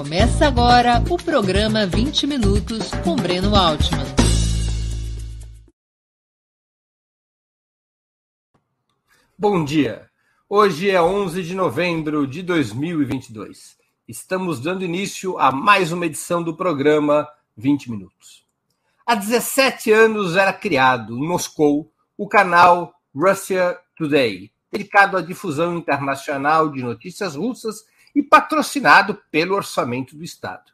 Começa 0.00 0.46
agora 0.46 1.04
o 1.10 1.18
programa 1.18 1.84
20 1.84 2.26
Minutos 2.26 2.90
com 3.04 3.14
Breno 3.16 3.54
Altman. 3.54 4.06
Bom 9.38 9.62
dia. 9.62 10.08
Hoje 10.48 10.88
é 10.88 11.02
11 11.02 11.42
de 11.42 11.54
novembro 11.54 12.26
de 12.26 12.42
2022. 12.42 13.76
Estamos 14.08 14.58
dando 14.58 14.86
início 14.86 15.38
a 15.38 15.52
mais 15.52 15.92
uma 15.92 16.06
edição 16.06 16.42
do 16.42 16.56
programa 16.56 17.28
20 17.54 17.90
Minutos. 17.90 18.46
Há 19.04 19.14
17 19.14 19.92
anos 19.92 20.34
era 20.34 20.54
criado 20.54 21.14
em 21.14 21.28
Moscou 21.28 21.92
o 22.16 22.26
canal 22.26 22.94
Russia 23.14 23.78
Today, 23.94 24.50
dedicado 24.72 25.18
à 25.18 25.20
difusão 25.20 25.76
internacional 25.76 26.70
de 26.70 26.82
notícias 26.82 27.34
russas 27.34 27.84
e 28.14 28.22
patrocinado 28.22 29.20
pelo 29.30 29.54
orçamento 29.54 30.16
do 30.16 30.24
Estado. 30.24 30.72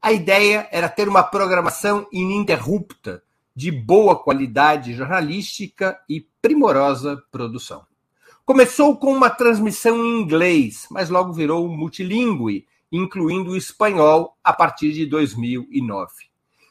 A 0.00 0.12
ideia 0.12 0.68
era 0.72 0.88
ter 0.88 1.08
uma 1.08 1.22
programação 1.22 2.06
ininterrupta, 2.12 3.22
de 3.54 3.70
boa 3.70 4.16
qualidade 4.16 4.94
jornalística 4.94 6.00
e 6.08 6.26
primorosa 6.40 7.22
produção. 7.30 7.84
Começou 8.44 8.96
com 8.96 9.12
uma 9.12 9.30
transmissão 9.30 9.96
em 10.04 10.20
inglês, 10.20 10.86
mas 10.90 11.08
logo 11.08 11.32
virou 11.32 11.68
multilingüe, 11.68 12.66
incluindo 12.90 13.52
o 13.52 13.56
espanhol, 13.56 14.36
a 14.42 14.52
partir 14.52 14.92
de 14.92 15.06
2009. 15.06 16.12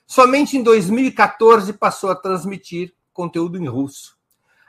Somente 0.05 0.57
em 0.57 0.63
2014 0.63 1.71
passou 1.73 2.11
a 2.11 2.15
transmitir 2.15 2.93
conteúdo 3.13 3.57
em 3.57 3.67
russo. 3.67 4.17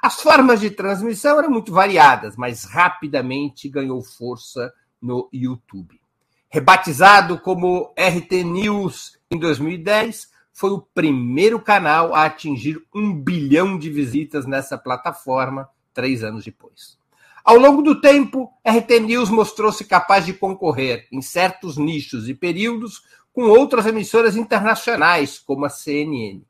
As 0.01 0.21
formas 0.21 0.61
de 0.61 0.71
transmissão 0.71 1.39
eram 1.39 1.51
muito 1.51 1.73
variadas, 1.73 2.37
mas 2.37 2.65
rapidamente 2.65 3.69
ganhou 3.69 4.03
força 4.03 4.73
no 5.03 5.29
YouTube. 5.33 6.01
Rebatizado 6.49 7.39
como 7.39 7.93
RT 7.99 8.45
News 8.45 9.19
em 9.31 9.39
2010, 9.39 10.31
foi 10.53 10.71
o 10.71 10.81
primeiro 10.81 11.59
canal 11.59 12.15
a 12.15 12.25
atingir 12.25 12.81
um 12.95 13.13
bilhão 13.13 13.79
de 13.79 13.91
visitas 13.91 14.47
nessa 14.47 14.79
plataforma 14.79 15.69
três 15.93 16.23
anos 16.23 16.45
depois. 16.45 16.99
Ao 17.45 17.57
longo 17.57 17.83
do 17.83 18.01
tempo, 18.01 18.53
RT 18.65 19.01
News 19.01 19.29
mostrou-se 19.29 19.85
capaz 19.85 20.25
de 20.25 20.33
concorrer 20.33 21.09
em 21.11 21.21
certos 21.21 21.77
nichos 21.77 22.29
e 22.29 22.35
períodos 22.35 23.03
com 23.33 23.45
outras 23.45 23.87
emissoras 23.87 24.37
internacionais, 24.37 25.39
como 25.39 25.65
a 25.65 25.69
CNN. 25.69 26.43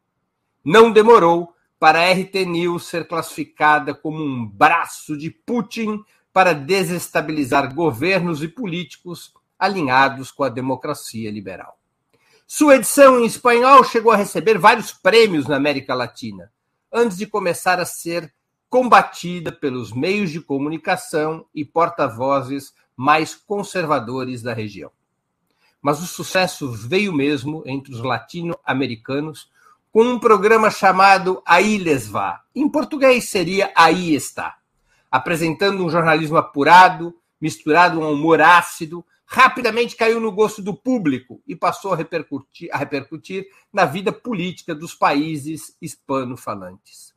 Não 0.65 0.93
demorou 0.93 1.55
para 1.79 2.01
a 2.01 2.13
RT 2.13 2.45
News 2.45 2.87
ser 2.87 3.09
classificada 3.09 3.95
como 3.95 4.23
um 4.23 4.47
braço 4.47 5.17
de 5.17 5.31
Putin 5.31 6.05
para 6.33 6.55
desestabilizar 6.55 7.75
governos 7.75 8.43
e 8.43 8.49
políticos 8.49 9.33
alinhados 9.59 10.31
com 10.31 10.43
a 10.43 10.49
democracia 10.49 11.31
liberal. 11.31 11.79
Sua 12.47 12.77
edição 12.77 13.21
em 13.21 13.27
espanhol 13.27 13.85
chegou 13.85 14.13
a 14.13 14.17
receber 14.17 14.59
vários 14.59 14.93
prêmios 14.93 15.47
na 15.47 15.57
América 15.57 15.95
Latina, 15.95 16.51
antes 16.93 17.17
de 17.17 17.27
começar 17.27 17.79
a 17.79 17.85
ser 17.85 18.33
combatida 18.69 19.53
pelos 19.53 19.93
meios 19.93 20.31
de 20.31 20.41
comunicação 20.41 21.47
e 21.55 21.65
porta-vozes 21.65 22.75
mais 22.97 23.35
conservadores 23.35 24.43
da 24.43 24.55
região. 24.55 24.91
Mas 25.81 26.01
o 26.01 26.07
sucesso 26.07 26.71
veio 26.71 27.13
mesmo 27.13 27.63
entre 27.67 27.93
os 27.93 28.01
latino-americanos 28.01 29.51
com 29.91 30.05
um 30.05 30.19
programa 30.19 30.71
chamado 30.71 31.43
Aí 31.45 31.77
Les 31.77 32.07
Va. 32.09 32.41
Em 32.55 32.69
português 32.69 33.29
seria 33.29 33.71
Aí 33.77 34.15
Está 34.15 34.62
apresentando 35.13 35.85
um 35.85 35.91
jornalismo 35.91 36.39
apurado, 36.39 37.15
misturado 37.39 38.03
a 38.03 38.09
um 38.09 38.15
humor 38.15 38.41
ácido, 38.41 39.05
rapidamente 39.27 39.95
caiu 39.95 40.19
no 40.19 40.33
gosto 40.33 40.63
do 40.63 40.75
público 40.75 41.43
e 41.47 41.55
passou 41.55 41.93
a 41.93 41.97
repercutir, 41.97 42.71
a 42.73 42.79
repercutir 42.79 43.47
na 43.71 43.85
vida 43.85 44.11
política 44.11 44.75
dos 44.75 44.95
países 44.95 45.77
hispano-falantes. 45.83 47.13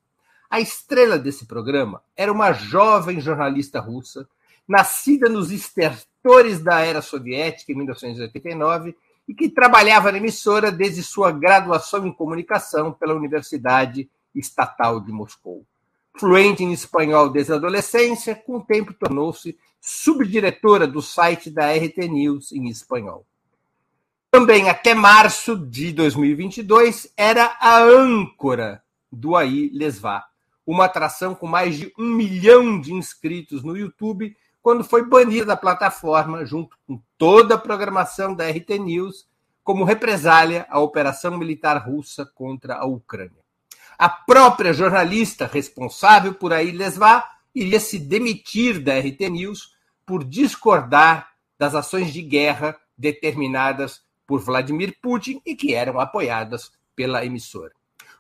A 0.50 0.59
estrela 0.59 1.17
desse 1.17 1.45
programa 1.45 2.01
era 2.17 2.31
uma 2.31 2.51
jovem 2.51 3.22
jornalista 3.22 3.79
russa, 3.79 4.28
nascida 4.67 5.29
nos 5.29 5.50
estertores 5.50 6.59
da 6.59 6.81
era 6.81 7.01
soviética 7.01 7.72
em 7.72 7.75
1989 7.75 8.95
e 9.25 9.34
que 9.34 9.50
trabalhava 9.50 10.11
na 10.11 10.17
emissora 10.17 10.69
desde 10.69 11.01
sua 11.01 11.31
graduação 11.31 12.05
em 12.05 12.11
comunicação 12.11 12.91
pela 12.91 13.16
Universidade 13.16 14.09
Estatal 14.34 15.00
de 15.00 15.11
Moscou 15.13 15.66
fluente 16.17 16.63
em 16.63 16.71
espanhol 16.71 17.29
desde 17.29 17.53
a 17.53 17.55
adolescência, 17.55 18.35
com 18.35 18.57
o 18.57 18.63
tempo 18.63 18.93
tornou-se 18.93 19.57
subdiretora 19.79 20.87
do 20.87 21.01
site 21.01 21.49
da 21.49 21.71
RT 21.71 22.07
News 22.09 22.51
em 22.51 22.67
espanhol. 22.69 23.25
Também 24.31 24.69
até 24.69 24.93
março 24.93 25.55
de 25.55 25.93
2022 25.93 27.13
era 27.15 27.55
a 27.59 27.81
âncora 27.81 28.83
do 29.11 29.35
AI 29.35 29.69
Lesvá, 29.73 30.25
uma 30.65 30.85
atração 30.85 31.35
com 31.35 31.47
mais 31.47 31.77
de 31.77 31.93
um 31.97 32.05
milhão 32.05 32.81
de 32.81 32.93
inscritos 32.93 33.63
no 33.63 33.77
YouTube, 33.77 34.35
quando 34.61 34.83
foi 34.83 35.07
banida 35.07 35.45
da 35.45 35.55
plataforma 35.55 36.43
junto 36.43 36.75
com 36.87 36.99
toda 37.17 37.53
a 37.55 37.57
programação 37.59 38.33
da 38.33 38.49
RT 38.49 38.79
News, 38.79 39.27
como 39.63 39.83
represália 39.83 40.65
à 40.69 40.79
operação 40.79 41.37
militar 41.37 41.77
russa 41.77 42.25
contra 42.25 42.75
a 42.75 42.85
Ucrânia. 42.85 43.44
A 43.97 44.09
própria 44.09 44.73
jornalista 44.73 45.47
responsável 45.47 46.33
por 46.33 46.51
aí 46.51 46.72
Lesvá 46.72 47.23
iria 47.53 47.79
se 47.79 47.97
demitir 47.97 48.79
da 48.79 49.00
RT 49.00 49.29
News 49.29 49.73
por 50.06 50.23
discordar 50.23 51.29
das 51.57 51.73
ações 51.73 52.11
de 52.11 52.22
guerra 52.22 52.78
determinadas 52.97 54.01
por 54.28 54.41
Vladimir 54.41 54.97
Putin 55.01 55.41
e 55.45 55.55
que 55.55 55.73
eram 55.73 56.00
apoiadas 56.00 56.72
pela 56.95 57.25
emissora. 57.25 57.72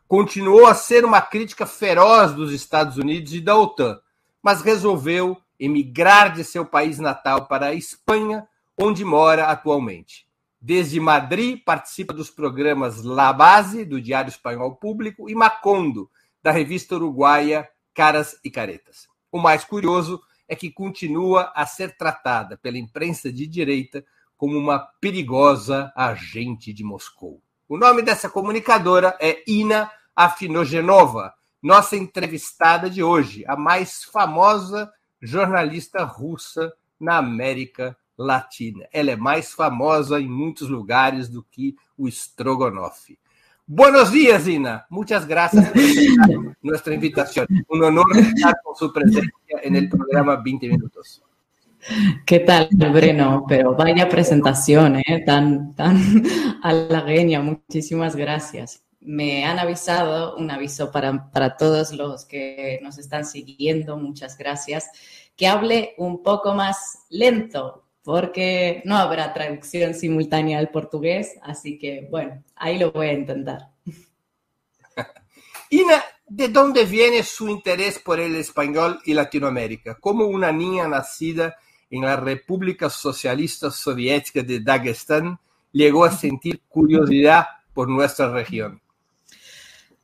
Continuou 0.07 0.65
a 0.67 0.75
ser 0.75 1.03
uma 1.03 1.21
crítica 1.21 1.65
feroz 1.65 2.33
dos 2.33 2.53
Estados 2.53 2.97
Unidos 2.97 3.33
e 3.33 3.41
da 3.41 3.57
OTAN, 3.57 3.99
mas 4.41 4.61
resolveu 4.61 5.37
emigrar 5.59 6.31
de 6.33 6.43
seu 6.43 6.65
país 6.65 6.99
natal 6.99 7.47
para 7.47 7.67
a 7.67 7.73
Espanha, 7.73 8.47
onde 8.77 9.03
mora 9.03 9.47
atualmente. 9.47 10.24
Desde 10.67 10.99
Madrid, 10.99 11.61
participa 11.63 12.11
dos 12.11 12.31
programas 12.31 13.03
La 13.03 13.31
Base, 13.31 13.85
do 13.85 14.01
Diário 14.01 14.29
Espanhol 14.29 14.75
Público, 14.77 15.29
e 15.29 15.35
Macondo, 15.35 16.09
da 16.41 16.49
revista 16.49 16.95
uruguaia 16.95 17.69
Caras 17.93 18.39
e 18.43 18.49
Caretas. 18.49 19.07
O 19.31 19.37
mais 19.37 19.63
curioso 19.63 20.19
é 20.47 20.55
que 20.55 20.71
continua 20.71 21.53
a 21.55 21.67
ser 21.67 21.95
tratada 21.95 22.57
pela 22.57 22.79
imprensa 22.79 23.31
de 23.31 23.45
direita 23.45 24.03
como 24.35 24.57
uma 24.57 24.79
perigosa 24.99 25.93
agente 25.95 26.73
de 26.73 26.83
Moscou. 26.83 27.39
O 27.69 27.77
nome 27.77 28.01
dessa 28.01 28.27
comunicadora 28.27 29.15
é 29.21 29.43
Ina 29.47 29.91
Afinogenova, 30.15 31.35
nossa 31.61 31.95
entrevistada 31.95 32.89
de 32.89 33.03
hoje, 33.03 33.45
a 33.47 33.55
mais 33.55 34.03
famosa 34.05 34.91
jornalista 35.21 36.03
russa 36.03 36.73
na 36.99 37.17
América 37.17 37.95
latina. 38.17 38.85
Ela 38.91 39.11
é 39.11 39.15
mais 39.15 39.53
famosa 39.53 40.19
em 40.19 40.27
muitos 40.27 40.69
lugares 40.69 41.29
do 41.29 41.43
que 41.43 41.75
o 41.97 42.07
estrogonofe. 42.07 43.17
Buenos 43.67 44.11
días, 44.11 44.47
Ina. 44.47 44.85
Muchas 44.89 45.25
gracias 45.25 45.71
por 45.71 46.55
nuestra 46.61 46.93
invitación. 46.93 47.47
Un 47.67 47.83
honor 47.83 48.05
estar 48.15 48.55
con 48.63 48.75
su 48.75 48.93
presencia 48.93 49.59
en 49.63 49.75
el 49.75 49.89
programa 49.89 50.35
20 50.35 50.69
Minutos. 50.69 51.23
¿Qué 52.25 52.39
tal, 52.41 52.69
Breno? 52.71 53.45
Pero 53.47 53.75
vaya 53.75 54.09
presentación, 54.09 54.97
¿eh? 54.97 55.23
tan, 55.25 55.73
tan 55.73 55.97
halagueña. 56.63 57.41
Muchísimas 57.41 58.15
gracias. 58.15 58.83
Me 58.99 59.45
han 59.45 59.59
avisado, 59.59 60.35
un 60.37 60.49
aviso 60.49 60.91
para, 60.91 61.31
para 61.31 61.57
todos 61.57 61.91
los 61.91 62.25
que 62.25 62.79
nos 62.81 62.97
están 62.97 63.25
siguiendo, 63.25 63.97
muchas 63.97 64.37
gracias, 64.37 64.89
que 65.35 65.47
hable 65.47 65.93
un 65.97 66.23
poco 66.23 66.55
más 66.55 66.99
lento, 67.09 67.84
porque 68.05 68.83
no 68.85 68.95
habrá 68.95 69.33
traducción 69.33 69.95
simultánea 69.95 70.59
al 70.59 70.69
portugués, 70.69 71.39
así 71.41 71.79
que 71.79 72.07
bueno, 72.11 72.43
ahí 72.55 72.77
lo 72.77 72.91
voy 72.91 73.07
a 73.07 73.13
intentar. 73.13 73.71
Ina, 75.71 76.03
¿de 76.27 76.47
dónde 76.49 76.85
viene 76.85 77.23
su 77.23 77.49
interés 77.49 77.97
por 77.97 78.19
el 78.19 78.35
español 78.35 79.01
y 79.05 79.15
Latinoamérica? 79.15 79.95
Como 79.95 80.27
una 80.27 80.51
niña 80.51 80.87
nacida 80.87 81.57
en 81.89 82.03
la 82.03 82.15
República 82.15 82.91
Socialista 82.91 83.71
Soviética 83.71 84.43
de 84.43 84.59
Dagestán 84.59 85.39
llegó 85.71 86.05
a 86.05 86.11
sentir 86.11 86.61
curiosidad 86.67 87.47
por 87.73 87.89
nuestra 87.89 88.31
región. 88.31 88.79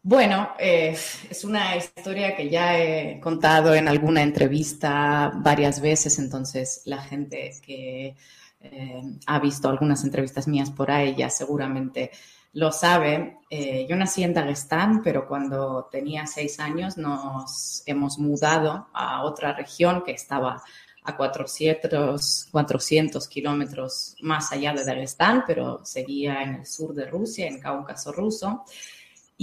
Bueno, 0.03 0.49
es 0.57 1.43
una 1.43 1.75
historia 1.75 2.35
que 2.35 2.49
ya 2.49 2.75
he 2.79 3.19
contado 3.19 3.75
en 3.75 3.87
alguna 3.87 4.23
entrevista 4.23 5.31
varias 5.35 5.79
veces, 5.79 6.17
entonces 6.17 6.81
la 6.85 7.03
gente 7.03 7.51
que 7.63 8.15
eh, 8.61 9.01
ha 9.27 9.39
visto 9.39 9.69
algunas 9.69 10.03
entrevistas 10.03 10.47
mías 10.47 10.71
por 10.71 10.89
ahí 10.89 11.15
ya 11.15 11.29
seguramente 11.29 12.09
lo 12.53 12.71
sabe. 12.71 13.37
Eh, 13.51 13.85
yo 13.87 13.95
nací 13.95 14.23
en 14.23 14.33
Dagestán, 14.33 15.03
pero 15.03 15.27
cuando 15.27 15.87
tenía 15.91 16.25
seis 16.25 16.59
años 16.59 16.97
nos 16.97 17.83
hemos 17.85 18.17
mudado 18.17 18.87
a 18.93 19.23
otra 19.23 19.53
región 19.53 20.03
que 20.03 20.13
estaba 20.13 20.63
a 21.03 21.15
400, 21.15 22.47
400 22.51 23.27
kilómetros 23.27 24.15
más 24.21 24.51
allá 24.51 24.73
de 24.73 24.83
Dagestán, 24.83 25.43
pero 25.45 25.85
seguía 25.85 26.41
en 26.41 26.55
el 26.55 26.65
sur 26.65 26.95
de 26.95 27.05
Rusia, 27.05 27.47
en 27.47 27.59
Cáucaso 27.59 28.11
ruso. 28.11 28.65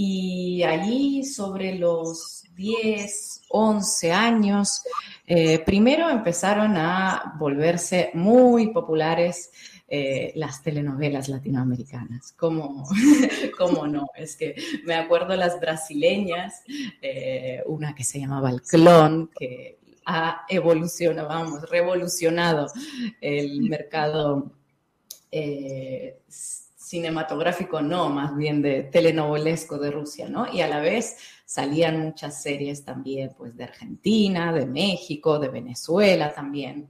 Y 0.01 0.63
allí 0.63 1.25
sobre 1.25 1.75
los 1.75 2.45
10, 2.55 3.41
11 3.49 4.11
años, 4.13 4.81
eh, 5.27 5.59
primero 5.59 6.09
empezaron 6.09 6.77
a 6.77 7.35
volverse 7.37 8.09
muy 8.13 8.67
populares 8.67 9.51
eh, 9.89 10.31
las 10.35 10.63
telenovelas 10.63 11.27
latinoamericanas. 11.27 12.31
¿Cómo, 12.37 12.87
¿Cómo, 13.57 13.87
no? 13.87 14.07
Es 14.15 14.37
que 14.37 14.55
me 14.85 14.95
acuerdo 14.95 15.35
las 15.35 15.59
brasileñas, 15.59 16.63
eh, 17.01 17.61
una 17.65 17.93
que 17.93 18.05
se 18.05 18.21
llamaba 18.21 18.51
El 18.51 18.61
Clon, 18.61 19.29
que 19.37 19.79
ha 20.05 20.45
evolucionado, 20.47 21.27
vamos, 21.27 21.69
revolucionado 21.69 22.67
el 23.19 23.63
mercado 23.63 24.53
cinematográfico, 26.89 27.83
no, 27.83 28.09
más 28.09 28.35
bien 28.35 28.63
de 28.63 28.81
telenovelesco 28.81 29.77
de 29.77 29.91
Rusia, 29.91 30.27
¿no? 30.27 30.51
Y 30.51 30.61
a 30.61 30.67
la 30.67 30.79
vez 30.79 31.17
salían 31.45 31.99
muchas 31.99 32.41
series 32.41 32.83
también, 32.83 33.31
pues, 33.37 33.55
de 33.55 33.65
Argentina, 33.65 34.51
de 34.51 34.65
México, 34.65 35.37
de 35.37 35.49
Venezuela 35.49 36.33
también. 36.33 36.87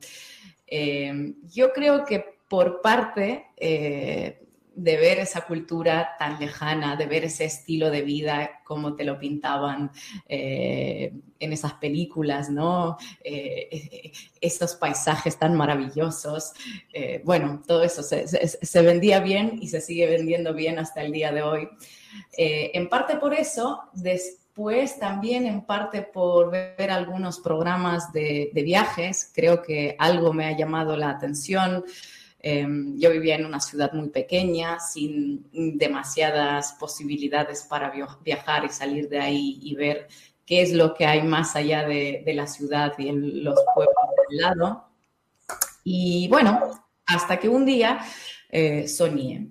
Eh, 0.66 1.34
yo 1.54 1.74
creo 1.74 2.06
que 2.06 2.24
por 2.48 2.80
parte 2.80 3.48
eh, 3.58 4.42
de 4.80 4.96
ver 4.96 5.20
esa 5.20 5.42
cultura 5.42 6.16
tan 6.18 6.40
lejana, 6.40 6.96
de 6.96 7.06
ver 7.06 7.26
ese 7.26 7.44
estilo 7.44 7.92
de 7.92 8.02
vida 8.02 8.62
como 8.64 8.96
te 8.96 9.04
lo 9.04 9.20
pintaban 9.20 9.92
eh, 10.26 11.12
en 11.38 11.54
esas 11.54 11.74
películas, 11.74 12.50
¿no? 12.50 12.96
Eh, 13.22 14.14
estos 14.40 14.76
paisajes 14.76 15.38
tan 15.38 15.54
maravillosos. 15.56 16.54
Eh, 16.94 17.22
bueno, 17.26 17.62
todo 17.68 17.84
eso 17.84 18.04
se, 18.04 18.82
vendía 18.82 19.20
bien 19.20 19.60
y 19.62 19.68
se 19.68 19.82
sigue 19.82 20.08
vendiendo 20.08 20.54
bien 20.54 20.80
hasta 20.80 21.02
el 21.02 21.12
día 21.12 21.34
de 21.34 21.42
hoy. 21.42 21.68
en 22.38 22.88
parte 22.88 23.18
por 23.18 23.34
eso, 23.34 23.82
después 23.94 24.98
también 24.98 25.46
en 25.46 25.66
parte 25.66 26.04
por 26.04 26.52
ver 26.52 26.90
algunos 26.90 27.40
programas 27.42 28.14
de 28.14 28.50
viajes, 28.54 29.30
creo 29.36 29.62
que 29.62 29.98
algo 30.00 30.32
me 30.32 30.46
ha 30.46 30.58
llamado 30.58 30.96
la 30.96 31.10
atención. 31.10 31.84
Em, 32.42 32.98
yo 32.98 33.12
vivía 33.12 33.36
en 33.36 33.46
una 33.46 33.60
ciudad 33.60 33.92
muy 33.92 34.10
pequeña, 34.10 34.80
sin 34.80 35.50
demasiadas 35.78 36.74
posibilidades 36.80 37.64
para 37.64 37.92
viajar 38.24 38.64
y 38.64 38.70
salir 38.70 39.10
de 39.10 39.20
ahí 39.20 39.60
y 39.62 39.76
ver 39.76 40.08
qué 40.46 40.62
es 40.62 40.72
lo 40.72 40.94
que 40.94 41.06
hay 41.06 41.22
más 41.22 41.56
allá 41.56 41.86
de, 41.86 42.24
la 42.34 42.48
ciudad 42.48 42.94
y 42.98 43.10
en 43.10 43.44
los 43.44 43.60
pueblos 43.76 43.96
del 44.30 44.40
lado. 44.40 44.86
Y 45.84 46.28
bueno, 46.30 46.62
hasta 47.06 47.38
que 47.38 47.50
un 47.50 47.66
día 47.66 48.00
eh, 48.50 48.88
soñé. 48.88 49.50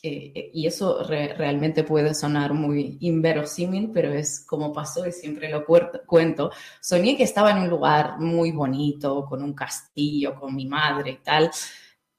Eh, 0.00 0.52
y 0.54 0.66
eso 0.66 1.02
realmente 1.02 1.82
puede 1.82 2.14
sonar 2.14 2.52
muy 2.52 2.98
inverosímil, 3.00 3.90
pero 3.92 4.12
es 4.12 4.44
como 4.46 4.72
pasó 4.72 5.06
y 5.06 5.12
siempre 5.12 5.50
lo 5.50 5.64
cuento. 5.64 6.52
Soñé 6.80 7.16
que 7.16 7.24
estaba 7.24 7.50
en 7.50 7.58
un 7.58 7.68
lugar 7.68 8.20
muy 8.20 8.52
bonito, 8.52 9.24
con 9.24 9.42
un 9.42 9.54
castillo, 9.54 10.36
con 10.38 10.54
mi 10.54 10.66
madre 10.66 11.12
y 11.12 11.16
tal, 11.16 11.50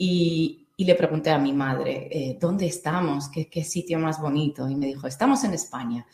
y, 0.02 0.66
le 0.78 0.96
pregunté 0.96 1.30
a 1.30 1.38
mi 1.38 1.52
madre, 1.52 2.08
eh, 2.10 2.38
¿dónde 2.40 2.66
estamos? 2.66 3.28
¿Qué, 3.28 3.50
¿Qué, 3.50 3.66
sitio 3.66 4.00
más 4.00 4.22
bonito? 4.22 4.70
Y 4.70 4.76
me 4.76 4.88
dijo, 4.88 5.08
estamos 5.08 5.44
en 5.44 5.54
España. 5.54 6.08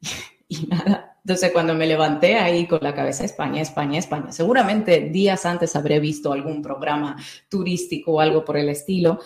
y 0.48 0.66
nada, 0.66 1.16
entonces 1.24 1.50
cuando 1.52 1.74
me 1.74 1.86
levanté 1.86 2.36
ahí 2.36 2.66
con 2.66 2.80
la 2.82 2.94
cabeza, 2.94 3.24
España, 3.24 3.62
España, 3.62 3.98
España, 3.98 4.30
seguramente 4.30 5.00
días 5.08 5.46
antes 5.46 5.74
habré 5.74 6.00
visto 6.00 6.32
algún 6.32 6.60
programa 6.60 7.16
turístico 7.48 8.12
o 8.12 8.20
algo 8.20 8.44
por 8.44 8.58
el 8.58 8.68
estilo 8.68 9.20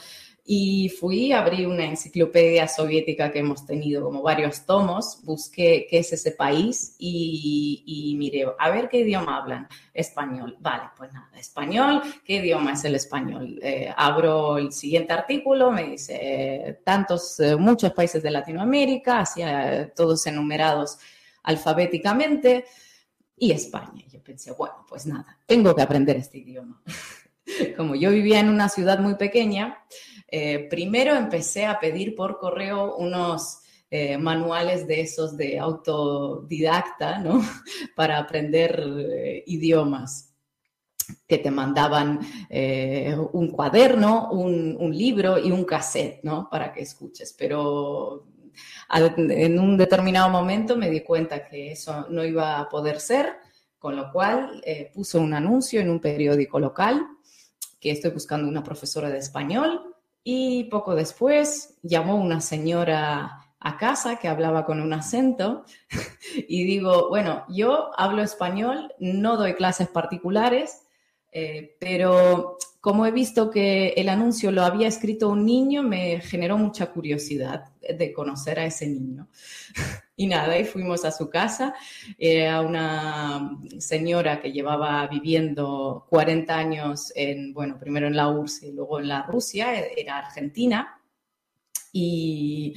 y 0.47 0.91
fui, 0.91 1.33
abrí 1.33 1.65
una 1.65 1.87
enciclopedia 1.87 2.69
soviética 2.69 3.33
que 3.33 3.39
hemos 3.39 3.65
tenido 3.65 4.05
como 4.05 4.23
varios 4.23 4.67
tomos, 4.67 5.21
busqué 5.23 5.87
qué 5.89 5.99
es 5.99 6.13
ese 6.13 6.33
país 6.33 6.95
y, 6.99 7.83
y 7.87 8.17
miré, 8.17 8.47
a 8.59 8.71
ver 8.71 8.89
qué 8.91 8.99
idioma 8.99 9.39
hablan. 9.39 9.69
Español. 9.95 10.57
Vale, 10.61 10.91
pues 10.97 11.13
nada, 11.13 11.31
español, 11.39 12.03
¿qué 12.25 12.37
idioma 12.37 12.73
es 12.73 12.85
el 12.85 12.97
español? 12.97 13.61
Eh, 13.63 13.95
abro 13.97 14.59
el 14.59 14.73
siguiente 14.73 15.13
artículo, 15.13 15.71
me 15.71 15.85
dice, 15.85 16.19
eh, 16.21 16.81
tantos, 16.85 17.39
eh, 17.39 17.55
muchos 17.55 17.93
países 17.93 18.21
de 18.23 18.33
Latinoamérica, 18.33 19.21
hacia 19.21 19.95
todos 19.95 20.27
enumerados 20.27 20.99
alfabéticamente, 21.45 22.65
y 23.37 23.53
España. 23.53 24.05
Yo 24.13 24.21
pensé, 24.23 24.53
bueno, 24.53 24.85
pues 24.89 25.07
nada, 25.07 25.39
tengo 25.47 25.75
que 25.75 25.83
aprender 25.83 26.17
este 26.17 26.39
idioma. 26.39 26.83
Como 27.77 27.95
yo 27.95 28.11
vivía 28.11 28.41
en 28.41 28.49
una 28.49 28.69
ciudad 28.69 28.99
muy 28.99 29.15
pequeña, 29.15 29.79
eh, 30.29 30.67
primero 30.69 31.15
empecé 31.15 31.67
a 31.67 31.79
pedir 31.79 32.15
por 32.15 32.39
correo 32.39 32.97
unos 32.97 33.61
eh, 33.91 34.19
manuales 34.19 34.87
de 34.87 35.03
esos 35.03 35.37
de 35.37 35.59
autodidacta, 35.59 37.19
¿no? 37.19 37.41
Para 37.97 38.19
aprender 38.19 38.83
eh, 38.85 39.45
idiomas 39.47 40.31
que 41.29 41.37
te 41.37 41.51
mandaban 41.51 42.21
un 43.33 43.49
cuaderno, 43.51 44.31
un, 44.31 44.97
libro 44.97 45.39
y 45.39 45.53
un 45.53 45.65
cassette, 45.65 46.21
¿no? 46.23 46.49
Para 46.49 46.73
que 46.73 46.81
escuches. 46.81 47.35
Pero 47.39 48.27
en 48.91 49.59
un 49.59 49.77
determinado 49.77 50.31
momento 50.31 50.79
me 50.79 50.89
di 50.89 51.03
cuenta 51.03 51.47
que 51.47 51.73
eso 51.73 52.07
no 52.09 52.25
iba 52.25 52.59
a 52.59 52.71
poder 52.71 53.01
ser, 53.01 53.35
con 53.79 53.97
lo 53.97 54.11
cual 54.11 54.63
puse 54.95 55.19
un 55.19 55.35
anuncio 55.35 55.83
en 55.83 55.91
un 55.91 56.01
periódico 56.01 56.59
local 56.59 57.07
que 57.79 57.91
estoy 57.91 58.13
buscando 58.13 58.49
una 58.49 58.63
profesora 58.63 59.11
de 59.11 59.19
español 59.19 59.94
y 60.25 60.65
poco 60.65 60.95
después 60.95 61.79
llamó 61.83 62.17
una 62.17 62.41
señora 62.41 63.45
a 63.61 63.77
casa 63.79 64.17
que 64.17 64.29
hablaba 64.29 64.65
con 64.65 64.81
un 64.81 64.93
acento 64.93 65.65
y 66.49 66.65
digo, 66.65 67.09
bueno, 67.11 67.45
yo 67.49 67.91
hablo 67.99 68.23
español, 68.23 68.93
no 68.99 69.37
doy 69.37 69.55
clases 69.55 69.89
particulares, 69.89 70.84
eh, 71.35 71.77
pero 71.79 72.57
como 72.81 73.05
he 73.07 73.11
visto 73.11 73.51
que 73.51 73.89
el 73.97 74.09
anuncio 74.09 74.53
lo 74.53 74.63
había 74.63 74.89
escrito 74.89 75.29
un 75.29 75.45
niño, 75.45 75.83
me 75.83 76.21
generó 76.21 76.57
mucha 76.57 76.93
curiosidad 76.93 77.73
de 77.81 78.13
conocer 78.13 78.61
a 78.61 78.67
ese 78.67 78.87
niño. 78.87 79.29
Y 80.17 80.29
nada, 80.29 80.57
y 80.57 80.65
fuimos 80.65 81.05
a 81.05 81.11
su 81.11 81.29
casa, 81.29 81.75
a 82.49 82.61
una 82.61 83.59
señora 83.81 84.41
que 84.41 84.53
llevaba 84.53 85.05
viviendo 85.09 86.07
40 86.09 86.57
años 86.57 87.13
en, 87.17 87.53
bueno, 87.53 87.81
primero 87.81 88.07
en 88.07 88.15
la 88.15 88.29
URSS 88.29 88.63
y 88.63 88.73
luego 88.75 89.01
en 89.01 89.09
la 89.09 89.23
Rusia, 89.23 89.75
era 89.75 90.19
argentina, 90.19 91.01
y, 91.97 92.75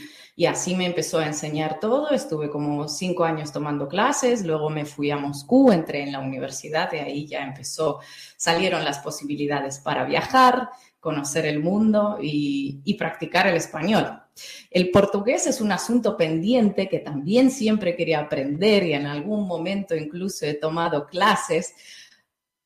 así 0.48 0.76
me 0.76 0.86
empezó 0.86 1.18
a 1.18 1.26
enseñar 1.26 1.80
todo. 1.80 2.12
Estuve 2.12 2.50
como 2.50 2.88
cinco 2.88 3.24
años 3.24 3.52
tomando 3.52 3.88
clases, 3.88 4.46
luego 4.46 4.70
me 4.70 4.86
fui 4.86 5.10
a 5.10 5.18
Moscú, 5.18 5.72
entré 5.72 6.04
en 6.04 6.12
la 6.12 6.20
universidad 6.20 6.94
y 6.94 6.98
ahí 6.98 7.28
ya 7.28 7.44
empezó, 7.44 8.00
salieron 8.38 8.86
las 8.86 9.00
posibilidades 9.00 9.80
para 9.80 10.06
viajar, 10.06 10.70
conocer 11.00 11.48
el 11.48 11.60
mundo 11.60 12.20
y 12.22 12.94
practicar 13.00 13.48
el 13.48 13.56
español. 13.56 14.22
El 14.70 14.92
portugués 14.92 15.48
es 15.48 15.62
un 15.62 15.72
asunto 15.72 16.16
pendiente 16.16 16.88
que 16.88 17.00
también 17.00 17.50
siempre 17.50 17.96
quería 17.96 18.20
aprender 18.20 18.84
y 18.84 18.94
en 18.94 19.08
algún 19.08 19.48
momento 19.48 19.96
incluso 19.96 20.46
he 20.46 20.54
tomado 20.54 21.08
clases, 21.08 21.74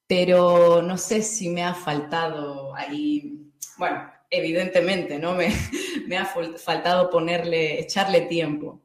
pero 0.06 0.82
no 0.82 0.98
sé 0.98 1.22
si 1.22 1.48
me 1.48 1.64
ha 1.64 1.74
faltado 1.74 2.76
ahí, 2.76 3.50
bueno, 3.78 4.12
evidentemente, 4.32 5.20
¿no? 5.20 5.36
Me, 5.36 5.54
me 6.08 6.18
ha 6.18 6.26
faltado 6.26 7.10
ponerle, 7.10 7.80
echarle 7.80 8.22
tiempo. 8.22 8.82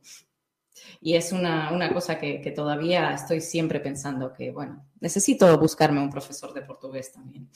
Y 1.00 1.14
es 1.14 1.32
una, 1.32 1.72
una 1.72 1.92
cosa 1.94 2.18
que, 2.18 2.40
que, 2.40 2.50
todavía 2.50 3.12
estoy 3.14 3.40
siempre 3.40 3.80
pensando 3.80 4.32
que, 4.32 4.50
bueno, 4.50 4.84
necesito 5.00 5.56
buscarme 5.58 6.00
un 6.00 6.10
profesor 6.10 6.52
de 6.52 6.62
portugués 6.62 7.12
también. 7.12 7.48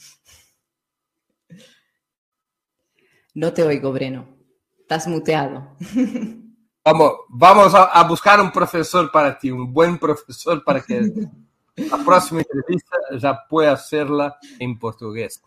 No 3.33 3.53
te 3.53 3.63
oigo, 3.63 3.91
Breno. 3.91 4.37
Estás 4.79 5.07
muteado. 5.07 5.75
Vamos, 6.83 7.11
vamos 7.29 7.75
a, 7.75 7.83
a 7.83 8.03
buscar 8.07 8.41
un 8.41 8.51
profesor 8.51 9.11
para 9.11 9.37
ti, 9.37 9.51
un 9.51 9.71
buen 9.71 9.99
profesor 9.99 10.63
para 10.63 10.81
que 10.81 11.13
la 11.89 12.03
próxima 12.03 12.41
entrevista 12.41 12.97
ya 13.17 13.47
pueda 13.49 13.73
hacerla 13.73 14.37
en 14.59 14.77
portugués. 14.77 15.41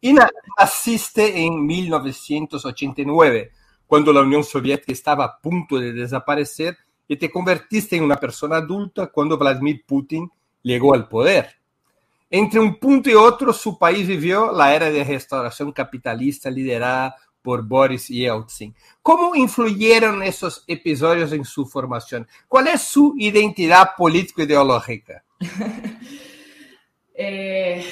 Ina 0.00 0.28
asiste 0.56 1.44
en 1.44 1.64
1989, 1.66 3.52
cuando 3.86 4.12
la 4.12 4.22
Unión 4.22 4.44
Soviética 4.44 4.92
estaba 4.92 5.24
a 5.24 5.38
punto 5.38 5.78
de 5.78 5.92
desaparecer 5.92 6.76
y 7.08 7.16
te 7.16 7.30
convertiste 7.30 7.96
en 7.96 8.04
una 8.04 8.16
persona 8.16 8.56
adulta 8.56 9.06
cuando 9.08 9.38
Vladimir 9.38 9.84
Putin 9.86 10.30
llegó 10.62 10.94
al 10.94 11.08
poder. 11.08 11.56
Entre 12.28 12.58
un 12.58 12.78
punto 12.78 13.08
y 13.08 13.14
otro, 13.14 13.52
su 13.52 13.78
país 13.78 14.06
vivió 14.06 14.50
la 14.50 14.74
era 14.74 14.90
de 14.90 15.04
restauración 15.04 15.70
capitalista 15.72 16.50
liderada 16.50 17.14
por 17.40 17.62
Boris 17.62 18.08
Yeltsin. 18.08 18.74
¿Cómo 19.00 19.36
influyeron 19.36 20.20
esos 20.24 20.64
episodios 20.66 21.30
en 21.30 21.44
su 21.44 21.64
formación? 21.64 22.26
¿Cuál 22.48 22.66
es 22.66 22.82
su 22.82 23.14
identidad 23.16 23.90
político-ideológica? 23.96 25.22
eh, 27.14 27.84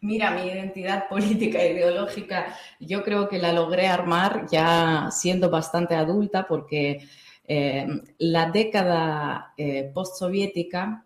Mira, 0.00 0.30
mi 0.30 0.46
identidad 0.48 1.08
política 1.08 1.60
e 1.60 1.72
ideológica, 1.72 2.56
yo 2.78 3.02
creo 3.02 3.28
que 3.28 3.38
la 3.38 3.52
logré 3.52 3.88
armar 3.88 4.46
ya 4.48 5.08
siendo 5.10 5.50
bastante 5.50 5.96
adulta 5.96 6.46
porque 6.46 7.08
eh, 7.44 7.86
la 8.18 8.48
década 8.50 9.54
eh, 9.56 9.90
postsoviética 9.92 11.04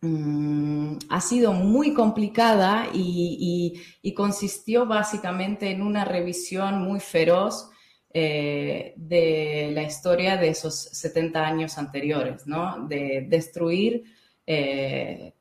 mm, 0.00 0.96
ha 1.10 1.20
sido 1.20 1.52
muy 1.52 1.94
complicada 1.94 2.88
y, 2.92 3.80
consistió 4.16 4.84
básicamente 4.86 5.70
en 5.70 5.80
una 5.80 6.04
revisión 6.04 6.82
muy 6.82 7.00
feroz 7.00 7.70
de 8.12 9.70
la 9.72 9.82
historia 9.84 10.36
de 10.36 10.48
esos 10.48 10.74
70 10.74 11.46
años 11.46 11.78
anteriores, 11.78 12.46
¿no? 12.46 12.86
De 12.86 13.24
destruir 13.26 14.04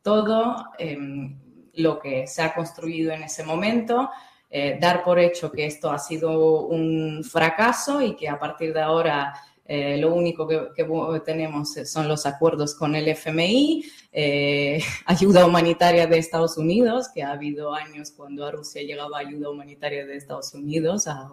todo 0.01 0.65
em, 0.77 1.39
lo 1.75 1.99
que 1.99 2.27
se 2.27 2.41
ha 2.41 2.53
construido 2.53 3.11
en 3.11 3.23
ese 3.23 3.43
momento, 3.43 4.09
eh, 4.49 4.77
dar 4.81 5.03
por 5.03 5.17
hecho 5.17 5.51
que 5.51 5.65
esto 5.65 5.89
ha 5.89 5.97
sido 5.97 6.65
un 6.65 7.23
fracaso 7.23 8.01
y 8.01 8.15
que 8.15 8.27
a 8.27 8.37
partir 8.37 8.73
de 8.73 8.81
ahora 8.81 9.33
eh, 9.65 9.97
lo 9.97 10.13
único 10.13 10.47
que, 10.47 10.83
tenemos 11.25 11.73
son 11.85 12.07
los 12.07 12.25
acuerdos 12.25 12.75
con 12.75 12.95
el 12.95 13.07
FMI, 13.07 13.85
eh, 14.11 14.83
ayuda 15.05 15.45
humanitaria 15.45 16.07
de 16.07 16.17
Estados 16.17 16.57
Unidos, 16.57 17.09
que 17.13 17.23
ha 17.23 17.31
habido 17.31 17.73
años 17.73 18.11
cuando 18.11 18.45
a 18.45 18.51
Rusia 18.51 18.81
llegaba 18.81 19.19
ayuda 19.19 19.49
humanitaria 19.49 20.05
de 20.05 20.17
Estados 20.17 20.53
Unidos, 20.53 21.07
a, 21.07 21.29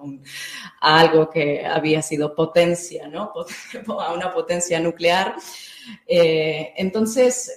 algo 0.80 1.30
que 1.30 1.64
había 1.66 2.02
sido 2.02 2.34
potencia, 2.34 3.08
¿no? 3.08 3.32
a 4.00 4.12
una 4.12 4.32
potencia 4.32 4.78
nuclear. 4.80 5.34
entonces, 6.06 7.56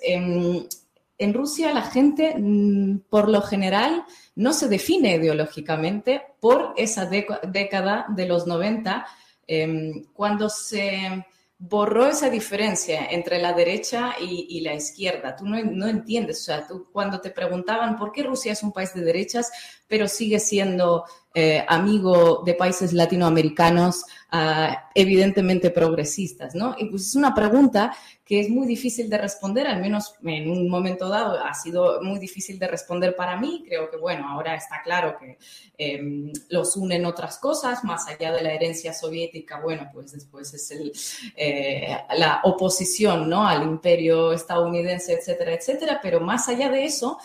en 1.22 1.36
Rusia 1.36 1.72
la 1.72 1.84
gente, 1.84 2.34
mm, 2.36 3.01
por 3.08 3.30
lo 3.30 3.42
general, 3.44 4.06
no 4.34 4.54
se 4.54 4.68
define 4.68 5.18
ideológicamente 5.18 6.24
por 6.40 6.74
esa 6.78 7.06
década 7.06 8.08
de 8.10 8.25
los 8.25 8.48
90, 8.48 9.06
em, 9.48 10.05
cuando 10.13 10.50
se 10.50 11.25
borró 11.63 12.07
esa 12.07 12.29
diferencia 12.29 13.05
entre 13.12 13.39
la 13.39 13.53
derecha 13.53 14.15
y, 14.19 14.62
la 14.62 14.74
izquierda. 14.74 15.36
Tú 15.36 15.45
no, 15.45 15.88
entiendes, 15.88 16.41
o 16.41 16.43
sea, 16.43 16.65
tú 16.65 16.88
cuando 16.91 17.21
te 17.21 17.29
preguntaban 17.29 17.98
por 17.98 18.12
qué 18.12 18.24
Rusia 18.24 18.51
es 18.53 18.63
un 18.63 18.71
país 18.71 18.95
de 18.95 19.01
derechas, 19.01 19.51
pero 19.91 20.07
sigue 20.07 20.39
siendo 20.39 21.03
eh, 21.33 21.65
amigo 21.67 22.43
de 22.45 22.53
países 22.53 22.93
latinoamericanos 22.93 24.05
ah, 24.31 24.89
evidentemente 24.95 25.69
progresistas, 25.69 26.55
¿no? 26.55 26.75
Y 26.77 26.86
pues 26.86 27.07
es 27.07 27.15
una 27.15 27.36
pregunta 27.36 27.93
que 28.24 28.39
es 28.39 28.50
muy 28.50 28.65
difícil 28.65 29.10
de 29.10 29.17
responder, 29.17 29.67
al 29.67 29.81
menos 29.81 30.15
en 30.24 30.50
un 30.50 30.69
momento 30.69 31.10
dado 31.10 31.43
ha 31.43 31.53
sido 31.53 32.01
muy 32.01 32.19
difícil 32.19 32.57
de 32.57 32.69
responder 32.69 33.17
para 33.17 33.36
mí. 33.36 33.65
Creo 33.67 33.89
que, 33.89 33.98
bueno, 33.98 34.29
ahora 34.29 34.55
está 34.55 34.81
claro 34.81 35.17
que 35.19 35.38
em, 35.77 36.31
los 36.48 36.77
unen 36.77 37.05
otras 37.05 37.38
cosas, 37.38 37.83
más 37.83 38.07
allá 38.07 38.31
de 38.31 38.43
la 38.43 38.53
herencia 38.53 38.93
soviética, 38.93 39.60
bueno, 39.60 39.89
pues 39.93 40.13
después 40.13 40.53
es 40.53 41.17
eh, 41.36 41.98
la 42.17 42.39
oposición, 42.45 43.29
¿no? 43.29 43.45
Al 43.45 43.63
imperio 43.63 44.31
estadounidense, 44.31 45.15
etcétera, 45.15 45.53
etcétera, 45.53 46.00
pero 46.01 46.21
más 46.21 46.48
allá 46.48 46.69
de 46.69 46.86
eso, 46.86 47.17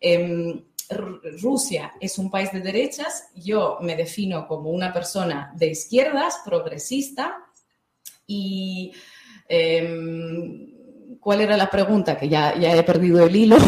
em, 0.00 0.62
Rusia 1.40 1.92
es 2.00 2.18
un 2.18 2.30
país 2.30 2.52
de 2.52 2.60
derechas, 2.60 3.28
yo 3.34 3.78
me 3.80 3.96
defino 3.96 4.46
como 4.46 4.70
una 4.70 4.92
persona 4.92 5.52
de 5.54 5.68
izquierdas, 5.68 6.40
progresista, 6.44 7.38
y 8.26 8.92
Em, 9.54 10.70
¿Cuál 11.20 11.42
era 11.42 11.58
la 11.58 11.68
pregunta? 11.68 12.16
Que 12.16 12.26
ya, 12.26 12.56
ya 12.56 12.74
he 12.74 12.82
perdido 12.82 13.24
el 13.24 13.36
hilo. 13.36 13.56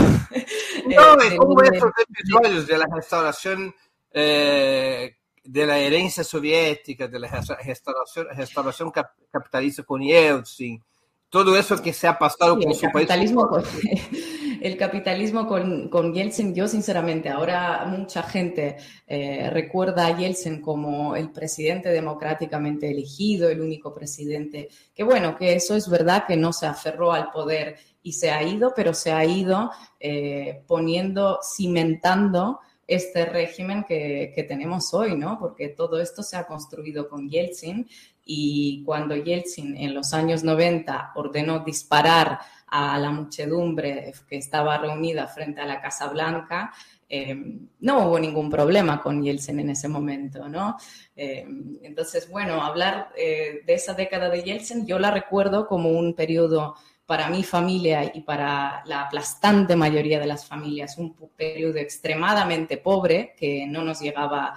No, 0.87 1.15
eh, 1.15 1.39
¿cómo 1.39 1.63
esos 1.63 1.91
episodios 1.97 2.67
de 2.67 2.77
la 2.77 2.87
restauración 2.95 3.75
eh, 4.13 5.17
de 5.43 5.67
la 5.67 5.79
herencia 5.79 6.23
soviética, 6.23 7.09
de 7.09 7.19
la 7.21 7.43
restauración, 7.65 8.27
restauración 8.37 8.93
capitalista 9.31 9.83
con 9.83 10.03
Yeltsin, 10.03 10.83
todo 11.31 11.57
eso 11.57 11.81
que 11.81 11.95
se 11.95 12.07
ha 12.07 12.19
pasado 12.19 12.59
con 12.61 12.75
su 12.75 12.87
país. 12.93 13.09
el 14.65 14.79
capitalismo 14.79 15.47
con, 15.47 15.91
con, 15.91 16.15
Yeltsin, 16.15 16.55
yo 16.55 16.67
sinceramente, 16.67 17.29
ahora 17.29 17.85
mucha 17.85 18.23
gente 18.23 18.79
eh, 19.07 19.51
recuerda 19.51 20.07
a 20.07 20.17
Yeltsin 20.17 20.63
como 20.63 21.15
el 21.17 21.31
presidente 21.33 21.91
democráticamente 21.91 22.91
elegido, 22.91 23.51
el 23.51 23.61
único 23.61 23.93
presidente, 23.93 24.71
que 24.95 25.05
bueno, 25.05 25.37
que 25.37 25.53
eso 25.53 25.77
es 25.77 25.87
verdad 25.87 26.25
que 26.27 26.39
no 26.39 26.55
se 26.55 26.65
aferró 26.65 27.13
al 27.13 27.31
poder 27.31 27.77
y 28.03 28.13
se 28.15 28.31
ha 28.31 28.43
ido, 28.43 28.73
pero 28.75 28.95
se 28.95 29.13
ha 29.13 29.23
ido 29.27 29.71
eh, 30.01 30.63
poniendo, 30.67 31.41
cimentando 31.43 32.61
este 32.87 33.27
régimen 33.27 33.85
que, 33.85 34.33
que, 34.35 34.45
tenemos 34.45 34.95
hoy, 34.95 35.15
¿no? 35.15 35.39
Porque 35.39 35.69
todo 35.69 36.01
esto 36.01 36.23
se 36.23 36.39
ha 36.39 36.47
construido 36.47 37.11
con 37.11 37.29
Yeltsin 37.29 37.87
y 38.25 38.83
cuando 38.85 39.17
Yeltsin 39.17 39.77
en 39.77 39.95
los 39.95 40.15
años 40.15 40.43
90 40.45 41.13
ordenó 41.15 41.61
disparar 41.61 42.39
a 42.67 42.99
la 42.99 43.11
muchedumbre 43.11 44.13
que 44.29 44.37
estaba 44.37 44.79
reunida 44.79 45.27
frente 45.27 45.61
a 45.61 45.67
la 45.67 45.81
Casa 45.81 46.09
Blanca, 46.09 46.73
eh, 47.09 47.37
no 47.81 48.09
hubo 48.09 48.19
ningún 48.19 48.51
problema 48.51 49.01
con 49.01 49.23
Yeltsin 49.23 49.61
en 49.61 49.71
ese 49.71 49.89
momento, 49.89 50.49
¿no? 50.49 50.77
Eh, 51.15 51.47
entonces, 51.83 52.29
bueno, 52.31 52.63
hablar 52.63 53.11
eh, 53.17 53.63
de 53.65 53.75
esa 53.75 53.95
década 53.95 54.31
de 54.31 54.43
Yeltsin, 54.43 54.87
yo 54.87 54.99
la 54.99 55.11
recuerdo 55.11 55.67
como 55.67 55.91
un 55.91 56.15
periodo 56.15 56.75
para 57.07 57.29
mi 57.29 57.43
familia 57.43 58.11
y 58.15 58.23
para 58.23 58.83
la 58.87 59.03
aplastante 59.03 59.77
mayoría 59.77 60.19
de 60.19 60.27
las 60.27 60.47
familias, 60.47 60.97
un 60.97 61.15
periodo 61.37 61.77
extremadamente 61.77 62.79
pobre 62.79 63.35
que 63.37 63.67
no 63.67 63.85
nos 63.85 64.01
llegaba, 64.01 64.55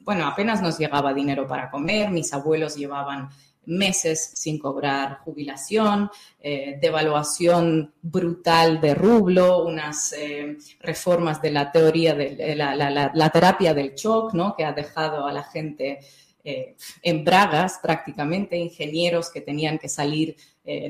bueno, 0.00 0.26
apenas 0.26 0.60
nos 0.60 0.78
llegaba 0.78 1.14
dinero 1.14 1.46
para 1.46 1.70
comer, 1.70 2.10
mis 2.10 2.32
abuelos 2.32 2.76
llevaban 2.76 3.28
meses 3.68 4.30
sin 4.34 4.58
cobrar 4.58 5.18
jubilación, 5.18 6.10
eh, 6.40 6.78
devaluación 6.80 7.92
brutal 8.00 8.80
de 8.80 8.94
rublo, 8.94 9.64
unas 9.64 10.14
eh, 10.14 10.56
reformas 10.80 11.40
de 11.42 11.50
la 11.50 11.70
teoría 11.70 12.14
de 12.14 12.54
la, 12.56 13.30
terapia 13.30 13.74
del 13.74 13.94
shock, 13.94 14.32
¿no? 14.32 14.56
que 14.56 14.64
ha 14.64 14.72
dejado 14.72 15.26
a 15.26 15.32
la 15.32 15.42
gente 15.42 16.00
eh, 16.48 16.76
en 17.02 17.24
bragas 17.24 17.78
prácticamente, 17.82 18.56
ingenieros 18.56 19.30
que 19.30 19.40
tenían 19.40 19.78
que 19.78 19.88
salir, 19.88 20.36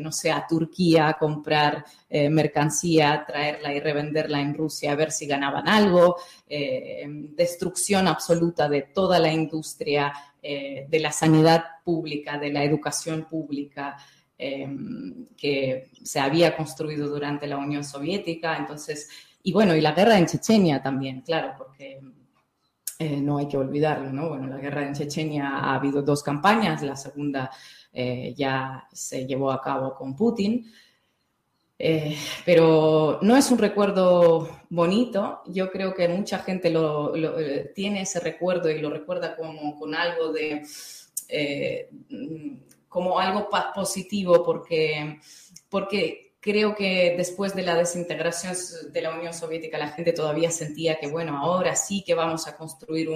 no 0.01 0.11
sé, 0.11 0.33
a 0.33 0.45
Turquía 0.45 1.07
a 1.07 1.19
comprar 1.19 1.85
mercancía, 2.11 3.23
traerla 3.25 3.73
y 3.73 3.79
revenderla 3.79 4.41
en 4.41 4.53
Rusia 4.53 4.91
a 4.91 4.97
ver 4.97 5.13
si 5.13 5.25
ganaban 5.25 5.69
algo, 5.69 6.17
destrucción 6.49 8.09
absoluta 8.09 8.69
de 8.69 8.83
toda 8.83 9.21
la 9.21 9.33
industria 9.33 10.13
eh, 10.41 10.87
de 10.89 11.01
la 11.01 11.11
sanidad 11.11 11.65
pública, 11.85 12.39
de 12.39 12.53
la 12.53 12.63
educación 12.63 13.25
pública 13.25 13.97
em, 14.39 15.27
que 15.37 15.91
se 16.01 16.21
había 16.21 16.57
construido 16.57 17.09
durante 17.09 17.49
la 17.49 17.59
Unión 17.59 17.83
Soviética. 17.83 18.57
Entonces, 18.57 19.09
y 19.43 19.53
bueno, 19.53 19.75
y 19.75 19.81
la 19.81 19.93
guerra 19.93 20.17
en 20.17 20.27
Chechenia 20.27 20.81
también, 20.81 21.23
claro, 21.23 21.55
porque 21.59 22.01
eh, 23.01 23.21
no 23.21 23.39
hay 23.39 23.47
que 23.47 23.57
olvidarlo, 23.57 24.13
¿no? 24.13 24.31
Bueno, 24.31 24.49
la 24.49 24.57
guerra 24.57 24.85
en 24.85 24.93
Chechenia 24.93 25.49
ha 25.59 25.77
habido 25.77 26.03
dos 26.03 26.21
campañas, 26.21 26.83
la 26.83 26.97
segunda 26.97 27.49
eh, 27.93 28.35
ya 28.37 28.89
se 28.93 29.25
llevó 29.25 29.53
a 29.53 29.63
cabo 29.63 29.95
con 29.95 30.17
Putin. 30.17 30.67
Eh, 31.79 32.17
pero 32.45 33.21
no 33.23 33.37
es 33.37 33.53
un 33.53 33.59
recuerdo 33.59 34.49
bonito. 34.69 35.43
Yo 35.47 35.71
creo 35.71 35.95
que 35.95 36.09
mucha 36.09 36.41
gente 36.41 36.71
lo, 36.71 37.13
tiene 37.73 38.03
ese 38.03 38.19
recuerdo 38.19 38.69
y 38.69 38.81
lo 38.81 38.91
recuerda 38.91 39.37
como 39.37 39.79
con 39.79 39.95
algo 39.95 40.33
de, 40.33 40.67
como 42.89 43.21
algo 43.21 43.49
positivo 43.75 44.45
porque, 44.45 45.21
porque 45.69 46.28
creo 46.41 46.75
que 46.75 47.15
después 47.17 47.55
de 47.55 47.63
la 47.63 47.75
desintegración 47.75 48.55
de 48.93 49.03
la 49.03 49.15
Unión 49.15 49.35
Soviética 49.35 49.79
la 49.79 49.89
gente 49.89 50.13
todavía 50.13 50.51
sentía 50.51 50.99
que, 50.99 51.09
bueno, 51.09 51.37
ahora 51.37 51.75
sí 51.75 52.03
que 52.07 52.15
vamos 52.15 52.47
a 52.47 52.57
construir 52.57 53.09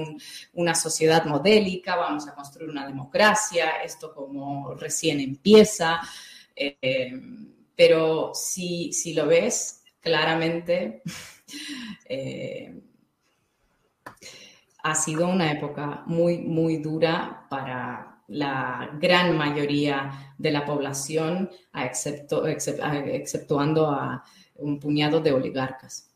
una 0.52 0.74
sociedad 0.74 1.24
modélica, 1.24 1.96
vamos 1.96 2.26
a 2.28 2.34
construir 2.34 2.70
una 2.70 2.86
democracia, 2.86 3.82
esto 3.84 4.12
como 4.14 4.74
recién 4.74 5.20
empieza. 5.20 6.00
Pero 7.76 8.32
si, 8.34 8.92
si 8.92 9.14
lo 9.14 9.26
ves 9.26 9.82
claramente, 10.00 11.02
eh, 12.08 12.82
ha 14.82 14.94
sido 14.94 15.28
una 15.28 15.52
época 15.52 16.02
muy, 16.06 16.38
muy 16.38 16.78
dura 16.78 17.46
para 17.48 18.11
la 18.32 18.90
gran 18.98 19.36
mayoría 19.36 20.34
de 20.38 20.50
la 20.50 20.64
población, 20.64 21.50
exceptuando 21.74 23.90
a 23.90 24.24
un 24.56 24.80
puñado 24.80 25.20
de 25.20 25.32
oligarcas. 25.32 26.08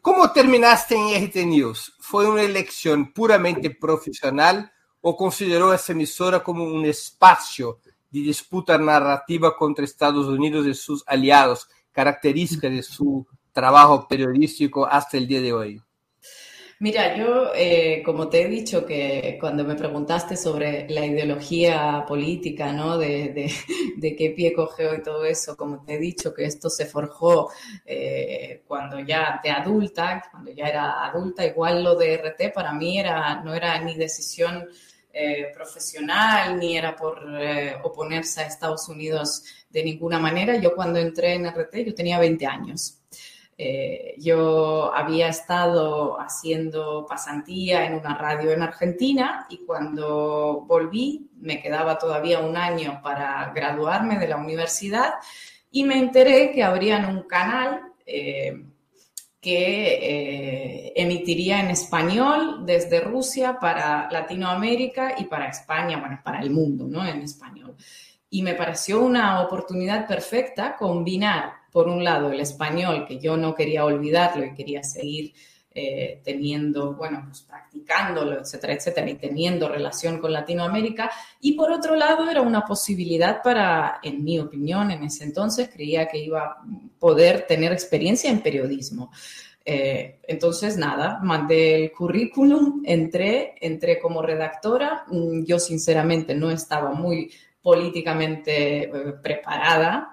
¿Cómo 0.00 0.32
terminaste 0.32 0.94
en 0.94 1.26
RT 1.26 1.36
News? 1.46 1.96
¿Fue 2.00 2.28
una 2.28 2.42
elección 2.42 3.12
puramente 3.12 3.70
profesional 3.70 4.72
o 5.00 5.16
consideró 5.16 5.74
esa 5.74 5.92
emisora 5.92 6.42
como 6.42 6.64
un 6.64 6.84
espacio 6.84 7.80
de 8.10 8.20
disputa 8.20 8.78
narrativa 8.78 9.56
contra 9.56 9.84
Estados 9.84 10.26
Unidos 10.26 10.66
y 10.66 10.74
sus 10.74 11.02
aliados, 11.06 11.68
característica 11.90 12.68
de 12.68 12.82
su 12.82 13.26
trabajo 13.52 14.06
periodístico 14.06 14.86
hasta 14.86 15.16
el 15.16 15.26
día 15.26 15.40
de 15.40 15.52
hoy? 15.52 15.82
Mira, 16.82 17.16
yo, 17.16 17.52
eh, 17.54 18.02
como 18.04 18.28
te 18.28 18.42
he 18.42 18.48
dicho, 18.48 18.84
que 18.84 19.38
cuando 19.40 19.62
me 19.62 19.76
preguntaste 19.76 20.36
sobre 20.36 20.88
la 20.90 21.06
ideología 21.06 22.04
política, 22.08 22.72
¿no? 22.72 22.98
De, 22.98 23.52
qué 24.18 24.34
pie 24.36 24.52
cogió 24.52 24.92
y 24.92 25.00
todo 25.00 25.24
eso, 25.24 25.56
como 25.56 25.84
te 25.84 25.94
he 25.94 25.98
dicho, 25.98 26.34
que 26.34 26.44
esto 26.44 26.68
se 26.68 26.86
forjó 26.86 27.50
eh, 27.86 28.64
cuando 28.66 28.98
ya 28.98 29.40
de 29.44 29.50
adulta, 29.50 30.24
cuando 30.28 30.50
ya 30.50 30.66
era 30.66 31.06
adulta, 31.06 31.46
igual 31.46 31.84
lo 31.84 31.94
de 31.94 32.14
RT 32.16 32.52
para 32.52 32.72
mí 32.72 32.98
era, 32.98 33.40
no 33.44 33.54
era 33.54 33.78
ni 33.80 33.94
decisión 33.94 34.68
eh, 35.12 35.52
profesional, 35.54 36.58
ni 36.58 36.76
era 36.76 36.96
por 36.96 37.20
oponerse 37.84 38.40
a 38.40 38.46
Estados 38.48 38.88
Unidos 38.88 39.44
de 39.70 39.84
ninguna 39.84 40.18
manera. 40.18 40.56
Yo 40.56 40.74
cuando 40.74 40.98
entré 40.98 41.34
en 41.34 41.46
RT, 41.46 41.76
yo 41.86 41.94
tenía 41.94 42.18
20 42.18 42.44
años. 42.44 43.01
Eh, 43.58 44.14
yo 44.18 44.94
había 44.94 45.28
estado 45.28 46.18
haciendo 46.18 47.04
pasantía 47.06 47.84
en 47.84 47.94
una 47.94 48.16
radio 48.16 48.50
en 48.50 48.62
Argentina 48.62 49.46
y 49.50 49.58
cuando 49.58 50.64
volví 50.66 51.30
me 51.38 51.60
quedaba 51.60 51.98
todavía 51.98 52.40
un 52.40 52.56
año 52.56 53.00
para 53.02 53.52
graduarme 53.54 54.18
de 54.18 54.28
la 54.28 54.38
universidad 54.38 55.14
y 55.70 55.84
me 55.84 55.98
enteré 55.98 56.50
que 56.52 56.64
habrían 56.64 57.04
un 57.04 57.22
canal 57.24 57.92
eh, 58.06 58.64
que 59.40 59.94
eh, 59.94 60.92
emitiría 60.94 61.60
en 61.60 61.70
español 61.70 62.64
desde 62.64 63.00
Rusia 63.00 63.58
para 63.58 64.08
Latinoamérica 64.10 65.16
y 65.18 65.24
para 65.24 65.48
España, 65.48 65.98
bueno, 65.98 66.20
para 66.24 66.40
el 66.40 66.50
mundo, 66.50 66.86
¿no? 66.88 67.04
En 67.04 67.22
español. 67.22 67.74
Y 68.30 68.42
me 68.42 68.54
pareció 68.54 69.02
una 69.02 69.42
oportunidad 69.42 70.06
perfecta 70.06 70.76
combinar 70.76 71.61
por 71.72 71.88
un 71.88 72.04
lado, 72.04 72.30
el 72.30 72.40
español, 72.40 73.06
que 73.08 73.18
yo 73.18 73.36
no 73.36 73.54
quería 73.54 73.84
olvidarlo 73.84 74.44
y 74.44 74.54
quería 74.54 74.82
seguir 74.82 75.32
eh, 75.74 76.20
teniendo, 76.22 76.92
bueno, 76.92 77.24
pues 77.26 77.40
practicándolo, 77.40 78.38
etcétera, 78.40 78.74
etcétera, 78.74 79.08
y 79.08 79.14
teniendo 79.14 79.70
relación 79.70 80.18
con 80.18 80.30
Latinoamérica. 80.30 81.10
Y 81.40 81.52
por 81.52 81.72
otro 81.72 81.96
lado, 81.96 82.30
era 82.30 82.42
una 82.42 82.66
posibilidad 82.66 83.42
para, 83.42 83.98
en 84.02 84.22
mi 84.22 84.38
opinión, 84.38 84.90
en 84.90 85.02
ese 85.02 85.24
entonces, 85.24 85.70
creía 85.72 86.08
que 86.08 86.18
iba 86.18 86.42
a 86.42 86.56
poder 86.98 87.46
tener 87.46 87.72
experiencia 87.72 88.30
en 88.30 88.42
periodismo. 88.42 89.10
Eh, 89.64 90.20
entonces, 90.24 90.76
nada, 90.76 91.20
mandé 91.22 91.84
el 91.84 91.92
currículum, 91.92 92.82
entré, 92.84 93.54
entré 93.58 93.98
como 93.98 94.20
redactora. 94.20 95.06
Mm, 95.08 95.44
yo, 95.44 95.58
sinceramente, 95.58 96.34
no 96.34 96.50
estaba 96.50 96.92
muy 96.92 97.32
políticamente 97.62 98.82
eh, 98.84 98.90
preparada 99.22 100.11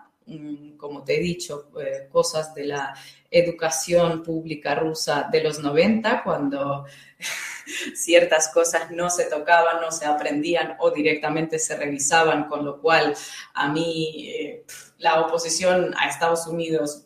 como 0.77 1.03
te 1.03 1.17
he 1.17 1.19
dicho, 1.19 1.69
eh, 1.79 2.07
cosas 2.11 2.53
de 2.53 2.65
la 2.65 2.95
educación 3.29 4.23
pública 4.23 4.75
rusa 4.75 5.27
de 5.31 5.43
los 5.43 5.59
90, 5.59 6.23
cuando 6.23 6.85
ciertas 7.95 8.51
cosas 8.53 8.91
no 8.91 9.09
se 9.09 9.25
tocaban, 9.25 9.81
no 9.81 9.91
se 9.91 10.05
aprendían 10.05 10.75
o 10.79 10.91
directamente 10.91 11.59
se 11.59 11.75
revisaban, 11.75 12.45
con 12.45 12.65
lo 12.65 12.81
cual 12.81 13.15
a 13.53 13.71
mí 13.71 14.29
eh, 14.29 14.65
la 14.97 15.21
oposición 15.21 15.93
a 15.97 16.07
Estados 16.07 16.47
Unidos 16.47 17.05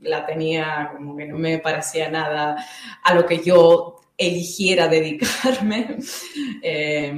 la 0.00 0.26
tenía 0.26 0.90
como 0.94 1.16
que 1.16 1.26
no 1.26 1.38
me 1.38 1.58
parecía 1.58 2.08
nada 2.10 2.64
a 3.02 3.14
lo 3.14 3.26
que 3.26 3.42
yo 3.42 4.00
eligiera 4.16 4.88
dedicarme. 4.88 5.98
Eh, 6.60 7.12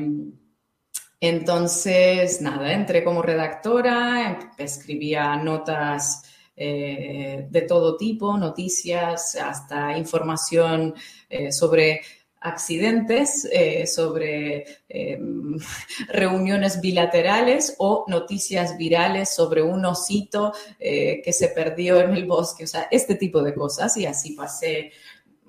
entonces, 1.20 2.40
nada, 2.40 2.72
entré 2.72 3.04
como 3.04 3.20
redactora, 3.20 4.52
escribía 4.56 5.36
notas 5.36 6.22
eh, 6.56 7.46
de 7.50 7.62
todo 7.62 7.96
tipo, 7.96 8.36
noticias, 8.36 9.34
hasta 9.34 9.96
información 9.96 10.94
eh, 11.30 11.52
sobre 11.52 12.02
accidentes, 12.40 13.46
eh, 13.50 13.86
sobre 13.86 14.64
em, 14.88 15.58
reuniones 16.08 16.80
bilaterales 16.82 17.76
o 17.78 18.04
noticias 18.08 18.76
virales 18.76 19.34
sobre 19.34 19.62
un 19.62 19.84
osito 19.86 20.52
que 20.78 21.32
se 21.32 21.48
perdió 21.48 22.00
en 22.00 22.14
el 22.14 22.26
bosque, 22.26 22.64
o 22.64 22.66
sea, 22.66 22.88
este 22.90 23.14
tipo 23.14 23.42
de 23.42 23.54
cosas. 23.54 23.96
Y 23.96 24.04
así 24.04 24.32
pasé 24.32 24.92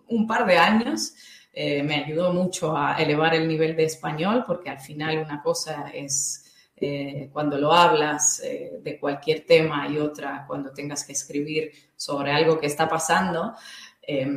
un 0.07 0.27
par 0.27 0.45
de 0.45 0.57
años. 0.57 1.13
Eh, 1.53 1.83
me 1.83 1.95
ayudó 1.95 2.31
mucho 2.31 2.77
a 2.77 2.95
elevar 3.01 3.35
el 3.35 3.47
nivel 3.47 3.75
de 3.75 3.83
español, 3.83 4.43
porque 4.47 4.69
al 4.69 4.79
final 4.79 5.17
una 5.17 5.41
cosa 5.41 5.89
es 5.93 6.45
eh, 6.77 7.29
cuando 7.31 7.57
lo 7.57 7.73
hablas 7.73 8.41
eh, 8.43 8.79
de 8.81 8.99
cualquier 8.99 9.45
tema 9.45 9.87
y 9.89 9.97
otra 9.97 10.45
cuando 10.47 10.71
tengas 10.71 11.03
que 11.03 11.11
escribir 11.11 11.71
sobre 11.95 12.31
algo 12.31 12.59
que 12.59 12.67
está 12.67 12.87
pasando. 12.87 13.53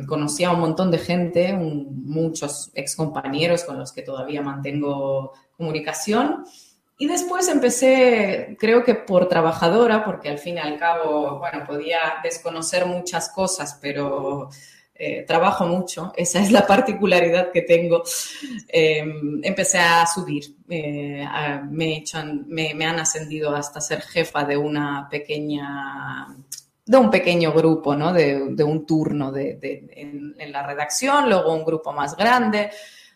conocí 0.07 0.43
a 0.43 0.51
un 0.51 0.59
montón 0.59 0.91
de 0.91 0.99
gente, 0.99 1.53
muchos 1.53 2.71
ex 2.75 2.95
compañeros 2.95 3.63
con 3.63 3.77
los 3.79 3.91
que 3.91 4.03
todavía 4.03 4.41
mantengo 4.41 5.33
comunicación. 5.57 6.45
Y 6.97 7.07
después 7.07 7.49
empecé, 7.49 8.55
creo 8.57 8.83
que 8.85 8.95
por 8.95 9.27
trabajadora, 9.27 10.05
porque 10.05 10.29
al 10.29 10.37
fin 10.39 10.55
y 10.55 10.59
al 10.59 10.77
cabo, 10.77 11.39
bueno, 11.39 11.65
podía 11.65 11.99
desconocer 12.23 12.85
muchas 12.85 13.29
cosas, 13.29 13.77
pero 13.81 14.49
eh, 14.97 15.25
trabajo 15.27 15.67
mucho, 15.67 16.13
esa 16.15 16.39
es 16.39 16.53
la 16.53 16.65
particularidad 16.65 17.51
que 17.51 17.63
tengo. 17.63 18.03
Em, 18.69 19.41
empecé 19.43 19.77
a 19.77 20.05
subir, 20.05 20.55
eh, 20.69 21.27
me, 21.69 22.85
han 22.85 22.99
ascendido 22.99 23.53
hasta 23.53 23.81
ser 23.81 24.01
jefa 24.01 24.45
de 24.45 24.55
una 24.55 25.09
pequeña, 25.11 26.33
de 26.85 26.97
un 26.97 27.09
pequeño 27.09 27.51
grupo, 27.51 27.93
¿no? 27.93 28.13
de, 28.13 28.63
un 28.63 28.85
turno 28.85 29.33
de, 29.33 29.59
en, 30.37 30.51
la 30.53 30.65
redacción, 30.65 31.27
luego 31.27 31.53
un 31.53 31.65
grupo 31.65 31.91
más 31.91 32.15
grande. 32.15 32.71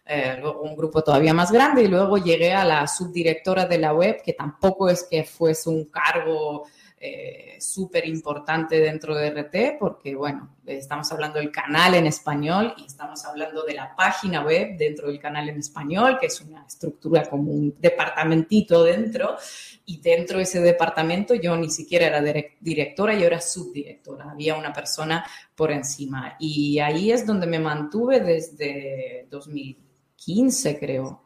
Eh, 0.06 0.38
luego 0.42 0.64
un 0.64 0.76
grupo 0.76 1.04
todavía 1.04 1.36
más 1.36 1.52
grande 1.52 1.84
y 1.84 1.88
luego 1.88 2.18
llegué 2.18 2.52
a 2.52 2.66
la 2.66 2.88
subdirectora 2.88 3.68
de 3.68 3.78
la 3.78 3.94
web, 3.94 4.22
que 4.24 4.34
tampoco 4.34 4.90
es 4.90 5.08
que 5.08 5.24
fuese 5.24 5.70
un 5.70 5.86
cargo 5.86 6.66
eh, 7.02 7.56
súper 7.62 8.06
importante 8.06 8.78
dentro 8.78 9.16
de 9.16 9.30
RT 9.30 9.80
porque, 9.80 10.16
bueno, 10.16 10.58
estamos 10.66 11.10
hablando 11.14 11.40
del 11.40 11.50
canal 11.50 11.96
en 11.96 12.08
español 12.08 12.74
y 12.76 12.88
estamos 12.88 13.24
hablando 13.24 13.64
de 13.64 13.74
la 13.74 13.96
página 13.96 14.44
web 14.44 14.76
dentro 14.78 15.08
del 15.08 15.18
canal 15.18 15.48
en 15.48 15.60
español, 15.60 16.18
que 16.20 16.26
es 16.26 16.42
una 16.42 16.66
estructura 16.66 17.24
como 17.30 17.54
un 17.54 17.74
departamentito 17.80 18.84
dentro. 18.84 19.38
Y 19.86 20.02
dentro 20.02 20.38
de 20.38 20.44
ese 20.44 20.60
departamento 20.60 21.36
yo 21.36 21.56
ni 21.56 21.70
siquiera 21.70 22.08
era 22.08 22.22
directora, 22.60 23.14
yo 23.14 23.28
era 23.28 23.40
subdirectora, 23.40 24.32
había 24.32 24.58
una 24.58 24.74
persona 24.74 25.26
por 25.56 25.72
encima. 25.72 26.36
Y 26.38 26.80
ahí 26.80 27.14
es 27.14 27.26
donde 27.26 27.48
me 27.48 27.60
mantuve 27.60 28.20
desde 28.20 29.26
2015, 29.30 30.78
creo 30.78 31.24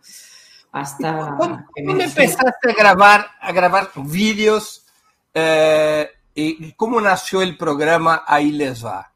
hasta 0.71 1.35
¿Cuándo, 1.37 1.63
empezaste 1.75 2.71
a 2.71 2.73
grabar 2.73 3.27
a 3.39 3.51
grabar 3.51 3.89
vídeos 3.95 4.82
eh, 5.33 6.09
¿Y 6.35 6.71
cómo 6.73 6.99
nació 6.99 7.41
el 7.41 7.57
programa 7.57 8.23
Ahí 8.25 8.51
les 8.51 8.83
va? 8.83 9.11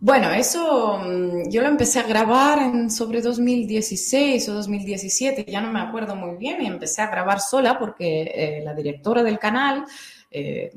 Bueno, 0.00 0.30
eso 0.30 0.98
mm, 0.98 1.50
yo 1.50 1.62
lo 1.62 1.68
empecé 1.68 2.00
a 2.00 2.02
grabar 2.02 2.58
en 2.58 2.90
sobre 2.90 3.22
2016 3.22 4.48
o 4.48 4.54
2017, 4.54 5.44
ya 5.44 5.60
no 5.60 5.72
me 5.72 5.80
acuerdo 5.80 6.14
muy 6.14 6.36
bien, 6.36 6.60
y 6.62 6.66
empecé 6.66 7.00
a 7.00 7.10
grabar 7.10 7.40
sola 7.40 7.78
porque 7.78 8.22
eh, 8.22 8.62
la 8.64 8.74
directora 8.74 9.22
del 9.22 9.38
canal 9.38 9.84
eh, 10.30 10.72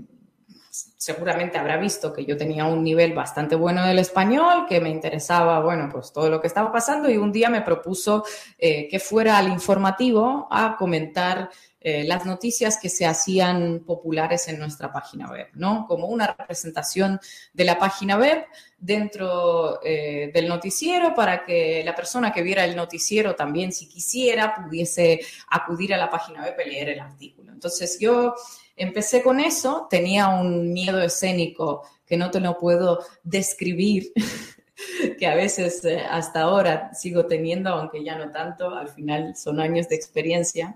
seguramente 0.70 1.58
habrá 1.58 1.78
visto 1.78 2.14
que 2.14 2.24
yo 2.24 2.38
tenía 2.38 2.66
un 2.66 2.84
nivel 2.84 3.14
bastante 3.14 3.56
bueno 3.56 3.86
del 3.86 4.00
español, 4.00 4.66
que 4.70 4.80
me 4.80 4.90
interesaba, 4.90 5.60
bueno, 5.60 5.90
pues 5.92 6.14
todo 6.14 6.30
lo 6.30 6.40
que 6.40 6.48
estaba 6.48 6.72
pasando 6.72 7.10
y 7.10 7.18
un 7.18 7.32
día 7.32 7.50
me 7.50 7.62
propuso 7.62 8.24
que 8.58 9.02
fuera 9.04 9.38
al 9.38 9.50
informativo 9.50 10.48
a 10.50 10.78
comentar 10.78 11.50
eh, 11.84 12.04
las 12.04 12.28
noticias 12.28 12.78
que 12.80 12.90
se 12.90 13.08
hacían 13.08 13.80
populares 13.80 14.48
en 14.48 14.60
nuestra 14.60 14.94
página 14.94 15.32
web, 15.32 15.48
¿no? 15.56 15.88
Como 15.88 16.06
una 16.06 16.28
representación 16.28 17.20
de 17.54 17.64
la 17.64 17.80
página 17.80 18.18
web 18.18 18.46
dentro 18.78 19.84
eh, 19.84 20.30
del 20.32 20.48
noticiero 20.48 21.16
para 21.16 21.44
que 21.44 21.82
la 21.84 21.96
persona 21.96 22.32
que 22.32 22.44
viera 22.44 22.66
el 22.66 22.76
noticiero 22.76 23.34
también, 23.34 23.72
si 23.72 23.90
quisiera, 23.90 24.54
pudiese 24.54 25.22
acudir 25.50 25.96
a 25.96 25.98
la 25.98 26.12
página 26.12 26.44
web 26.44 26.54
y 26.64 26.70
leer 26.70 26.90
el 26.90 27.00
artículo. 27.00 27.52
Entonces 27.52 27.98
yo 28.00 28.36
empecé 28.76 29.24
con 29.24 29.40
eso, 29.40 29.88
tenía 29.90 30.28
un 30.28 30.72
miedo 30.72 31.02
escénico 31.02 31.82
que 32.06 32.16
no 32.16 32.30
te 32.30 32.40
lo 32.40 32.60
puedo 32.60 33.00
describir. 33.24 34.14
que 35.20 35.28
a 35.28 35.36
veces 35.36 35.84
eh, 35.86 36.02
hasta 36.10 36.42
ahora 36.42 36.94
sigo 36.94 37.26
teniendo, 37.26 37.70
aunque 37.70 38.04
ya 38.04 38.18
no 38.18 38.32
tanto, 38.32 38.70
al 38.70 38.90
final 38.90 39.36
son 39.36 39.60
años 39.60 39.90
de 39.90 39.96
experiencia. 39.96 40.74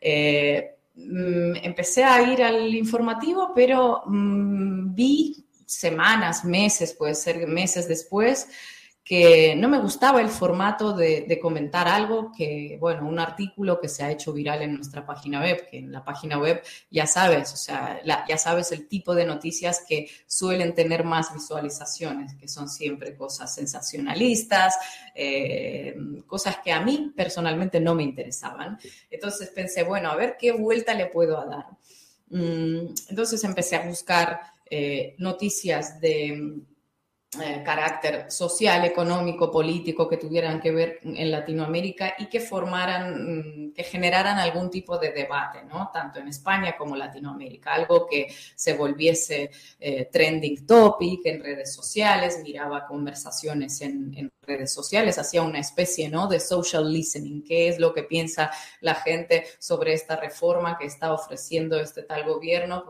Eh, 0.00 0.74
mm, 0.94 1.56
empecé 1.62 2.04
a 2.04 2.22
ir 2.22 2.42
al 2.42 2.74
informativo, 2.74 3.52
pero 3.54 4.02
mm, 4.06 4.94
vi 4.94 5.44
semanas, 5.66 6.44
meses, 6.44 6.92
puede 6.92 7.14
ser 7.14 7.46
meses 7.46 7.88
después, 7.88 8.48
que 9.04 9.56
no 9.56 9.68
me 9.68 9.80
gustaba 9.80 10.20
el 10.20 10.28
formato 10.28 10.92
de, 10.92 11.38
comentar 11.42 11.88
algo 11.88 12.30
que, 12.36 12.76
bueno, 12.78 13.08
un 13.08 13.18
artículo 13.18 13.80
que 13.80 13.88
se 13.88 14.04
ha 14.04 14.12
hecho 14.12 14.32
viral 14.32 14.62
en 14.62 14.76
nuestra 14.76 15.04
página 15.04 15.40
web, 15.40 15.68
que 15.68 15.78
en 15.78 15.90
la 15.90 16.04
página 16.04 16.38
web 16.38 16.62
ya 16.88 17.06
sabes, 17.06 17.52
o 17.52 17.56
sea, 17.56 18.00
ya 18.04 18.38
sabes 18.38 18.70
el 18.70 18.86
tipo 18.86 19.14
de 19.16 19.24
noticias 19.24 19.84
que 19.88 20.08
suelen 20.26 20.74
tener 20.74 21.02
más 21.02 21.34
visualizaciones, 21.34 22.34
que 22.36 22.46
son 22.46 22.68
siempre 22.68 23.16
cosas 23.16 23.52
sensacionalistas, 23.52 24.76
eh, 25.16 25.96
cosas 26.26 26.58
que 26.64 26.70
a 26.70 26.80
mí 26.80 27.12
personalmente 27.16 27.80
no 27.80 27.96
me 27.96 28.04
interesaban. 28.04 28.78
Entonces 29.10 29.50
pensé, 29.50 29.82
bueno, 29.82 30.10
a 30.10 30.16
ver 30.16 30.36
qué 30.38 30.52
vuelta 30.52 30.94
le 30.94 31.06
puedo 31.06 31.44
dar. 31.44 31.66
Mm, 32.30 32.94
entonces 33.08 33.42
empecé 33.42 33.76
a 33.76 33.86
buscar 33.86 34.40
eh, 34.70 35.16
noticias 35.18 36.00
de 36.00 36.62
eh, 37.40 37.62
carácter 37.64 38.30
social, 38.30 38.84
económico, 38.84 39.50
político 39.50 40.06
que 40.06 40.18
tuvieran 40.18 40.60
que 40.60 40.70
ver 40.70 40.98
en 41.02 41.30
Latinoamérica 41.30 42.14
y 42.18 42.26
que 42.26 42.40
formaran, 42.40 43.68
mm, 43.68 43.72
que 43.72 43.84
generaran 43.84 44.38
algún 44.38 44.68
tipo 44.68 44.98
de 44.98 45.12
debate, 45.12 45.64
¿no? 45.64 45.88
Tanto 45.90 46.18
en 46.18 46.28
España 46.28 46.76
como 46.76 46.94
Latinoamérica, 46.94 47.72
algo 47.72 48.06
que 48.06 48.26
se 48.54 48.74
volviese 48.74 49.50
eh, 49.80 50.10
trending 50.12 50.66
topic 50.66 51.24
en 51.24 51.42
redes 51.42 51.72
sociales, 51.72 52.38
miraba 52.42 52.86
conversaciones 52.86 53.80
en, 53.80 54.30
redes 54.42 54.74
sociales, 54.74 55.18
hacía 55.18 55.40
una 55.40 55.60
especie, 55.60 56.10
¿no? 56.10 56.26
De 56.26 56.40
social 56.40 56.92
listening, 56.92 57.44
qué 57.44 57.68
es 57.68 57.78
lo 57.78 57.94
que 57.94 58.02
piensa 58.02 58.50
la 58.80 58.96
gente 58.96 59.46
sobre 59.58 59.94
esta 59.94 60.16
reforma 60.16 60.76
que 60.76 60.84
está 60.86 61.14
ofreciendo 61.14 61.80
este 61.80 62.02
tal 62.02 62.24
gobierno 62.24 62.84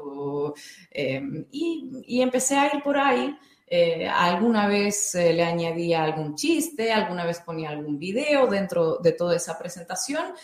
eh, 0.91 1.23
y, 1.53 1.91
y 2.07 2.23
empecé 2.23 2.57
a 2.57 2.75
ir 2.75 2.83
por 2.83 2.97
ahí 2.97 3.37
eh, 3.67 4.09
alguna 4.09 4.67
vez 4.67 5.15
eh, 5.15 5.33
le 5.33 5.45
añadía 5.45 6.05
algún 6.05 6.35
chiste, 6.35 6.93
alguna 6.93 7.25
vez 7.25 7.41
ponía 7.41 7.71
algún 7.71 7.99
video 7.99 8.47
dentro 8.47 8.99
de 8.99 9.13
toda 9.13 9.37
esa 9.37 9.59
presentación 9.59 10.35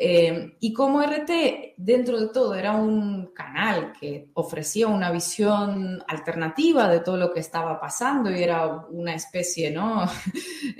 eh, 0.00 0.54
y 0.60 0.72
como 0.72 1.02
RT, 1.02 1.74
dentro 1.76 2.20
de 2.20 2.28
todo, 2.28 2.54
era 2.54 2.76
un 2.76 3.32
canal 3.34 3.92
que 3.98 4.28
ofrecía 4.34 4.86
una 4.86 5.10
visión 5.10 6.04
alternativa 6.06 6.88
de 6.88 7.00
todo 7.00 7.16
lo 7.16 7.32
que 7.32 7.40
estaba 7.40 7.80
pasando 7.80 8.30
y 8.30 8.40
era 8.40 8.86
una 8.90 9.14
especie 9.14 9.72
¿no? 9.72 10.06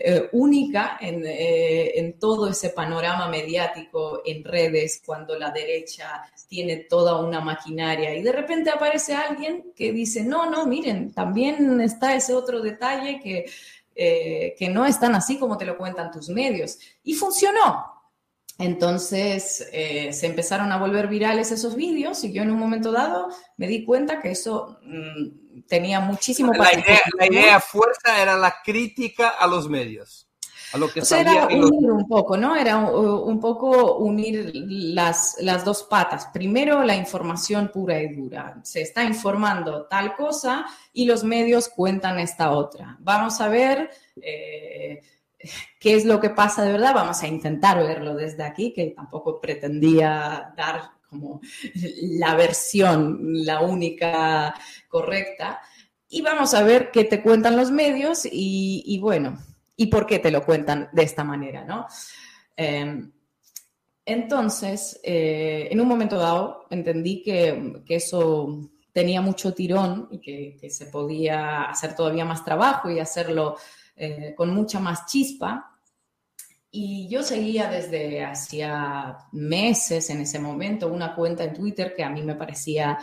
Eh, 0.01 0.29
única 0.33 0.99
en, 1.01 1.25
eh, 1.27 1.99
en, 1.99 2.19
todo 2.19 2.49
ese 2.49 2.71
panorama 2.71 3.29
mediático 3.29 4.23
en 4.25 4.45
redes 4.45 5.03
cuando 5.05 5.37
la 5.37 5.51
derecha 5.51 6.23
tiene 6.47 6.77
toda 6.89 7.21
una 7.21 7.41
maquinaria 7.41 8.15
y 8.15 8.23
de 8.23 8.33
repente 8.33 8.71
aparece 8.71 9.15
alguien 9.15 9.73
que 9.75 9.93
dice, 9.93 10.23
no, 10.23 10.49
no, 10.49 10.67
miren, 10.67 11.13
también 11.13 11.81
está 11.81 12.15
ese 12.15 12.35
otro 12.35 12.61
detalle 12.61 13.19
que, 13.21 13.47
que 14.57 14.69
no 14.69 14.87
es 14.87 15.01
tan 15.01 15.15
así 15.15 15.39
como 15.39 15.57
te 15.57 15.65
lo 15.65 15.77
cuentan 15.77 16.13
tus 16.13 16.29
medios. 16.29 16.79
Y 17.03 17.15
funcionó, 17.15 17.98
entonces 18.59 19.69
eh, 19.73 20.13
se 20.13 20.27
empezaron 20.27 20.73
a 20.73 20.79
volver 20.79 21.07
virales 21.07 21.53
esos 21.53 21.77
vídeos 21.77 22.25
y 22.25 22.33
yo 22.33 22.43
en 22.43 22.51
un 22.51 22.59
momento 22.59 22.91
dado 22.91 23.29
me 23.57 23.69
di 23.69 23.85
cuenta 23.85 24.21
que 24.21 24.33
eso 24.33 24.81
mm, 24.83 25.61
tenía 25.69 26.01
muchísimo... 26.01 26.53
La 26.53 26.75
idea, 26.75 27.01
la 27.17 27.27
idea 27.27 27.61
fuerza 27.61 28.21
era 28.21 28.37
la 28.37 28.57
crítica 28.65 29.29
a 29.29 29.47
los 29.47 29.69
medios. 29.69 30.27
A 30.73 30.77
lo 30.77 30.89
que 30.93 31.01
o 31.01 31.05
sea, 31.05 31.21
era 31.21 31.47
unir 31.47 31.91
un 31.91 32.07
poco, 32.07 32.37
¿no? 32.37 32.55
Era 32.55 32.77
un, 32.77 33.41
poco 33.41 33.97
unir 33.99 34.51
las, 34.53 35.37
las, 35.41 35.65
dos 35.65 35.85
patas. 35.85 36.27
Primero, 36.27 36.83
la 36.83 36.95
información 36.95 37.71
pura 37.73 38.03
y 38.03 38.15
dura. 38.15 38.61
Se 38.65 38.83
está 38.83 39.05
informando 39.05 39.87
tal 39.87 40.15
cosa 40.15 40.67
y 40.93 41.07
los 41.07 41.25
medios 41.25 41.71
cuentan 41.71 42.19
esta 42.19 42.51
otra. 42.51 42.97
Vamos 42.99 43.41
a 43.41 43.49
ver... 43.49 43.91
Eh, 44.21 45.01
qué 45.79 45.95
es 45.95 46.05
lo 46.05 46.21
que 46.21 46.31
pasa 46.31 46.65
de 46.65 46.73
verdad, 46.73 46.95
vamos 46.95 47.23
a 47.23 47.29
intentar 47.29 47.79
verlo 47.79 48.15
desde 48.15 48.45
aquí, 48.45 48.73
que 48.73 48.87
tampoco 48.87 49.41
pretendía 49.41 50.53
dar 50.57 50.91
como 51.09 51.41
la 52.03 52.35
versión, 52.35 53.19
la 53.45 53.61
única 53.61 54.55
correcta. 54.89 55.61
Y 56.09 56.23
vamos 56.23 56.55
a 56.55 56.63
ver 56.63 56.91
qué 56.91 57.05
te 57.05 57.23
cuentan 57.23 57.57
los 57.57 57.71
medios 57.71 58.27
y, 58.31 58.99
bueno, 59.01 59.39
y 59.77 59.87
por 59.87 60.07
qué 60.07 60.19
te 60.19 60.31
lo 60.31 60.45
cuentan 60.45 60.89
de 60.93 61.03
esta 61.03 61.25
manera, 61.25 61.65
¿no? 61.65 61.87
Em, 62.57 63.13
entonces, 64.05 64.99
eh, 65.03 65.69
en 65.71 65.81
un 65.81 65.87
momento 65.87 66.17
dado, 66.17 66.67
entendí 66.71 67.23
que, 67.23 67.83
eso 67.89 68.71
tenía 68.91 69.21
mucho 69.21 69.53
tirón 69.53 70.09
y 70.11 70.19
que, 70.19 70.71
se 70.71 70.87
podía 70.87 71.65
hacer 71.65 71.95
todavía 71.95 72.25
más 72.25 72.43
trabajo 72.43 72.91
y 72.91 73.01
hacerlo 73.01 73.57
eh, 73.99 74.35
con 74.37 74.55
mucha 74.55 74.81
más 74.81 75.07
chispa. 75.07 75.75
Y 76.71 77.09
yo 77.09 77.23
seguía 77.23 77.69
desde 77.71 78.25
hacía 78.25 79.19
meses 79.33 80.11
en 80.11 80.21
ese 80.21 80.39
momento 80.39 80.89
una 80.89 81.15
cuenta 81.15 81.45
en 81.45 81.55
Twitter 81.55 81.95
que 81.97 82.05
a 82.05 82.11
mí 82.11 82.23
me 82.23 82.35
parecía 82.35 82.99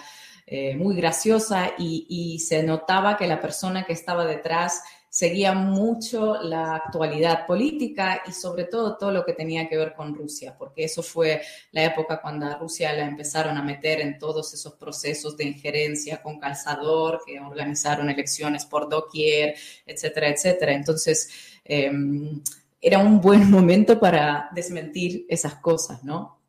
eh, 0.47 0.75
muy 0.75 0.95
graciosa 0.95 1.71
y, 1.75 2.05
y, 2.07 2.39
se 2.39 2.61
notaba 2.61 3.17
que 3.17 3.25
la 3.25 3.41
persona 3.41 3.83
que 3.83 3.93
estaba 3.93 4.25
detrás 4.25 4.83
seguía 5.15 5.53
mucho 5.53 6.41
la 6.41 6.75
actualidad 6.75 7.47
política 7.47 8.21
y 8.27 8.33
sobre 8.33 8.65
todo 8.65 8.97
todo 8.97 9.13
lo 9.13 9.23
que 9.23 9.31
tenía 9.31 9.69
que 9.69 9.77
ver 9.77 9.93
con 9.93 10.13
Rusia, 10.13 10.57
porque 10.57 10.83
eso 10.83 11.01
fue 11.01 11.41
la 11.71 11.85
época 11.85 12.19
cuando 12.21 12.47
a 12.47 12.57
Rusia 12.57 12.91
la 12.91 13.05
empezaron 13.05 13.55
a 13.55 13.63
meter 13.63 14.01
en 14.01 14.19
todos 14.19 14.53
esos 14.53 14.73
procesos 14.73 15.37
de 15.37 15.45
injerencia 15.45 16.21
con 16.21 16.37
calzador, 16.37 17.21
que 17.25 17.39
organizaron 17.39 18.09
elecciones 18.09 18.65
por 18.65 18.89
doquier, 18.89 19.55
etcétera, 19.85 20.27
etcétera. 20.27 20.73
Entonces, 20.73 21.29
em, 21.63 22.41
era 22.81 22.99
un 22.99 23.21
buen 23.21 23.49
momento 23.49 23.97
para 23.97 24.49
desmentir 24.53 25.25
esas 25.29 25.55
cosas, 25.55 26.03
¿no? 26.03 26.41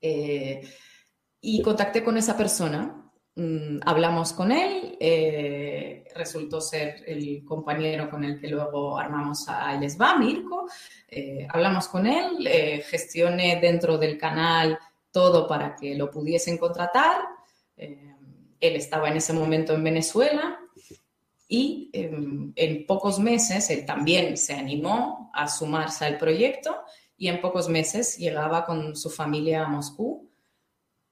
Eh, 0.00 0.66
y 1.42 1.60
contacté 1.60 2.02
con 2.02 2.16
esa 2.16 2.38
persona 2.38 3.05
Mm, 3.38 3.80
hablamos 3.84 4.32
con 4.32 4.50
él, 4.50 4.96
eh, 4.98 6.04
resultó 6.14 6.58
ser 6.58 7.04
el 7.06 7.44
compañero 7.44 8.08
con 8.08 8.24
el 8.24 8.40
que 8.40 8.48
luego 8.48 8.98
armamos 8.98 9.46
a 9.50 9.78
va 10.00 10.16
Mirko. 10.16 10.66
Eh, 11.06 11.46
hablamos 11.50 11.86
con 11.88 12.06
él, 12.06 12.46
eh, 12.46 12.82
gestioné 12.88 13.60
dentro 13.60 13.98
del 13.98 14.16
canal 14.16 14.78
todo 15.10 15.46
para 15.46 15.76
que 15.76 15.94
lo 15.94 16.10
pudiesen 16.10 16.56
contratar. 16.56 17.20
él 17.76 18.74
estaba 18.76 19.08
en 19.08 19.18
ese 19.18 19.34
momento 19.34 19.74
en 19.74 19.84
Venezuela 19.84 20.58
y 21.46 21.90
em, 21.92 22.52
en 22.56 22.86
pocos 22.86 23.18
meses 23.18 23.68
él 23.70 23.84
también 23.84 24.36
se 24.38 24.54
animó 24.54 25.30
a 25.34 25.46
sumarse 25.46 26.06
al 26.06 26.16
proyecto 26.16 26.74
y 27.18 27.28
en 27.28 27.40
pocos 27.42 27.68
meses 27.68 28.16
llegaba 28.16 28.64
con 28.64 28.96
su 28.96 29.10
familia 29.10 29.64
a 29.64 29.68
Moscú 29.68 30.26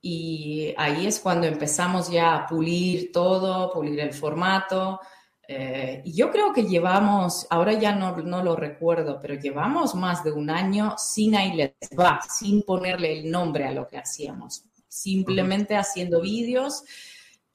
y 0.06 0.74
ahí 0.76 1.06
es 1.06 1.18
cuando 1.18 1.46
empezamos 1.46 2.10
ya 2.10 2.34
a 2.34 2.46
pulir 2.46 3.10
todo, 3.10 3.72
pulir 3.72 3.98
el 4.00 4.12
formato. 4.12 5.00
Eh, 5.48 6.02
y 6.04 6.12
yo 6.12 6.30
creo 6.30 6.52
que 6.52 6.64
llevamos, 6.64 7.46
ahora 7.48 7.72
ya 7.72 7.94
no, 7.94 8.14
no, 8.18 8.42
lo 8.42 8.54
recuerdo, 8.54 9.18
pero 9.18 9.32
llevamos 9.32 9.94
más 9.94 10.22
de 10.22 10.32
un 10.32 10.50
año 10.50 10.94
sin 10.98 11.34
ahí 11.34 11.54
les 11.54 11.72
va, 11.98 12.20
sin 12.28 12.64
ponerle 12.64 13.18
el 13.18 13.30
nombre 13.30 13.64
a 13.64 13.72
lo 13.72 13.88
que 13.88 13.96
hacíamos, 13.96 14.64
simplemente 14.88 15.74
haciendo 15.74 16.20
vídeos. 16.20 16.84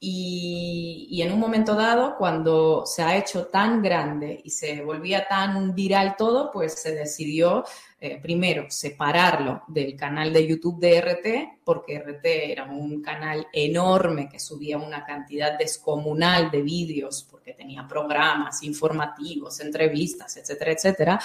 Y, 0.02 1.20
en 1.22 1.30
un 1.30 1.38
momento 1.38 1.74
dado, 1.74 2.16
cuando 2.16 2.86
se 2.86 3.02
ha 3.02 3.18
hecho 3.18 3.48
tan 3.48 3.82
grande 3.82 4.40
y 4.42 4.48
se 4.48 4.82
volvía 4.82 5.28
tan 5.28 5.74
viral 5.74 6.16
todo, 6.16 6.50
pues 6.50 6.80
se 6.80 6.94
decidió 6.94 7.64
eh, 8.02 8.18
primero, 8.18 8.64
separarlo 8.70 9.62
del 9.68 9.94
canal 9.94 10.32
de 10.32 10.46
YouTube 10.46 10.80
de 10.80 11.02
RT, 11.02 11.60
porque 11.62 11.98
RT 11.98 12.24
era 12.24 12.64
un 12.64 13.02
canal 13.02 13.46
enorme 13.52 14.26
que 14.26 14.38
subía 14.40 14.78
una 14.78 15.04
cantidad 15.04 15.58
descomunal 15.58 16.50
de 16.50 16.62
vídeos, 16.62 17.28
porque 17.30 17.52
tenía 17.52 17.86
programas 17.86 18.62
informativos, 18.62 19.60
entrevistas, 19.60 20.34
etcétera, 20.38 20.72
etcétera. 20.72 21.20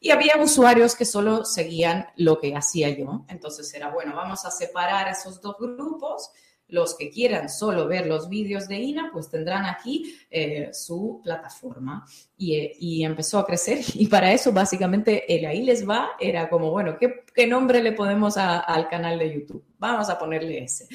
Y 0.00 0.10
había 0.10 0.36
usuarios 0.36 0.94
que 0.94 1.06
solo 1.06 1.46
seguían 1.46 2.08
lo 2.16 2.38
que 2.38 2.54
hacía 2.54 2.90
yo. 2.90 3.24
Entonces 3.28 3.72
era, 3.72 3.88
bueno, 3.88 4.14
vamos 4.14 4.44
a 4.44 4.50
separar 4.50 5.08
esos 5.08 5.40
dos 5.40 5.56
grupos 5.58 6.30
los 6.68 6.96
que 6.96 7.10
quieran 7.10 7.48
solo 7.48 7.88
ver 7.88 8.06
los 8.06 8.28
vídeos 8.28 8.68
de 8.68 8.76
INA, 8.76 9.10
pues 9.12 9.30
tendrán 9.30 9.64
aquí 9.64 10.16
eh, 10.30 10.70
su 10.72 11.20
plataforma. 11.24 12.06
Y, 12.36 13.02
empezó 13.04 13.38
a 13.38 13.46
crecer 13.46 13.78
y 13.94 14.06
para 14.06 14.32
eso 14.32 14.52
básicamente 14.52 15.34
el 15.34 15.46
ahí 15.46 15.62
les 15.62 15.88
va 15.88 16.10
era 16.20 16.48
como, 16.48 16.70
bueno, 16.70 16.96
¿qué, 16.98 17.46
nombre 17.46 17.82
le 17.82 17.92
podemos 17.92 18.36
al 18.36 18.88
canal 18.88 19.18
de 19.18 19.34
YouTube? 19.34 19.64
Vamos 19.78 20.08
a 20.10 20.18
ponerle 20.18 20.64
ese. 20.64 20.86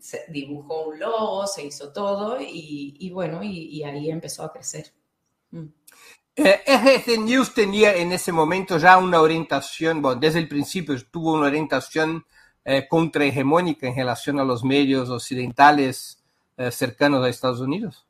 Se 0.00 0.24
dibujó 0.28 0.88
un 0.88 0.98
logo, 0.98 1.46
se 1.46 1.64
hizo 1.64 1.92
todo 1.92 2.38
y, 2.40 3.10
bueno, 3.12 3.42
y, 3.42 3.82
ahí 3.82 4.10
empezó 4.10 4.42
a 4.42 4.52
crecer. 4.52 4.92
Mm. 5.50 5.66
Eh, 6.36 7.18
News 7.18 7.52
tenía 7.52 7.96
en 7.96 8.12
ese 8.12 8.30
momento 8.30 8.78
ya 8.78 8.96
una 8.96 9.20
orientación, 9.20 10.00
bueno, 10.00 10.20
desde 10.20 10.38
el 10.38 10.48
principio 10.48 10.94
tuvo 11.10 11.32
una 11.32 11.48
orientación 11.48 12.24
eh, 12.68 12.86
contrahegemónica 12.86 13.88
en 13.88 13.96
relación 13.96 14.38
a 14.38 14.44
los 14.44 14.62
medios 14.62 15.08
occidentales 15.08 16.22
eh, 16.56 16.70
cercanos 16.70 17.24
a 17.24 17.28
Estados 17.28 17.60
Unidos? 17.60 18.06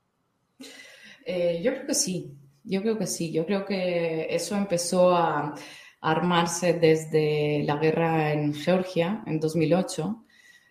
Eh, 1.25 1.61
yo 1.63 1.73
creo 1.73 1.87
que 1.87 1.95
sí. 1.95 2.35
Yo 2.65 2.83
creo 2.83 2.99
que 2.99 3.07
sí, 3.07 3.33
yo 3.33 3.47
creo 3.47 3.65
que 3.65 4.27
eso 4.29 4.57
empezó 4.57 5.17
a 5.17 5.55
armarse 6.01 6.75
desde 6.75 7.63
la 7.65 7.77
guerra 7.77 8.33
en 8.33 8.53
Georgia 8.53 9.23
en 9.27 9.41
2008 9.41 10.25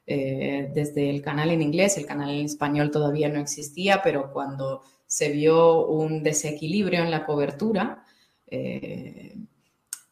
eh, 0.10 0.70
desde 0.74 1.10
el 1.10 1.22
canal 1.22 1.52
en 1.52 1.62
inglés, 1.62 1.98
el 1.98 2.06
canal 2.06 2.30
en 2.30 2.46
español 2.46 2.92
todavía 2.92 3.28
no 3.28 3.40
existía, 3.40 4.02
pero 4.02 4.32
cuando 4.32 4.82
se 5.06 5.30
vio 5.32 5.86
un 5.86 6.24
desequilibrio 6.24 7.04
en 7.04 7.12
la 7.12 7.26
cobertura 7.26 8.06
eh, 8.46 9.36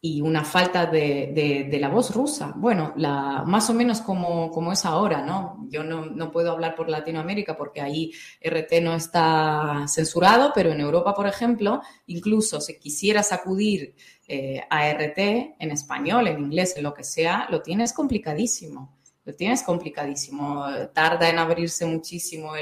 y 0.08 0.22
una 0.22 0.44
falta 0.44 0.86
de, 0.86 1.78
la 1.80 1.90
voz 1.90 2.14
rusa, 2.14 2.54
bueno, 2.56 2.94
la, 2.96 3.44
más 3.44 3.72
o 3.72 3.74
menos 3.74 4.02
como, 4.02 4.52
como 4.52 4.72
es 4.72 4.86
ahora, 4.86 5.24
¿no? 5.24 5.66
Yo 5.68 5.84
no, 5.84 6.06
no, 6.06 6.32
puedo 6.32 6.52
hablar 6.52 6.76
por 6.76 6.90
Latinoamérica 6.90 7.58
porque 7.58 7.82
ahí 7.82 8.12
RT 8.40 8.84
no 8.84 8.94
está 8.94 9.86
censurado, 9.88 10.52
pero 10.54 10.72
en 10.72 10.80
Europa, 10.80 11.16
por 11.16 11.26
ejemplo, 11.26 11.82
incluso 12.06 12.62
si 12.62 12.78
quisieras 12.78 13.32
acudir 13.32 13.96
eh, 14.28 14.62
a 14.70 14.88
RT 14.92 15.18
en 15.58 15.72
español, 15.72 16.28
en 16.28 16.40
inglés, 16.40 16.76
en 16.78 16.84
lo 16.84 16.94
que 16.94 17.04
sea, 17.04 17.48
lo 17.50 17.64
tienes 17.64 17.92
complicadísimo 17.92 18.92
lo 19.26 19.34
tienes 19.34 19.64
complicadísimo. 19.64 20.68
Tarda 20.94 21.28
en 21.28 21.40
abrirse 21.40 21.84
muchísimo 21.84 22.56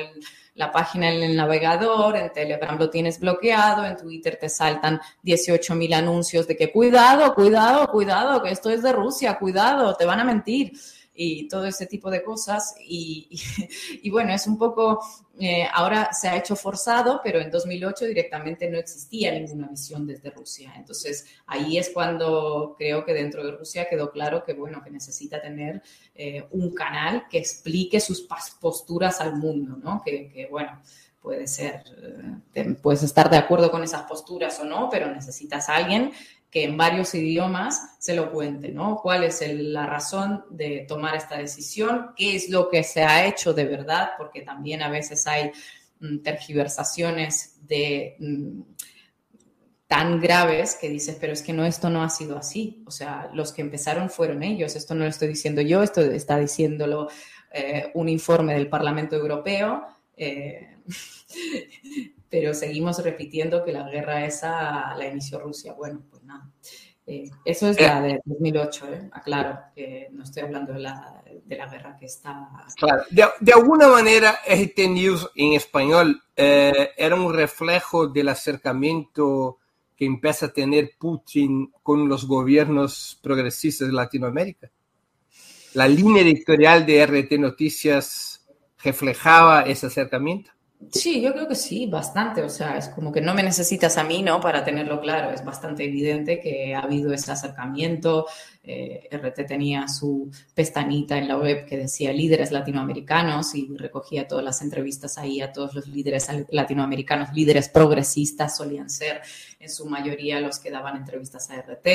la 0.56 0.72
página 0.72 1.12
en 1.12 1.24
el 1.24 1.36
navegador, 1.36 2.16
en 2.16 2.32
Telegram 2.32 2.78
lo 2.78 2.90
tienes 2.90 3.20
bloqueado, 3.20 3.86
en 3.86 3.98
Twitter 3.98 4.38
te 4.40 4.50
saltan 4.50 5.00
18.000 5.24 5.94
anuncios 5.96 6.48
de 6.48 6.56
que 6.56 6.72
cuidado, 6.72 7.34
cuidado, 7.34 7.88
cuidado, 7.88 8.42
que 8.44 8.52
esto 8.52 8.70
es 8.70 8.84
de 8.84 8.92
Rusia, 8.92 9.40
cuidado, 9.40 9.96
te 9.96 10.06
van 10.06 10.20
a 10.20 10.24
mentir 10.24 10.74
y 11.16 11.48
todo 11.48 11.66
ese 11.66 11.86
tipo 11.86 12.10
de 12.10 12.24
cosas. 12.24 12.76
Y, 12.86 14.10
bueno, 14.10 14.34
es 14.34 14.46
un 14.48 14.58
poco, 14.58 15.00
eh, 15.40 15.66
ahora 15.72 16.10
se 16.12 16.28
ha 16.28 16.38
hecho 16.38 16.56
forzado, 16.56 17.22
pero 17.24 17.40
en 17.40 17.50
2008 17.50 18.06
directamente 18.06 18.70
no 18.70 18.78
existía 18.78 19.32
ninguna 19.32 19.68
visión 19.68 20.06
desde 20.06 20.30
Rusia. 20.30 20.74
Entonces 20.76 21.26
ahí 21.48 21.78
es 21.78 21.90
cuando 21.90 22.76
creo 22.78 23.06
que 23.06 23.14
dentro 23.14 23.44
de 23.44 23.52
Rusia 23.52 23.88
quedó 23.90 24.12
claro 24.12 24.44
que, 24.44 24.54
bueno, 24.54 24.82
que 24.84 24.92
necesita 24.92 25.42
tener 25.42 25.82
eh, 26.14 26.46
un 26.52 26.74
canal 26.74 27.26
que 27.30 27.40
explique 27.40 28.00
sus 28.00 28.28
posturas 28.60 29.22
al 29.22 29.38
mundo, 29.38 29.78
¿no? 29.78 30.02
Que, 30.04 30.30
que 30.30 30.48
bueno 30.48 30.82
puede 31.24 31.48
ser, 31.48 31.84
eh, 32.54 32.76
puedes 32.82 33.02
estar 33.02 33.30
de 33.30 33.38
acuerdo 33.38 33.72
con 33.72 33.82
esas 33.82 34.04
posturas 34.04 34.60
o 34.60 34.66
no, 34.66 34.90
pero 34.92 35.10
necesitas 35.10 35.70
a 35.70 35.78
alguien 35.78 36.12
que 36.54 36.66
en 36.66 36.78
varios 36.78 37.16
idiomas 37.16 37.96
se 37.98 38.14
lo 38.14 38.32
cuente, 38.32 38.70
¿no? 38.70 39.00
¿Cuál 39.02 39.24
es 39.24 39.44
la 39.48 39.88
razón 39.88 40.46
de 40.52 40.86
tomar 40.88 41.16
esta 41.16 41.36
decisión? 41.36 42.12
¿Qué 42.16 42.36
es 42.36 42.48
lo 42.50 42.70
que 42.70 42.84
se 42.84 43.02
ha 43.02 43.26
hecho 43.26 43.56
de 43.56 43.66
verdad? 43.66 44.12
Porque 44.20 44.42
también 44.42 44.84
a 44.84 44.90
veces 44.90 45.26
hay 45.26 45.52
mm, 46.00 46.20
tergiversaciones 46.20 47.58
de... 47.68 48.16
Mm, 48.20 48.62
tan 49.88 50.20
graves 50.20 50.76
que 50.80 50.90
dices, 50.90 51.18
pero 51.20 51.34
es 51.34 51.44
que 51.44 51.54
no, 51.54 51.66
esto 51.66 51.90
no 51.90 52.04
ha 52.04 52.10
sido 52.10 52.38
así. 52.38 52.84
O 52.88 52.92
sea, 52.92 53.30
los 53.34 53.52
que 53.52 53.62
empezaron 53.62 54.10
fueron 54.10 54.42
ellos. 54.42 54.76
Esto 54.76 54.96
no 54.96 55.04
lo 55.04 55.10
estoy 55.10 55.28
diciendo 55.28 55.62
yo, 55.62 55.84
esto 55.84 56.02
está 56.02 56.38
diciéndolo 56.38 57.10
eh, 57.52 57.92
un 57.94 58.10
informe 58.10 58.54
del 58.56 58.70
Parlamento 58.70 59.16
Europeo. 59.16 59.86
Eh, 60.18 60.78
pero 62.30 62.56
seguimos 62.56 63.04
repitiendo 63.04 63.64
que 63.64 63.72
la 63.72 63.88
guerra 63.88 64.26
esa 64.26 64.96
la 64.96 65.08
inició 65.08 65.40
Rusia. 65.40 65.74
Bueno, 65.74 66.04
eh, 67.06 67.30
eso 67.44 67.70
es 67.70 67.80
la 67.82 68.02
de 68.02 68.22
2008, 68.24 68.88
¿eh? 68.94 69.10
aclaro, 69.12 69.60
que 69.76 70.08
no 70.14 70.24
estoy 70.24 70.44
hablando 70.44 70.72
de 70.72 70.80
la, 70.80 71.22
de 71.44 71.58
la 71.58 71.68
guerra 71.68 71.98
que 72.00 72.06
está... 72.06 72.50
Claro, 72.78 73.04
de, 73.10 73.26
de, 73.42 73.54
alguna 73.54 73.90
manera 73.90 74.40
RT 74.48 74.90
News 74.90 75.30
en 75.36 75.54
español 75.54 76.24
eh, 76.36 76.92
era 76.96 77.16
un 77.16 77.34
reflejo 77.34 78.08
del 78.08 78.30
acercamiento 78.30 79.60
que 79.98 80.06
empieza 80.06 80.46
a 80.46 80.54
tener 80.54 80.92
Putin 80.98 81.74
con 81.84 82.08
los 82.08 82.26
gobiernos 82.26 83.20
progresistas 83.22 83.90
de 83.90 83.94
Latinoamérica. 83.94 84.72
La 85.74 85.88
línea 85.88 86.22
editorial 86.22 86.86
de 86.86 87.06
RT 87.06 87.34
Noticias 87.38 88.46
reflejaba 88.82 89.64
ese 89.64 89.88
acercamiento. 89.88 90.52
Sí, 90.92 91.22
yo 91.22 91.34
creo 91.34 91.48
que 91.48 91.56
sí, 91.56 91.86
bastante. 91.88 92.42
O 92.42 92.50
sea, 92.50 92.78
es 92.78 92.90
como 92.90 93.12
que 93.12 93.22
no 93.22 93.34
me 93.34 93.44
necesitas 93.44 93.98
a 93.98 94.04
mí, 94.04 94.22
¿no? 94.22 94.40
Para 94.40 94.64
tenerlo 94.64 95.00
claro. 95.00 95.32
Es 95.32 95.44
bastante 95.44 95.86
evidente 95.86 96.40
que 96.40 96.76
ha 96.76 96.80
habido 96.80 97.14
ese 97.14 97.32
acercamiento. 97.32 98.26
Eh, 98.64 99.10
RT 99.12 99.46
tenía 99.46 99.88
su 99.88 100.32
pestañita 100.56 101.18
en 101.18 101.28
la 101.28 101.38
web 101.38 101.66
que 101.66 101.78
decía 101.78 102.14
líderes 102.14 102.52
latinoamericanos 102.52 103.56
y 103.56 103.68
recogía 103.76 104.28
todas 104.28 104.44
las 104.44 104.62
entrevistas 104.62 105.18
ahí 105.18 105.42
a 105.42 105.52
todos 105.52 105.74
los 105.76 105.88
líderes 105.88 106.28
latinoamericanos, 106.50 107.34
líderes 107.34 107.68
progresistas 107.68 108.56
solían 108.56 108.90
ser 108.90 109.22
en 109.60 109.70
su 109.70 109.86
mayoría 109.86 110.40
los 110.40 110.60
que 110.60 110.72
daban 110.72 110.96
entrevistas 110.96 111.50
a 111.50 111.58
RT. 111.62 111.88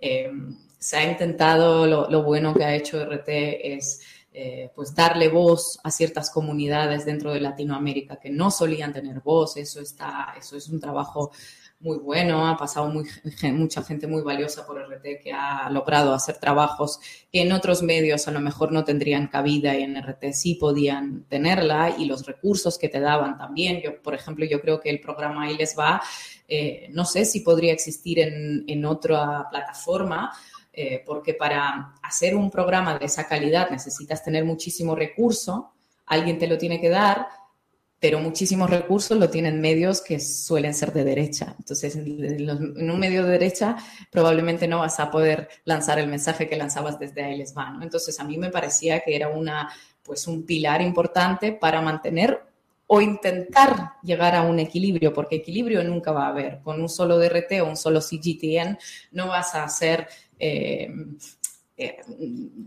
Eh, 0.00 0.30
se 0.78 0.96
ha 0.96 1.10
intentado, 1.10 1.86
lo 1.86 2.22
bueno 2.22 2.54
que 2.54 2.64
ha 2.64 2.74
hecho 2.74 3.04
RT 3.04 3.28
es 3.74 4.00
eh, 4.32 4.70
pues 4.74 4.94
darle 4.94 5.28
voz 5.28 5.80
a 5.82 5.90
ciertas 5.90 6.30
comunidades 6.30 7.04
dentro 7.04 7.32
de 7.32 7.40
Latinoamérica 7.40 8.20
que 8.20 8.30
no 8.30 8.50
solían 8.50 8.92
tener 8.92 9.20
voz. 9.20 9.56
Eso, 9.56 9.80
está, 9.80 10.34
eso 10.38 10.56
es 10.56 10.68
un 10.68 10.78
trabajo 10.78 11.32
muy 11.80 11.96
bueno, 11.96 12.46
ha 12.46 12.58
pasado 12.58 12.92
mucha 13.54 13.82
gente 13.82 14.06
muy 14.06 14.22
valiosa 14.22 14.66
por 14.66 14.78
RT 14.78 15.22
que 15.22 15.32
ha 15.32 15.68
logrado 15.70 16.12
hacer 16.12 16.36
trabajos 16.36 17.00
que 17.32 17.40
en 17.40 17.52
otros 17.52 17.82
medios 17.82 18.28
a 18.28 18.32
lo 18.32 18.40
mejor 18.40 18.70
no 18.70 18.84
tendrían 18.84 19.28
cabida 19.28 19.74
y 19.74 19.82
en 19.82 19.96
RT 19.96 20.32
sí 20.34 20.56
podían 20.56 21.24
tenerla 21.24 21.96
y 21.98 22.04
los 22.04 22.26
recursos 22.26 22.78
que 22.78 22.90
te 22.90 23.00
daban 23.00 23.38
también. 23.38 23.80
Yo, 23.80 24.00
por 24.02 24.14
ejemplo, 24.14 24.44
yo 24.44 24.60
creo 24.60 24.78
que 24.80 24.90
el 24.90 25.00
programa 25.00 25.44
Ahí 25.44 25.56
les 25.56 25.76
va, 25.76 26.02
eh, 26.46 26.88
no 26.90 27.06
sé 27.06 27.24
si 27.24 27.40
podría 27.40 27.72
existir 27.72 28.18
en, 28.18 28.64
en 28.68 28.84
otra 28.84 29.48
plataforma, 29.50 30.32
eh, 30.72 31.02
porque 31.04 31.34
para 31.34 31.94
hacer 32.02 32.36
un 32.36 32.50
programa 32.50 32.98
de 32.98 33.06
esa 33.06 33.26
calidad 33.26 33.70
necesitas 33.70 34.22
tener 34.22 34.44
muchísimo 34.44 34.94
recurso, 34.94 35.72
alguien 36.06 36.38
te 36.38 36.46
lo 36.46 36.58
tiene 36.58 36.80
que 36.80 36.88
dar, 36.88 37.26
pero 38.00 38.18
muchísimos 38.18 38.70
recursos 38.70 39.18
lo 39.18 39.28
tienen 39.28 39.60
medios 39.60 40.00
que 40.00 40.18
suelen 40.20 40.72
ser 40.72 40.92
de 40.92 41.04
derecha. 41.04 41.54
Entonces, 41.58 41.94
en 41.96 42.90
un 42.90 42.98
medio 42.98 43.24
de 43.24 43.32
derecha 43.32 43.76
probablemente 44.10 44.66
no 44.66 44.78
vas 44.78 44.98
a 45.00 45.10
poder 45.10 45.48
lanzar 45.64 45.98
el 45.98 46.08
mensaje 46.08 46.48
que 46.48 46.56
lanzabas 46.56 46.98
desde 46.98 47.22
ahí 47.22 47.36
les 47.36 47.54
va. 47.54 47.78
Entonces, 47.82 48.18
a 48.18 48.24
mí 48.24 48.38
me 48.38 48.48
parecía 48.48 49.00
que 49.00 49.14
era 49.14 49.28
una, 49.28 49.70
pues, 50.02 50.26
un 50.26 50.46
pilar 50.46 50.80
importante 50.80 51.52
para 51.52 51.82
mantener 51.82 52.42
o 52.86 53.00
intentar 53.00 53.92
llegar 54.02 54.34
a 54.34 54.42
un 54.42 54.58
equilibrio, 54.58 55.12
porque 55.12 55.36
equilibrio 55.36 55.84
nunca 55.84 56.10
va 56.10 56.24
a 56.24 56.30
haber. 56.30 56.60
Con 56.62 56.80
un 56.80 56.88
solo 56.88 57.18
DRT 57.18 57.60
o 57.60 57.66
un 57.66 57.76
solo 57.76 58.00
CGTN 58.00 58.78
no 59.12 59.28
vas 59.28 59.54
a 59.54 59.62
hacer 59.62 60.08
eh, 60.40 60.90
eh, 61.76 61.98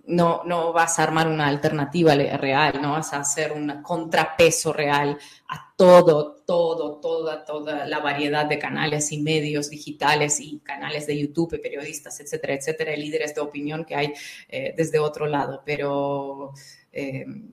no, 0.07 0.43
no 0.43 0.73
vas 0.73 0.97
a 0.97 1.03
armar 1.03 1.27
una 1.27 1.47
alternativa 1.47 2.15
real, 2.15 2.81
no 2.81 2.93
vas 2.93 3.13
a 3.13 3.19
hacer 3.19 3.51
un 3.51 3.81
contrapeso 3.83 4.73
real 4.73 5.17
a 5.49 5.73
todo, 5.75 6.43
todo, 6.45 6.99
toda, 6.99 7.43
toda 7.45 7.85
la 7.85 7.99
variedad 7.99 8.45
de 8.45 8.57
canales 8.57 9.11
y 9.11 9.21
medios 9.21 9.69
digitales 9.69 10.39
y 10.39 10.59
canales 10.59 11.05
de 11.05 11.19
YouTube, 11.19 11.61
periodistas, 11.61 12.19
etcétera, 12.19 12.55
etcétera, 12.55 12.95
líderes 12.95 13.35
de 13.35 13.41
opinión 13.41 13.85
que 13.85 13.95
hay 13.95 14.13
eh, 14.49 14.73
desde 14.75 14.99
otro 14.99 15.27
lado. 15.27 15.61
Pero 15.65 16.53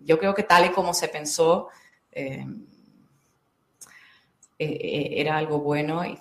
yo 0.02 0.18
creo 0.18 0.34
que 0.34 0.42
tal 0.42 0.66
y 0.66 0.68
como 0.70 0.92
se 0.92 1.08
pensó, 1.08 1.68
era 4.58 5.38
algo 5.38 5.60
bueno 5.60 6.04
y 6.04 6.18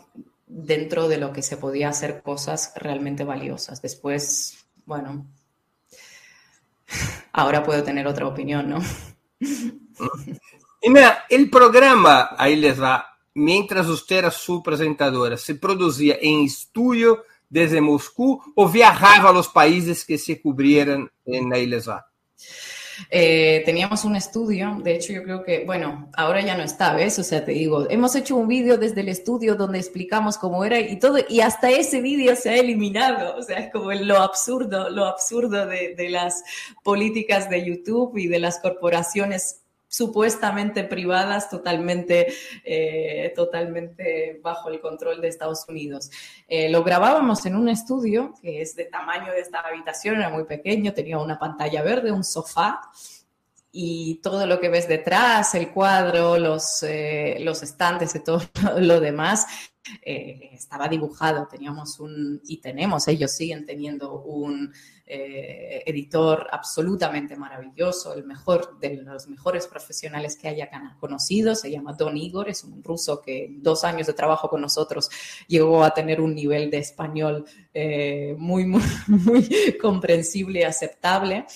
dentro 0.50 1.08
de 1.08 1.18
lo 1.18 1.32
que 1.32 1.44
se 1.44 1.56
podía 1.56 1.90
hacer 1.90 2.22
cosas 2.22 2.74
realmente 2.76 3.24
valiosas. 3.24 3.82
Después, 3.82 4.66
bueno, 4.86 5.26
ahora 7.32 7.64
puedo 7.64 7.84
tener 7.84 8.08
otra 8.08 8.28
opinión, 8.28 8.70
¿no? 8.70 8.80
Y 10.82 10.90
mira, 10.90 11.26
el 11.30 11.50
programa, 11.50 12.30
ahí 12.38 12.56
les 12.56 12.82
va, 12.82 13.06
mientras 13.34 13.88
usted 13.88 14.20
era 14.20 14.32
su 14.32 14.64
presentadora, 14.64 15.36
¿se 15.36 15.56
producía 15.56 16.18
en 16.22 16.46
estudio 16.46 17.26
desde 17.50 17.82
Moscú 17.82 18.42
o 18.56 18.70
viajaba 18.70 19.30
a 19.30 19.34
los 19.34 19.50
países 19.50 20.06
que 20.06 20.18
se 20.18 20.42
cubrieran 20.42 21.12
en 21.26 21.54
Ahí 21.54 21.66
les 21.66 21.90
va? 21.90 22.09
Eh, 23.10 23.64
teníamos 23.66 24.06
un 24.06 24.16
estudio, 24.16 24.78
de 24.84 24.96
hecho 24.96 25.14
yo 25.14 25.24
creo 25.24 25.44
que, 25.44 25.66
bueno, 25.66 26.10
ahora 26.16 26.42
ya 26.42 26.56
no 26.56 26.64
está, 26.64 26.94
¿ves? 26.94 27.20
O 27.20 27.24
sea, 27.24 27.44
te 27.44 27.52
digo, 27.52 27.90
hemos 27.90 28.16
hecho 28.16 28.36
un 28.36 28.48
vídeo 28.48 28.78
desde 28.78 29.02
el 29.02 29.10
estudio 29.10 29.56
donde 29.56 29.80
explicamos 29.80 30.38
cómo 30.38 30.64
era 30.66 30.80
y 30.80 30.98
todo, 31.00 31.18
y 31.28 31.42
hasta 31.42 31.70
ese 31.70 32.02
vídeo 32.02 32.36
se 32.36 32.50
ha 32.50 32.58
eliminado, 32.58 33.36
o 33.38 33.42
sea, 33.42 33.60
es 33.60 33.72
como 33.72 33.92
lo 33.92 34.18
absurdo, 34.18 34.90
lo 34.90 35.06
absurdo 35.06 35.66
de, 35.66 35.96
de 35.96 36.10
las 36.10 36.44
políticas 36.84 37.50
de 37.50 37.66
YouTube 37.66 38.18
y 38.18 38.28
de 38.28 38.40
las 38.40 38.60
corporaciones 38.60 39.62
supuestamente 39.90 40.84
privadas, 40.84 41.50
totalmente, 41.50 42.28
eh, 42.64 43.34
totalmente 43.36 44.40
bajo 44.42 44.70
el 44.70 44.80
control 44.80 45.20
de 45.20 45.28
Estados 45.28 45.66
Unidos. 45.68 46.12
Eh, 46.48 46.70
lo 46.70 46.84
grabábamos 46.84 47.46
en 47.48 47.56
un 47.56 47.68
estudio 47.68 48.36
que 48.42 48.62
es 48.62 48.76
de 48.76 48.86
tamaño 48.86 49.34
de 49.34 49.40
esta 49.40 49.60
habitación, 49.60 50.18
era 50.18 50.30
muy 50.30 50.46
pequeño, 50.46 50.94
tenía 50.94 51.18
una 51.18 51.40
pantalla 51.40 51.82
verde, 51.82 52.12
un 52.12 52.24
sofá 52.24 52.82
y 53.72 54.16
todo 54.22 54.46
lo 54.46 54.60
que 54.60 54.70
ves 54.70 54.88
detrás, 54.88 55.56
el 55.56 55.72
cuadro, 55.72 56.38
los, 56.38 56.84
eh, 56.84 57.38
los 57.42 57.64
estantes 57.64 58.14
y 58.16 58.24
todo 58.24 58.42
lo 58.78 59.00
demás, 59.00 59.48
eh, 60.02 60.50
estaba 60.54 60.88
dibujado, 60.88 61.48
teníamos 61.48 62.00
un, 62.00 62.42
y 62.46 62.58
tenemos, 62.58 63.08
ellos 63.08 63.32
siguen 63.32 63.66
teniendo 63.66 64.22
un 64.22 64.72
eh, 65.12 65.82
editor 65.88 66.48
absolutamente 66.52 67.36
maravilloso, 67.36 68.14
el 68.14 68.26
mejor 68.26 68.78
de 68.80 68.98
los 68.98 69.28
mejores 69.28 69.66
profesionales 69.66 70.38
que 70.38 70.48
haya 70.48 70.70
conocido, 71.00 71.56
se 71.56 71.72
llama 71.72 71.94
Don 71.94 72.16
Igor, 72.16 72.48
es 72.48 72.64
un 72.64 72.84
ruso 72.84 73.20
que 73.20 73.48
dos 73.58 73.84
años 73.84 74.06
de 74.06 74.14
trabajo 74.14 74.48
con 74.50 74.62
nosotros 74.62 75.10
llegó 75.48 75.84
a 75.84 75.96
tener 75.96 76.22
un 76.22 76.36
nivel 76.36 76.70
de 76.70 76.78
español 76.78 77.44
eh, 77.74 78.36
muy, 78.38 78.68
muy, 78.68 78.84
muy, 79.08 79.78
comprensible 79.82 80.60
y 80.60 80.64
aceptable. 80.64 81.48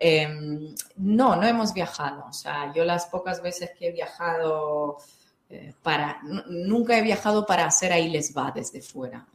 Em, 0.00 0.74
no, 0.96 1.36
no 1.36 1.46
hemos 1.46 1.72
viajado, 1.72 2.24
o 2.28 2.32
sea, 2.32 2.72
yo 2.74 2.84
las 2.84 3.06
pocas 3.06 3.40
veces 3.40 3.70
que 3.78 3.90
he 3.90 3.92
viajado... 3.92 4.96
Eh, 5.50 5.72
para, 5.82 6.20
nunca 6.48 6.98
he 6.98 7.02
viajado 7.02 7.46
para 7.46 7.64
hacer 7.64 7.90
ahí 7.90 8.10
les 8.10 8.36
va 8.36 8.52
desde 8.54 8.82
fuera 8.82 9.26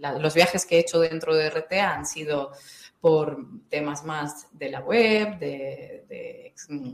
los 0.00 0.34
viajes 0.34 0.66
que 0.66 0.76
he 0.76 0.80
hecho 0.80 1.00
dentro 1.00 1.34
de 1.34 1.50
RT 1.50 1.72
han 1.80 2.06
sido 2.06 2.52
por 3.00 3.46
temas 3.68 4.04
más 4.04 4.46
de 4.52 4.70
la 4.70 4.80
web, 4.80 5.38
de, 5.38 6.54
mm, 6.68 6.92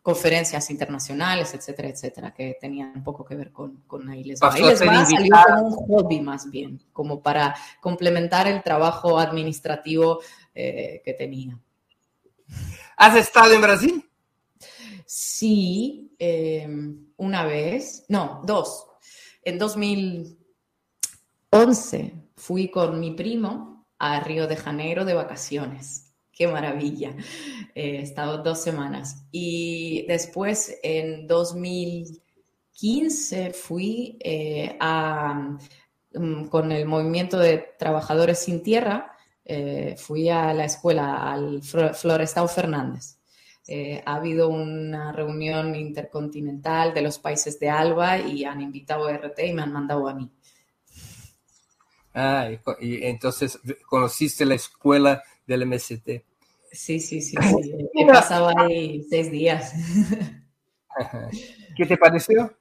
conferencias 0.00 0.68
internacionales, 0.70 1.54
etcétera, 1.54 1.88
etcétera, 1.88 2.34
que 2.34 2.56
tenían 2.60 3.04
poco 3.04 3.24
que 3.24 3.36
ver 3.36 3.52
con, 3.52 3.82
con 3.86 4.08
Ailes 4.08 4.40
Va. 4.42 4.50
salió 4.50 4.76
como 4.76 5.68
un 5.68 5.86
hobby 5.86 6.20
más 6.20 6.50
bien, 6.50 6.82
como 6.92 7.22
para 7.22 7.54
complementar 7.80 8.48
el 8.48 8.62
trabajo 8.62 9.18
administrativo 9.18 10.20
eh, 10.54 11.02
que 11.04 11.12
tenía. 11.12 11.56
¿Has 12.96 13.16
estado 13.16 13.52
en 13.52 13.60
Brasil? 13.60 14.10
Sí, 15.14 16.16
em, 16.18 17.12
una 17.18 17.44
vez, 17.44 18.06
no, 18.08 18.40
dos. 18.46 18.86
En 19.44 19.58
2011 19.58 22.14
fui 22.34 22.70
con 22.70 22.98
mi 22.98 23.10
primo 23.10 23.86
a 23.98 24.20
Río 24.20 24.46
de 24.46 24.56
Janeiro 24.56 25.04
de 25.04 25.12
vacaciones. 25.12 26.14
Qué 26.32 26.48
maravilla. 26.48 27.14
Eh, 27.74 27.96
he 27.98 28.02
estado 28.02 28.38
dos 28.42 28.62
semanas. 28.62 29.26
Y 29.30 30.06
después, 30.08 30.78
en 30.82 31.26
2015, 31.26 33.52
fui 33.52 34.16
eh, 34.20 34.78
a, 34.80 35.58
mm, 36.14 36.46
con 36.46 36.72
el 36.72 36.86
movimiento 36.86 37.38
de 37.38 37.58
Trabajadores 37.78 38.38
Sin 38.38 38.62
Tierra, 38.62 39.14
eh, 39.44 39.94
fui 39.98 40.30
a 40.30 40.54
la 40.54 40.64
escuela, 40.64 41.30
al 41.32 41.62
Florestado 41.62 42.48
Fernández. 42.48 43.18
Ha 44.04 44.14
habido 44.14 44.48
una 44.48 45.12
reunión 45.12 45.74
intercontinental 45.74 46.94
de 46.94 47.02
los 47.02 47.18
países 47.18 47.58
de 47.60 47.70
ALBA 47.70 48.18
y 48.18 48.44
han 48.44 48.60
invitado 48.60 49.06
a 49.06 49.12
RT 49.12 49.46
y 49.46 49.52
me 49.52 49.62
han 49.62 49.72
mandado 49.72 50.08
a 50.08 50.14
mí. 50.14 50.30
Ah, 52.14 52.48
y, 52.80 53.04
entonces 53.04 53.58
conociste 53.88 54.44
la 54.44 54.54
escuela 54.54 55.22
del 55.46 55.66
MST. 55.66 56.24
Sí, 56.70 57.00
sí, 57.00 57.20
sí, 57.20 57.22
sí. 57.22 57.36
He 57.94 58.06
pasado 58.06 58.50
ahí 58.56 59.04
seis 59.08 59.30
días. 59.30 59.72
¿Qué 61.76 61.86
te 61.86 61.96
pareció? 61.96 62.54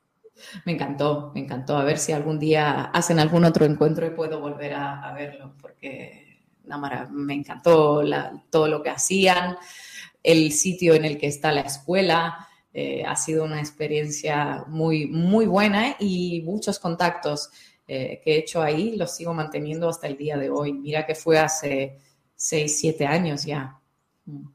Me 0.66 0.74
encantó, 0.74 1.32
me 1.34 1.42
encantó. 1.42 1.78
A 1.78 1.84
ver 1.84 1.98
si 1.98 2.12
algún 2.12 2.40
día 2.40 2.86
hacen 2.86 3.20
algún 3.20 3.46
otro 3.46 3.66
encuentro 3.66 4.06
y 4.06 4.12
puedo 4.12 4.40
volver 4.40 4.74
a, 4.74 5.12
verlo, 5.14 5.54
porque 5.62 6.46
me 7.12 7.34
encantó 7.34 8.02
todo 8.50 8.68
lo 8.68 8.82
que 8.82 8.90
hacían, 8.90 9.58
el 10.24 10.52
sitio 10.52 10.94
en 10.94 11.06
el 11.06 11.18
que 11.18 11.28
está 11.28 11.52
la 11.52 11.62
escuela. 11.62 12.48
Eh, 12.74 13.04
ha 13.06 13.16
sido 13.16 13.44
una 13.44 13.60
experiencia 13.60 14.64
muy, 14.68 15.06
muy 15.08 15.46
buena 15.46 15.98
y 16.00 16.42
muchos 16.46 16.80
contactos 16.80 17.50
eh, 17.88 18.22
que 18.24 18.36
he 18.36 18.38
hecho 18.40 18.62
ahí 18.62 18.96
los 18.96 19.14
sigo 19.14 19.34
manteniendo 19.34 19.90
hasta 19.90 20.08
el 20.08 20.18
día 20.18 20.38
de 20.38 20.50
hoy. 20.50 20.72
Mira 20.72 21.06
que 21.06 21.16
fue 21.16 21.38
hace 21.38 22.00
seis, 22.36 22.80
siete 22.80 23.06
años 23.06 23.44
ya. 23.44 23.78
Mm. 24.26 24.46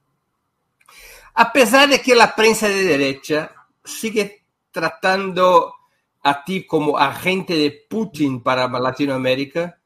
A 1.35 1.53
pesar 1.53 1.89
de 1.89 2.01
que 2.01 2.15
la 2.15 2.35
prensa 2.35 2.67
de 2.69 2.83
derecha 2.83 3.55
sigue 3.85 4.45
tratando 4.71 5.75
a 6.23 6.43
ti 6.43 6.67
como 6.67 6.97
agente 6.97 7.55
de 7.55 7.71
Putin 7.89 8.43
para 8.43 8.67
Latinoamérica, 8.67 9.79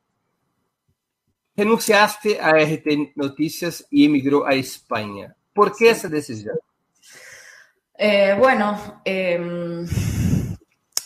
renunciaste 1.56 2.40
a 2.40 2.52
RT 2.52 3.16
Noticias 3.16 3.84
y 3.90 4.04
emigró 4.04 4.46
a 4.46 4.54
España. 4.54 5.36
¿Por 5.52 5.76
qué 5.76 5.90
esa 5.90 6.08
decisión? 6.08 6.58
Eh, 8.02 8.34
bueno, 8.38 9.00
em, 9.04 9.86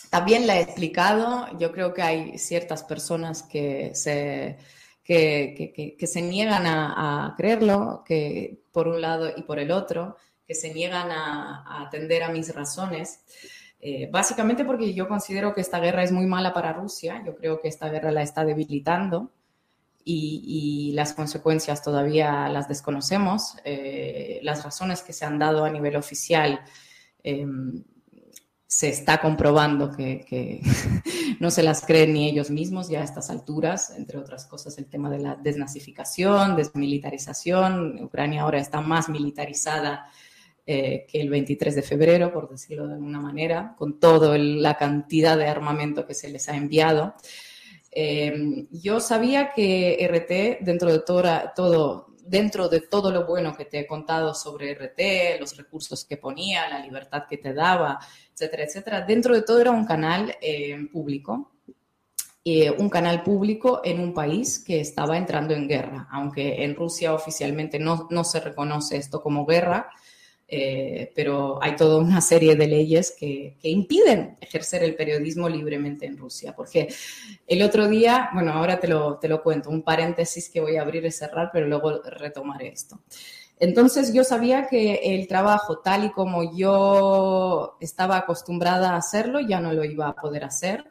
también 0.09 0.47
la 0.47 0.57
he 0.57 0.61
explicado, 0.61 1.47
yo 1.57 1.71
creo 1.71 1.93
que 1.93 2.01
hay 2.01 2.37
ciertas 2.37 2.83
personas 2.83 3.43
que 3.43 3.91
se, 3.93 4.57
que, 5.03 5.97
se 6.01 6.21
niegan 6.21 6.65
a, 6.67 7.33
creerlo, 7.37 8.03
que 8.05 8.61
por 8.71 8.87
un 8.87 9.01
lado 9.01 9.29
y 9.35 9.43
por 9.43 9.59
el 9.59 9.71
otro, 9.71 10.15
que 10.47 10.55
se 10.55 10.73
niegan 10.73 11.11
a, 11.11 11.85
atender 11.85 12.23
a 12.23 12.29
mis 12.29 12.53
razones. 12.53 13.19
Eh, 13.81 14.07
básicamente 14.11 14.63
porque 14.63 14.93
yo 14.93 15.07
considero 15.07 15.53
que 15.53 15.61
esta 15.61 15.79
guerra 15.79 16.01
es 16.01 16.11
muy 16.11 16.25
mala 16.25 16.53
para 16.53 16.73
Rusia, 16.73 17.21
yo 17.25 17.35
creo 17.35 17.59
que 17.59 17.67
esta 17.67 17.89
guerra 17.89 18.11
la 18.11 18.23
está 18.23 18.45
debilitando 18.45 19.31
y, 20.05 20.91
las 20.93 21.13
consecuencias 21.13 21.81
todavía 21.81 22.47
las 22.47 22.67
desconocemos. 22.67 23.57
Eh, 23.65 24.39
las 24.43 24.63
razones 24.63 25.01
que 25.01 25.13
se 25.13 25.25
han 25.25 25.39
dado 25.39 25.65
a 25.65 25.69
nivel 25.69 25.95
oficial 25.95 26.61
em, 27.23 27.83
se 28.67 28.89
está 28.89 29.19
comprobando 29.19 29.91
que, 29.91 30.61
no 31.39 31.49
se 31.49 31.63
las 31.63 31.85
creen 31.85 32.13
ni 32.13 32.29
ellos 32.29 32.51
mismos 32.51 32.87
ya 32.87 33.01
a 33.01 33.03
estas 33.03 33.29
alturas, 33.29 33.91
entre 33.97 34.19
otras 34.19 34.45
cosas 34.45 34.77
el 34.77 34.85
tema 34.85 35.09
de 35.09 35.19
la 35.19 35.35
desnazificación, 35.35 36.55
desmilitarización. 36.55 38.03
Ucrania 38.03 38.43
ahora 38.43 38.59
está 38.59 38.81
más 38.81 39.09
militarizada 39.09 40.07
eh, 40.67 41.05
que 41.09 41.19
el 41.19 41.29
23 41.29 41.75
de 41.75 41.81
febrero, 41.81 42.31
por 42.31 42.49
decirlo 42.49 42.87
de 42.87 42.93
alguna 42.93 43.19
manera, 43.19 43.75
con 43.77 43.99
toda 43.99 44.37
la 44.37 44.77
cantidad 44.77 45.37
de 45.37 45.47
armamento 45.47 46.05
que 46.05 46.13
se 46.13 46.29
les 46.29 46.47
ha 46.47 46.55
enviado. 46.55 47.15
Eh, 47.97 48.67
yo 48.71 48.99
sabía 48.99 49.53
que 49.53 50.05
RT, 50.05 50.65
dentro 50.65 50.91
de 50.91 50.99
todo 50.99 52.05
dentro 52.25 52.67
de 52.67 52.81
todo 52.81 53.11
lo 53.11 53.25
bueno 53.25 53.55
que 53.55 53.65
te 53.65 53.79
he 53.79 53.87
contado 53.87 54.33
sobre 54.33 54.73
RT, 54.73 55.39
los 55.39 55.55
recursos 55.55 56.05
que 56.05 56.17
ponía, 56.17 56.67
la 56.67 56.79
libertad 56.79 57.23
que 57.29 57.37
te 57.37 57.53
daba, 57.53 57.99
etcétera, 58.33 58.63
etcétera, 58.63 59.01
dentro 59.01 59.35
de 59.35 59.43
todo 59.43 59.61
era 59.61 59.71
un 59.71 59.85
canal 59.85 60.35
eh, 60.41 60.75
público. 60.91 61.51
Eh, 62.47 62.69
un 62.69 62.89
canal 62.89 63.23
público 63.23 63.81
en 63.83 63.99
un 63.99 64.13
país 64.13 64.59
que 64.59 64.79
estaba 64.79 65.17
entrando 65.17 65.55
en 65.55 65.67
guerra, 65.67 66.07
aunque 66.11 66.63
en 66.63 66.75
Rusia 66.75 67.13
oficialmente 67.13 67.79
no, 67.79 68.07
no 68.11 68.23
se 68.23 68.39
reconoce 68.39 68.97
esto 68.97 69.19
como 69.21 69.47
guerra, 69.47 69.89
eh, 70.47 71.11
pero 71.15 71.57
hay 71.61 71.75
toda 71.75 71.97
una 71.97 72.21
serie 72.21 72.55
de 72.55 72.67
leyes 72.67 73.15
que, 73.17 73.57
impiden 73.63 74.37
ejercer 74.39 74.83
el 74.83 74.95
periodismo 74.95 75.49
libremente 75.49 76.05
en 76.05 76.17
Rusia. 76.17 76.55
Porque 76.55 76.87
el 77.47 77.61
otro 77.63 77.87
día, 77.87 78.29
bueno, 78.33 78.53
ahora 78.53 78.79
te 78.79 78.87
lo, 78.87 79.17
te 79.17 79.27
lo 79.27 79.41
cuento, 79.41 79.69
un 79.69 79.81
paréntesis 79.81 80.49
que 80.49 80.61
voy 80.61 80.77
a 80.77 80.81
abrir 80.81 81.05
y 81.05 81.11
cerrar, 81.11 81.49
pero 81.51 81.67
luego 81.67 82.01
retomaré 82.03 82.67
esto. 82.69 82.99
Entonces 83.57 84.13
yo 84.13 84.23
sabía 84.23 84.67
que 84.67 85.15
el 85.15 85.27
trabajo 85.27 85.79
tal 85.79 86.05
y 86.05 86.11
como 86.11 86.55
yo 86.55 87.77
estaba 87.79 88.17
acostumbrada 88.17 88.91
a 88.91 88.97
hacerlo 88.97 89.39
ya 89.39 89.61
no 89.61 89.73
lo 89.73 89.85
iba 89.85 90.09
a 90.09 90.15
poder 90.15 90.43
hacer. 90.43 90.83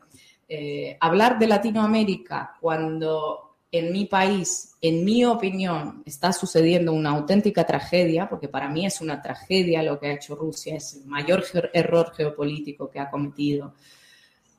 Eh, 0.49 0.97
hablar 1.01 1.39
de 1.39 1.47
Latinoamérica 1.47 2.57
cuando 2.61 3.54
en 3.75 3.91
mi 3.91 4.05
país, 4.05 4.77
en 4.81 5.05
mi 5.05 5.25
opinión, 5.25 6.05
está 6.07 6.33
sucediendo 6.33 6.93
una 6.93 7.11
auténtica 7.11 7.67
tragedia, 7.67 8.29
porque 8.29 8.47
para 8.47 8.69
mí 8.69 8.87
es 8.87 9.01
una 9.01 9.21
tragedia 9.21 9.83
lo 9.83 9.99
que 9.99 10.07
ha 10.07 10.13
hecho 10.13 10.37
Rusia, 10.37 10.77
es 10.77 10.95
el 10.95 11.07
mayor 11.07 11.45
error 11.73 12.13
geopolítico 12.15 12.89
que 12.89 13.01
ha 13.01 13.11
cometido. 13.11 13.75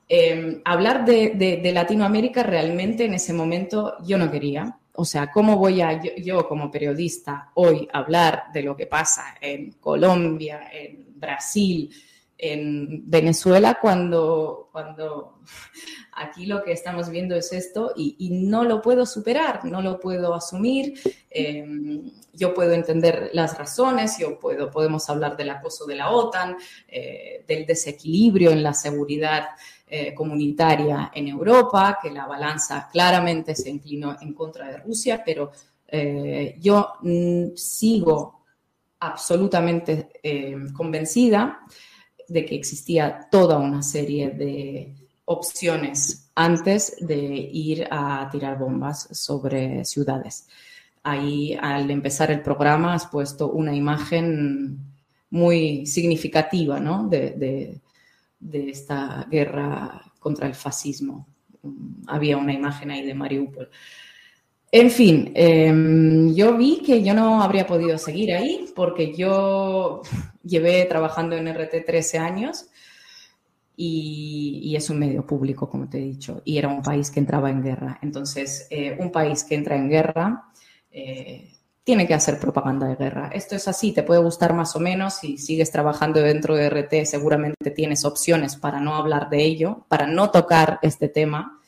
Em, 0.06 0.60
hablar 0.66 1.06
de, 1.06 1.70
Latinoamérica 1.72 2.42
realmente 2.42 3.06
en 3.06 3.14
ese 3.14 3.32
momento 3.32 3.94
yo 4.04 4.18
no 4.18 4.30
quería. 4.30 4.78
O 4.92 5.06
sea, 5.06 5.30
¿cómo 5.32 5.56
voy 5.56 5.80
a 5.80 5.98
yo, 6.16 6.46
como 6.46 6.70
periodista 6.70 7.52
hoy 7.54 7.88
hablar 7.90 8.52
de 8.52 8.62
lo 8.64 8.76
que 8.76 8.86
pasa 8.86 9.36
en 9.40 9.72
Colombia, 9.80 10.68
en 10.70 11.06
Brasil, 11.18 11.90
en 12.38 13.08
Venezuela 13.08 13.78
cuando, 13.80 14.68
cuando 14.70 15.40
aquí 16.12 16.46
lo 16.46 16.62
que 16.62 16.72
estamos 16.72 17.08
viendo 17.08 17.34
es 17.34 17.52
esto 17.52 17.92
y, 17.96 18.16
no 18.30 18.64
lo 18.64 18.82
puedo 18.82 19.06
superar, 19.06 19.64
no 19.64 19.80
lo 19.82 19.98
puedo 19.98 20.34
asumir. 20.34 20.98
Em, 21.30 22.10
yo 22.32 22.52
puedo 22.52 22.72
entender 22.72 23.30
las 23.32 23.56
razones, 23.56 24.18
yo 24.18 24.38
puedo, 24.38 24.70
podemos 24.70 25.08
hablar 25.08 25.36
del 25.36 25.50
acoso 25.50 25.86
de 25.86 25.94
la 25.94 26.10
OTAN, 26.10 26.56
eh, 26.88 27.44
del 27.46 27.64
desequilibrio 27.64 28.50
en 28.50 28.62
la 28.62 28.74
seguridad 28.74 29.48
eh, 29.86 30.12
comunitaria 30.14 31.10
en 31.14 31.28
Europa, 31.28 31.98
que 32.02 32.10
la 32.10 32.26
balanza 32.26 32.88
claramente 32.92 33.54
se 33.54 33.70
inclinó 33.70 34.16
en 34.20 34.34
contra 34.34 34.68
de 34.68 34.78
Rusia, 34.78 35.22
pero 35.24 35.52
eh, 35.88 36.56
yo 36.58 36.94
mm, 37.00 37.54
sigo 37.54 38.44
absolutamente 38.98 40.08
convencida 40.72 41.60
de 42.28 42.44
que 42.44 42.54
existía 42.54 43.28
toda 43.30 43.58
una 43.58 43.82
serie 43.82 44.30
de 44.30 44.94
opciones 45.24 46.30
antes 46.34 46.96
de 47.00 47.16
ir 47.16 47.86
a 47.90 48.28
tirar 48.30 48.58
bombas 48.58 49.08
sobre 49.12 49.84
ciudades. 49.84 50.46
Ahí, 51.02 51.56
al 51.60 51.90
empezar 51.90 52.30
el 52.30 52.42
programa, 52.42 52.94
has 52.94 53.06
puesto 53.06 53.50
una 53.50 53.74
imagen 53.74 54.78
muy 55.30 55.86
significativa 55.86 56.80
¿no? 56.80 57.08
de, 57.08 57.80
de, 58.40 58.70
esta 58.70 59.26
guerra 59.30 60.02
contra 60.18 60.46
el 60.46 60.54
fascismo. 60.54 61.26
Había 62.06 62.36
una 62.36 62.52
imagen 62.52 62.90
ahí 62.90 63.04
de 63.04 63.14
Mariupol. 63.14 63.70
En 64.78 64.90
fin, 64.90 65.32
em, 65.34 66.34
yo 66.34 66.54
vi 66.54 66.82
que 66.84 67.02
yo 67.02 67.14
no 67.14 67.42
habría 67.42 67.66
podido 67.66 67.96
seguir 67.96 68.34
ahí 68.34 68.66
porque 68.76 69.14
yo 69.14 70.02
llevé 70.44 70.84
trabajando 70.84 71.34
en 71.34 71.48
RT 71.48 71.80
13 71.80 72.18
años 72.18 72.66
y, 73.74 74.74
es 74.76 74.90
un 74.90 74.98
medio 74.98 75.26
público, 75.26 75.70
como 75.70 75.88
te 75.88 75.96
he 75.96 76.02
dicho, 76.02 76.42
y 76.44 76.58
era 76.58 76.68
un 76.68 76.82
país 76.82 77.10
que 77.10 77.20
entraba 77.20 77.48
en 77.48 77.62
guerra. 77.62 77.98
Entonces, 78.02 78.66
eh, 78.68 78.94
un 79.00 79.10
país 79.10 79.44
que 79.44 79.54
entra 79.54 79.76
en 79.76 79.88
guerra 79.88 80.44
eh, 80.90 81.54
tiene 81.82 82.06
que 82.06 82.12
hacer 82.12 82.38
propaganda 82.38 82.86
de 82.86 82.96
guerra. 82.96 83.30
Esto 83.32 83.56
es 83.56 83.68
así, 83.68 83.92
te 83.92 84.02
puede 84.02 84.20
gustar 84.20 84.52
más 84.52 84.76
o 84.76 84.80
menos, 84.80 85.14
si 85.14 85.38
sigues 85.38 85.70
trabajando 85.70 86.20
dentro 86.20 86.54
de 86.54 86.68
RT 86.68 87.06
seguramente 87.06 87.70
tienes 87.70 88.04
opciones 88.04 88.56
para 88.56 88.78
no 88.80 88.94
hablar 88.96 89.30
de 89.30 89.42
ello, 89.42 89.86
para 89.88 90.06
no 90.06 90.30
tocar 90.30 90.80
este 90.82 91.08
tema, 91.08 91.62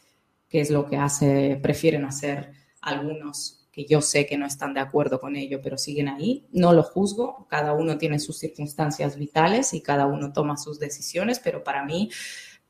que 0.51 0.61
es 0.61 0.71
lo 0.71 0.85
que 0.85 0.99
hace, 0.99 1.59
prefieren 1.63 2.05
hacer 2.05 2.68
algunos 2.89 3.59
que 3.79 3.85
yo 3.85 4.01
sé 4.01 4.27
que 4.27 4.37
no 4.37 4.45
están 4.45 4.75
de 4.75 4.81
acuerdo 4.81 5.21
con 5.21 5.37
ello, 5.37 5.61
pero 5.63 5.79
siguen 5.79 6.09
ahí. 6.09 6.47
No 6.51 6.73
lo 6.73 6.83
juzgo, 6.83 7.47
cada 7.49 7.75
uno 7.75 7.97
tiene 7.97 8.19
sus 8.19 8.39
circunstancias 8.39 9.17
vitales 9.17 9.73
y 9.73 9.83
cada 9.83 10.07
uno 10.07 10.33
toma 10.33 10.57
sus 10.57 10.81
decisiones, 10.81 11.39
pero 11.39 11.63
para 11.63 11.85
mí 11.85 12.11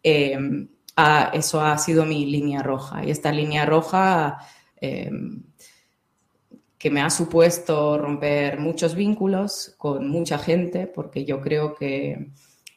em, 0.02 0.68
eso 1.32 1.60
ha 1.62 1.78
sido 1.78 2.04
mi 2.04 2.26
línea 2.26 2.62
roja. 2.62 3.04
Y 3.04 3.10
esta 3.10 3.32
línea 3.32 3.64
roja 3.64 4.38
em, 4.76 5.44
que 6.76 6.90
me 6.90 7.00
ha 7.00 7.10
supuesto 7.10 7.96
romper 7.96 8.58
muchos 8.58 8.94
vínculos 8.94 9.74
con 9.78 10.08
mucha 10.08 10.38
gente, 10.38 10.86
porque 10.86 11.24
yo 11.24 11.40
creo 11.40 11.74
que 11.74 12.32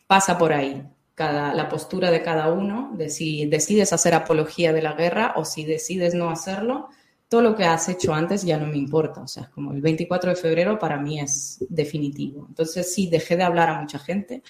pasa 0.08 0.38
por 0.38 0.54
ahí. 0.54 0.84
Cada, 1.16 1.54
la 1.54 1.68
postura 1.70 2.10
de 2.10 2.22
cada 2.22 2.50
uno, 2.52 2.92
de 2.96 3.10
si 3.10 3.46
decides 3.46 3.94
hacer 3.94 4.14
apología 4.14 4.72
de 4.74 4.82
la 4.82 4.94
guerra 4.94 5.34
o 5.36 5.44
si 5.44 5.66
decides 5.66 6.14
no 6.14 6.30
hacerlo, 6.30 6.88
todo 7.32 7.42
lo 7.44 7.56
que 7.56 7.64
has 7.64 7.88
hecho 7.88 8.14
antes 8.14 8.44
ya 8.44 8.58
no 8.58 8.68
me 8.68 8.76
importa. 8.76 9.22
O 9.22 9.28
sea, 9.28 9.50
como 9.56 9.72
el 9.72 9.80
24 9.80 10.32
de 10.32 10.36
febrero 10.36 10.78
para 10.78 10.98
mí 10.98 11.18
es 11.18 11.66
definitivo. 11.70 12.46
Entonces 12.50 12.94
sí, 12.94 13.08
dejé 13.08 13.38
de 13.38 13.44
hablar 13.44 13.70
a 13.70 13.80
mucha 13.80 14.00
gente. 14.00 14.44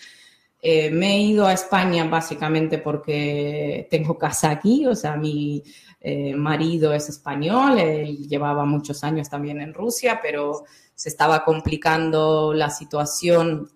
Eh, 0.59 0.89
me 0.89 1.15
he 1.15 1.19
ido 1.19 1.45
a 1.45 1.53
España 1.53 2.03
básicamente 2.05 2.79
porque 2.79 3.87
tengo 3.91 4.17
casa 4.17 4.49
aquí, 4.49 4.87
o 4.87 4.95
sea, 4.95 5.15
mi 5.15 5.61
eh, 5.99 6.33
marido 6.33 6.91
es 6.91 7.07
español, 7.09 7.77
él 7.77 8.27
llevaba 8.27 8.65
muchos 8.65 9.03
años 9.03 9.29
también 9.29 9.61
en 9.61 9.75
Rusia, 9.75 10.19
pero 10.19 10.63
se 10.95 11.09
estaba 11.09 11.43
complicando 11.43 12.51
la 12.51 12.71
situación 12.71 13.69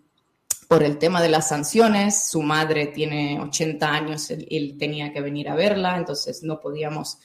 por 0.68 0.82
el 0.82 0.98
tema 0.98 1.22
de 1.22 1.30
las 1.30 1.50
sanciones. 1.50 2.28
Su 2.28 2.42
madre 2.42 2.88
tiene 2.88 3.40
80 3.40 3.88
años, 3.88 4.32
él 4.32 4.78
tenía 4.80 5.14
que 5.14 5.22
venir 5.22 5.48
a 5.50 5.56
verla, 5.56 5.96
entonces 5.96 6.42
no 6.42 6.60
podíamos 6.60 7.20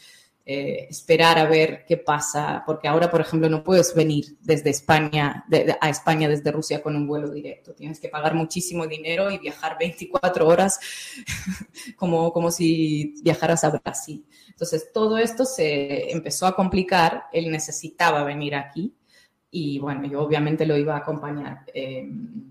eh, 0.46 0.86
esperar 0.88 1.38
a 1.38 1.44
ver 1.44 1.84
qué 1.86 1.96
pasa, 1.96 2.62
porque 2.66 2.88
ahora, 2.88 3.10
por 3.10 3.20
ejemplo, 3.20 3.48
no 3.48 3.62
puedes 3.62 3.94
venir 3.94 4.36
desde 4.40 4.70
España 4.70 5.44
a 5.80 5.90
España 5.90 6.28
desde 6.28 6.50
Rusia 6.50 6.82
con 6.82 6.96
un 6.96 7.06
vuelo 7.06 7.30
directo. 7.30 7.74
Tienes 7.74 8.00
que 8.00 8.08
pagar 8.08 8.34
muchísimo 8.34 8.86
dinero 8.86 9.30
y 9.30 9.38
viajar 9.38 9.76
24 9.78 10.46
horas 10.46 10.80
como, 11.96 12.32
como 12.32 12.50
si 12.50 13.14
viajaras 13.22 13.64
a 13.64 13.70
Brasil. 13.70 14.24
Entonces, 14.48 14.90
todo 14.92 15.18
esto 15.18 15.44
se 15.44 16.10
empezó 16.10 16.46
a 16.46 16.56
complicar. 16.56 17.24
Él 17.32 17.50
necesitaba 17.50 18.24
venir 18.24 18.54
aquí 18.54 18.94
y, 19.50 19.78
bueno, 19.78 20.06
yo 20.06 20.22
obviamente 20.22 20.64
lo 20.66 20.76
iba 20.76 20.94
a 20.94 20.98
acompañar. 20.98 21.64
Em, 21.74 22.50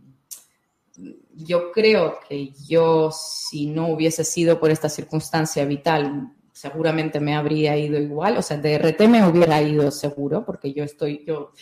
yo 1.36 1.72
creo 1.72 2.20
que 2.28 2.52
yo, 2.68 3.10
si 3.12 3.66
no 3.66 3.88
hubiese 3.88 4.24
sido 4.24 4.60
por 4.60 4.70
esta 4.70 4.90
circunstancia 4.90 5.66
vital, 5.66 6.34
seguramente 6.60 7.22
me 7.22 7.38
habría 7.38 7.78
ido 7.78 7.98
igual, 7.98 8.36
o 8.36 8.42
sea, 8.42 8.58
de 8.58 8.78
RT 8.78 9.08
me 9.08 9.26
hubiera 9.26 9.62
ido 9.62 9.90
seguro, 9.92 10.44
porque 10.46 10.74
yo 10.74 10.84
estoy, 10.84 11.24
yo, 11.26 11.54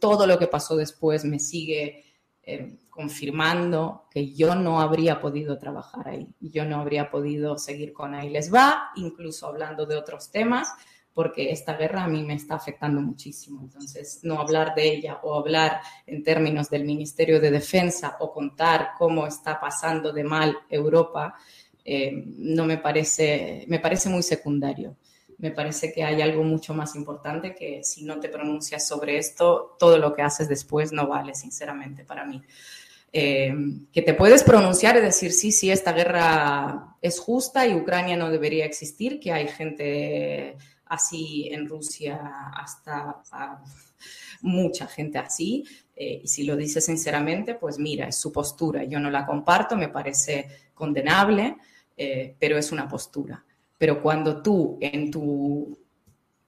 todo 0.00 0.26
lo 0.26 0.38
que 0.38 0.46
pasó 0.46 0.74
después 0.74 1.22
me 1.26 1.38
sigue 1.38 2.02
eh, 2.42 2.78
confirmando 2.88 4.06
que 4.10 4.32
yo 4.32 4.54
no 4.54 4.80
habría 4.80 5.20
podido 5.20 5.58
trabajar 5.58 6.08
ahí, 6.08 6.34
yo 6.40 6.64
no 6.64 6.80
habría 6.80 7.10
podido 7.10 7.58
seguir 7.58 7.92
con 7.92 8.14
ahí 8.14 8.30
les 8.30 8.50
va, 8.50 8.88
incluso 8.96 9.46
hablando 9.46 9.84
de 9.84 9.96
otros 9.96 10.30
temas, 10.30 10.72
porque 11.12 11.50
esta 11.50 11.76
guerra 11.76 12.04
a 12.04 12.08
mí 12.08 12.22
me 12.22 12.34
está 12.34 12.54
afectando 12.54 13.00
muchísimo. 13.00 13.60
Entonces, 13.60 14.20
no 14.22 14.38
hablar 14.38 14.74
de 14.76 14.88
ella 14.88 15.18
o 15.24 15.34
hablar 15.34 15.80
en 16.06 16.22
términos 16.22 16.70
del 16.70 16.84
Ministerio 16.84 17.40
de 17.40 17.50
Defensa 17.50 18.16
o 18.20 18.32
contar 18.32 18.90
cómo 18.96 19.26
está 19.26 19.58
pasando 19.58 20.12
de 20.12 20.22
mal 20.22 20.56
Europa, 20.70 21.34
eh, 21.90 22.12
no 22.36 22.66
me 22.66 22.76
parece, 22.76 23.64
me 23.66 23.80
parece 23.80 24.10
muy 24.10 24.22
secundario. 24.22 24.94
Me 25.38 25.52
parece 25.52 25.90
que 25.90 26.04
hay 26.04 26.20
algo 26.20 26.42
mucho 26.42 26.74
más 26.74 26.94
importante 26.94 27.54
que 27.54 27.82
si 27.82 28.04
no 28.04 28.20
te 28.20 28.28
pronuncias 28.28 28.86
sobre 28.86 29.16
esto, 29.16 29.74
todo 29.78 29.96
lo 29.96 30.12
que 30.14 30.20
haces 30.20 30.50
después 30.50 30.92
no 30.92 31.06
vale, 31.06 31.34
sinceramente, 31.34 32.04
para 32.04 32.26
mí. 32.26 32.42
Eh, 33.10 33.54
que 33.90 34.02
te 34.02 34.12
puedes 34.12 34.42
pronunciar 34.42 34.98
y 34.98 35.00
decir, 35.00 35.32
sí, 35.32 35.50
sí, 35.50 35.70
esta 35.70 35.94
guerra 35.94 36.98
es 37.00 37.18
justa 37.18 37.66
y 37.66 37.74
Ucrania 37.74 38.18
no 38.18 38.30
debería 38.30 38.66
existir, 38.66 39.18
que 39.18 39.32
hay 39.32 39.48
gente 39.48 40.58
así 40.84 41.48
en 41.50 41.66
Rusia, 41.66 42.20
hasta 42.54 43.22
mucha 44.42 44.86
gente 44.86 45.16
así, 45.16 45.64
eh, 45.96 46.20
y 46.22 46.28
si 46.28 46.44
lo 46.44 46.54
dice 46.54 46.82
sinceramente, 46.82 47.54
pues 47.54 47.78
mira, 47.78 48.08
es 48.08 48.16
su 48.16 48.30
postura, 48.30 48.84
yo 48.84 49.00
no 49.00 49.10
la 49.10 49.24
comparto, 49.24 49.74
me 49.74 49.88
parece 49.88 50.48
condenable, 50.74 51.56
eh, 51.98 52.36
pero 52.38 52.56
es 52.56 52.70
una 52.70 52.88
postura. 52.88 53.44
Pero 53.76 54.00
cuando 54.00 54.40
tú 54.40 54.78
en 54.80 55.10
tu, 55.10 55.76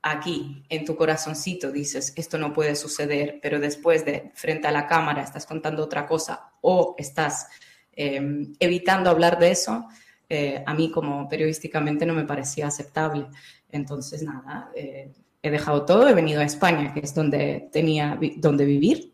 aquí, 0.00 0.64
en 0.68 0.84
tu 0.84 0.96
corazoncito 0.96 1.72
dices, 1.72 2.12
esto 2.16 2.38
no 2.38 2.52
puede 2.52 2.76
suceder, 2.76 3.40
pero 3.42 3.58
después 3.58 4.04
de 4.04 4.30
frente 4.34 4.68
a 4.68 4.72
la 4.72 4.86
cámara 4.86 5.22
estás 5.22 5.46
contando 5.46 5.82
otra 5.82 6.06
cosa 6.06 6.52
o 6.60 6.94
estás 6.98 7.48
em, 7.92 8.54
evitando 8.60 9.10
hablar 9.10 9.38
de 9.40 9.50
eso, 9.50 9.86
eh, 10.28 10.62
a 10.64 10.72
mí 10.74 10.90
como 10.92 11.28
periodísticamente 11.28 12.06
no 12.06 12.14
me 12.14 12.24
parecía 12.24 12.68
aceptable. 12.68 13.26
Entonces, 13.70 14.22
nada, 14.22 14.70
eh, 14.76 15.12
he 15.42 15.50
dejado 15.50 15.84
todo, 15.84 16.08
he 16.08 16.14
venido 16.14 16.40
a 16.40 16.44
España, 16.44 16.94
que 16.94 17.00
es 17.00 17.12
donde 17.12 17.68
tenía 17.72 18.18
donde 18.36 18.64
vivir, 18.64 19.12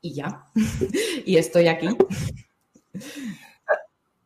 y 0.00 0.14
ya, 0.14 0.46
y 1.26 1.36
estoy 1.36 1.68
aquí. 1.68 1.88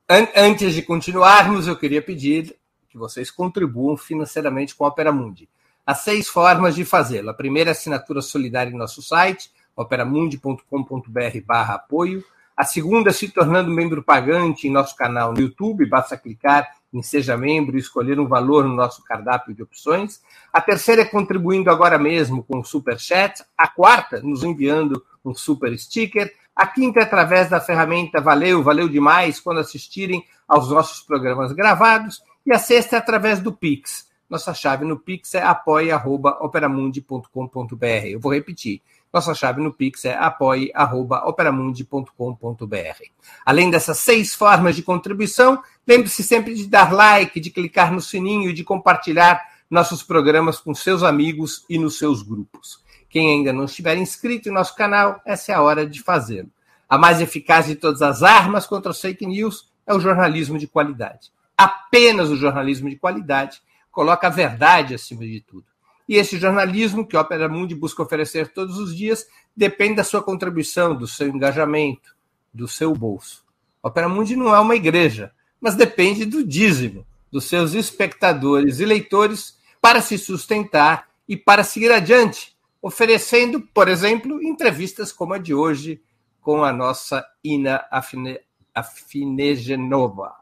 Antes 0.06 0.74
de 0.74 0.82
continuarmos, 0.82 1.66
eu 1.66 1.74
queria 1.74 2.02
pedir 2.02 2.54
que 2.90 2.98
vocês 2.98 3.30
contribuam 3.30 3.96
financeiramente 3.96 4.74
com 4.74 4.84
a 4.84 4.88
Opera 4.88 5.10
Mundi. 5.10 5.48
Há 5.86 5.94
seis 5.94 6.28
formas 6.28 6.74
de 6.74 6.84
fazê-lo. 6.84 7.30
A 7.30 7.34
primeira 7.34 7.70
é 7.70 7.72
assinatura 7.72 8.20
solidária 8.20 8.70
em 8.70 8.76
nosso 8.76 9.00
site, 9.00 9.50
operamundi.com.br 9.74 11.40
barra 11.46 11.76
apoio. 11.76 12.22
A 12.54 12.64
segunda 12.64 13.08
é 13.08 13.12
se 13.14 13.30
tornando 13.30 13.70
membro 13.70 14.02
pagante 14.02 14.68
em 14.68 14.70
nosso 14.70 14.94
canal 14.94 15.32
no 15.32 15.40
YouTube, 15.40 15.86
basta 15.86 16.18
clicar 16.18 16.68
em 16.92 17.02
Seja 17.02 17.34
Membro 17.34 17.74
e 17.74 17.80
escolher 17.80 18.20
um 18.20 18.28
valor 18.28 18.64
no 18.64 18.74
nosso 18.74 19.02
cardápio 19.04 19.54
de 19.54 19.62
opções. 19.62 20.20
A 20.52 20.60
terceira 20.60 21.00
é 21.00 21.06
contribuindo 21.06 21.70
agora 21.70 21.98
mesmo 21.98 22.44
com 22.44 22.58
o 22.58 22.64
Super 22.64 23.00
Chat. 23.00 23.42
A 23.56 23.68
quarta, 23.68 24.20
nos 24.20 24.44
enviando 24.44 25.02
um 25.24 25.34
super 25.34 25.76
sticker. 25.78 26.30
A 26.54 26.66
quinta 26.66 27.00
é 27.00 27.02
através 27.02 27.48
da 27.50 27.60
ferramenta 27.60 28.20
Valeu, 28.20 28.62
valeu 28.62 28.88
demais 28.88 29.40
quando 29.40 29.58
assistirem 29.60 30.24
aos 30.46 30.68
nossos 30.70 31.00
programas 31.00 31.52
gravados. 31.52 32.22
E 32.46 32.52
a 32.52 32.58
sexta 32.58 32.96
é 32.96 32.98
através 32.98 33.40
do 33.40 33.50
Pix. 33.52 34.06
Nossa 34.28 34.52
chave 34.54 34.84
no 34.84 34.98
Pix 34.98 35.34
é 35.34 35.42
apoia.operamundi.com.br. 35.42 38.06
Eu 38.06 38.20
vou 38.20 38.32
repetir. 38.32 38.82
Nossa 39.12 39.34
chave 39.34 39.60
no 39.60 39.72
Pix 39.72 40.04
é 40.04 40.14
apoia.operamundi.com.br. 40.14 43.02
Além 43.46 43.70
dessas 43.70 43.98
seis 43.98 44.34
formas 44.34 44.76
de 44.76 44.82
contribuição, 44.82 45.62
lembre-se 45.86 46.22
sempre 46.22 46.54
de 46.54 46.66
dar 46.66 46.92
like, 46.92 47.40
de 47.40 47.50
clicar 47.50 47.92
no 47.92 48.00
sininho 48.00 48.50
e 48.50 48.52
de 48.52 48.64
compartilhar 48.64 49.40
nossos 49.70 50.02
programas 50.02 50.58
com 50.58 50.74
seus 50.74 51.02
amigos 51.02 51.64
e 51.68 51.78
nos 51.78 51.98
seus 51.98 52.22
grupos. 52.22 52.83
Quem 53.14 53.30
ainda 53.30 53.52
não 53.52 53.66
estiver 53.66 53.96
inscrito 53.96 54.48
em 54.48 54.52
nosso 54.52 54.74
canal, 54.74 55.22
essa 55.24 55.52
é 55.52 55.54
a 55.54 55.62
hora 55.62 55.86
de 55.86 56.02
fazê-lo. 56.02 56.50
A 56.88 56.98
mais 56.98 57.20
eficaz 57.20 57.64
de 57.64 57.76
todas 57.76 58.02
as 58.02 58.24
armas 58.24 58.66
contra 58.66 58.90
as 58.90 59.00
fake 59.00 59.24
news 59.24 59.70
é 59.86 59.94
o 59.94 60.00
jornalismo 60.00 60.58
de 60.58 60.66
qualidade. 60.66 61.30
Apenas 61.56 62.28
o 62.28 62.36
jornalismo 62.36 62.90
de 62.90 62.96
qualidade 62.96 63.62
coloca 63.92 64.26
a 64.26 64.30
verdade 64.30 64.96
acima 64.96 65.24
de 65.24 65.40
tudo. 65.40 65.64
E 66.08 66.16
esse 66.16 66.36
jornalismo 66.38 67.06
que 67.06 67.16
a 67.16 67.20
Opera 67.20 67.48
Mundi 67.48 67.72
busca 67.72 68.02
oferecer 68.02 68.48
todos 68.48 68.78
os 68.78 68.92
dias 68.92 69.28
depende 69.56 69.94
da 69.94 70.02
sua 70.02 70.20
contribuição, 70.20 70.92
do 70.92 71.06
seu 71.06 71.28
engajamento, 71.28 72.16
do 72.52 72.66
seu 72.66 72.92
bolso. 72.92 73.44
A 73.80 73.86
Opera 73.86 74.08
Mundi 74.08 74.34
não 74.34 74.52
é 74.52 74.58
uma 74.58 74.74
igreja, 74.74 75.30
mas 75.60 75.76
depende 75.76 76.24
do 76.24 76.44
dízimo 76.44 77.06
dos 77.30 77.44
seus 77.44 77.74
espectadores 77.74 78.80
e 78.80 78.84
leitores 78.84 79.56
para 79.80 80.00
se 80.00 80.18
sustentar 80.18 81.06
e 81.28 81.36
para 81.36 81.62
seguir 81.62 81.92
adiante, 81.92 82.53
oferecendo, 82.84 83.66
por 83.72 83.88
exemplo, 83.88 84.42
entrevistas 84.42 85.10
como 85.10 85.32
a 85.32 85.38
de 85.38 85.54
hoje 85.54 86.02
com 86.38 86.62
a 86.62 86.70
nossa 86.70 87.26
Ina 87.42 87.86
Afine, 87.90 88.38
Afinegenova. 88.74 90.36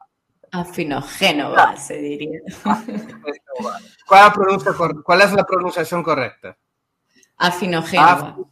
Afinogénova, 0.51 1.77
se 1.77 1.97
diria. 2.01 2.41
Qual 4.05 4.21
é 4.21 4.25
a 4.25 4.31
pronúncia, 4.33 4.73
qual 4.73 5.21
é 5.21 5.25
a 5.25 5.45
pronunciação 5.45 6.03
correta? 6.03 6.57
Afinogénova. 7.39 8.45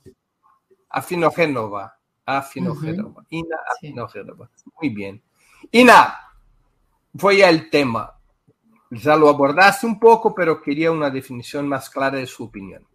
Afinogénova. 0.88 1.92
Afinogénova. 2.24 3.20
Uh 3.22 3.24
-huh. 3.24 3.38
Ina 3.40 3.56
Afinogénova. 3.72 4.50
Sí. 4.54 4.70
Muy 4.80 4.90
bien. 4.90 5.20
Ina, 5.72 6.14
voy 7.12 7.42
al 7.42 7.68
tema. 7.68 8.14
Ya 8.92 9.16
lo 9.16 9.28
abordaste 9.28 9.84
un 9.84 9.98
poco, 9.98 10.32
pero 10.32 10.62
quería 10.62 10.92
una 10.92 11.10
definición 11.10 11.66
más 11.66 11.90
clara 11.90 12.18
de 12.18 12.26
su 12.28 12.44
opinión. 12.44 12.89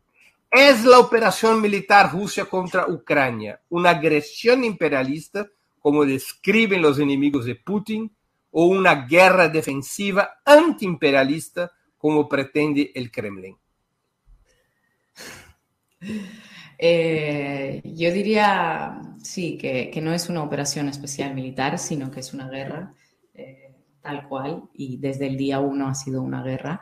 ¿Es 0.58 0.86
la 0.86 1.00
operación 1.00 1.62
militar 1.62 2.14
Rusia 2.14 2.46
contra 2.46 2.88
Ucrania 2.88 3.60
una 3.68 3.90
agresión 3.90 4.64
imperialista, 4.64 5.46
como 5.82 6.06
describen 6.06 6.82
los 6.82 6.98
enemigos 6.98 7.44
de 7.44 7.56
Putin, 7.56 8.10
o 8.52 8.68
una 8.68 9.06
guerra 9.06 9.50
defensiva 9.50 10.40
antiimperialista, 10.46 11.74
como 11.98 12.30
pretende 12.30 12.90
el 12.96 13.12
Kremlin? 13.12 13.58
Eh, 16.78 17.82
yo 17.84 18.14
diría, 18.14 19.02
sí, 19.24 19.58
que, 19.58 19.92
no 20.02 20.14
es 20.14 20.30
una 20.30 20.44
operación 20.44 20.88
especial 20.88 21.34
militar, 21.34 21.78
sino 21.78 22.10
que 22.12 22.22
es 22.22 22.34
una 22.34 22.50
guerra. 22.50 22.94
Eh, 23.34 23.76
tal 24.02 24.26
cual, 24.30 24.64
y 24.74 24.98
desde 24.98 25.28
el 25.28 25.36
día 25.36 25.60
uno 25.60 25.90
ha 25.90 25.96
sido 25.96 26.22
una 26.22 26.44
guerra. 26.44 26.82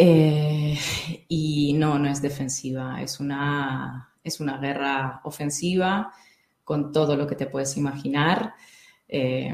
Eh, 0.00 0.78
y 1.26 1.72
no, 1.72 1.98
no 1.98 2.08
es 2.08 2.22
defensiva, 2.22 3.02
es 3.02 3.18
una, 3.18 4.14
es 4.22 4.38
una 4.38 4.58
guerra 4.58 5.20
ofensiva 5.24 6.12
con 6.62 6.92
todo 6.92 7.16
lo 7.16 7.26
que 7.26 7.34
te 7.34 7.46
puedes 7.46 7.76
imaginar. 7.76 8.54
Eh, 9.08 9.52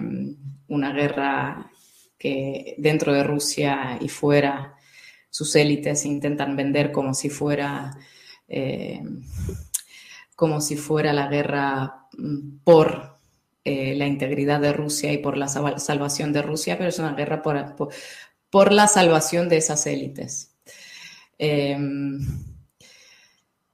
una 0.69 0.93
guerra 0.93 1.71
que 2.19 2.75
dentro 2.77 3.15
de 3.15 3.25
Rusia 3.25 3.97
y 4.01 4.09
fuera 4.11 4.75
sus 5.31 5.57
élites 5.57 6.05
intentan 6.05 6.57
vender 6.57 6.93
como 6.93 7.15
si 7.15 7.31
fuera 7.31 7.97
eh, 8.47 9.03
como 10.37 10.61
si 10.61 10.77
fuera 10.77 11.13
la 11.15 11.29
guerra 11.29 12.07
mm, 12.19 12.59
por 12.65 13.15
la 13.65 14.07
integridad 14.07 14.61
de 14.61 14.75
Rusia 14.75 15.11
y 15.11 15.19
por 15.19 15.39
la 15.39 15.49
salvación 15.49 16.35
de 16.35 16.43
Rusia, 16.43 16.77
pero 16.77 16.91
es 16.91 16.99
una 16.99 17.15
guerra 17.15 17.41
por, 17.41 17.57
por 18.55 18.73
la 18.73 18.87
salvación 18.87 19.49
de 19.49 19.57
esas 19.57 19.85
élites. 19.85 20.55
Eh, 21.41 21.77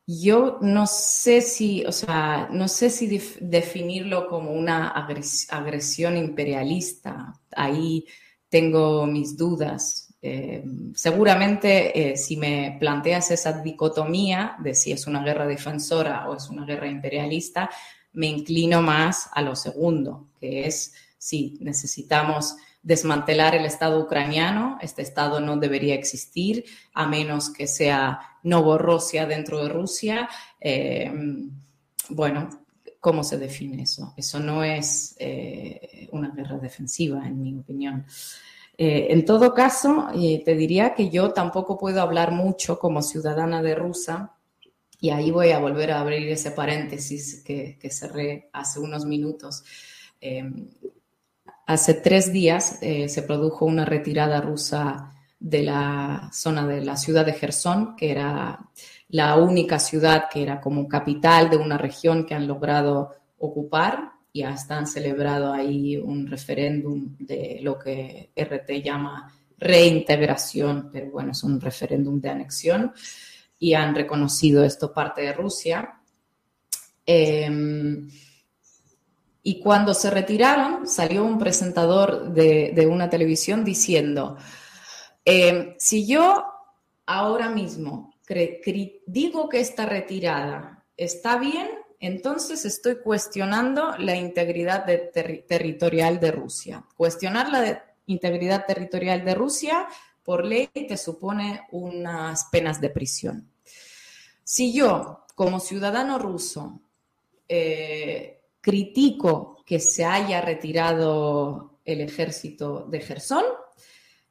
yo 0.06 0.56
no 0.62 0.86
sé 0.86 1.42
si, 1.42 1.84
o 1.84 1.92
sea, 1.92 2.48
no 2.50 2.66
sé 2.66 2.88
si 2.88 3.20
definirlo 3.42 4.26
como 4.26 4.52
una 4.52 4.88
agresión 4.88 6.16
imperialista. 6.16 7.34
Ahí 7.54 8.06
tengo 8.48 9.04
mis 9.06 9.36
dudas. 9.36 10.14
Eh, 10.22 10.64
seguramente 10.94 12.12
eh, 12.12 12.16
si 12.16 12.38
me 12.38 12.78
planteas 12.80 13.30
esa 13.32 13.60
dicotomía 13.60 14.56
de 14.60 14.74
si 14.74 14.92
es 14.92 15.06
una 15.06 15.22
guerra 15.22 15.46
defensora 15.46 16.26
o 16.26 16.36
es 16.36 16.48
una 16.48 16.64
guerra 16.64 16.88
imperialista, 16.88 17.68
me 18.14 18.28
inclino 18.28 18.80
más 18.80 19.28
a 19.34 19.42
lo 19.42 19.54
segundo, 19.54 20.28
que 20.40 20.66
es 20.66 20.94
si 21.18 21.58
necesitamos 21.60 22.56
desmantelar 22.82 23.54
el 23.54 23.66
Estado 23.66 24.00
ucraniano, 24.00 24.78
este 24.80 25.02
Estado 25.02 25.40
no 25.40 25.56
debería 25.56 25.94
existir 25.94 26.64
a 26.94 27.06
menos 27.06 27.50
que 27.50 27.66
sea 27.66 28.20
Novorossia 28.42 29.26
dentro 29.26 29.62
de 29.62 29.68
Rusia. 29.68 30.28
Eh, 30.60 31.12
bueno, 32.08 32.48
¿cómo 32.98 33.22
se 33.22 33.38
define 33.38 33.82
eso? 33.82 34.14
Eso 34.16 34.40
no 34.40 34.64
es 34.64 35.14
eh, 35.18 36.08
una 36.12 36.30
guerra 36.30 36.58
defensiva, 36.58 37.26
en 37.26 37.42
mi 37.42 37.54
opinión. 37.58 38.06
Eh, 38.78 39.08
en 39.10 39.26
todo 39.26 39.52
caso, 39.52 40.08
te 40.14 40.54
diría 40.54 40.94
que 40.94 41.10
yo 41.10 41.32
tampoco 41.32 41.76
puedo 41.76 42.00
hablar 42.00 42.32
mucho 42.32 42.78
como 42.78 43.02
ciudadana 43.02 43.62
de 43.62 43.74
Rusia 43.74 44.30
y 44.98 45.10
ahí 45.10 45.30
voy 45.30 45.50
a 45.50 45.58
volver 45.58 45.90
a 45.92 46.00
abrir 46.00 46.28
ese 46.30 46.50
paréntesis 46.50 47.42
que, 47.44 47.78
cerré 47.90 48.48
hace 48.54 48.80
unos 48.80 49.04
minutos. 49.04 49.64
Hace 51.72 51.94
tres 51.94 52.32
días 52.32 52.78
eh, 52.82 53.08
se 53.08 53.22
produjo 53.22 53.64
una 53.64 53.84
retirada 53.84 54.40
rusa 54.40 55.12
de 55.38 55.62
la 55.62 56.28
zona 56.32 56.66
de 56.66 56.84
la 56.84 56.96
ciudad 56.96 57.24
de 57.24 57.32
Gerson, 57.32 57.94
que 57.94 58.10
era 58.10 58.58
la 59.08 59.36
única 59.36 59.78
ciudad 59.78 60.24
que 60.32 60.42
era 60.42 60.60
como 60.60 60.88
capital 60.88 61.48
de 61.48 61.58
una 61.58 61.78
región 61.78 62.26
que 62.26 62.34
han 62.34 62.48
logrado 62.48 63.14
ocupar. 63.38 64.12
y 64.32 64.42
hasta 64.42 64.78
han 64.78 64.86
celebrado 64.86 65.52
ahí 65.52 65.96
un 65.96 66.26
referéndum 66.26 67.16
de 67.18 67.58
lo 67.62 67.76
que 67.76 68.30
RT 68.36 68.80
llama 68.80 69.32
reintegración, 69.58 70.88
pero 70.92 71.10
bueno, 71.10 71.32
es 71.32 71.42
un 71.42 71.60
referéndum 71.60 72.20
de 72.20 72.30
anexión 72.30 72.92
y 73.58 73.74
han 73.74 73.94
reconocido 73.94 74.64
esto 74.64 74.92
parte 74.92 75.22
de 75.22 75.32
Rusia. 75.32 76.00
Eh, 77.04 77.50
y 79.42 79.60
cuando 79.60 79.94
se 79.94 80.10
retiraron, 80.10 80.86
salió 80.86 81.24
un 81.24 81.38
presentador 81.38 82.32
de, 82.32 82.86
una 82.90 83.08
televisión 83.08 83.64
diciendo, 83.64 84.36
eh, 85.24 85.76
si 85.78 86.06
yo 86.06 86.44
ahora 87.06 87.48
mismo 87.48 88.14
digo 89.06 89.48
que 89.48 89.60
esta 89.60 89.86
retirada 89.86 90.84
está 90.96 91.38
bien, 91.38 91.68
entonces 91.98 92.64
estoy 92.64 92.96
cuestionando 93.02 93.96
la 93.98 94.14
integridad 94.14 94.86
territorial 95.48 96.20
de 96.20 96.30
Rusia. 96.30 96.84
Cuestionar 96.96 97.50
la 97.50 97.84
integridad 98.06 98.66
territorial 98.66 99.24
de 99.24 99.34
Rusia 99.34 99.86
por 100.22 100.44
ley 100.44 100.68
te 100.72 100.96
supone 100.96 101.66
unas 101.72 102.46
penas 102.46 102.80
de 102.80 102.90
prisión. 102.90 103.50
Si 104.44 104.72
yo, 104.72 105.24
como 105.34 105.60
ciudadano 105.60 106.18
ruso, 106.18 106.80
eh, 107.48 108.39
critico 108.60 109.62
que 109.66 109.80
se 109.80 110.04
haya 110.04 110.40
retirado 110.40 111.78
el 111.84 112.00
ejército 112.00 112.86
de 112.88 113.00
Gerson, 113.00 113.44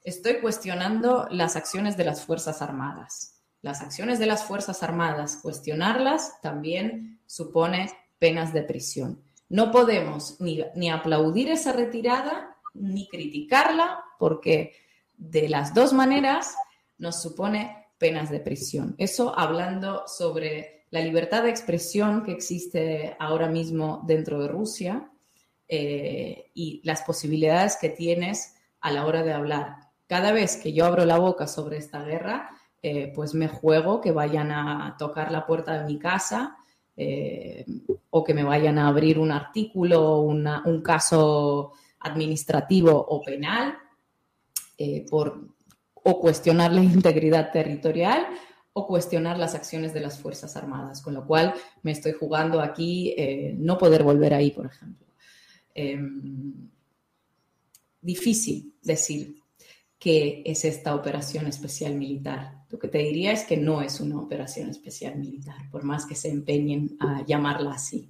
estoy 0.03 0.39
cuestionando 0.39 1.27
las 1.32 1.55
acciones 1.55 1.97
de 1.97 2.05
las 2.05 2.23
Fuerzas 2.23 2.61
Armadas. 2.61 3.41
Las 3.61 3.82
acciones 3.82 4.19
de 4.19 4.25
las 4.25 4.43
Fuerzas 4.43 4.84
Armadas, 4.84 5.39
cuestionarlas 5.41 6.39
también 6.41 7.19
supone 7.25 7.91
penas 8.17 8.53
de 8.53 8.63
prisión. 8.63 9.21
No 9.49 9.71
podemos 9.71 10.39
ni, 10.39 10.63
ni 10.75 10.89
aplaudir 10.89 11.49
esa 11.49 11.73
retirada 11.73 12.55
ni 12.73 13.07
criticarla 13.07 14.03
porque 14.19 14.73
de 15.17 15.49
las 15.49 15.73
dos 15.73 15.91
maneras 15.91 16.55
nos 16.97 17.21
supone 17.21 17.88
penas 17.97 18.30
de 18.30 18.39
prisión. 18.39 18.95
Eso 18.97 19.38
hablando 19.38 20.07
sobre 20.07 20.78
la 20.91 21.01
libertad 21.01 21.43
de 21.43 21.49
expresión 21.49 22.23
que 22.23 22.31
existe 22.31 23.15
ahora 23.19 23.47
mismo 23.47 24.03
dentro 24.05 24.41
de 24.41 24.47
Rusia 24.47 25.11
eh, 25.67 26.51
y 26.55 26.81
las 26.83 27.03
posibilidades 27.03 27.77
que 27.79 27.89
tienes 27.89 28.55
a 28.81 28.91
la 28.91 29.05
hora 29.05 29.23
de 29.23 29.33
hablar. 29.33 29.75
Cada 30.07 30.31
vez 30.31 30.57
que 30.57 30.73
yo 30.73 30.85
abro 30.85 31.05
la 31.05 31.19
boca 31.19 31.45
sobre 31.45 31.77
esta 31.77 32.03
guerra, 32.03 32.49
eh, 32.81 33.11
pues 33.13 33.35
me 33.35 33.47
juego 33.47 34.01
que 34.01 34.11
vayan 34.11 34.51
a 34.51 34.95
tocar 34.97 35.31
la 35.31 35.45
puerta 35.45 35.77
de 35.77 35.85
mi 35.85 35.99
casa 35.99 36.57
eh, 36.97 37.65
o 38.09 38.23
que 38.23 38.33
me 38.33 38.43
vayan 38.43 38.79
a 38.79 38.87
abrir 38.87 39.19
un 39.19 39.31
artículo, 39.31 40.21
una, 40.21 40.63
un 40.65 40.81
caso 40.81 41.73
administrativo 41.99 42.93
o 42.93 43.21
penal 43.21 43.77
por 45.09 45.49
o 45.93 46.19
cuestionar 46.21 46.71
la 46.71 46.81
integridad 46.83 47.51
territorial 47.51 48.25
o 48.80 48.88
cuestionar 48.88 49.38
las 49.38 49.55
acciones 49.55 49.93
de 49.93 49.99
las 49.99 50.19
Fuerzas 50.19 50.55
Armadas, 50.55 51.01
con 51.01 51.13
lo 51.13 51.25
cual 51.25 51.53
me 51.84 51.91
estoy 51.91 52.13
jugando 52.13 52.61
aquí 52.61 53.13
eh, 53.17 53.55
no 53.57 53.77
poder 53.77 54.03
volver 54.03 54.34
ahí, 54.34 54.51
por 54.51 54.65
ejemplo. 54.65 55.07
Eh, 55.75 55.99
difícil 58.01 58.73
decir 58.82 59.36
qué 59.97 60.41
es 60.45 60.63
esta 60.63 60.95
operación 60.95 61.47
especial 61.47 61.95
militar. 61.95 62.63
Lo 62.69 62.80
que 62.80 62.88
te 62.88 62.99
diría 62.99 63.34
es 63.34 63.43
que 63.43 63.57
no 63.57 63.82
es 63.82 63.99
una 63.99 64.17
operación 64.17 64.69
especial 64.69 65.17
militar, 65.17 65.69
por 65.71 65.84
más 65.84 66.05
que 66.05 66.15
se 66.15 66.30
empeñen 66.30 66.95
a 66.99 67.25
llamarla 67.25 67.73
así. 67.73 68.09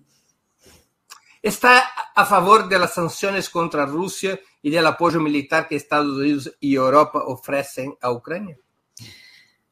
¿Está 1.42 1.84
a 2.16 2.26
favor 2.26 2.68
de 2.68 2.78
las 2.78 2.94
sanciones 2.94 3.50
contra 3.50 3.86
Rusia 3.86 4.40
y 4.62 4.70
del 4.70 4.86
apoyo 4.86 5.20
militar 5.20 5.68
que 5.68 5.78
Estados 5.78 6.18
Unidos 6.18 6.54
y 6.60 6.76
Europa 6.76 7.24
ofrecen 7.26 7.96
a 8.02 8.12
Ucrania? 8.12 8.58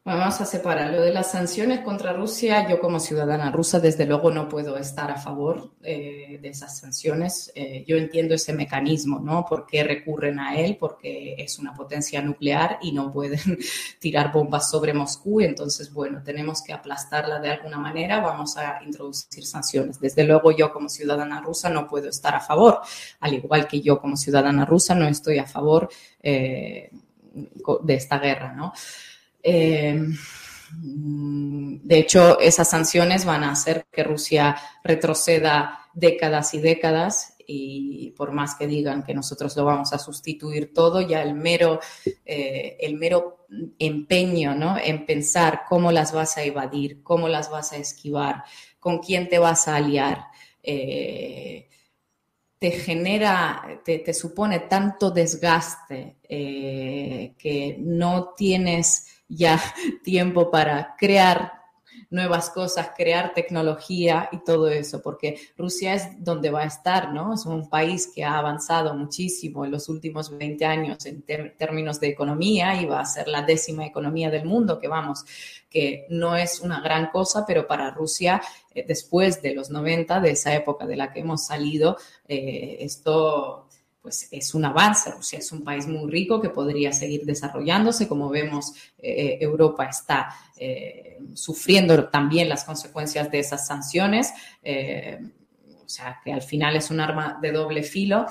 Vamos 0.07 0.39
a 0.39 0.45
separar 0.45 0.93
lo 0.93 1.01
de 1.01 1.11
las 1.11 1.31
sanciones 1.31 1.81
contra 1.81 2.13
Rusia. 2.13 2.65
Yo 2.69 2.79
como 2.79 2.97
ciudadana 2.97 3.51
rusa, 3.51 3.81
desde 3.81 4.05
luego, 4.05 4.31
no 4.31 4.47
puedo 4.47 4.77
estar 4.77 5.11
a 5.11 5.17
favor 5.17 5.73
eh, 5.83 6.39
de 6.41 6.47
esas 6.47 6.77
sanciones. 6.77 7.51
Eh, 7.55 7.83
yo 7.85 7.97
entiendo 7.97 8.33
ese 8.33 8.53
mecanismo, 8.53 9.19
¿no? 9.19 9.45
¿Por 9.45 9.65
qué 9.65 9.83
recurren 9.83 10.39
a 10.39 10.55
él? 10.55 10.77
Porque 10.79 11.35
es 11.37 11.59
una 11.59 11.73
potencia 11.73 12.21
nuclear 12.21 12.79
y 12.81 12.93
no 12.93 13.11
pueden 13.11 13.59
tirar 13.99 14.31
bombas 14.31 14.71
sobre 14.71 14.93
Moscú. 14.93 15.41
Entonces, 15.41 15.91
bueno, 15.91 16.23
tenemos 16.23 16.61
que 16.61 16.71
aplastarla 16.71 17.41
de 17.41 17.49
alguna 17.49 17.77
manera. 17.77 18.21
Vamos 18.21 18.55
a 18.55 18.79
introducir 18.85 19.45
sanciones. 19.45 19.99
Desde 19.99 20.23
luego, 20.23 20.51
yo 20.51 20.71
como 20.71 20.87
ciudadana 20.87 21.41
rusa 21.41 21.69
no 21.69 21.85
puedo 21.85 22.07
estar 22.07 22.33
a 22.33 22.39
favor. 22.39 22.79
Al 23.19 23.33
igual 23.33 23.67
que 23.67 23.81
yo 23.81 23.99
como 23.99 24.15
ciudadana 24.15 24.63
rusa 24.63 24.95
no 24.95 25.05
estoy 25.05 25.37
a 25.39 25.45
favor 25.45 25.89
eh, 26.23 26.91
de 27.83 27.93
esta 27.93 28.19
guerra, 28.19 28.53
¿no? 28.53 28.71
Eh, 29.49 29.97
de 30.69 31.97
hecho, 31.97 32.37
esas 32.41 32.69
sanciones 32.69 33.23
van 33.23 33.45
a 33.45 33.51
hacer 33.51 33.85
que 33.89 34.03
Rusia 34.03 34.57
retroceda 34.83 35.87
décadas 35.93 36.53
y 36.53 36.59
décadas 36.59 37.35
y 37.49 38.11
por 38.17 38.33
más 38.33 38.55
que 38.55 38.67
digan 38.67 39.03
que 39.03 39.13
nosotros 39.13 39.55
lo 39.55 39.63
vamos 39.63 39.93
a 39.93 39.99
sustituir 39.99 40.73
todo, 40.73 40.99
ya 40.99 41.21
el 41.23 41.33
mero, 41.33 41.79
eh, 42.25 42.75
el 42.81 42.95
mero 42.97 43.45
empeño 43.79 44.53
¿no? 44.53 44.77
en 44.77 45.05
pensar 45.05 45.61
cómo 45.69 45.93
las 45.93 46.11
vas 46.11 46.35
a 46.35 46.43
evadir, 46.43 47.01
cómo 47.01 47.29
las 47.29 47.49
vas 47.49 47.71
a 47.71 47.77
esquivar, 47.77 48.43
con 48.81 48.99
quién 48.99 49.29
te 49.29 49.39
vas 49.39 49.69
a 49.69 49.77
aliar, 49.77 50.25
eh, 50.61 51.69
te 52.59 52.71
genera, 52.71 53.81
te, 53.85 54.13
supone 54.13 54.59
tanto 54.61 55.09
desgaste 55.09 56.17
que 56.27 57.77
no 57.79 58.33
tienes 58.35 59.16
ya 59.27 59.61
tiempo 60.03 60.51
para 60.51 60.95
crear 60.97 61.57
nuevas 62.09 62.49
cosas, 62.49 62.91
crear 62.95 63.33
tecnología 63.33 64.29
y 64.31 64.43
todo 64.43 64.69
eso, 64.69 65.01
porque 65.01 65.39
Rusia 65.57 65.93
es 65.93 66.23
donde 66.23 66.49
va 66.49 66.61
a 66.61 66.65
estar, 66.65 67.13
¿no? 67.13 67.33
Es 67.33 67.45
un 67.45 67.69
país 67.69 68.11
que 68.13 68.23
ha 68.23 68.37
avanzado 68.37 68.93
muchísimo 68.93 69.65
en 69.65 69.71
los 69.71 69.89
últimos 69.89 70.35
20 70.35 70.65
años 70.65 71.05
en 71.05 71.23
términos 71.23 71.99
de 71.99 72.07
economía 72.07 72.81
y 72.81 72.85
va 72.85 73.01
a 73.01 73.05
ser 73.05 73.27
la 73.27 73.41
décima 73.41 73.85
economía 73.85 74.29
del 74.29 74.45
mundo, 74.45 74.79
que 74.79 74.87
vamos, 74.87 75.25
que 75.69 76.05
no 76.09 76.35
es 76.35 76.61
una 76.61 76.79
gran 76.79 77.07
cosa, 77.07 77.45
pero 77.45 77.67
para 77.67 77.91
Rusia, 77.91 78.41
eh, 78.73 78.85
después 78.87 79.41
de 79.41 79.53
los 79.53 79.69
90, 79.69 80.21
de 80.21 80.31
esa 80.31 80.55
época 80.55 80.85
de 80.85 80.95
la 80.95 81.11
que 81.11 81.19
hemos 81.19 81.45
salido, 81.45 81.97
eh, 82.27 82.77
esto 82.79 83.66
pues 84.07 84.29
es 84.31 84.55
un 84.55 84.63
avance. 84.63 85.11
Rusia 85.11 85.39
es 85.39 85.51
un 85.51 85.65
país 85.65 85.85
muy 85.85 86.09
rico 86.09 86.39
que 86.39 86.47
podría 86.47 86.93
seguir 86.93 87.25
desarrollándose. 87.25 88.07
Como 88.07 88.29
vemos, 88.29 88.71
eh, 88.97 89.37
Europa 89.41 89.83
está 89.83 90.29
eh, 90.55 91.17
sufriendo 91.33 92.07
también 92.07 92.47
las 92.47 92.63
consecuencias 92.63 93.29
de 93.29 93.39
esas 93.39 93.67
sanciones. 93.67 94.31
Eh, 94.63 95.19
o 95.83 95.89
sea, 95.89 96.21
que 96.23 96.31
al 96.31 96.41
final 96.41 96.77
es 96.77 96.89
un 96.89 97.01
arma 97.01 97.37
de 97.41 97.51
doble 97.51 97.83
filo. 97.83 98.27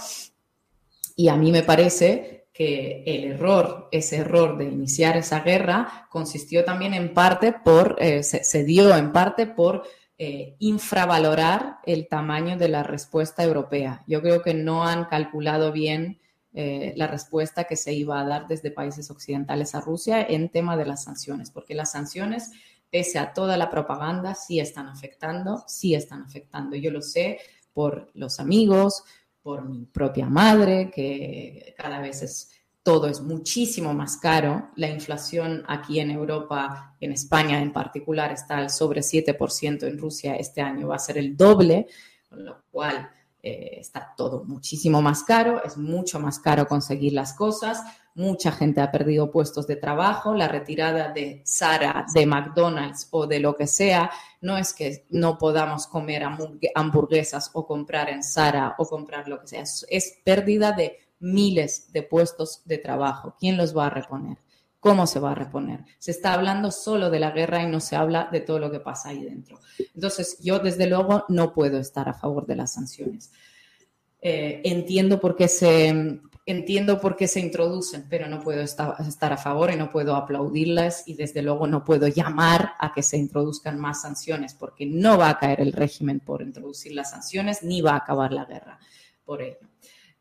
Y 1.14 1.28
a 1.28 1.36
mí 1.36 1.52
me 1.52 1.62
parece 1.62 2.46
que 2.54 3.02
el 3.04 3.24
error, 3.32 3.90
ese 3.92 4.16
error 4.16 4.56
de 4.56 4.64
iniciar 4.64 5.18
esa 5.18 5.40
guerra, 5.40 6.08
consistió 6.08 6.64
también 6.64 6.94
en 6.94 7.12
parte 7.12 7.52
por, 7.52 7.98
se 8.22 8.64
dio 8.64 8.96
en 8.96 9.12
parte 9.12 9.46
por 9.46 9.82
eh, 10.18 10.56
infravalorar 10.60 11.78
el 11.84 12.08
tamaño 12.08 12.56
de 12.56 12.68
la 12.68 12.82
respuesta 12.82 13.44
europea. 13.44 14.02
Yo 14.06 14.22
creo 14.22 14.42
que 14.42 14.54
no 14.54 14.86
han 14.86 15.04
calculado 15.04 15.72
bien 15.72 16.18
eh, 16.54 16.94
la 16.96 17.06
respuesta 17.06 17.64
que 17.64 17.76
se 17.76 17.92
iba 17.92 18.18
a 18.18 18.24
dar 18.24 18.46
desde 18.46 18.70
países 18.70 19.10
occidentales 19.10 19.74
a 19.74 19.82
Rusia 19.82 20.22
en 20.22 20.48
tema 20.48 20.74
de 20.78 20.86
las 20.86 21.04
sanciones, 21.04 21.50
porque 21.50 21.74
las 21.74 21.92
sanciones, 21.92 22.52
pese 22.90 23.18
a 23.18 23.34
toda 23.34 23.58
la 23.58 23.68
propaganda, 23.68 24.34
sí 24.34 24.58
están 24.58 24.88
afectando, 24.88 25.64
sí 25.66 25.94
están 25.94 26.22
afectando. 26.22 26.76
Yo 26.76 26.90
lo 26.90 27.02
sé 27.02 27.38
por 27.74 28.10
los 28.14 28.40
amigos, 28.40 29.04
por 29.42 29.68
mi 29.68 29.84
propia 29.84 30.30
madre, 30.30 30.90
que 30.90 31.74
cada 31.76 32.00
vez 32.00 32.22
es 32.22 32.50
todo 32.86 33.08
es 33.08 33.20
muchísimo 33.20 33.92
más 33.94 34.16
caro. 34.16 34.68
La 34.76 34.88
inflación 34.88 35.64
aquí 35.66 35.98
en 35.98 36.12
Europa, 36.12 36.94
en 37.00 37.10
España 37.10 37.60
en 37.60 37.72
particular, 37.72 38.30
está 38.30 38.58
al 38.58 38.70
sobre 38.70 39.00
7%. 39.00 39.88
En 39.88 39.98
Rusia 39.98 40.36
este 40.36 40.60
año 40.60 40.86
va 40.86 40.94
a 40.94 41.00
ser 41.00 41.18
el 41.18 41.36
doble, 41.36 41.88
con 42.30 42.44
lo 42.44 42.62
cual 42.70 43.10
eh, 43.42 43.78
está 43.80 44.14
todo 44.16 44.44
muchísimo 44.44 45.02
más 45.02 45.24
caro. 45.24 45.64
Es 45.64 45.76
mucho 45.76 46.20
más 46.20 46.38
caro 46.38 46.68
conseguir 46.68 47.12
las 47.12 47.32
cosas. 47.32 47.82
Mucha 48.14 48.52
gente 48.52 48.80
ha 48.80 48.92
perdido 48.92 49.32
puestos 49.32 49.66
de 49.66 49.74
trabajo. 49.74 50.36
La 50.36 50.46
retirada 50.46 51.08
de 51.08 51.42
Sara, 51.44 52.06
de 52.14 52.24
McDonald's 52.24 53.08
o 53.10 53.26
de 53.26 53.40
lo 53.40 53.56
que 53.56 53.66
sea, 53.66 54.12
no 54.40 54.56
es 54.56 54.72
que 54.72 55.04
no 55.10 55.38
podamos 55.38 55.88
comer 55.88 56.22
hamburguesas 56.76 57.50
o 57.52 57.66
comprar 57.66 58.10
en 58.10 58.22
Sara 58.22 58.76
o 58.78 58.86
comprar 58.86 59.26
lo 59.26 59.40
que 59.40 59.48
sea. 59.48 59.64
Es 59.88 60.20
pérdida 60.24 60.70
de 60.70 61.05
miles 61.18 61.92
de 61.92 62.02
puestos 62.02 62.62
de 62.64 62.78
trabajo. 62.78 63.36
¿Quién 63.38 63.56
los 63.56 63.76
va 63.76 63.86
a 63.86 63.90
reponer? 63.90 64.38
¿Cómo 64.80 65.06
se 65.06 65.18
va 65.18 65.32
a 65.32 65.34
reponer? 65.34 65.84
Se 65.98 66.10
está 66.10 66.34
hablando 66.34 66.70
solo 66.70 67.10
de 67.10 67.18
la 67.18 67.32
guerra 67.32 67.62
y 67.62 67.66
no 67.66 67.80
se 67.80 67.96
habla 67.96 68.28
de 68.30 68.40
todo 68.40 68.58
lo 68.58 68.70
que 68.70 68.80
pasa 68.80 69.08
ahí 69.08 69.24
dentro. 69.24 69.58
Entonces, 69.94 70.38
yo 70.42 70.58
desde 70.58 70.86
luego 70.86 71.24
no 71.28 71.52
puedo 71.52 71.78
estar 71.78 72.08
a 72.08 72.14
favor 72.14 72.46
de 72.46 72.56
las 72.56 72.74
sanciones. 72.74 73.32
Eh, 74.20 74.60
entiendo 74.64 75.20
por 75.20 75.36
qué 75.36 75.48
se 75.48 76.20
entiendo 76.46 77.00
por 77.00 77.16
qué 77.16 77.26
se 77.26 77.40
introducen, 77.40 78.06
pero 78.08 78.28
no 78.28 78.40
puedo 78.40 78.62
estar, 78.62 78.94
estar, 79.00 79.32
a 79.32 79.36
favor 79.36 79.72
y 79.72 79.76
no 79.76 79.90
puedo 79.90 80.14
aplaudirlas 80.14 81.02
y 81.08 81.14
desde 81.14 81.42
luego 81.42 81.66
no 81.66 81.82
puedo 81.84 82.06
llamar 82.06 82.74
a 82.78 82.94
que 82.94 83.02
se 83.02 83.16
introduzcan 83.16 83.80
más 83.80 84.02
sanciones 84.02 84.54
porque 84.54 84.86
no 84.86 85.18
va 85.18 85.30
a 85.30 85.38
caer 85.40 85.60
el 85.60 85.72
régimen 85.72 86.20
por 86.20 86.42
introducir 86.42 86.92
las 86.92 87.10
sanciones 87.10 87.64
ni 87.64 87.80
va 87.80 87.92
a 87.92 87.96
acabar 87.96 88.32
la 88.32 88.44
guerra 88.44 88.78
por 89.24 89.42
ello. 89.42 89.58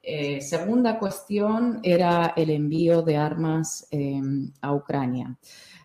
Eh, 0.08 0.40
segunda 0.40 1.00
cuestión 1.00 1.80
era 1.82 2.34
el 2.36 2.52
envío 2.52 3.02
de 3.02 3.18
armas 3.18 3.88
em, 3.90 4.52
a 4.62 4.72
Ucrania. 4.72 5.36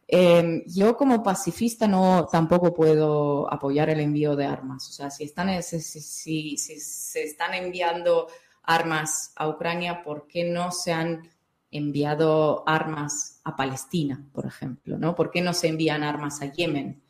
Em, 0.06 0.62
yo 0.66 0.94
como 0.94 1.22
pacifista 1.22 1.88
no 1.88 2.26
tampoco 2.30 2.74
puedo 2.74 3.50
apoyar 3.50 3.88
el 3.88 4.00
envío 4.00 4.36
de 4.36 4.44
armas. 4.44 4.90
O 4.90 4.92
sea, 4.92 5.10
si, 5.10 5.26
se 6.58 7.22
están 7.22 7.54
enviando 7.54 8.26
armas 8.64 9.32
a 9.36 9.48
Ucrania, 9.48 10.02
¿por 10.02 10.26
qué 10.26 10.44
no 10.44 10.70
se 10.70 10.92
han 10.92 11.26
enviado 11.70 12.62
armas 12.68 13.40
a 13.44 13.56
Palestina, 13.56 14.22
por 14.34 14.44
ejemplo? 14.44 15.14
¿Por 15.14 15.30
qué 15.30 15.40
no 15.40 15.54
se 15.54 15.68
envían 15.68 16.02
armas 16.02 16.42
a 16.42 16.52
Yemen? 16.52 17.02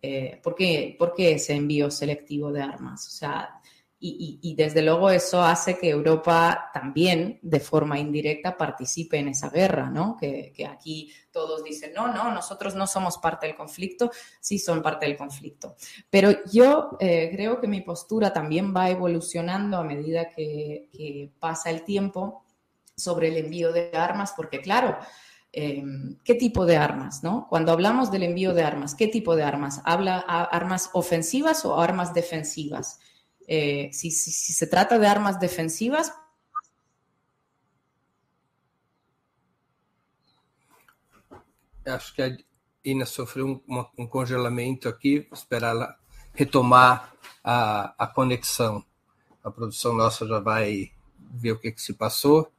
Eh, 0.00 0.40
¿por, 0.40 0.54
qué, 0.54 0.94
¿Por 0.96 1.12
qué 1.12 1.32
ese 1.32 1.54
envío 1.54 1.90
selectivo 1.90 2.52
de 2.52 2.62
armas? 2.62 3.08
O 3.08 3.10
sea, 3.10 3.60
y, 4.04 4.54
desde 4.56 4.82
luego 4.82 5.10
eso 5.10 5.40
hace 5.40 5.78
que 5.78 5.88
Europa 5.88 6.70
también, 6.74 7.38
de 7.40 7.60
forma 7.60 8.00
indirecta, 8.00 8.56
participe 8.56 9.18
en 9.18 9.28
esa 9.28 9.48
guerra, 9.48 9.90
¿no? 9.90 10.16
Que, 10.18 10.52
aquí 10.68 11.12
todos 11.30 11.62
dicen, 11.62 11.92
no, 11.94 12.12
no, 12.12 12.32
nosotros 12.32 12.74
no 12.74 12.88
somos 12.88 13.18
parte 13.18 13.46
del 13.46 13.54
conflicto, 13.54 14.10
sí 14.40 14.58
son 14.58 14.82
parte 14.82 15.06
del 15.06 15.16
conflicto. 15.16 15.76
Pero 16.10 16.32
yo 16.52 16.96
eh, 16.98 17.30
creo 17.32 17.60
que 17.60 17.68
mi 17.68 17.82
postura 17.82 18.32
también 18.32 18.74
va 18.74 18.90
evolucionando 18.90 19.76
a 19.76 19.84
medida 19.84 20.28
que, 20.28 21.30
pasa 21.38 21.70
el 21.70 21.84
tiempo 21.84 22.44
sobre 22.96 23.28
el 23.28 23.36
envío 23.36 23.72
de 23.72 23.90
armas, 23.94 24.32
porque 24.36 24.60
claro, 24.60 24.96
em, 25.52 26.18
¿qué 26.24 26.34
tipo 26.34 26.66
de 26.66 26.76
armas? 26.76 27.22
¿no? 27.22 27.46
Cuando 27.48 27.70
hablamos 27.70 28.10
del 28.10 28.24
envío 28.24 28.52
de 28.52 28.64
armas, 28.64 28.96
¿qué 28.96 29.06
tipo 29.06 29.36
de 29.36 29.44
armas? 29.44 29.80
¿Habla 29.84 30.18
armas 30.18 30.90
ofensivas 30.92 31.64
o 31.64 31.80
armas 31.80 32.12
defensivas? 32.14 32.98
Eh, 33.54 33.90
si, 33.92 34.10
se 34.10 34.66
trata 34.66 34.98
de 34.98 35.04
armas 35.04 35.38
defensivas. 35.38 36.10
Acho 41.84 42.14
que 42.14 42.22
a 42.22 42.34
Ina 42.82 43.04
sofreu 43.04 43.62
um, 43.68 43.84
um 43.98 44.06
congelamento 44.06 44.88
aqui, 44.88 45.20
vou 45.28 45.34
esperar 45.34 45.72
ela 45.72 45.98
retomar 46.32 47.12
a, 47.44 47.94
a 47.98 48.06
conexão. 48.06 48.82
A 49.44 49.50
produção 49.50 49.92
nossa 49.92 50.26
já 50.26 50.40
vai 50.40 50.90
ver 51.18 51.52
o 51.52 51.58
que, 51.58 51.72
que 51.72 51.82
se 51.82 51.92
passou. 51.92 52.50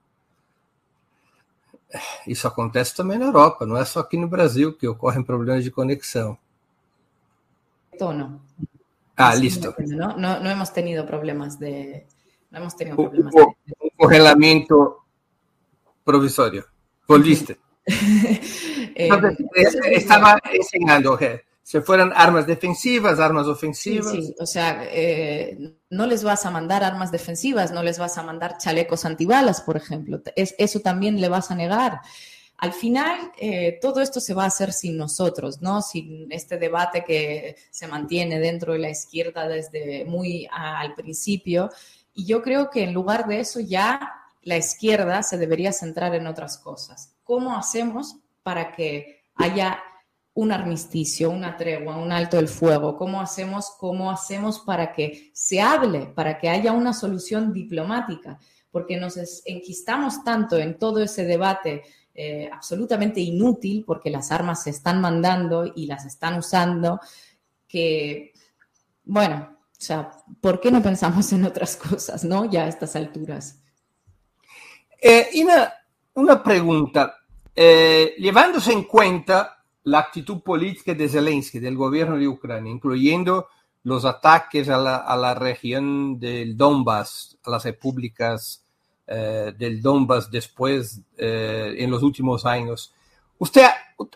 Isso 2.27 2.47
acontece 2.47 2.95
também 2.95 3.17
na 3.17 3.25
Europa, 3.25 3.65
não 3.65 3.77
é 3.77 3.83
só 3.83 3.99
aqui 3.99 4.15
no 4.15 4.27
Brasil 4.27 4.77
que 4.77 4.87
ocorrem 4.87 5.23
problemas 5.23 5.63
de 5.63 5.71
conexão. 5.71 6.37
Tono. 7.97 8.39
Ah, 9.15 9.35
listo. 9.35 9.75
¿no? 9.77 10.17
No, 10.17 10.39
no 10.39 10.49
hemos 10.49 10.73
tenido 10.73 11.05
problemas 11.05 11.59
de. 11.59 12.07
No 12.49 12.59
hemos 12.59 12.75
tenido 12.75 12.97
problemas 12.97 13.33
de... 13.33 13.41
Un 13.41 13.89
congelamiento 13.97 15.05
provisorio. 16.03 16.65
Volviste. 17.07 17.59
eh, 17.85 19.09
estaba 19.91 20.39
enseñando 20.51 21.17
que 21.17 21.43
si 21.63 21.79
fueran 21.81 22.11
armas 22.15 22.45
defensivas, 22.45 23.19
armas 23.19 23.47
ofensivas. 23.47 24.11
Sí, 24.11 24.21
sí. 24.21 24.35
o 24.39 24.45
sea, 24.45 24.83
eh, 24.91 25.75
no 25.89 26.05
les 26.05 26.23
vas 26.23 26.45
a 26.45 26.51
mandar 26.51 26.83
armas 26.83 27.11
defensivas, 27.11 27.71
no 27.71 27.83
les 27.83 27.97
vas 27.97 28.17
a 28.17 28.23
mandar 28.23 28.57
chalecos 28.57 29.05
antibalas, 29.05 29.61
por 29.61 29.77
ejemplo. 29.77 30.21
Es, 30.35 30.55
eso 30.57 30.81
también 30.81 31.19
le 31.19 31.29
vas 31.29 31.51
a 31.51 31.55
negar. 31.55 32.01
Al 32.57 32.73
final 32.73 33.31
eh, 33.37 33.79
todo 33.81 34.01
esto 34.01 34.19
se 34.19 34.33
va 34.33 34.43
a 34.43 34.47
hacer 34.47 34.71
sin 34.71 34.95
nosotros, 34.95 35.61
¿no? 35.61 35.81
Sin 35.81 36.31
este 36.31 36.57
debate 36.57 37.03
que 37.03 37.55
se 37.71 37.87
mantiene 37.87 38.39
dentro 38.39 38.73
de 38.73 38.79
la 38.79 38.89
izquierda 38.89 39.47
desde 39.47 40.05
muy 40.05 40.47
al 40.51 40.93
principio. 40.93 41.69
Y 42.13 42.25
yo 42.25 42.41
creo 42.41 42.69
que 42.69 42.83
en 42.83 42.93
lugar 42.93 43.27
de 43.27 43.39
eso 43.39 43.59
ya 43.59 44.13
la 44.43 44.57
izquierda 44.57 45.23
se 45.23 45.37
debería 45.37 45.73
centrar 45.73 46.13
en 46.15 46.27
otras 46.27 46.57
cosas. 46.57 47.15
¿Cómo 47.23 47.55
hacemos 47.57 48.17
para 48.43 48.71
que 48.71 49.23
haya 49.35 49.79
un 50.33 50.51
armisticio, 50.51 51.29
una 51.29 51.57
tregua, 51.57 51.97
un 51.97 52.11
alto 52.11 52.37
del 52.37 52.47
fuego? 52.47 52.97
¿Cómo 52.97 53.21
hacemos, 53.21 53.71
cómo 53.77 54.11
hacemos 54.11 54.59
para 54.59 54.93
que 54.93 55.31
se 55.33 55.61
hable, 55.61 56.07
para 56.07 56.37
que 56.37 56.49
haya 56.49 56.71
una 56.71 56.93
solución 56.93 57.53
diplomática? 57.53 58.39
Porque 58.71 58.97
nos 58.97 59.17
enquistamos 59.45 60.23
tanto 60.23 60.57
en 60.57 60.77
todo 60.77 61.01
ese 61.01 61.25
debate 61.25 61.83
eh, 62.15 62.47
absolutamente 62.51 63.19
inútil, 63.19 63.83
porque 63.87 64.11
las 64.11 64.31
armas 64.31 64.63
se 64.63 64.69
están 64.69 65.01
mandando 65.01 65.71
y 65.75 65.87
las 65.87 66.05
están 66.05 66.37
usando, 66.37 66.99
que, 67.67 68.33
bueno, 69.03 69.57
o 69.59 69.85
sea, 69.85 70.11
¿por 70.39 70.59
qué 70.59 70.71
no 70.71 70.81
pensamos 70.83 71.33
en 71.33 71.43
otras 71.45 71.75
cosas, 71.75 72.23
no? 72.23 72.45
Ya 72.45 72.65
a 72.65 72.67
estas 72.67 72.95
alturas. 72.95 73.63
Eh, 75.01 75.27
una, 75.41 75.73
una, 76.13 76.43
pregunta, 76.43 77.15
eh, 77.55 78.13
llevándose 78.19 78.71
en 78.71 78.83
cuenta 78.83 79.63
la 79.85 79.99
actitud 79.99 80.41
política 80.41 80.93
de 80.93 81.09
Zelensky, 81.09 81.59
del 81.59 81.75
gobierno 81.75 82.15
de 82.15 82.27
Ucrania, 82.27 82.71
incluyendo 82.71 83.47
los 83.81 84.05
ataques 84.05 84.69
a 84.69 84.77
la, 84.77 84.97
a 84.97 85.17
la 85.17 85.33
región 85.33 86.19
del 86.19 86.55
Donbass, 86.55 87.37
a 87.43 87.49
las 87.49 87.65
repúblicas 87.65 88.62
eh, 89.05 89.53
del 89.57 89.81
Donbass 89.81 90.31
después, 90.31 91.01
eh, 91.17 91.75
en 91.77 91.91
los 91.91 92.01
últimos 92.03 92.45
años. 92.45 92.93
Usted 93.37 93.65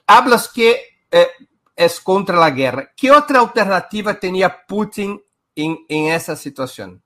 habla 0.05 0.41
que 0.53 0.81
eh, 1.11 1.27
es 1.75 1.99
contra 1.99 2.38
la 2.38 2.51
guerra. 2.51 2.91
¿Qué 2.95 3.11
otra 3.11 3.41
alternativa 3.41 4.17
tenía 4.17 4.65
Putin 4.65 5.21
en, 5.55 5.77
en 5.89 6.13
esa 6.13 6.35
situación? 6.35 7.01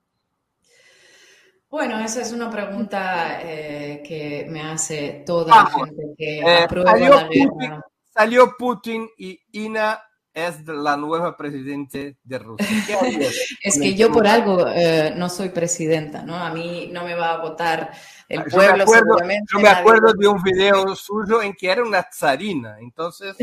Bueno, 1.70 2.00
esa 2.00 2.22
es 2.22 2.32
una 2.34 2.52
pregunta 2.52 3.40
que 3.40 4.46
me 4.50 4.62
hace 4.62 5.24
toda 5.26 5.56
la 5.56 5.62
ah, 5.62 5.72
gente 5.74 6.04
que 6.18 6.64
aprueba 6.64 6.98
la 6.98 7.28
guerra. 7.30 7.82
salió 8.14 8.58
Putin 8.58 9.10
y 9.18 9.40
Ina 9.54 10.02
es 10.34 10.66
la 10.66 10.96
nueva 10.98 11.36
presidente 11.36 12.18
de 12.24 12.40
Rusia. 12.40 12.68
es 13.64 13.80
que 13.80 13.96
yo 13.96 14.12
por 14.12 14.28
algo 14.28 14.68
eh, 14.68 15.14
no 15.16 15.30
soy 15.30 15.50
presidenta, 15.50 16.24
¿no? 16.24 16.36
A 16.36 16.54
mí 16.54 16.90
no 16.92 17.04
me 17.04 17.16
va 17.16 17.34
a 17.34 17.38
votar 17.42 17.92
el 18.30 18.44
pueblo. 18.46 18.62
Yo 18.62 18.76
me 18.78 18.84
acuerdo, 18.84 19.18
yo 19.52 19.60
me 19.60 19.70
acuerdo 19.70 20.14
de 20.14 20.28
un 20.28 20.42
video 20.42 20.96
suyo 20.96 21.42
en 21.42 21.54
que 21.54 21.70
era 21.70 21.84
una 21.84 22.04
tsarina, 22.04 22.78
entonces, 22.80 23.36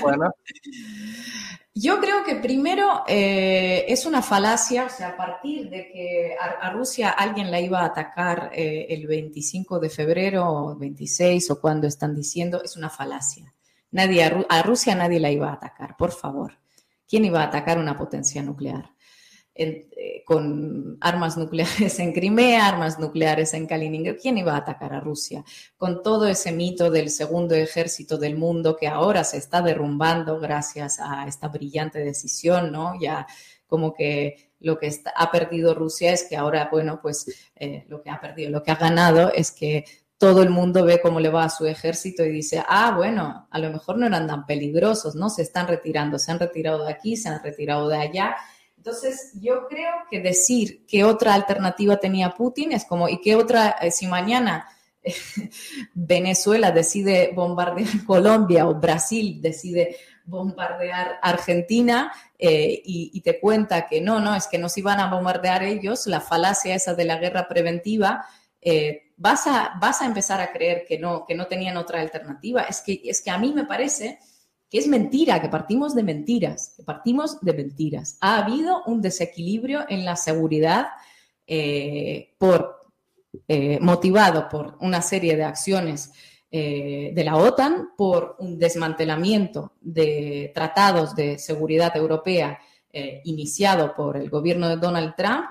bueno. 0.00 0.30
Yo 1.76 2.00
creo 2.00 2.22
que 2.22 2.36
primero 2.36 3.02
eh, 3.08 3.84
es 3.88 4.06
una 4.06 4.22
falacia, 4.22 4.84
o 4.84 4.88
sea, 4.88 5.08
a 5.08 5.16
partir 5.16 5.68
de 5.70 5.88
que 5.88 6.36
a, 6.40 6.70
Rusia 6.70 7.10
alguien 7.10 7.50
la 7.50 7.58
iba 7.60 7.80
a 7.80 7.86
atacar 7.86 8.52
eh, 8.54 8.86
el 8.90 9.08
25 9.08 9.80
de 9.80 9.90
febrero 9.90 10.48
o 10.48 10.76
26 10.76 11.50
o 11.50 11.60
cuando 11.60 11.88
están 11.88 12.14
diciendo, 12.14 12.62
es 12.62 12.76
una 12.76 12.90
falacia. 12.90 13.52
Nadie, 13.94 14.24
a 14.48 14.62
Rusia 14.62 14.96
nadie 14.96 15.20
la 15.20 15.30
iba 15.30 15.50
a 15.50 15.54
atacar, 15.54 15.96
por 15.96 16.10
favor. 16.10 16.58
¿Quién 17.06 17.24
iba 17.24 17.40
a 17.40 17.46
atacar 17.46 17.78
una 17.78 17.96
potencia 17.96 18.42
nuclear? 18.42 18.90
Eh, 19.54 20.24
con 20.26 20.98
armas 21.00 21.36
nucleares 21.36 21.96
en 22.00 22.12
Crimea, 22.12 22.66
armas 22.66 22.98
nucleares 22.98 23.54
en 23.54 23.68
Kaliningrad. 23.68 24.16
¿Quién 24.20 24.36
iba 24.36 24.54
a 24.54 24.58
atacar 24.58 24.92
a 24.94 24.98
Rusia? 24.98 25.44
Con 25.76 26.02
todo 26.02 26.26
ese 26.26 26.50
mito 26.50 26.90
del 26.90 27.08
segundo 27.08 27.54
ejército 27.54 28.18
del 28.18 28.36
mundo 28.36 28.76
que 28.76 28.88
ahora 28.88 29.22
se 29.22 29.36
está 29.36 29.62
derrumbando 29.62 30.40
gracias 30.40 30.98
a 30.98 31.28
esta 31.28 31.46
brillante 31.46 32.00
decisión, 32.00 32.72
¿no? 32.72 33.00
Ya 33.00 33.28
como 33.68 33.94
que 33.94 34.50
lo 34.58 34.76
que 34.76 34.90
ha 35.14 35.30
perdido 35.30 35.72
Rusia 35.72 36.12
es 36.12 36.24
que 36.24 36.36
ahora, 36.36 36.68
bueno, 36.72 36.98
pues 37.00 37.26
eh, 37.54 37.84
lo 37.86 38.02
que 38.02 38.10
ha 38.10 38.20
perdido, 38.20 38.50
lo 38.50 38.62
que 38.64 38.72
ha 38.72 38.76
ganado 38.76 39.32
es 39.32 39.52
que 39.52 39.84
todo 40.18 40.42
el 40.42 40.50
mundo 40.50 40.84
ve 40.84 41.00
cómo 41.00 41.20
le 41.20 41.28
va 41.28 41.44
a 41.44 41.50
su 41.50 41.66
ejército 41.66 42.24
y 42.24 42.30
dice, 42.30 42.62
ah, 42.66 42.92
bueno, 42.96 43.48
a 43.50 43.58
lo 43.58 43.70
mejor 43.70 43.98
no 43.98 44.06
eran 44.06 44.26
tan 44.26 44.46
peligrosos, 44.46 45.14
¿no? 45.14 45.28
Se 45.28 45.42
están 45.42 45.66
retirando, 45.68 46.18
se 46.18 46.32
han 46.32 46.38
retirado 46.38 46.84
de 46.84 46.92
aquí, 46.92 47.16
se 47.16 47.28
han 47.28 47.42
retirado 47.42 47.88
de 47.88 47.98
allá 47.98 48.36
entonces, 48.84 49.32
yo 49.40 49.66
creo 49.66 49.94
que 50.10 50.20
decir 50.20 50.84
qué 50.86 51.04
otra 51.04 51.32
alternativa 51.32 51.96
tenía 51.96 52.32
Putin 52.32 52.72
es 52.72 52.84
como, 52.84 53.08
¿y 53.08 53.18
qué 53.22 53.34
otra, 53.34 53.76
eh, 53.80 53.90
si 53.90 54.06
mañana 54.06 54.68
Venezuela 55.94 56.70
decide 56.70 57.32
bombardear 57.34 57.88
Colombia 58.06 58.68
o 58.68 58.74
Brasil 58.74 59.40
decide 59.40 59.96
bombardear 60.26 61.18
Argentina 61.22 62.12
eh, 62.38 62.82
y, 62.84 63.18
te 63.22 63.40
cuenta 63.40 63.86
que 63.86 64.02
no, 64.02 64.20
no, 64.20 64.34
es 64.34 64.48
que 64.48 64.58
nos 64.58 64.76
iban 64.76 65.00
a 65.00 65.08
bombardear 65.08 65.62
ellos, 65.62 66.06
la 66.06 66.20
falacia 66.20 66.74
esa 66.74 66.92
de 66.92 67.06
la 67.06 67.16
guerra 67.16 67.48
preventiva, 67.48 68.26
eh, 68.60 69.03
vas, 69.16 69.46
a, 69.46 69.74
vas 69.80 70.02
a 70.02 70.06
empezar 70.06 70.40
a 70.40 70.52
creer 70.52 70.84
que 70.86 70.98
no, 70.98 71.24
que 71.26 71.34
no 71.34 71.46
tenían 71.46 71.76
otra 71.76 72.00
alternativa. 72.00 72.62
Es 72.62 72.80
que, 72.80 73.00
es 73.04 73.22
que 73.22 73.30
a 73.30 73.38
mí 73.38 73.52
me 73.52 73.64
parece 73.64 74.18
que 74.70 74.78
es 74.78 74.88
mentira, 74.88 75.40
que 75.40 75.48
partimos 75.48 75.94
de 75.94 76.02
mentiras, 76.02 76.74
que 76.76 76.82
partimos 76.82 77.40
de 77.40 77.52
mentiras. 77.52 78.18
Ha 78.20 78.38
habido 78.38 78.82
un 78.86 79.00
desequilibrio 79.00 79.84
en 79.88 80.04
la 80.04 80.16
seguridad 80.16 80.88
eh, 81.46 82.34
por, 82.38 82.80
eh, 83.46 83.78
motivado 83.80 84.48
por 84.48 84.76
una 84.80 85.02
serie 85.02 85.36
de 85.36 85.44
acciones 85.44 86.12
eh, 86.50 87.12
de 87.14 87.24
la 87.24 87.36
OTAN, 87.36 87.90
por 87.96 88.36
un 88.40 88.58
desmantelamiento 88.58 89.74
de 89.80 90.50
tratados 90.54 91.14
de 91.14 91.38
seguridad 91.38 91.96
europea 91.96 92.58
iniciado 93.24 93.92
por 93.92 94.16
el 94.16 94.30
gobierno 94.30 94.68
de 94.68 94.76
Donald 94.76 95.16
Trump, 95.16 95.46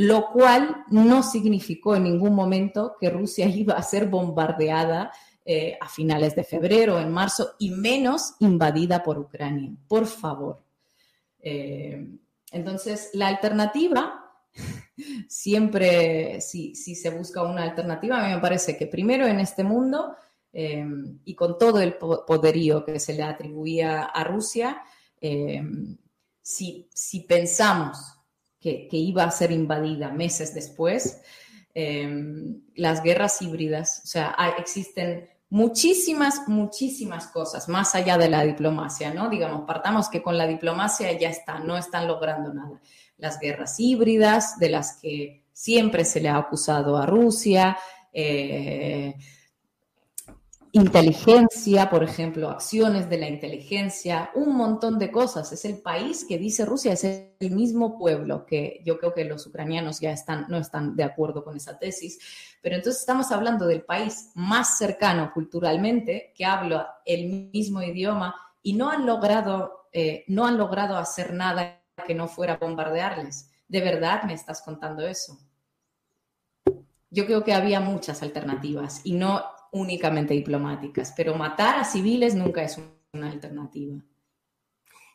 lo 0.00 0.30
cual 0.30 0.84
no 0.88 1.22
significó 1.22 1.94
en 1.94 2.04
ningún 2.04 2.34
momento 2.34 2.96
que 2.98 3.10
Rusia 3.10 3.46
iba 3.54 3.74
a 3.74 3.82
ser 3.82 4.08
bombardeada 4.08 5.12
eh, 5.44 5.76
a 5.78 5.88
finales 5.90 6.34
de 6.34 6.42
febrero, 6.42 6.98
en 6.98 7.12
marzo, 7.12 7.56
y 7.58 7.70
menos 7.70 8.34
invadida 8.38 9.02
por 9.02 9.18
Ucrania. 9.18 9.70
Por 9.86 10.06
favor. 10.06 10.64
Eh, 11.38 12.02
entonces, 12.50 13.10
la 13.12 13.28
alternativa, 13.28 14.24
siempre, 15.28 16.40
si, 16.40 16.74
se 16.74 17.10
busca 17.10 17.42
una 17.42 17.62
alternativa, 17.62 18.20
a 18.20 18.26
mí 18.26 18.34
me 18.34 18.40
parece 18.40 18.78
que 18.78 18.86
primero 18.86 19.26
en 19.26 19.38
este 19.38 19.64
mundo, 19.64 20.16
eh, 20.50 20.82
y 21.26 21.34
con 21.34 21.58
todo 21.58 21.78
el 21.78 21.94
poderío 21.98 22.86
que 22.86 22.98
se 22.98 23.12
le 23.12 23.22
atribuía 23.22 24.04
a 24.04 24.24
Rusia, 24.24 24.82
si, 26.40 26.88
si, 26.94 27.20
pensamos 27.20 28.19
que, 28.60 28.88
iba 28.92 29.24
a 29.24 29.30
ser 29.30 29.52
invadida 29.52 30.10
meses 30.10 30.54
después, 30.54 31.22
las 32.74 33.02
guerras 33.02 33.40
híbridas, 33.42 34.02
o 34.04 34.06
sea, 34.06 34.36
existen 34.58 35.28
muchísimas, 35.50 36.48
muchísimas 36.48 37.26
cosas 37.26 37.68
más 37.68 37.94
allá 37.94 38.16
de 38.16 38.28
la 38.28 38.44
diplomacia, 38.44 39.12
¿no? 39.12 39.28
Digamos, 39.28 39.62
partamos 39.66 40.08
que 40.08 40.22
con 40.22 40.38
la 40.38 40.46
diplomacia 40.46 41.12
ya 41.18 41.28
está, 41.28 41.58
no 41.58 41.76
están 41.76 42.06
logrando 42.06 42.54
nada. 42.54 42.80
Las 43.18 43.38
guerras 43.38 43.78
híbridas, 43.78 44.58
de 44.58 44.70
las 44.70 44.98
que 45.00 45.44
siempre 45.52 46.04
se 46.04 46.20
le 46.20 46.28
ha 46.28 46.36
acusado 46.36 46.96
a 46.96 47.04
Rusia, 47.04 47.76
eh, 48.12 49.14
inteligencia, 50.72 51.90
por 51.90 52.04
ejemplo, 52.04 52.50
acciones 52.50 53.08
de 53.10 53.18
la 53.18 53.28
inteligencia, 53.28 54.30
un 54.34 54.56
montón 54.56 54.98
de 54.98 55.10
cosas. 55.10 55.52
Es 55.52 55.64
el 55.64 55.78
país 55.78 56.24
que 56.28 56.38
dice 56.38 56.64
Rusia, 56.64 56.92
es 56.92 57.04
el 57.04 57.50
mismo 57.50 57.98
pueblo, 57.98 58.46
que 58.46 58.80
yo 58.84 58.98
creo 58.98 59.12
que 59.12 59.24
los 59.24 59.46
ucranianos 59.46 60.00
ya 60.00 60.12
están, 60.12 60.46
no 60.48 60.58
están 60.58 60.94
de 60.94 61.04
acuerdo 61.04 61.44
con 61.44 61.56
esa 61.56 61.78
tesis, 61.78 62.18
pero 62.62 62.76
entonces 62.76 63.00
estamos 63.00 63.32
hablando 63.32 63.66
del 63.66 63.82
país 63.82 64.30
más 64.34 64.78
cercano 64.78 65.32
culturalmente, 65.32 66.32
que 66.36 66.44
habla 66.44 67.00
el 67.04 67.50
mismo 67.52 67.82
idioma 67.82 68.34
y 68.62 68.74
no 68.74 68.90
han 68.90 69.06
logrado, 69.06 69.88
eh, 69.92 70.24
no 70.28 70.46
han 70.46 70.56
logrado 70.56 70.96
hacer 70.96 71.32
nada 71.32 71.80
que 72.06 72.14
no 72.14 72.28
fuera 72.28 72.56
bombardearles. 72.56 73.50
¿De 73.66 73.80
verdad 73.80 74.22
me 74.24 74.34
estás 74.34 74.62
contando 74.62 75.06
eso? 75.06 75.38
Yo 77.10 77.26
creo 77.26 77.42
que 77.42 77.52
había 77.52 77.80
muchas 77.80 78.22
alternativas 78.22 79.00
y 79.02 79.14
no 79.14 79.42
únicamente 79.72 80.34
diplomáticas, 80.34 81.12
pero 81.16 81.34
matar 81.34 81.78
a 81.78 81.84
civiles 81.84 82.34
nunca 82.34 82.62
es 82.62 82.80
una 83.12 83.30
alternativa. 83.30 83.96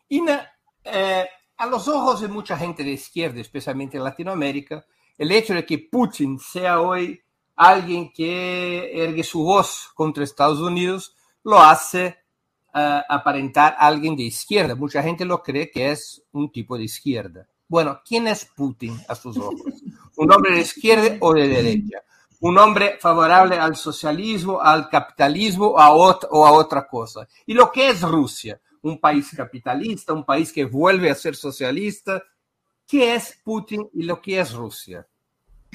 Ina, 0.10 0.51
eh, 0.84 1.28
a 1.58 1.66
los 1.66 1.88
ojos 1.88 2.22
de 2.22 2.28
mucha 2.28 2.58
gente 2.58 2.84
de 2.84 2.91
izquierda, 2.91 3.41
especialmente 3.41 3.97
en 3.97 4.03
Latinoamérica, 4.03 4.86
el 5.18 5.32
hecho 5.32 5.53
de 5.53 5.66
que 5.66 5.80
Putin 5.80 6.39
sea 6.39 6.82
hoy 6.82 7.22
alguien 7.56 8.12
que 8.12 9.03
ergue 9.03 9.24
su 9.24 9.43
voz 9.43 9.89
contra 9.93 10.24
Estados 10.24 10.60
Unidos 10.60 11.16
lo 11.43 11.60
hace 11.60 12.18
uh, 12.74 13.01
aparentar 13.08 13.76
alguien 13.80 14.16
de 14.16 14.24
izquierda. 14.24 14.76
Mucha 14.76 15.01
gente 15.01 15.24
lo 15.26 15.41
cree 15.41 15.72
que 15.72 15.91
es 15.91 16.24
un 16.32 16.51
tipo 16.51 16.78
de 16.78 16.84
izquierda. 16.84 17.47
Bueno, 17.68 18.01
¿quién 18.06 18.28
es 18.28 18.45
Putin 18.45 18.99
a 19.08 19.16
sus 19.16 19.38
ojos? 19.38 19.62
¿Un 20.18 20.32
hombre 20.32 20.56
de 20.56 20.62
izquierda 20.62 21.18
o 21.22 21.34
de 21.34 21.47
derecha? 21.47 22.03
Un 22.41 22.57
hombre 22.57 22.97
favorable 22.99 23.57
al 23.57 23.75
socialismo, 23.75 24.61
al 24.61 24.89
capitalismo 24.89 25.77
a 25.77 25.93
o 25.93 26.45
a 26.45 26.51
otra 26.51 26.88
cosa. 26.88 27.27
Y 27.45 27.53
lo 27.53 27.71
que 27.71 27.89
es 27.89 28.01
Rusia, 28.01 28.59
un 28.81 28.99
país 28.99 29.31
capitalista, 29.36 30.13
un 30.13 30.23
país 30.23 30.51
que 30.51 30.65
vuelve 30.65 31.09
a 31.09 31.15
ser 31.15 31.36
socialista. 31.36 32.21
¿Qué 32.88 33.15
es 33.15 33.39
Putin 33.43 33.89
y 33.93 34.03
lo 34.03 34.21
que 34.21 34.39
es 34.39 34.53
Rusia? 34.53 35.07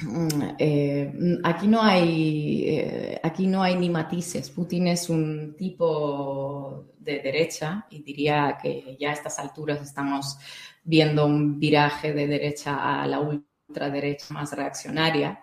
Mm, 0.03 0.41
eh, 0.57 1.39
aquí 1.43 1.67
no 1.67 1.81
hay 1.81 2.63
eh, 2.67 3.19
aquí 3.21 3.47
no 3.47 3.61
hay 3.61 3.75
ni 3.75 3.89
matices. 3.89 4.49
Putin 4.49 4.87
es 4.87 5.09
un 5.09 5.55
tipo 5.57 6.85
de 6.97 7.19
derecha 7.19 7.85
y 7.89 8.01
diría 8.01 8.57
que 8.61 8.97
ya 8.99 9.09
a 9.09 9.13
estas 9.13 9.37
alturas 9.39 9.81
estamos 9.81 10.37
viendo 10.83 11.25
un 11.25 11.59
viraje 11.59 12.13
de 12.13 12.27
derecha 12.27 13.01
a 13.01 13.05
la 13.07 13.19
ultraderecha 13.19 14.33
más 14.33 14.53
reaccionaria. 14.53 15.41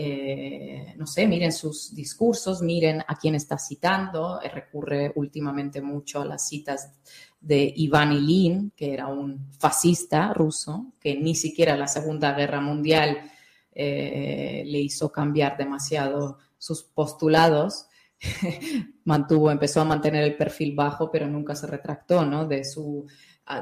Eh, 0.00 0.94
no 0.96 1.08
sé, 1.08 1.26
miren 1.26 1.50
sus 1.50 1.92
discursos, 1.92 2.62
miren 2.62 3.00
a 3.00 3.16
quién 3.16 3.34
está 3.34 3.58
citando, 3.58 4.40
eh, 4.40 4.48
recurre 4.48 5.10
últimamente 5.16 5.82
mucho 5.82 6.20
a 6.20 6.24
las 6.24 6.46
citas 6.46 6.92
de 7.40 7.72
Iván 7.74 8.12
Ilin, 8.12 8.70
que 8.76 8.94
era 8.94 9.08
un 9.08 9.50
fascista 9.58 10.32
ruso, 10.32 10.92
que 11.00 11.16
ni 11.16 11.34
siquiera 11.34 11.76
la 11.76 11.88
Segunda 11.88 12.32
Guerra 12.32 12.60
Mundial 12.60 13.28
eh, 13.72 14.62
le 14.64 14.78
hizo 14.78 15.10
cambiar 15.10 15.56
demasiado 15.56 16.38
sus 16.58 16.84
postulados. 16.84 17.88
Mantuvo, 19.04 19.50
empezó 19.50 19.80
a 19.80 19.84
mantener 19.84 20.22
el 20.22 20.36
perfil 20.36 20.76
bajo, 20.76 21.10
pero 21.10 21.26
nunca 21.26 21.56
se 21.56 21.66
retractó 21.66 22.24
¿no? 22.24 22.46
de, 22.46 22.62
su, 22.64 23.04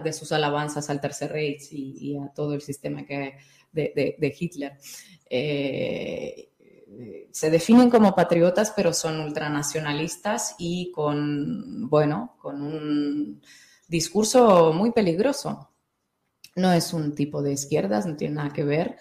de 0.05 0.13
sus 0.13 0.33
alabanzas 0.33 0.91
al 0.91 1.01
Tercer 1.01 1.33
Reich 1.33 1.73
y, 1.73 2.19
a 2.19 2.29
todo 2.35 2.53
el 2.53 2.61
sistema 2.61 3.07
que, 3.07 3.39
de, 3.77 4.37
Hitler. 4.39 4.79
Eh, 6.99 7.27
se 7.31 7.51
definen 7.51 7.91
como 7.91 8.15
patriotas, 8.15 8.73
pero 8.75 8.93
son 8.93 9.21
ultranacionalistas 9.21 10.55
y 10.59 10.91
con, 10.93 11.89
bueno, 11.91 12.37
con 12.41 12.63
un 12.63 13.43
discurso 13.87 14.73
muy 14.73 14.93
peligroso. 14.93 15.71
No 16.55 16.73
es 16.73 16.95
un 16.95 17.15
tipo 17.15 17.43
de 17.43 17.53
izquierdas, 17.53 18.07
no 18.07 18.17
tiene 18.17 18.37
nada 18.37 18.53
que 18.53 18.65
ver. 18.65 18.97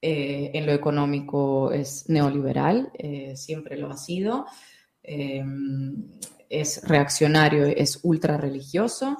Eh, 0.00 0.50
en 0.54 0.66
lo 0.66 0.72
económico 0.72 1.70
es 1.72 2.08
neoliberal, 2.08 2.90
eh, 2.98 3.36
siempre 3.36 3.76
lo 3.76 3.90
ha 3.90 3.96
sido. 3.96 4.46
es 5.02 6.82
reaccionario, 6.88 7.66
es 7.66 8.00
ultra 8.02 8.38
religioso. 8.38 9.16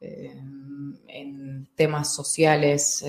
en 0.00 1.68
temas 1.74 2.14
sociales 2.14 3.04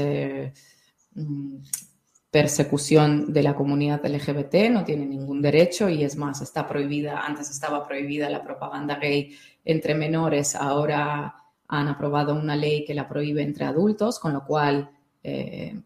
persecución 2.31 3.33
de 3.33 3.43
la 3.43 3.55
comunidad 3.55 4.05
LGBT, 4.05 4.69
no 4.71 4.83
tiene 4.83 5.05
ningún 5.05 5.41
derecho 5.41 5.89
y 5.89 6.03
es 6.03 6.15
más, 6.15 6.41
está 6.41 6.67
prohibida, 6.67 7.21
antes 7.21 7.49
estaba 7.49 7.87
prohibida 7.87 8.29
la 8.29 8.43
propaganda 8.43 8.97
gay 8.97 9.35
entre 9.65 9.95
menores, 9.95 10.55
ahora 10.55 11.35
han 11.67 11.87
aprobado 11.87 12.35
una 12.35 12.55
ley 12.55 12.85
que 12.85 12.93
la 12.93 13.07
prohíbe 13.07 13.41
entre 13.41 13.65
adultos, 13.65 14.19
con 14.19 14.33
lo 14.33 14.45
cual 14.45 14.91
eh, 15.23 15.79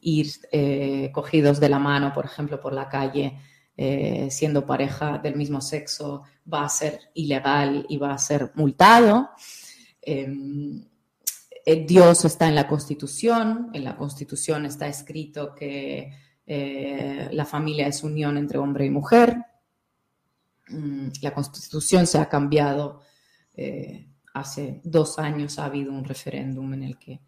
ir 0.00 0.26
eh, 0.52 1.10
cogidos 1.12 1.60
de 1.60 1.68
la 1.68 1.78
mano, 1.78 2.12
por 2.12 2.24
ejemplo, 2.24 2.60
por 2.60 2.72
la 2.72 2.88
calle, 2.88 3.38
eh, 3.76 4.28
siendo 4.30 4.66
pareja 4.66 5.18
del 5.18 5.36
mismo 5.36 5.60
sexo, 5.60 6.22
va 6.52 6.64
a 6.64 6.68
ser 6.68 7.00
ilegal 7.14 7.86
y 7.88 7.96
va 7.96 8.12
a 8.12 8.18
ser 8.18 8.50
multado. 8.54 9.30
Eh, 11.70 11.84
Dios 11.86 12.24
está 12.24 12.48
en 12.48 12.54
la 12.54 12.66
Constitución, 12.66 13.68
en 13.74 13.84
la 13.84 13.94
Constitución 13.94 14.64
está 14.64 14.88
escrito 14.88 15.54
que 15.54 16.10
eh, 16.46 17.28
la 17.30 17.44
familia 17.44 17.86
es 17.86 18.02
unión 18.02 18.38
entre 18.38 18.56
hombre 18.56 18.86
y 18.86 18.90
mujer. 18.90 19.36
Mm, 20.70 21.08
la 21.20 21.34
Constitución 21.34 22.06
se 22.06 22.16
ha 22.16 22.26
cambiado. 22.26 23.02
Eh, 23.54 24.08
hace 24.32 24.80
dos 24.82 25.18
años 25.18 25.58
ha 25.58 25.66
habido 25.66 25.92
un 25.92 26.04
referéndum 26.04 26.72
en 26.72 26.84
el 26.84 26.98
que 26.98 27.20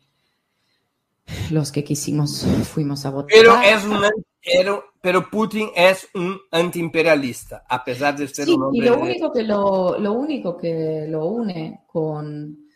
los 1.51 1.71
que 1.71 1.85
quisimos 1.85 2.47
fuimos 2.65 3.05
a 3.05 3.11
votar. 3.11 3.29
Pero, 3.31 3.61
es 3.61 4.83
pero, 5.03 5.29
Putin 5.31 5.69
es 5.77 6.09
un 6.15 6.39
antiimperialista, 6.51 7.67
a 7.69 7.85
pesar 7.85 8.17
de 8.17 8.27
ser 8.27 8.49
un 8.49 8.63
hombre. 8.63 8.87
Y 8.87 8.89
lo 8.89 9.01
único, 9.01 9.31
que 9.31 9.43
lo 9.43 10.13
único 10.15 10.57
que 10.57 11.05
lo 11.11 11.27
une 11.27 11.83
con 11.87 12.70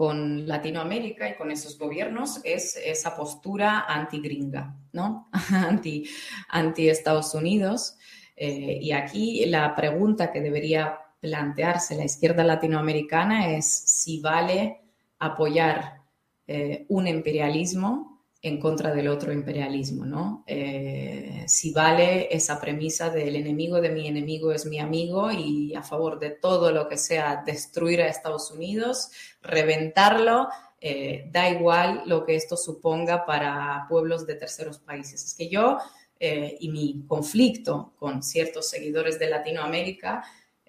con 0.00 0.48
Latinoamérica 0.48 1.28
y 1.28 1.34
con 1.34 1.50
esos 1.50 1.78
gobiernos 1.78 2.40
es 2.42 2.74
esa 2.82 3.14
postura 3.14 3.80
anti-gringa, 3.86 4.74
¿no? 4.94 5.28
anti, 5.52 6.08
anti 6.48 6.88
Estados 6.88 7.34
Unidos. 7.34 7.98
Eh, 8.34 8.78
y 8.80 8.92
aquí 8.92 9.44
la 9.44 9.74
pregunta 9.74 10.32
que 10.32 10.40
debería 10.40 10.98
plantearse 11.20 11.96
la 11.96 12.06
izquierda 12.06 12.42
latinoamericana 12.44 13.54
es 13.54 13.66
si 13.70 14.20
vale 14.20 14.80
apoyar 15.18 16.00
eh, 16.46 16.86
un 16.88 17.06
imperialismo 17.06 18.09
en 18.42 18.58
contra 18.58 18.94
del 18.94 19.08
otro 19.08 19.32
imperialismo, 19.32 20.06
¿no? 20.06 20.44
Eh, 20.46 21.44
si 21.46 21.72
vale 21.72 22.34
esa 22.34 22.58
premisa 22.58 23.10
del 23.10 23.36
enemigo 23.36 23.80
de 23.80 23.90
mi 23.90 24.06
enemigo 24.08 24.52
es 24.52 24.64
mi 24.64 24.78
amigo 24.78 25.30
y 25.30 25.74
a 25.74 25.82
favor 25.82 26.18
de 26.18 26.30
todo 26.30 26.72
lo 26.72 26.88
que 26.88 26.96
sea 26.96 27.42
destruir 27.44 28.00
a 28.00 28.08
Estados 28.08 28.50
Unidos, 28.50 29.10
reventarlo, 29.42 30.48
eh, 30.80 31.28
da 31.30 31.50
igual 31.50 32.02
lo 32.06 32.24
que 32.24 32.36
esto 32.36 32.56
suponga 32.56 33.26
para 33.26 33.84
pueblos 33.90 34.26
de 34.26 34.36
terceros 34.36 34.78
países. 34.78 35.22
Es 35.22 35.34
que 35.34 35.50
yo 35.50 35.76
eh, 36.18 36.56
y 36.60 36.70
mi 36.70 37.04
conflicto 37.06 37.92
con 37.98 38.22
ciertos 38.22 38.70
seguidores 38.70 39.18
de 39.18 39.28
Latinoamérica 39.28 40.22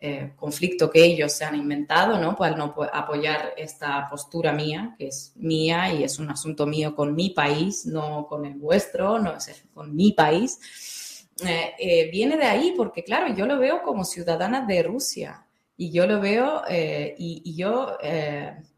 eh, 0.03 0.31
conflicto 0.35 0.89
que 0.89 1.05
ellos 1.05 1.31
se 1.31 1.45
han 1.45 1.55
inventado, 1.55 2.17
¿no? 2.17 2.35
Para 2.35 2.55
no 2.55 2.73
apoyar 2.91 3.53
esta 3.55 4.09
postura 4.09 4.51
mía, 4.51 4.95
que 4.97 5.09
es 5.09 5.33
mía 5.35 5.93
y 5.93 6.03
es 6.03 6.17
un 6.17 6.31
asunto 6.31 6.65
mío 6.65 6.95
con 6.95 7.13
mi 7.13 7.29
país, 7.29 7.85
no 7.85 8.25
con 8.25 8.43
el 8.47 8.55
vuestro, 8.55 9.19
no 9.19 9.35
es 9.35 9.63
con 9.71 9.95
mi 9.95 10.13
país. 10.13 11.27
Eh, 11.45 11.73
eh, 11.77 12.09
viene 12.11 12.35
de 12.35 12.45
ahí 12.45 12.73
porque, 12.75 13.03
claro, 13.03 13.31
yo 13.35 13.45
lo 13.45 13.59
veo 13.59 13.83
como 13.83 14.03
ciudadana 14.03 14.65
de 14.65 14.81
Rusia 14.81 15.45
y 15.77 15.91
yo 15.91 16.07
lo 16.07 16.19
veo 16.19 16.63
y, 16.67 17.43
y, 17.45 17.55
yo, 17.55 17.95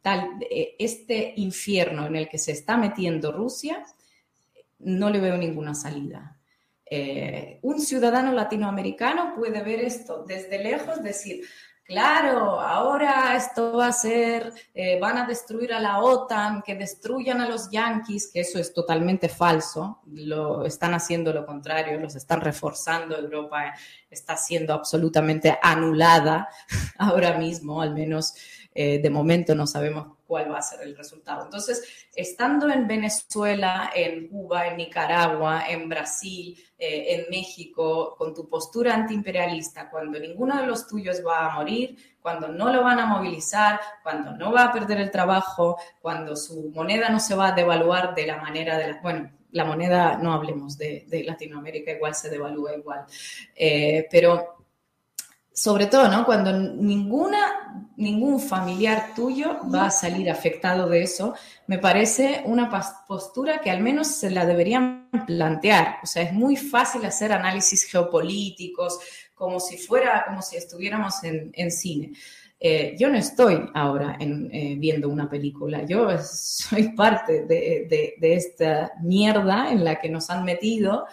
tal, 0.01 0.29
este 0.77 1.35
infierno 1.37 2.05
en 2.05 2.17
el 2.17 2.27
que 2.27 2.37
se 2.37 2.51
está 2.51 2.75
metiendo 2.75 3.31
Rusia, 3.31 3.81
no 4.79 5.09
le 5.09 5.21
veo 5.21 5.37
ninguna 5.37 5.73
salida. 5.73 6.37
Eh, 6.95 7.57
un 7.63 7.81
ciudadano 7.81 8.31
latinoamericano 8.33 9.33
puede 9.35 9.63
ver 9.63 9.79
esto 9.79 10.23
desde 10.27 10.59
lejos, 10.59 11.01
decir, 11.01 11.43
claro, 11.83 12.61
ahora 12.61 13.35
esto 13.35 13.77
va 13.77 13.87
a 13.87 13.91
ser, 13.91 14.53
eh, 14.75 14.99
van 14.99 15.17
a 15.17 15.25
destruir 15.25 15.73
a 15.73 15.79
la 15.79 16.03
OTAN, 16.03 16.61
que 16.61 16.75
destruyan 16.75 17.41
a 17.41 17.49
los 17.49 17.71
yanquis, 17.71 18.29
que 18.31 18.41
eso 18.41 18.59
es 18.59 18.75
totalmente 18.75 19.27
falso, 19.27 20.03
lo 20.05 20.67
están 20.67 20.93
haciendo 20.93 21.33
lo 21.33 21.47
contrario, 21.47 21.99
los 21.99 22.15
están 22.15 22.41
reforzando, 22.41 23.17
Europa 23.17 23.73
está 24.07 24.37
siendo 24.37 24.71
absolutamente 24.71 25.57
anulada 25.63 26.47
ahora 26.99 27.39
mismo, 27.39 27.81
al 27.81 27.95
menos 27.95 28.35
eh, 28.75 28.99
de 28.99 29.09
momento 29.09 29.55
no 29.55 29.65
sabemos 29.65 30.17
cuál 30.33 30.51
va 30.51 30.57
a 30.57 30.63
ser 30.63 30.81
el 30.81 30.97
resultado. 30.97 31.43
Entonces, 31.43 32.07
estando 32.15 32.67
en 32.67 32.87
Venezuela, 32.87 33.91
en 33.93 34.27
Cuba, 34.29 34.65
en 34.65 34.77
Nicaragua, 34.77 35.65
en 35.69 35.87
Brasil, 35.87 36.57
eh, 36.75 37.05
en 37.09 37.29
México, 37.29 38.15
con 38.17 38.33
tu 38.33 38.49
postura 38.49 38.95
antiimperialista, 38.95 39.91
cuando 39.91 40.17
ninguno 40.17 40.59
de 40.59 40.65
los 40.65 40.87
tuyos 40.87 41.21
va 41.23 41.45
a 41.45 41.53
morir, 41.53 42.15
cuando 42.19 42.47
no 42.47 42.73
lo 42.73 42.83
van 42.83 42.97
a 42.97 43.05
movilizar, 43.05 43.79
cuando 44.01 44.31
no 44.31 44.51
va 44.51 44.63
a 44.63 44.71
perder 44.71 45.01
el 45.01 45.11
trabajo, 45.11 45.77
cuando 46.01 46.35
su 46.35 46.71
moneda 46.73 47.09
no 47.09 47.19
se 47.19 47.35
va 47.35 47.49
a 47.49 47.51
devaluar 47.51 48.15
de 48.15 48.25
la 48.25 48.37
manera 48.37 48.75
de 48.79 48.93
la... 48.93 49.01
Bueno, 49.03 49.31
la 49.51 49.65
moneda, 49.65 50.17
no 50.17 50.33
hablemos 50.33 50.79
de, 50.79 51.05
Latinoamérica, 51.27 51.91
igual 51.91 52.15
se 52.15 52.31
devalúa 52.31 52.75
igual. 52.75 53.05
Eh, 53.55 54.07
pero 54.09 54.65
sobre 55.53 55.85
todo, 55.85 56.07
¿no? 56.07 56.25
Cuando 56.25 56.51
ninguna, 56.51 57.82
ningún 57.95 58.39
familiar 58.39 59.13
tuyo 59.15 59.59
va 59.73 59.87
a 59.87 59.91
salir 59.91 60.29
afectado 60.29 60.89
de 60.89 61.03
eso, 61.03 61.35
me 61.67 61.77
parece 61.77 62.41
una 62.45 62.69
postura 63.07 63.61
que 63.61 63.71
al 63.71 63.81
menos 63.81 64.07
se 64.07 64.29
la 64.29 64.45
deberían 64.45 65.09
plantear. 65.27 65.97
O 66.03 66.07
sea, 66.07 66.23
es 66.23 66.33
muy 66.33 66.55
fácil 66.55 67.05
hacer 67.05 67.31
análisis 67.31 67.83
geopolíticos 67.85 68.99
como 69.33 69.59
si 69.59 69.77
fuera, 69.77 70.25
como 70.25 70.41
si 70.41 70.57
estuviéramos 70.57 71.15
en, 71.23 71.71
cine. 71.71 72.13
Eh, 72.65 72.95
yo 72.97 73.09
no 73.09 73.17
estoy 73.17 73.69
ahora 73.73 74.15
eh, 74.21 74.75
viendo 74.77 75.09
una 75.09 75.29
película, 75.29 75.83
yo 75.83 76.17
soy 76.23 76.93
parte 76.93 77.43
de, 77.43 78.15
de 78.17 78.33
esta 78.33 78.93
mierda 79.01 79.69
en 79.69 79.83
la 79.83 79.99
que 79.99 80.07
nos 80.07 80.29
han 80.29 80.45
metido. 80.45 81.05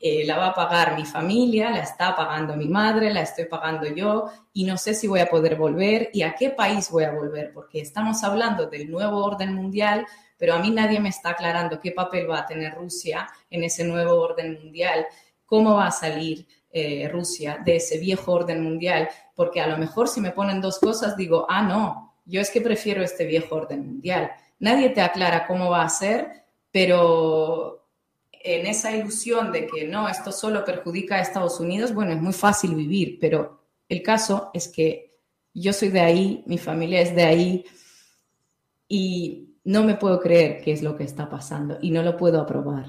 Eh, 0.00 0.24
la 0.24 0.38
va 0.38 0.46
a 0.46 0.54
pagar 0.54 0.96
mi 0.96 1.04
familia, 1.04 1.68
la 1.68 1.80
está 1.80 2.16
pagando 2.16 2.56
mi 2.56 2.66
madre, 2.66 3.12
la 3.12 3.20
estoy 3.20 3.44
pagando 3.44 3.86
yo 3.94 4.24
y 4.54 4.64
no 4.64 4.78
sé 4.78 4.94
si 4.94 5.06
voy 5.06 5.20
a 5.20 5.28
poder 5.28 5.56
volver 5.56 6.08
y 6.14 6.22
a 6.22 6.34
qué 6.34 6.48
país 6.48 6.90
voy 6.90 7.04
a 7.04 7.12
volver, 7.12 7.52
porque 7.52 7.80
estamos 7.80 8.24
hablando 8.24 8.64
del 8.64 8.90
nuevo 8.90 9.22
orden 9.22 9.52
mundial, 9.52 10.06
pero 10.38 10.54
a 10.54 10.60
mí 10.60 10.70
nadie 10.70 10.98
me 10.98 11.10
está 11.10 11.30
aclarando 11.30 11.78
qué 11.78 11.92
papel 11.92 12.30
va 12.30 12.38
a 12.38 12.46
tener 12.46 12.72
Rusia 12.72 13.28
en 13.50 13.64
ese 13.64 13.84
nuevo 13.84 14.14
orden 14.14 14.54
mundial 14.54 15.06
cómo 15.46 15.76
va 15.76 15.86
a 15.86 15.92
salir 15.92 16.46
eh, 16.70 17.08
Rusia 17.08 17.62
de 17.64 17.76
ese 17.76 17.98
viejo 17.98 18.32
orden 18.32 18.62
mundial, 18.62 19.08
porque 19.36 19.60
a 19.60 19.68
lo 19.68 19.78
mejor 19.78 20.08
si 20.08 20.20
me 20.20 20.32
ponen 20.32 20.60
dos 20.60 20.80
cosas 20.80 21.16
digo, 21.16 21.46
ah, 21.48 21.62
no, 21.62 22.14
yo 22.24 22.40
es 22.40 22.50
que 22.50 22.60
prefiero 22.60 23.02
este 23.04 23.26
viejo 23.26 23.54
orden 23.54 23.86
mundial. 23.86 24.32
Nadie 24.58 24.88
te 24.88 25.02
aclara 25.02 25.46
cómo 25.46 25.70
va 25.70 25.82
a 25.82 25.88
ser, 25.88 26.44
pero 26.72 27.86
en 28.32 28.66
esa 28.66 28.96
ilusión 28.96 29.52
de 29.52 29.66
que 29.66 29.86
no, 29.86 30.08
esto 30.08 30.32
solo 30.32 30.64
perjudica 30.64 31.16
a 31.16 31.20
Estados 31.20 31.60
Unidos, 31.60 31.92
bueno, 31.92 32.12
es 32.12 32.20
muy 32.20 32.32
fácil 32.32 32.74
vivir, 32.74 33.18
pero 33.20 33.62
el 33.88 34.02
caso 34.02 34.50
es 34.54 34.68
que 34.68 35.18
yo 35.52 35.72
soy 35.72 35.88
de 35.90 36.00
ahí, 36.00 36.42
mi 36.46 36.58
familia 36.58 37.00
es 37.00 37.14
de 37.14 37.24
ahí 37.24 37.64
y 38.88 39.56
no 39.64 39.84
me 39.84 39.94
puedo 39.94 40.20
creer 40.20 40.62
qué 40.62 40.72
es 40.72 40.82
lo 40.82 40.96
que 40.96 41.04
está 41.04 41.28
pasando 41.28 41.78
y 41.80 41.90
no 41.90 42.02
lo 42.02 42.16
puedo 42.16 42.40
aprobar. 42.40 42.86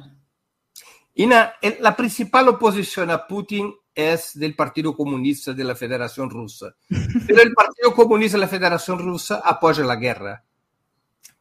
Ina, 1.16 1.54
la 1.80 1.96
principal 1.96 2.48
oposición 2.48 3.10
a 3.10 3.26
Putin 3.26 3.74
es 3.98 4.38
del 4.38 4.56
Partido 4.56 4.96
Comunista 4.96 5.54
de 5.54 5.64
la 5.64 5.76
Federación 5.76 6.30
Rusa. 6.30 6.76
Pero 6.88 7.42
el 7.42 7.52
Partido 7.54 7.96
Comunista 7.96 8.38
de 8.38 8.42
la 8.42 8.48
Federación 8.48 9.00
Rusa 9.00 9.42
apoya 9.44 9.84
la 9.84 9.96
guerra. 9.96 10.44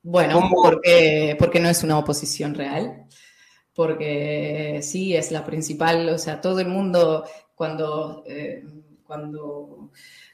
Bueno, 0.02 0.48
porque, 0.50 1.36
porque 1.38 1.60
no 1.60 1.68
es 1.68 1.82
una 1.82 1.98
oposición 1.98 2.54
real. 2.54 3.04
Porque 3.74 4.80
sí, 4.82 5.14
es 5.14 5.30
la 5.32 5.44
principal, 5.44 6.08
o 6.08 6.16
sea, 6.16 6.40
todo 6.40 6.60
el 6.60 6.68
mundo 6.68 7.26
cuando, 7.54 8.24
eh, 8.26 8.64
cuando 9.04 9.90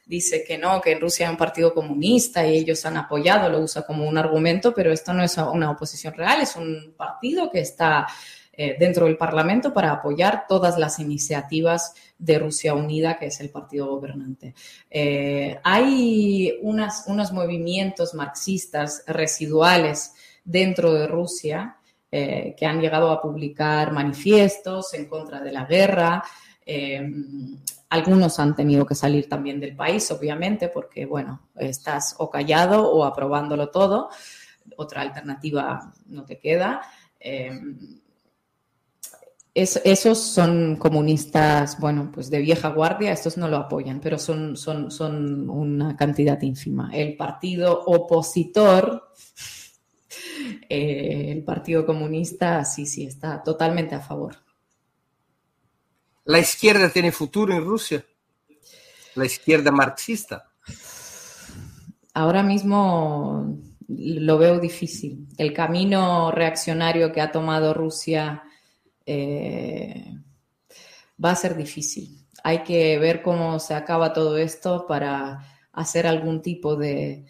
dice 0.06 0.44
que 0.46 0.58
no, 0.58 0.80
que 0.80 0.92
en 0.92 1.00
Rusia 1.00 1.26
hay 1.26 1.32
un 1.32 1.38
partido 1.38 1.74
comunista 1.74 2.46
y 2.46 2.58
ellos 2.58 2.86
han 2.86 2.98
apoyado, 2.98 3.48
lo 3.48 3.58
usa 3.58 3.84
como 3.84 4.08
un 4.08 4.16
argumento, 4.16 4.72
pero 4.72 4.92
esto 4.92 5.12
no 5.12 5.24
es 5.24 5.36
una 5.38 5.72
oposición 5.72 6.14
real, 6.14 6.40
es 6.40 6.54
un 6.54 6.94
partido 6.96 7.50
que 7.50 7.60
está 7.60 8.06
eh, 8.54 8.76
dentro 8.78 9.06
del 9.06 9.16
Parlamento 9.16 9.72
para 9.72 9.92
apoyar 9.92 10.44
todas 10.46 10.78
las 10.78 10.98
iniciativas 10.98 11.94
de 12.18 12.38
Rusia 12.38 12.74
Unida, 12.74 13.18
que 13.18 13.26
es 13.26 13.40
el 13.40 13.48
partido 13.48 13.86
gobernante. 13.86 14.54
Eh, 14.90 15.58
hay 15.64 16.58
unas, 16.60 17.04
unos 17.06 17.32
movimientos 17.32 18.12
marxistas 18.12 19.04
residuales 19.06 20.12
dentro 20.44 20.92
de 20.92 21.06
Rusia 21.06 21.78
eh, 22.10 22.54
que 22.54 22.66
han 22.66 22.82
llegado 22.82 23.10
a 23.10 23.22
publicar 23.22 23.90
manifiestos 23.90 24.92
en 24.92 25.06
contra 25.06 25.40
de 25.40 25.52
la 25.52 25.64
guerra. 25.64 26.22
algunos 27.88 28.38
han 28.38 28.54
tenido 28.54 28.84
que 28.84 28.94
salir 28.94 29.30
también 29.30 29.60
del 29.60 29.74
país, 29.74 30.10
obviamente, 30.10 30.68
porque, 30.68 31.06
bueno, 31.06 31.48
estás 31.56 32.16
o 32.18 32.28
callado 32.28 32.86
o 32.92 33.04
aprobándolo 33.06 33.70
todo. 33.70 34.10
Otra 34.76 35.00
alternativa 35.00 35.90
no 36.06 36.26
te 36.26 36.38
queda 36.38 36.82
esos 39.54 40.18
son 40.18 40.76
comunistas, 40.76 41.78
bueno, 41.78 42.10
pues 42.12 42.30
de 42.30 42.38
vieja 42.38 42.70
guardia, 42.70 43.12
estos 43.12 43.36
no 43.36 43.48
lo 43.48 43.58
apoyan, 43.58 44.00
pero 44.00 44.18
son, 44.18 44.56
son, 44.56 44.90
son 44.90 45.50
una 45.50 45.94
cantidad 45.94 46.40
ínfima. 46.40 46.90
El 46.92 47.16
partido 47.16 47.82
opositor, 47.84 49.12
eh, 50.68 51.32
el 51.32 51.44
Partido 51.44 51.84
Comunista, 51.84 52.64
sí, 52.64 52.86
sí, 52.86 53.04
está 53.04 53.42
totalmente 53.42 53.94
a 53.94 54.00
favor. 54.00 54.36
¿La 56.24 56.38
izquierda 56.38 56.88
tiene 56.88 57.12
futuro 57.12 57.52
en 57.52 57.64
Rusia? 57.64 58.06
¿La 59.16 59.26
izquierda 59.26 59.70
marxista? 59.70 60.50
Ahora 62.14 62.42
mismo 62.42 63.58
lo 63.88 64.38
veo 64.38 64.58
difícil. 64.60 65.26
El 65.36 65.52
camino 65.52 66.30
reaccionario 66.30 67.12
que 67.12 67.20
ha 67.20 67.32
tomado 67.32 67.74
Rusia 67.74 68.44
eh, 69.06 70.14
va 71.22 71.30
a 71.30 71.36
ser 71.36 71.56
difícil. 71.56 72.26
Hay 72.44 72.62
que 72.64 72.98
ver 72.98 73.22
cómo 73.22 73.58
se 73.58 73.74
acaba 73.74 74.12
todo 74.12 74.36
esto 74.38 74.86
para 74.86 75.46
hacer 75.72 76.06
algún 76.06 76.42
tipo 76.42 76.76
de 76.76 77.26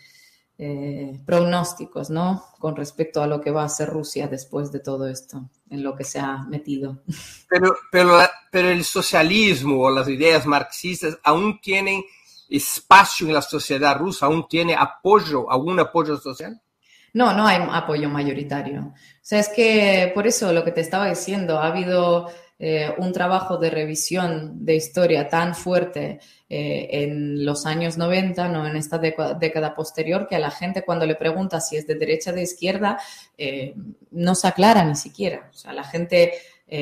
eh, 0.59 1.21
pronósticos, 1.27 2.09
¿no? 2.09 2.45
Con 2.59 2.77
respecto 2.77 3.21
a 3.21 3.27
lo 3.27 3.41
que 3.41 3.51
va 3.51 3.63
a 3.63 3.67
hacer 3.67 3.89
Rusia 3.89 4.29
después 4.29 4.71
de 4.71 4.81
todo 4.81 5.09
esto, 5.09 5.51
en 5.69 5.83
lo 5.83 5.97
que 5.97 6.05
se 6.05 6.21
ha 6.21 6.45
metido. 6.45 7.03
Pero, 7.49 7.75
pero, 7.91 8.19
pero 8.51 8.71
el 8.71 8.83
socialismo 8.83 9.83
o 9.83 9.91
las 9.91 10.09
ideas 10.09 10.47
marxistas 10.47 11.19
aún 11.23 11.61
tienen 11.61 12.03
espacio 12.49 13.27
en 13.27 13.35
la 13.35 13.43
sociedad 13.43 13.99
rusa, 13.99 14.25
aún 14.25 14.49
tiene 14.49 14.75
apoyo, 14.75 15.51
algún 15.51 15.79
apoyo 15.79 16.17
social. 16.17 16.62
No, 17.15 17.35
no 17.35 17.47
hay 17.47 17.63
apoyo 17.71 18.09
mayoritario. 18.09 18.95
O 18.95 19.21
sea, 19.21 19.39
es 19.39 19.49
que 19.49 20.11
por 20.15 20.27
eso 20.27 20.53
lo 20.53 20.65
que 20.65 20.73
te 20.73 20.81
estaba 20.81 21.09
diciendo, 21.09 21.59
ha 21.59 21.67
habido 21.67 22.31
eh, 22.59 22.91
un 22.97 23.13
trabajo 23.13 23.59
de 23.59 23.71
revisión 23.71 24.65
de 24.65 24.77
historia 24.77 25.29
tan 25.29 25.55
fuerte 25.55 26.21
eh, 26.49 26.89
en 26.91 27.45
los 27.45 27.67
años 27.67 27.99
90, 27.99 28.49
no 28.49 28.67
en 28.67 28.77
esta 28.77 28.99
década, 28.99 29.75
posterior, 29.75 30.27
que 30.27 30.37
a 30.37 30.39
la 30.39 30.51
gente 30.51 30.85
cuando 30.85 31.05
le 31.05 31.17
pregunta 31.17 31.61
si 31.61 31.77
es 31.77 31.87
de 31.87 31.97
derecha 31.97 32.31
o 32.31 32.35
de 32.35 32.43
izquierda, 32.43 32.99
eh, 33.37 33.75
no 34.13 34.35
se 34.35 34.49
aclara 34.49 34.85
ni 34.85 34.97
siquiera. 34.97 35.49
O 35.51 35.55
sea, 35.55 35.73
la 35.73 35.85
gente... 35.85 36.33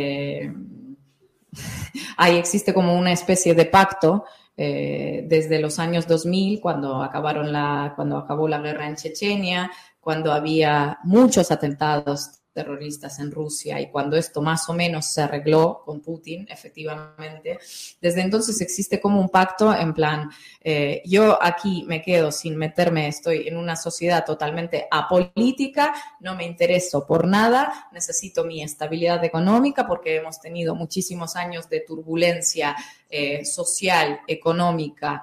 ahí 2.17 2.37
existe 2.37 2.73
como 2.73 2.97
una 2.97 3.11
especie 3.11 3.55
de 3.55 3.65
pacto 3.65 4.25
desde 4.57 5.59
los 5.61 5.79
años 5.79 6.07
2000, 6.07 6.61
cuando, 6.61 7.03
acabaron 7.03 7.53
la, 7.53 7.95
cuando 7.97 8.19
acabó 8.19 8.47
la 8.47 8.61
guerra 8.61 8.89
en 8.89 8.97
Chechenia, 8.97 9.71
cuando 10.01 10.33
había 10.33 10.99
muchos 11.05 11.51
atentados 11.51 12.40
terroristas 12.53 13.19
en 13.19 13.31
Rusia 13.31 13.81
y 13.81 13.91
cuando 13.91 14.17
esto 14.17 14.43
más 14.43 14.69
o 14.69 14.75
menos 14.75 15.07
se 15.07 15.23
arregló 15.23 15.83
con 15.85 16.01
Putin, 16.01 16.47
efectivamente, 16.51 17.59
desde 18.01 18.21
entonces 18.21 18.61
existe 18.61 19.01
como 19.01 19.21
un 19.21 19.29
pacto 19.29 19.75
en 19.75 19.95
plan, 19.95 20.31
eh, 20.61 21.03
yo 21.05 21.41
aquí 21.41 21.85
me 21.87 22.03
quedo 22.03 22.33
sin 22.33 22.57
meterme, 22.57 23.09
estoy 23.09 23.49
en 23.49 23.57
una 23.57 23.77
sociedad 23.77 24.25
totalmente 24.25 24.87
apolítica, 24.91 25.95
no 26.21 26.35
me 26.35 26.45
intereso 26.45 27.07
por 27.07 27.27
nada, 27.27 27.89
necesito 27.93 28.45
mi 28.45 28.63
estabilidad 28.63 29.25
económica 29.25 29.87
porque 29.87 30.17
hemos 30.17 30.41
tenido 30.41 30.75
muchísimos 30.75 31.37
años 31.37 31.69
de 31.69 31.81
turbulencia 31.81 32.77
eh, 33.09 33.45
social, 33.45 34.21
económica, 34.27 35.23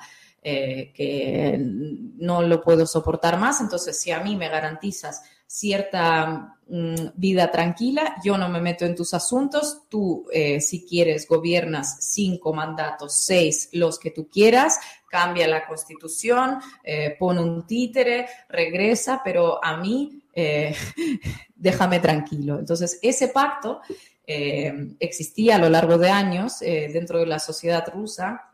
eh, 0.49 0.93
que 0.93 1.57
no 1.59 2.41
lo 2.41 2.61
puedo 2.61 2.85
soportar 2.85 3.37
más. 3.37 3.59
Entonces, 3.59 3.99
si 3.99 4.11
a 4.11 4.21
mí 4.21 4.35
me 4.35 4.47
garantizas 4.47 5.23
cierta 5.47 6.59
mm, 6.67 6.95
vida 7.15 7.49
tranquila, 7.49 8.15
yo 8.23 8.37
no 8.37 8.49
me 8.49 8.61
meto 8.61 8.85
en 8.85 8.95
tus 8.95 9.13
asuntos, 9.13 9.83
tú 9.89 10.27
eh, 10.31 10.61
si 10.61 10.85
quieres 10.85 11.27
gobiernas 11.27 11.97
cinco 12.01 12.53
mandatos, 12.53 13.25
seis, 13.25 13.69
los 13.71 13.97
que 13.97 14.11
tú 14.11 14.29
quieras, 14.29 14.79
cambia 15.09 15.47
la 15.47 15.65
constitución, 15.65 16.59
eh, 16.83 17.15
pone 17.17 17.41
un 17.41 17.65
títere, 17.65 18.27
regresa, 18.49 19.21
pero 19.23 19.63
a 19.63 19.77
mí 19.77 20.21
déjame 21.55 21.99
tranquilo. 21.99 22.59
Entonces, 22.59 22.99
ese 23.01 23.29
pacto 23.29 23.81
existía 24.23 25.55
a 25.55 25.57
lo 25.57 25.67
largo 25.67 25.97
de 25.97 26.11
años 26.11 26.59
dentro 26.59 27.17
de 27.17 27.25
la 27.25 27.39
sociedad 27.39 27.83
rusa 27.91 28.47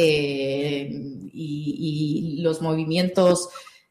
eh, 0.00 0.88
y, 1.32 2.38
los 2.40 2.62
movimientos 2.62 3.48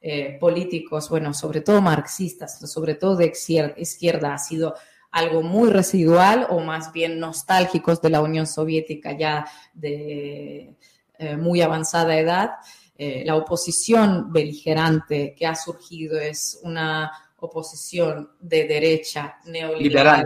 eh, 0.09 0.37
políticos, 0.39 1.09
bueno, 1.09 1.33
sobre 1.33 1.59
todo 1.59 1.81
marxistas, 1.81 2.59
sobre 2.71 2.95
todo 2.95 3.17
de 3.17 3.33
izquierda, 3.75 4.33
ha 4.33 4.37
sido 4.37 4.73
algo 5.11 5.41
muy 5.41 5.69
residual 5.69 6.47
o 6.49 6.61
más 6.61 6.93
bien 6.93 7.19
nostálgicos 7.19 8.01
de 8.01 8.11
la 8.11 8.21
Unión 8.21 8.47
Soviética 8.47 9.17
ya 9.17 9.45
de 9.73 10.73
eh, 11.17 11.35
muy 11.35 11.61
avanzada 11.61 12.17
edad. 12.17 12.51
la 12.97 13.35
oposición 13.35 14.31
beligerante 14.31 15.35
que 15.37 15.45
ha 15.45 15.55
surgido 15.55 16.17
es 16.17 16.61
una 16.63 17.11
oposición 17.39 18.31
de 18.39 18.65
derecha 18.65 19.39
neoliberal 19.45 20.25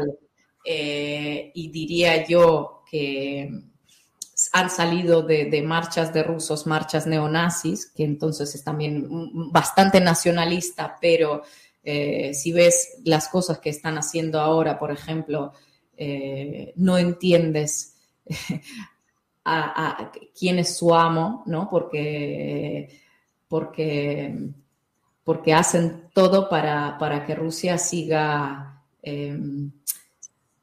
y 0.64 1.72
diría 1.72 2.24
yo 2.28 2.84
que 2.88 3.71
han 4.54 4.70
salido 4.70 5.22
de, 5.22 5.62
marchas 5.62 6.14
de 6.14 6.24
rusos, 6.24 6.68
marchas 6.68 7.08
neonazis, 7.08 7.88
que 7.88 8.04
entonces 8.04 8.54
es 8.54 8.64
también 8.64 9.08
bastante 9.52 10.02
nacionalista, 10.02 10.98
pero 11.00 11.44
eh, 11.84 12.34
si 12.34 12.52
ves 12.52 13.00
las 13.06 13.30
cosas 13.30 13.60
que 13.60 13.70
están 13.70 13.98
haciendo 13.98 14.40
ahora, 14.40 14.78
por 14.78 14.92
ejemplo, 14.92 15.54
eh, 15.96 16.74
no 16.76 16.98
entiendes 16.98 17.96
a, 19.46 20.12
quién 20.38 20.60
es 20.60 20.76
su 20.76 20.94
amo, 20.94 21.44
¿no? 21.46 21.70
Porque, 21.70 23.00
porque, 23.48 24.50
porque 25.24 25.54
hacen 25.54 26.10
todo 26.14 26.50
para, 26.50 26.98
para 26.98 27.26
que 27.26 27.36
Rusia 27.36 27.78
siga... 27.78 28.84
Eh, 29.02 29.40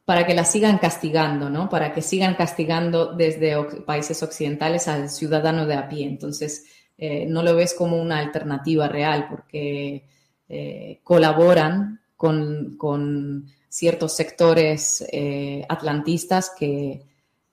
para 0.08 0.26
que 0.26 0.32
la 0.32 0.46
sigan 0.46 0.78
castigando, 0.78 1.50
¿no? 1.50 1.68
Para 1.68 1.92
que 1.92 2.00
sigan 2.00 2.34
castigando 2.34 3.12
desde 3.12 3.62
países 3.84 4.22
occidentales 4.22 4.88
al 4.88 5.10
ciudadano 5.10 5.66
de 5.66 5.74
a 5.74 5.86
pie. 5.86 6.06
Entonces, 6.06 6.64
eh, 6.96 7.26
no 7.26 7.42
lo 7.42 7.54
ves 7.54 7.74
como 7.74 8.00
una 8.00 8.18
alternativa 8.18 8.88
real 8.88 9.26
porque 9.28 10.08
eh, 10.48 11.00
colaboran 11.04 12.00
con, 12.16 13.44
ciertos 13.68 14.16
sectores 14.16 15.04
eh, 15.12 15.66
atlantistas 15.68 16.52
que, 16.58 17.02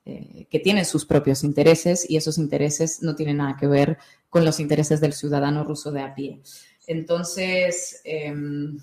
que 0.05 0.59
tienen 0.59 0.85
sus 0.85 1.03
propios 1.05 1.43
intereses 1.43 2.09
y 2.09 2.15
esos 2.15 2.37
intereses 2.37 3.03
no 3.03 3.15
tienen 3.15 3.37
nada 3.37 3.57
que 3.59 3.67
ver 3.67 3.97
con 4.29 4.45
los 4.45 4.61
intereses 4.61 5.01
del 5.01 5.11
ciudadano 5.11 5.65
ruso 5.65 5.91
de 5.91 6.01
a 6.03 6.15
pie. 6.15 6.39
Entonces, 6.87 7.99
em, 8.05 8.77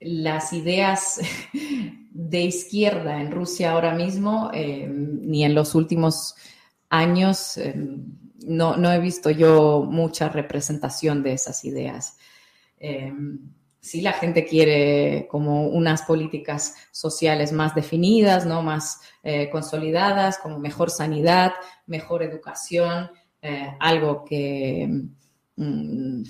las 0.00 0.52
ideas 0.52 1.20
de 2.10 2.42
izquierda 2.42 3.20
en 3.20 3.30
Rusia 3.30 3.72
ahora 3.72 3.94
mismo, 3.94 4.50
em, 4.52 5.20
ni 5.22 5.44
en 5.44 5.54
los 5.54 5.74
últimos 5.74 6.34
años, 6.88 7.56
em, 7.58 8.04
no, 8.46 8.76
no, 8.76 8.90
he 8.92 8.98
visto 8.98 9.30
yo 9.30 9.86
mucha 9.88 10.28
representación 10.28 11.22
de 11.22 11.34
esas 11.34 11.64
ideas 11.64 12.16
si 13.80 14.02
la 14.02 14.12
gente 14.12 14.44
quiere 14.44 15.26
como 15.30 15.68
unas 15.68 16.02
políticas 16.02 16.74
sociales 16.92 17.52
más 17.52 17.74
definidas, 17.74 18.44
¿no? 18.46 18.62
más 18.62 19.00
eh, 19.22 19.48
consolidadas, 19.50 20.38
como 20.38 20.58
mejor 20.58 20.90
sanidad, 20.90 21.52
mejor 21.86 22.22
educación, 22.22 23.10
eh, 23.40 23.74
algo 23.80 24.24
que 24.24 24.86
mm, 25.56 26.22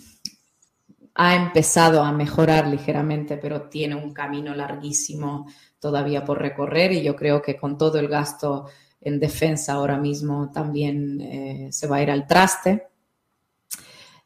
ha 1.15 1.35
empezado 1.35 2.03
a 2.03 2.13
mejorar 2.13 2.67
ligeramente, 2.67 3.37
pero 3.37 3.69
tiene 3.69 3.95
un 3.95 4.13
camino 4.13 4.55
larguísimo 4.55 5.47
todavía 5.79 6.25
por 6.25 6.39
recorrer 6.39 6.93
y 6.93 7.03
yo 7.03 7.17
creo 7.17 7.43
que 7.43 7.57
con 7.57 7.77
todo 7.77 7.99
el 7.99 8.09
gasto 8.09 8.67
en 9.01 9.19
defensa 9.19 9.75
ahora 9.75 9.97
mismo 9.97 10.51
también 10.53 11.21
eh, 11.21 11.69
se 11.73 11.87
va 11.87 11.97
a 11.97 12.03
ir 12.03 12.11
al 12.11 12.27
traste. 12.27 12.89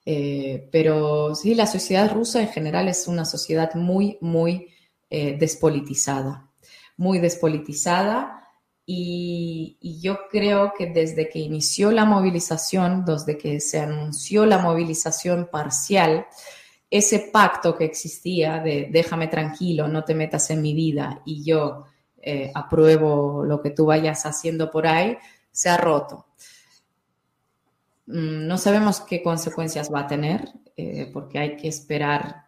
Eh, 0.06 0.68
pero 0.70 1.34
sí, 1.34 1.54
la 1.54 1.66
sociedad 1.66 2.12
rusa 2.12 2.42
en 2.42 2.48
general 2.48 2.88
es 2.88 3.08
una 3.08 3.24
sociedad 3.24 3.74
muy, 3.74 4.18
muy 4.20 4.68
eh, 5.08 5.36
despolitizada, 5.38 6.50
muy 6.96 7.18
despolitizada. 7.18 8.40
Y, 8.86 9.78
yo 10.02 10.28
creo 10.30 10.74
que 10.76 10.88
desde 10.88 11.30
que 11.30 11.38
inició 11.38 11.90
la 11.90 12.04
movilización, 12.04 13.04
desde 13.06 13.38
que 13.38 13.60
se 13.60 13.80
anunció 13.80 14.44
la 14.44 14.58
movilización 14.58 15.48
parcial, 15.50 16.26
ese 16.90 17.30
pacto 17.32 17.76
que 17.76 17.84
existía 17.84 18.60
de 18.60 18.88
déjame 18.90 19.28
tranquilo, 19.28 19.88
no 19.88 20.04
te 20.04 20.14
metas 20.14 20.50
en 20.50 20.62
mi 20.62 20.74
vida 20.74 21.22
y 21.24 21.42
yo 21.44 21.84
eh, 22.22 22.50
apruebo 22.54 23.44
lo 23.44 23.60
que 23.60 23.70
tú 23.70 23.86
vayas 23.86 24.24
haciendo 24.26 24.70
por 24.70 24.86
ahí, 24.86 25.18
se 25.50 25.68
ha 25.68 25.76
roto. 25.76 26.26
Mm, 28.06 28.46
no 28.46 28.58
sabemos 28.58 29.00
qué 29.00 29.22
consecuencias 29.22 29.92
va 29.92 30.00
a 30.00 30.06
tener, 30.06 30.48
eh, 30.76 31.10
porque 31.12 31.38
hay 31.38 31.56
que 31.56 31.68
esperar 31.68 32.44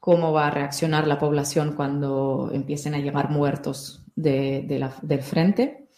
cómo 0.00 0.32
va 0.32 0.46
a 0.48 0.50
reaccionar 0.50 1.06
la 1.06 1.18
población 1.18 1.74
cuando 1.74 2.50
empiecen 2.52 2.94
a 2.94 2.98
llegar 2.98 3.30
muertos 3.30 4.02
del 4.14 5.22
frente. 5.22 5.88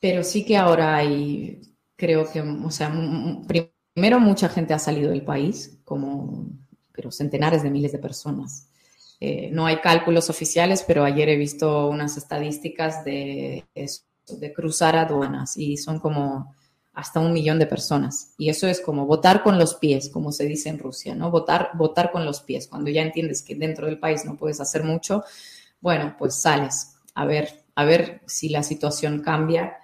Pero 0.00 0.22
sí 0.22 0.44
que 0.44 0.56
ahora 0.56 0.96
hay, 0.96 1.60
creo 1.96 2.30
que, 2.30 2.40
o 2.40 2.70
sea, 2.70 2.88
primero 3.46 3.77
mucha 4.18 4.48
gente 4.48 4.74
ha 4.74 4.78
salido 4.78 5.10
del 5.10 5.22
país, 5.22 5.78
como, 5.84 6.46
pero 6.92 7.10
centenares 7.10 7.62
de 7.62 7.70
miles 7.70 7.92
de 7.92 7.98
personas. 7.98 8.68
Eh, 9.20 9.50
no 9.52 9.66
hay 9.66 9.78
cálculos 9.78 10.30
oficiales, 10.30 10.84
pero 10.86 11.04
ayer 11.04 11.28
he 11.28 11.36
visto 11.36 11.88
unas 11.88 12.16
estadísticas 12.16 13.04
de 13.04 13.64
de 14.36 14.52
cruzar 14.52 14.96
aduanas 14.96 15.56
y 15.56 15.76
son 15.76 15.98
como 15.98 16.54
hasta 16.92 17.20
un 17.20 17.32
millón 17.32 17.58
de 17.58 17.66
personas. 17.66 18.34
Y 18.38 18.48
eso 18.48 18.66
es 18.66 18.80
como 18.80 19.06
votar 19.06 19.42
con 19.42 19.58
los 19.58 19.74
pies, 19.76 20.10
como 20.10 20.32
se 20.32 20.46
dice 20.46 20.68
en 20.68 20.78
Rusia, 20.78 21.14
¿no? 21.14 21.30
Votar, 21.30 21.70
votar 21.74 22.10
con 22.10 22.24
los 22.24 22.40
pies. 22.40 22.66
Cuando 22.66 22.90
ya 22.90 23.02
entiendes 23.02 23.42
que 23.42 23.54
dentro 23.54 23.86
del 23.86 24.00
país 24.00 24.24
no 24.24 24.36
puedes 24.36 24.60
hacer 24.60 24.82
mucho, 24.82 25.22
bueno, 25.80 26.16
pues 26.18 26.34
sales 26.34 26.96
a 27.14 27.24
ver, 27.24 27.64
a 27.74 27.84
ver 27.84 28.22
si 28.26 28.48
la 28.48 28.62
situación 28.62 29.22
cambia 29.22 29.76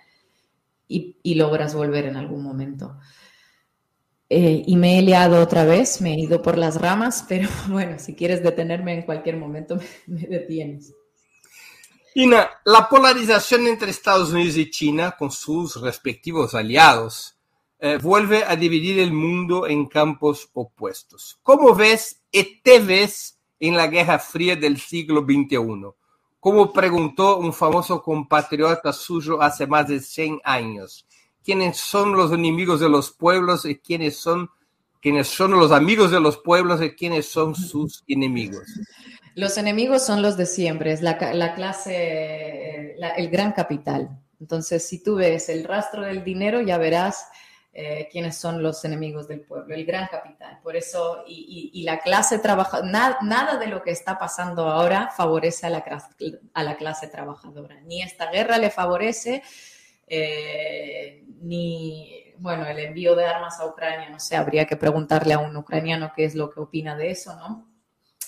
y, 0.86 1.34
logras 1.34 1.74
volver 1.74 2.06
en 2.06 2.16
algún 2.16 2.42
momento. 2.42 2.98
Eh, 4.36 4.64
y 4.66 4.74
me 4.74 4.98
he 4.98 5.02
liado 5.02 5.40
otra 5.40 5.64
vez, 5.64 6.00
me 6.00 6.12
he 6.12 6.18
ido 6.18 6.42
por 6.42 6.58
las 6.58 6.80
ramas, 6.80 7.24
pero 7.28 7.48
bueno, 7.68 8.00
si 8.00 8.16
quieres 8.16 8.42
detenerme 8.42 8.92
en 8.92 9.02
cualquier 9.02 9.36
momento, 9.36 9.78
me 10.08 10.22
detienes. 10.22 10.92
Ina, 12.16 12.50
la 12.64 12.88
polarización 12.88 13.68
entre 13.68 13.92
Estados 13.92 14.32
Unidos 14.32 14.56
y 14.56 14.68
China, 14.72 15.14
con 15.16 15.30
sus 15.30 15.80
respectivos 15.80 16.56
aliados, 16.56 17.36
eh, 17.78 17.98
vuelve 18.02 18.42
a 18.42 18.56
dividir 18.56 18.98
el 18.98 19.12
mundo 19.12 19.68
en 19.68 19.86
campos 19.86 20.48
opuestos. 20.52 21.38
¿Cómo 21.44 21.72
ves 21.72 22.20
y 22.32 22.60
te 22.60 22.80
ves 22.80 23.38
en 23.60 23.76
la 23.76 23.86
Guerra 23.86 24.18
Fría 24.18 24.56
del 24.56 24.80
siglo 24.80 25.20
XXI? 25.20 25.58
Como 26.40 26.72
preguntó 26.72 27.38
un 27.38 27.52
famoso 27.52 28.02
compatriota 28.02 28.92
suyo 28.92 29.40
hace 29.40 29.68
más 29.68 29.86
de 29.86 30.00
100 30.00 30.40
años. 30.42 31.06
¿Quiénes 31.44 31.76
son 31.76 32.16
los 32.16 32.32
enemigos 32.32 32.80
de 32.80 32.88
los 32.88 33.10
pueblos 33.10 33.66
y 33.66 33.76
quiénes 33.76 34.16
son, 34.16 34.50
quiénes 35.02 35.28
son 35.28 35.50
los 35.52 35.72
amigos 35.72 36.10
de 36.10 36.20
los 36.20 36.38
pueblos 36.38 36.80
y 36.82 36.90
quiénes 36.90 37.28
son 37.28 37.54
sus 37.54 38.02
enemigos? 38.08 38.64
Los 39.34 39.58
enemigos 39.58 40.06
son 40.06 40.22
los 40.22 40.36
de 40.36 40.46
siempre, 40.46 40.92
es 40.92 41.02
la, 41.02 41.18
clase, 41.54 42.96
el 43.16 43.28
gran 43.28 43.52
capital. 43.52 44.08
Entonces, 44.40 44.88
si 44.88 45.02
tú 45.02 45.16
ves 45.16 45.48
el 45.48 45.64
rastro 45.64 46.02
del 46.02 46.24
dinero, 46.24 46.62
ya 46.62 46.78
verás 46.78 47.26
eh, 47.72 48.08
quiénes 48.12 48.36
son 48.36 48.62
los 48.62 48.84
enemigos 48.84 49.26
del 49.26 49.40
pueblo, 49.40 49.74
el 49.74 49.84
gran 49.84 50.06
capital. 50.06 50.60
Por 50.62 50.76
eso, 50.76 51.24
y, 51.26 51.82
la 51.84 51.98
clase 51.98 52.38
trabajadora, 52.38 53.18
nada 53.22 53.58
de 53.58 53.66
lo 53.66 53.82
que 53.82 53.90
está 53.90 54.16
pasando 54.16 54.70
ahora 54.70 55.10
favorece 55.16 55.66
a 55.66 55.70
la, 55.70 55.84
a 56.54 56.62
la 56.62 56.76
clase 56.76 57.08
trabajadora. 57.08 57.80
Ni 57.82 58.00
esta 58.00 58.30
guerra 58.30 58.58
le 58.58 58.70
favorece, 58.70 59.42
eh, 60.06 61.24
ni, 61.40 62.34
bueno, 62.38 62.66
el 62.66 62.78
envío 62.78 63.14
de 63.14 63.24
armas 63.24 63.60
a 63.60 63.66
Ucrania, 63.66 64.10
no 64.10 64.20
sé, 64.20 64.36
habría 64.36 64.66
que 64.66 64.76
preguntarle 64.76 65.34
a 65.34 65.38
un 65.38 65.56
ucraniano 65.56 66.12
qué 66.14 66.24
es 66.24 66.34
lo 66.34 66.50
que 66.50 66.60
opina 66.60 66.96
de 66.96 67.10
eso, 67.10 67.34
¿no? 67.36 67.68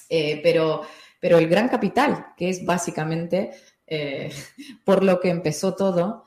Eh, 0.09 0.41
pero, 0.43 0.83
pero 1.21 1.39
el 1.39 1.49
gran 1.49 1.69
capital, 1.69 2.29
que 2.37 2.49
es 2.49 2.65
básicamente 2.65 3.51
eh, 3.87 4.33
por 4.85 5.03
lo 5.03 5.21
que 5.21 5.31
empezó 5.31 5.75
todo, 5.75 6.25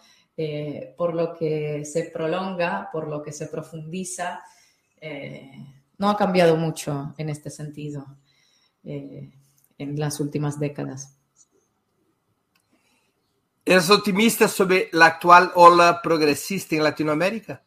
por 0.95 1.15
lo 1.15 1.33
que 1.35 1.83
se 1.83 2.03
prolonga, 2.03 2.87
por 2.93 3.09
lo 3.09 3.21
que 3.21 3.33
se 3.33 3.47
profundiza, 3.47 4.41
no 5.97 6.09
ha 6.09 6.15
cambiado 6.15 6.55
mucho 6.55 7.13
en 7.17 7.27
este 7.27 7.49
sentido 7.49 8.05
en 9.79 9.99
las 9.99 10.21
últimas 10.21 10.57
décadas. 10.57 11.18
¿Eres 13.69 13.91
optimista 13.91 14.47
sobre 14.47 14.89
la 14.93 15.05
actual 15.05 15.51
ola 15.53 15.99
progresista 16.01 16.75
en 16.75 16.83
Latinoamérica? 16.83 17.61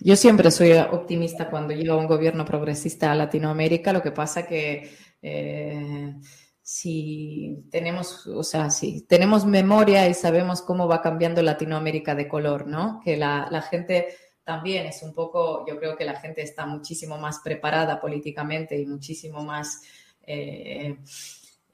Yo 0.00 0.16
siempre 0.16 0.50
soy 0.50 0.72
optimista 0.72 1.50
cuando 1.50 1.74
llega 1.74 1.94
un 1.94 2.06
gobierno 2.06 2.46
progresista 2.46 3.12
a 3.12 3.14
Latinoamérica. 3.14 3.92
Lo 3.92 4.00
que 4.00 4.12
pasa 4.12 4.46
que 4.46 4.96
eh, 5.20 6.14
si 6.62 7.66
tenemos, 7.70 8.26
o 8.26 8.42
sea, 8.42 8.70
si 8.70 9.02
tenemos 9.02 9.44
memoria 9.44 10.08
y 10.08 10.14
sabemos 10.14 10.62
cómo 10.62 10.88
va 10.88 11.02
cambiando 11.02 11.42
Latinoamérica 11.42 12.14
de 12.14 12.26
color, 12.26 12.66
¿no? 12.66 13.02
Que 13.04 13.18
la, 13.18 13.68
gente 13.70 14.16
también 14.44 14.86
es 14.86 15.02
un 15.02 15.12
poco, 15.12 15.66
yo 15.68 15.78
creo 15.78 15.94
que 15.94 16.06
la 16.06 16.18
gente 16.18 16.40
está 16.40 16.64
muchísimo 16.64 17.18
más 17.18 17.40
preparada 17.44 18.00
políticamente 18.00 18.80
y 18.80 18.86
muchísimo 18.86 19.44
más 19.44 19.82
eh, 20.22 20.96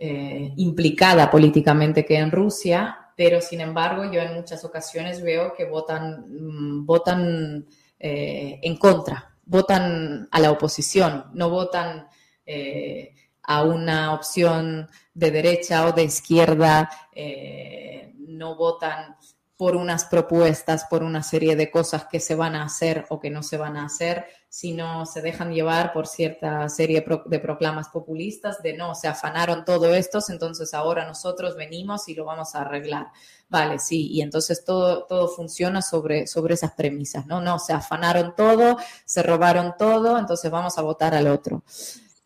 eh, 0.00 0.52
implicada 0.56 1.30
políticamente 1.30 2.04
que 2.04 2.16
en 2.16 2.32
Rusia, 2.32 3.01
pero 3.16 3.40
sin 3.40 3.60
embargo 3.60 4.10
yo 4.10 4.20
en 4.20 4.34
muchas 4.34 4.64
ocasiones 4.64 5.22
veo 5.22 5.54
que 5.54 5.64
votan, 5.64 6.24
mm, 6.28 6.86
votan 6.86 7.66
eh, 7.98 8.58
en 8.62 8.76
contra, 8.76 9.36
votan 9.44 10.28
a 10.30 10.40
la 10.40 10.50
oposición, 10.50 11.26
no 11.34 11.50
votan 11.50 12.08
eh, 12.44 13.14
a 13.42 13.62
una 13.62 14.14
opción 14.14 14.88
de 15.14 15.30
derecha 15.30 15.86
o 15.86 15.92
de 15.92 16.04
izquierda, 16.04 16.90
eh, 17.14 18.14
no 18.16 18.56
votan 18.56 19.16
por 19.56 19.76
unas 19.76 20.06
propuestas, 20.06 20.86
por 20.86 21.02
una 21.02 21.22
serie 21.22 21.54
de 21.54 21.70
cosas 21.70 22.06
que 22.06 22.18
se 22.18 22.34
van 22.34 22.56
a 22.56 22.64
hacer 22.64 23.06
o 23.10 23.20
que 23.20 23.30
no 23.30 23.42
se 23.42 23.56
van 23.56 23.76
a 23.76 23.84
hacer, 23.84 24.26
sino 24.52 25.06
se 25.06 25.22
dejan 25.22 25.54
llevar 25.54 25.94
por 25.94 26.06
cierta 26.06 26.68
serie 26.68 27.02
de 27.24 27.38
proclamas 27.38 27.88
populistas 27.88 28.60
de 28.62 28.76
no, 28.76 28.94
se 28.94 29.08
afanaron 29.08 29.64
todo 29.64 29.94
estos, 29.94 30.28
entonces 30.28 30.74
ahora 30.74 31.06
nosotros 31.06 31.56
venimos 31.56 32.06
y 32.10 32.14
lo 32.14 32.26
vamos 32.26 32.54
a 32.54 32.60
arreglar. 32.60 33.06
Vale, 33.48 33.78
sí, 33.78 34.08
y 34.08 34.20
entonces 34.20 34.62
todo, 34.62 35.04
todo 35.04 35.28
funciona 35.28 35.80
sobre, 35.80 36.26
sobre 36.26 36.52
esas 36.52 36.72
premisas, 36.72 37.26
¿no? 37.26 37.40
No, 37.40 37.58
se 37.58 37.72
afanaron 37.72 38.36
todo, 38.36 38.76
se 39.06 39.22
robaron 39.22 39.72
todo, 39.78 40.18
entonces 40.18 40.50
vamos 40.50 40.76
a 40.76 40.82
votar 40.82 41.14
al 41.14 41.28
otro. 41.28 41.64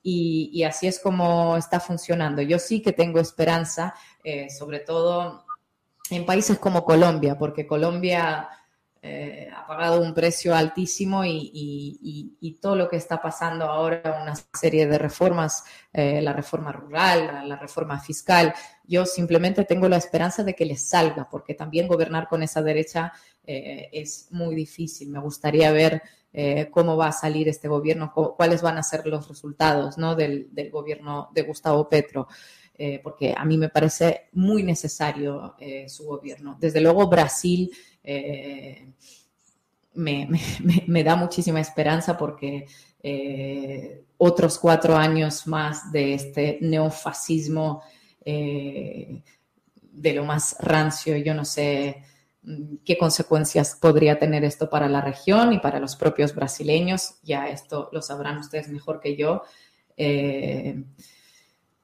Y, 0.03 0.65
así 0.65 0.89
es 0.89 0.99
como 0.99 1.57
está 1.57 1.79
funcionando. 1.79 2.43
Yo 2.43 2.59
sí 2.59 2.83
que 2.83 2.93
tengo 2.93 3.21
esperanza, 3.21 3.95
eh, 4.25 4.51
sobre 4.51 4.81
todo 4.81 5.45
en 6.11 6.27
países 6.27 6.59
como 6.59 6.85
Colombia, 6.85 7.39
porque 7.39 7.69
Colombia 7.69 8.49
eh, 9.09 9.49
ha 9.55 9.65
pagado 9.67 10.01
un 10.01 10.13
precio 10.13 10.55
altísimo 10.55 11.23
y, 11.25 12.59
todo 12.61 12.75
lo 12.75 12.89
que 12.89 12.97
está 12.97 13.21
pasando 13.21 13.67
ahora, 13.67 14.21
una 14.23 14.35
serie 14.59 14.87
de 14.87 14.99
reformas, 14.99 15.65
eh, 15.93 16.21
la 16.21 16.33
reforma 16.33 16.73
rural, 16.73 17.49
la, 17.49 17.57
reforma 17.57 18.01
fiscal, 18.01 18.53
yo 18.85 19.07
simplemente 19.07 19.65
tengo 19.65 19.89
la 19.89 19.99
esperanza 19.99 20.43
de 20.43 20.55
que 20.55 20.65
les 20.65 20.89
salga, 20.89 21.29
porque 21.31 21.55
también 21.55 21.87
gobernar 21.87 22.27
con 22.27 22.43
esa 22.43 22.63
derecha 22.63 23.13
eh, 23.47 23.89
es 23.93 24.29
muy 24.31 24.55
difícil. 24.55 25.11
Me 25.11 25.21
gustaría 25.21 25.71
ver 25.71 26.03
cómo 26.71 26.99
va 26.99 27.09
a 27.09 27.13
salir 27.13 27.49
este 27.49 27.67
gobierno, 27.67 28.13
cuáles 28.13 28.61
van 28.61 28.77
a 28.77 28.83
ser 28.83 29.07
los 29.07 29.27
resultados 29.27 29.97
¿no? 29.97 30.15
del, 30.15 30.49
del 30.53 30.71
gobierno 30.71 31.31
de 31.33 31.41
Gustavo 31.41 31.89
Petro. 31.89 32.29
porque 33.03 33.35
a 33.35 33.43
mí 33.47 33.57
me 33.57 33.71
parece 33.71 34.29
muy 34.33 34.63
necesario 34.63 35.57
su 35.89 36.05
gobierno. 36.05 36.59
Desde 36.61 36.83
luego, 36.83 37.09
Brasil 37.09 37.71
eh, 38.07 38.93
me, 39.95 41.05
da 41.05 41.17
muchísima 41.17 41.61
esperanza 41.61 42.17
porque 42.17 42.67
eh, 43.03 44.05
otros 44.17 44.59
cuatro 44.59 44.97
años 44.97 45.47
más 45.47 45.91
de 45.91 46.15
este 46.15 46.59
neofascismo 46.61 47.83
eh, 48.25 49.23
de 49.81 50.13
lo 50.13 50.25
más 50.25 50.57
rancio, 50.61 51.17
yo 51.17 51.35
no 51.35 51.45
sé 51.45 52.03
mm, 52.43 52.77
qué 52.85 52.97
consecuencias 52.97 53.77
podría 53.81 54.19
tener 54.19 54.45
esto 54.45 54.71
para 54.71 54.89
la 54.89 55.01
región 55.01 55.53
y 55.53 55.59
para 55.59 55.81
los 55.81 55.97
propios 55.97 56.35
brasileños, 56.35 57.17
ya 57.25 57.49
esto 57.49 57.89
lo 57.93 58.03
sabrán 58.03 58.39
ustedes 58.39 58.69
mejor 58.69 59.01
que 59.01 59.17
yo. 59.17 59.43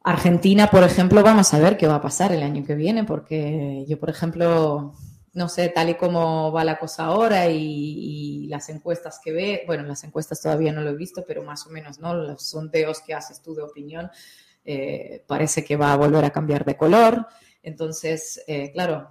Argentina, 0.05 0.69
por 0.71 0.85
ejemplo, 0.85 1.23
vamos 1.23 1.55
a 1.55 1.59
ver 1.59 1.77
qué 1.77 1.87
va 1.87 1.97
a 1.97 2.01
pasar 2.01 2.33
el 2.33 2.43
año 2.43 2.65
que 2.65 2.75
viene, 2.75 3.05
porque 3.05 3.85
yo, 3.89 3.99
por 3.99 4.11
ejemplo, 4.11 4.95
no 5.35 5.49
sé, 5.49 5.71
tal 5.71 5.91
y 5.91 5.95
como 5.95 6.53
va 6.53 6.63
la 6.65 6.79
cosa 6.79 7.07
ahora 7.07 7.49
y, 7.49 8.47
las 8.49 8.69
encuestas 8.69 9.19
que 9.25 9.33
ve, 9.33 9.65
bueno, 9.67 9.83
las 9.85 10.05
encuestas 10.05 10.43
todavía 10.43 10.73
no 10.73 10.83
lo 10.83 10.91
he 10.91 10.97
visto, 10.97 11.25
pero 11.27 11.43
más 11.43 11.67
o 11.67 11.71
menos, 11.71 11.99
¿no? 11.99 12.13
Los 12.13 12.51
sondeos 12.51 13.01
que 13.01 13.15
haces 13.15 13.41
tú 13.41 13.55
de 13.55 13.63
opinión, 13.63 14.11
eh, 14.65 15.25
parece 15.27 15.65
que 15.65 15.77
va 15.77 15.93
a 15.93 15.97
volver 15.97 16.25
a 16.27 16.31
cambiar 16.31 16.67
de 16.67 16.77
color. 16.77 17.27
Entonces, 17.63 18.45
eh, 18.47 18.71
claro, 18.73 19.09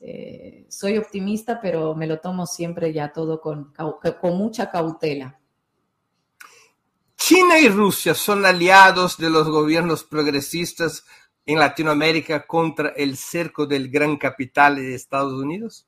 eh, 0.00 0.66
soy 0.68 0.98
optimista, 0.98 1.60
pero 1.60 1.94
me 1.94 2.08
lo 2.08 2.18
tomo 2.18 2.46
siempre 2.46 2.92
ya 2.92 3.12
todo 3.12 3.40
con, 3.40 3.72
con 4.20 4.36
mucha 4.36 4.72
cautela. 4.72 5.38
China 7.16 7.60
y 7.60 7.68
Rusia 7.68 8.14
son 8.14 8.44
aliados 8.44 9.18
de 9.18 9.30
los 9.30 9.48
gobiernos 9.48 10.02
progresistas 10.02 11.04
en 11.46 11.58
Latinoamérica 11.58 12.46
contra 12.46 12.90
el 12.90 13.16
cerco 13.16 13.66
del 13.66 13.90
gran 13.90 14.16
capital 14.16 14.76
de 14.76 14.94
Estados 14.94 15.32
Unidos? 15.32 15.86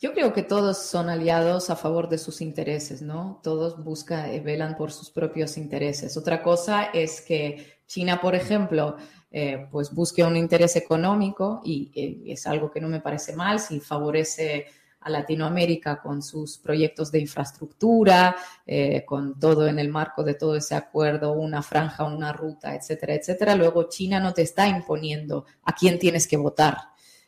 Yo 0.00 0.14
creo 0.14 0.32
que 0.32 0.42
todos 0.42 0.78
son 0.78 1.10
aliados 1.10 1.68
a 1.68 1.76
favor 1.76 2.08
de 2.08 2.16
sus 2.16 2.40
intereses, 2.40 3.02
¿no? 3.02 3.38
Todos 3.42 3.84
buscan 3.84 4.32
y 4.32 4.40
velan 4.40 4.74
por 4.74 4.92
sus 4.92 5.10
propios 5.10 5.58
intereses. 5.58 6.16
Otra 6.16 6.42
cosa 6.42 6.84
es 6.84 7.20
que 7.20 7.80
China, 7.86 8.18
por 8.18 8.34
ejemplo, 8.34 8.96
eh, 9.30 9.68
pues 9.70 9.92
busque 9.92 10.24
un 10.24 10.36
interés 10.36 10.74
económico 10.76 11.60
y, 11.64 11.90
y, 11.94 12.32
es 12.32 12.46
algo 12.46 12.70
que 12.70 12.80
no 12.80 12.88
me 12.88 13.00
parece 13.00 13.36
mal 13.36 13.60
si 13.60 13.78
favorece 13.78 14.66
a 15.00 15.08
Latinoamérica 15.08 16.00
con 16.00 16.22
sus 16.22 16.58
proyectos 16.58 17.10
de 17.10 17.20
infraestructura, 17.20 18.36
eh, 18.66 19.04
con 19.06 19.38
todo 19.38 19.66
en 19.66 19.78
el 19.78 19.88
marco 19.88 20.22
de 20.22 20.34
todo 20.34 20.56
ese 20.56 20.74
acuerdo, 20.74 21.32
una 21.32 21.62
franja, 21.62 22.04
una 22.04 22.32
ruta, 22.32 22.74
etcétera, 22.74 23.14
etcétera. 23.14 23.54
Luego 23.54 23.88
China 23.88 24.20
no 24.20 24.34
te 24.34 24.42
está 24.42 24.68
imponiendo 24.68 25.46
a 25.64 25.72
quién 25.74 25.98
tienes 25.98 26.28
que 26.28 26.36
votar. 26.36 26.76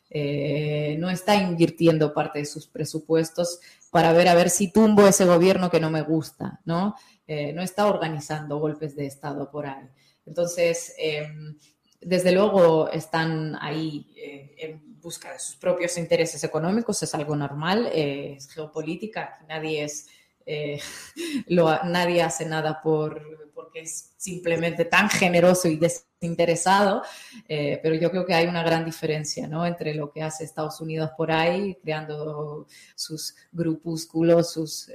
Eh, 0.09 0.95
no 0.99 1.09
está 1.09 1.35
invirtiendo 1.35 2.13
parte 2.13 2.39
de 2.39 2.45
sus 2.45 2.67
presupuestos 2.67 3.59
para 3.89 4.13
ver 4.13 4.27
a 4.27 4.35
ver 4.35 4.51
si 4.51 4.71
tumbo 4.71 5.07
ese 5.07 5.25
gobierno 5.25 5.71
que 5.71 5.79
no 5.79 5.89
me 5.89 6.03
gusta, 6.03 6.61
¿no? 6.65 6.95
Eh, 7.25 7.53
no 7.53 7.63
está 7.63 7.87
organizando 7.87 8.59
golpes 8.59 8.95
de 8.95 9.07
Estado 9.07 9.49
por 9.49 9.65
ahí. 9.65 9.89
Entonces, 10.27 10.93
em, 10.99 11.57
desde 11.99 12.31
luego 12.31 12.89
están 12.89 13.57
ahí 13.59 14.13
en 14.57 14.92
busca 15.03 15.33
de 15.33 15.39
sus 15.39 15.57
propios 15.57 15.97
intereses 15.97 16.43
económicos, 16.43 17.03
es 17.03 17.13
algo 17.13 17.35
normal, 17.35 17.89
eh, 17.93 18.35
es 18.37 18.49
geopolítica, 18.49 19.39
nadie 19.47 19.83
es... 19.83 20.07
Eh, 20.45 20.79
nadie 21.47 22.21
hace 22.21 22.45
nada 22.45 22.81
por, 22.81 23.51
porque 23.53 23.81
es 23.81 24.13
simplemente 24.17 24.83
tan 24.85 25.09
generoso 25.09 25.69
y 25.69 25.77
desinteresado, 25.77 27.01
eh, 27.47 27.79
pero 27.81 27.95
yo 27.95 28.11
creo 28.11 28.25
que 28.25 28.33
hay 28.33 28.47
una 28.47 28.61
gran 28.61 28.83
diferencia 28.83 29.47
¿no? 29.47 29.65
entre 29.65 29.93
lo 29.93 30.11
que 30.11 30.21
hace 30.21 30.43
Estados 30.43 30.81
Unidos 30.81 31.11
por 31.15 31.31
ahí, 31.31 31.77
creando 31.81 32.67
sus 32.95 33.35
grupúsculos, 33.53 34.51
sus 34.51 34.91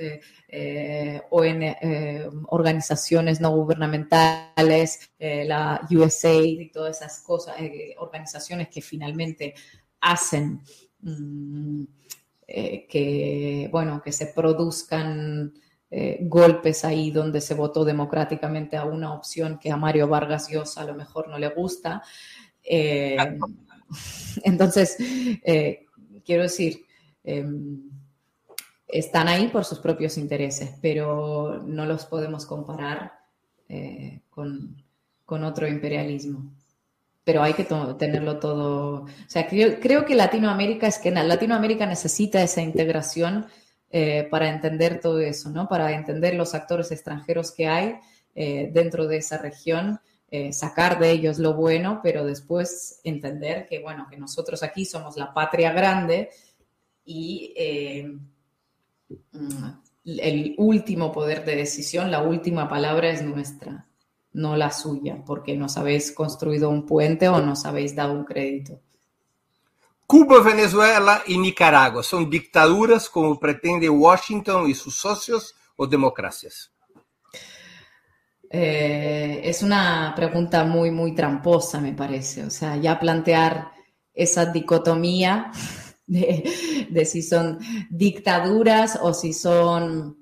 organizaciones 2.50 3.40
no 3.40 3.50
gubernamentales, 3.52 5.10
la 5.18 5.80
USAID 5.90 6.60
y 6.60 6.70
todas 6.70 6.98
esas 6.98 7.20
cosas, 7.20 7.56
organizaciones 7.98 8.68
que 8.68 8.82
finalmente 8.82 9.54
hacen 10.00 10.62
mm, 11.00 11.84
eh, 12.46 12.86
que, 12.88 13.68
bueno, 13.70 14.00
que 14.02 14.12
se 14.12 14.26
produzcan 14.26 15.52
eh, 15.90 16.18
golpes 16.22 16.84
ahí 16.84 17.10
donde 17.10 17.40
se 17.40 17.54
votó 17.54 17.84
democráticamente 17.84 18.76
a 18.76 18.84
una 18.84 19.12
opción 19.12 19.58
que 19.58 19.70
a 19.70 19.76
Mario 19.76 20.08
Vargas 20.08 20.48
Llosa 20.50 20.82
a 20.82 20.84
lo 20.84 20.94
mejor 20.94 21.28
no 21.28 21.38
le 21.38 21.48
gusta. 21.48 22.02
Eh, 22.62 23.16
entonces, 24.44 24.96
quiero 26.24 26.42
decir, 26.42 26.84
em, 27.24 27.90
están 28.86 29.28
ahí 29.28 29.48
por 29.48 29.64
sus 29.64 29.78
propios 29.78 30.16
intereses, 30.16 30.72
pero 30.80 31.62
no 31.66 31.84
los 31.84 32.06
podemos 32.06 32.46
comparar 32.46 33.12
con, 34.30 34.82
con 35.26 35.44
otro 35.44 35.68
imperialismo 35.68 36.57
pero 37.28 37.42
hay 37.42 37.52
que 37.52 37.64
tenerlo 37.98 38.38
todo. 38.38 39.02
O 39.02 39.08
sea, 39.26 39.46
creo, 39.46 40.06
que 40.06 40.14
Latinoamérica 40.14 40.86
es 40.86 40.98
que 40.98 41.10
Latinoamérica 41.10 41.84
necesita 41.84 42.42
esa 42.42 42.62
integración 42.62 43.44
eh, 43.90 44.26
para 44.30 44.48
entender 44.48 44.98
todo 44.98 45.20
eso, 45.20 45.50
¿no? 45.50 45.68
Para 45.68 45.92
entender 45.92 46.32
los 46.36 46.54
actores 46.54 46.90
extranjeros 46.90 47.52
que 47.52 47.68
hay 47.68 47.96
eh, 48.34 48.70
dentro 48.72 49.06
de 49.06 49.18
esa 49.18 49.36
región, 49.36 50.00
eh, 50.30 50.54
sacar 50.54 50.98
de 50.98 51.10
ellos 51.10 51.38
lo 51.38 51.52
bueno, 51.52 52.00
pero 52.02 52.24
después 52.24 52.98
entender 53.04 53.66
que, 53.66 53.80
bueno, 53.80 54.06
que 54.08 54.16
nosotros 54.16 54.62
aquí 54.62 54.86
somos 54.86 55.18
la 55.18 55.34
patria 55.34 55.72
grande 55.72 56.30
y 57.04 57.52
mm, 59.32 59.66
el 60.18 60.54
último 60.56 61.12
poder 61.12 61.44
de 61.44 61.56
decisión, 61.56 62.10
la 62.10 62.22
última 62.22 62.70
palabra 62.70 63.10
es 63.10 63.20
nuestra 63.20 63.87
no 64.38 64.56
la 64.56 64.70
suya, 64.70 65.22
porque 65.26 65.56
nos 65.56 65.76
habéis 65.76 66.12
construido 66.12 66.70
un 66.70 66.86
puente 66.86 67.28
o 67.28 67.40
nos 67.40 67.66
habéis 67.66 67.94
dado 67.94 68.12
un 68.12 68.24
crédito. 68.24 68.80
Cuba, 70.06 70.40
Venezuela 70.40 71.22
y 71.26 71.36
Nicaragua 71.36 72.02
son 72.02 72.30
dictaduras 72.30 73.10
como 73.10 73.38
pretende 73.38 73.90
Washington 73.90 74.70
y 74.70 74.74
sus 74.74 74.96
socios 74.96 75.54
o 75.76 75.86
democracias. 75.86 76.72
Eh, 78.50 79.42
es 79.44 79.62
una 79.62 80.14
pregunta 80.16 80.64
muy, 80.64 80.90
muy 80.90 81.14
tramposa, 81.14 81.80
me 81.80 81.92
parece. 81.92 82.44
O 82.44 82.50
sea, 82.50 82.76
ya 82.76 82.98
plantear 82.98 83.72
esa 84.14 84.46
dicotomía 84.46 85.50
de, 86.06 87.04
si 87.04 87.22
son 87.22 87.58
dictaduras 87.90 88.98
o 89.02 89.12
si 89.12 89.32
son, 89.32 90.16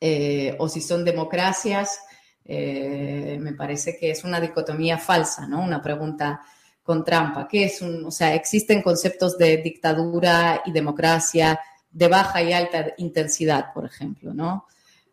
eh, 0.00 0.54
o 0.58 0.68
si 0.68 0.80
son 0.80 1.04
democracias, 1.04 1.98
eh, 2.44 3.38
me 3.40 3.52
parece 3.52 3.96
que 3.96 4.10
es 4.10 4.24
una 4.24 4.40
dicotomía 4.40 4.98
falsa, 4.98 5.46
¿no? 5.46 5.62
Una 5.62 5.80
pregunta 5.80 6.40
con 6.82 7.04
trampa. 7.04 7.46
¿Qué 7.46 7.64
es 7.64 7.82
un, 7.82 8.04
o 8.04 8.10
sea, 8.10 8.34
existen 8.34 8.82
conceptos 8.82 9.38
de 9.38 9.58
dictadura 9.58 10.62
y 10.64 10.72
democracia 10.72 11.60
de 11.90 12.08
baja 12.08 12.42
y 12.42 12.52
alta 12.52 12.92
intensidad, 12.98 13.72
por 13.72 13.84
ejemplo, 13.84 14.32
¿no? 14.34 14.66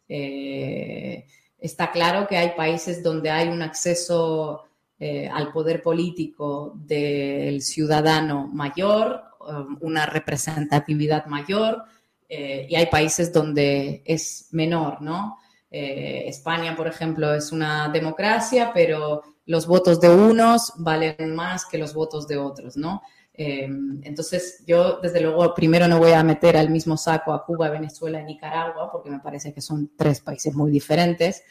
Eh, 0.07 1.25
está 1.59 1.91
claro 1.91 2.27
que 2.27 2.37
hay 2.37 2.51
países 2.55 3.03
donde 3.03 3.29
hay 3.29 3.49
un 3.49 3.61
acceso 3.61 4.63
eh, 4.99 5.29
al 5.31 5.51
poder 5.51 5.81
político 5.81 6.73
del 6.75 7.61
ciudadano 7.61 8.47
mayor, 8.47 9.21
um, 9.47 9.77
una 9.81 10.05
representatividad 10.05 11.25
mayor, 11.25 11.83
y 12.29 12.75
hay 12.75 12.87
países 12.87 13.31
donde 13.31 14.01
es 14.03 14.49
menor, 14.51 15.01
¿no? 15.01 15.37
Eh, 15.69 16.23
España, 16.27 16.75
por 16.75 16.87
ejemplo, 16.87 17.33
es 17.33 17.51
una 17.51 17.89
democracia, 17.89 18.71
pero 18.73 19.21
los 19.45 19.67
votos 19.67 19.99
de 19.99 20.09
unos 20.09 20.73
valen 20.77 21.35
más 21.35 21.65
que 21.65 21.77
los 21.77 21.93
votos 21.93 22.27
de 22.27 22.37
otros, 22.37 22.77
¿no? 22.77 23.01
Eh, 23.33 23.69
entonces, 24.03 24.63
yo, 24.65 24.99
desde 25.01 25.21
luego, 25.21 25.53
primero 25.53 25.87
no 25.87 25.99
voy 25.99 26.11
a 26.11 26.23
meter 26.23 26.57
al 26.57 26.69
mismo 26.69 26.97
saco 26.97 27.33
a 27.33 27.45
Cuba, 27.45 27.69
Venezuela 27.69 28.21
y 28.21 28.25
Nicaragua, 28.25 28.91
porque 28.91 29.11
me 29.11 29.19
parece 29.19 29.53
que 29.53 29.61
son 29.61 29.91
tres 29.95 30.21
países 30.21 30.55
muy 30.55 30.71
diferentes. 30.71 31.43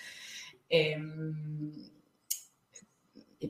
Eh, 0.69 0.97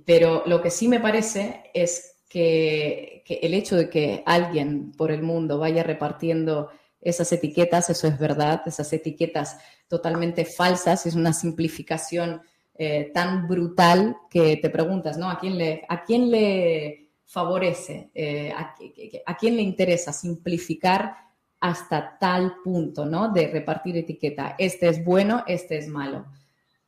pero 0.04 0.42
lo 0.46 0.60
que 0.60 0.70
sí 0.70 0.88
me 0.88 1.00
parece 1.00 1.70
es 1.72 2.16
que, 2.28 3.24
el 3.26 3.54
hecho 3.54 3.76
de 3.76 3.88
que 3.88 4.22
alguien 4.26 4.92
por 4.92 5.10
el 5.10 5.22
mundo 5.22 5.58
vaya 5.58 5.82
repartiendo 5.82 6.70
esas 7.08 7.30
etiquetas, 7.30 7.88
eso 7.88 8.08
es 8.08 8.18
verdad, 8.18 8.62
esas 8.66 8.92
etiquetas 8.92 9.58
totalmente 9.86 10.44
falsas, 10.44 11.06
es 11.06 11.14
una 11.14 11.32
simplificación 11.32 12.42
eh, 12.74 13.12
tan 13.14 13.46
brutal 13.46 14.16
que 14.28 14.56
te 14.56 14.70
preguntas, 14.70 15.16
¿no? 15.16 15.30
¿A 15.30 15.38
quién 15.38 15.56
le, 15.56 15.84
a 15.88 16.02
quién 16.02 16.30
le 16.32 17.10
favorece? 17.24 18.10
Eh, 18.12 18.52
a, 18.52 19.36
quién 19.36 19.56
le 19.56 19.62
interesa 19.62 20.12
simplificar 20.12 21.16
hasta 21.60 22.18
tal 22.18 22.56
punto, 22.64 23.06
¿no? 23.06 23.32
De 23.32 23.46
repartir 23.46 23.96
etiqueta. 23.96 24.56
Este 24.58 24.88
es 24.88 25.04
bueno, 25.04 25.44
este 25.46 25.78
es 25.78 25.86
malo. 25.86 26.26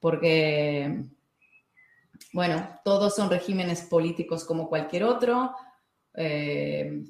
Porque 0.01 1.05
bueno, 2.32 2.69
todos 2.85 3.15
son 3.15 3.31
regímenes 3.31 3.82
políticos 3.82 4.45
como 4.45 4.69
cualquier 4.69 5.05
otro. 5.05 5.55
Eh, 6.15 7.05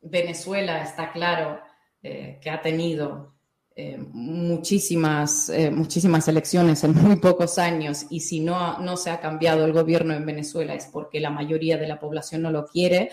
Venezuela 0.00 0.82
está 0.82 1.10
claro 1.10 1.60
eh, 2.04 2.38
que 2.40 2.50
ha 2.50 2.62
tenido 2.62 3.34
eh, 3.74 3.98
muchísimas, 4.12 5.50
muchísimas 5.72 6.28
elecciones 6.28 6.84
en 6.84 6.94
muy 6.94 7.16
pocos 7.16 7.58
años 7.58 8.06
y 8.10 8.20
si 8.20 8.38
no, 8.38 8.78
no 8.78 8.96
se 8.96 9.10
ha 9.10 9.18
cambiado 9.18 9.64
el 9.64 9.72
gobierno 9.72 10.14
en 10.14 10.24
Venezuela 10.24 10.74
es 10.74 10.86
porque 10.86 11.18
la 11.18 11.30
mayoría 11.30 11.76
de 11.76 11.88
la 11.88 11.98
población 11.98 12.42
no 12.42 12.52
lo 12.52 12.66
quiere. 12.66 13.10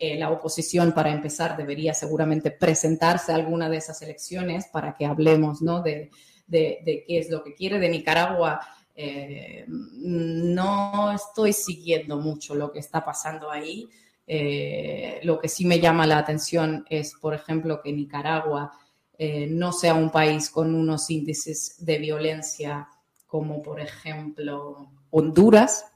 la 0.00 0.30
oposición, 0.30 0.92
para 0.92 1.12
empezar, 1.12 1.56
debería 1.56 1.94
seguramente 1.94 2.50
presentarse 2.50 3.30
a 3.30 3.36
alguna 3.36 3.68
de 3.68 3.76
esas 3.76 4.02
elecciones 4.02 4.66
para 4.72 4.96
que 4.96 5.06
hablemos 5.06 5.62
¿no? 5.62 5.82
de, 5.82 6.10
de 6.48 7.04
qué 7.06 7.18
es 7.18 7.30
lo 7.30 7.44
que 7.44 7.54
quiere. 7.54 7.78
De 7.78 7.88
Nicaragua 7.88 8.60
eh, 9.02 9.64
no 9.66 11.10
estoy 11.12 11.54
siguiendo 11.54 12.18
mucho 12.18 12.54
lo 12.54 12.70
que 12.70 12.80
está 12.80 13.02
pasando 13.02 13.50
ahí. 13.50 13.88
Eh, 14.32 15.18
lo 15.24 15.40
que 15.40 15.48
sí 15.48 15.64
me 15.64 15.80
llama 15.80 16.06
la 16.06 16.18
atención 16.18 16.84
es, 16.88 17.14
por 17.14 17.34
ejemplo, 17.34 17.80
que 17.82 17.92
Nicaragua 17.92 18.70
eh, 19.18 19.48
no 19.48 19.72
sea 19.72 19.94
un 19.94 20.10
país 20.10 20.50
con 20.50 20.74
unos 20.74 21.10
índices 21.10 21.74
de 21.78 21.98
violencia 21.98 22.88
como, 23.26 23.62
por 23.62 23.80
ejemplo, 23.80 24.90
Honduras. 25.10 25.86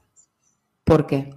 ¿Por 0.83 1.07
qué? 1.07 1.33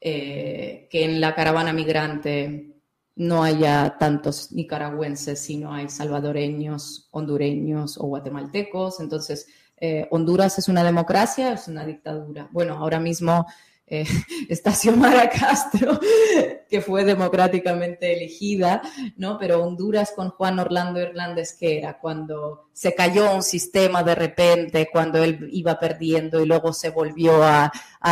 que 0.00 0.88
en 0.90 1.20
la 1.20 1.32
caravana 1.32 1.72
migrante 1.72 2.72
no 3.14 3.42
haya 3.42 3.96
tantos 3.98 4.52
nicaragüenses, 4.52 5.38
sino 5.38 5.72
hay 5.72 5.88
salvadoreños, 5.88 7.08
hondureños 7.10 7.98
o 7.98 8.06
guatemaltecos. 8.06 9.00
Entonces, 9.00 9.46
eh, 9.76 10.06
Honduras 10.10 10.58
es 10.58 10.68
una 10.68 10.84
democracia, 10.84 11.52
es 11.52 11.68
una 11.68 11.84
dictadura. 11.84 12.48
Bueno, 12.52 12.74
ahora 12.74 13.00
mismo 13.00 13.46
eh, 13.92 14.06
está 14.48 14.72
Castro, 15.38 16.00
que 16.66 16.80
fue 16.80 17.04
democráticamente 17.04 18.14
elegida, 18.16 18.80
¿no? 19.18 19.36
Pero 19.38 19.62
Honduras 19.62 20.14
con 20.16 20.30
Juan 20.30 20.58
Orlando 20.58 20.98
Hernández, 20.98 21.54
¿qué 21.60 21.76
era? 21.76 21.98
Cuando 21.98 22.70
se 22.72 22.94
cayó 22.94 23.34
un 23.34 23.42
sistema 23.42 24.02
de 24.02 24.14
repente, 24.14 24.88
cuando 24.90 25.22
él 25.22 25.46
iba 25.52 25.78
perdiendo 25.78 26.40
y 26.40 26.46
luego 26.46 26.72
se 26.72 26.88
volvió 26.88 27.42
a, 27.42 27.70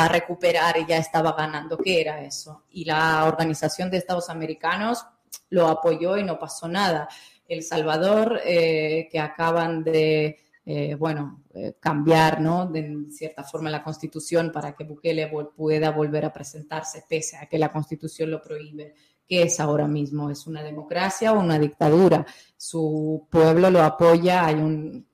recuperar 0.09 0.77
y 0.77 0.87
ya 0.87 0.99
estaba 0.99 1.33
ganando, 1.33 1.79
¿qué 1.79 2.03
era 2.03 2.23
eso? 2.23 2.65
Y 2.71 2.85
la 2.85 3.25
Organización 3.25 3.91
de 3.91 3.97
Estados 3.97 4.29
Americanos 4.29 5.07
lo 5.49 5.67
apoyó 5.67 6.19
y 6.19 6.25
no 6.25 6.39
pasó 6.39 6.69
nada. 6.69 7.09
El 7.49 7.63
Salvador, 7.63 8.41
eh, 8.45 9.09
que 9.11 9.19
acaban 9.19 9.83
de 9.83 10.39
eh, 10.73 10.95
bueno, 10.95 11.43
eh, 11.53 11.75
cambiar, 11.81 12.41
¿no? 12.41 12.65
De 12.65 13.07
cierta 13.11 13.43
forma 13.43 13.71
la 13.71 13.83
constitución 13.83 14.53
para 14.53 14.77
que 14.77 14.85
Bukele 14.85 15.29
pueda 15.57 15.91
volver 15.91 16.25
a 16.25 16.33
presentarse, 16.33 17.03
pese 17.09 17.39
a 17.39 17.47
que 17.47 17.59
la 17.59 17.73
constitución 17.73 18.31
lo 18.31 18.41
prohíbe. 18.41 18.95
¿Qué 19.27 19.43
es 19.43 19.59
ahora 19.59 19.89
mismo? 19.89 20.31
¿Es 20.31 20.47
una 20.47 20.63
democracia 20.63 21.33
o 21.33 21.41
una 21.41 21.59
dictadura? 21.59 22.25
Su 22.57 23.27
pueblo 23.29 23.69
lo 23.69 23.83
apoya, 23.83 24.47
hay 24.47 24.55
un, 24.55 25.09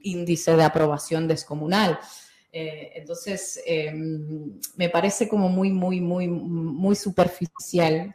índice 0.00 0.56
de 0.56 0.64
aprobación 0.64 1.28
descomunal. 1.28 2.00
Eh, 2.50 2.90
entonces, 2.96 3.62
me 4.74 4.88
parece 4.88 5.28
como 5.28 5.48
muy, 5.48 5.70
muy, 5.70 6.00
muy, 6.00 6.26
muy 6.26 6.96
superficial 6.96 8.12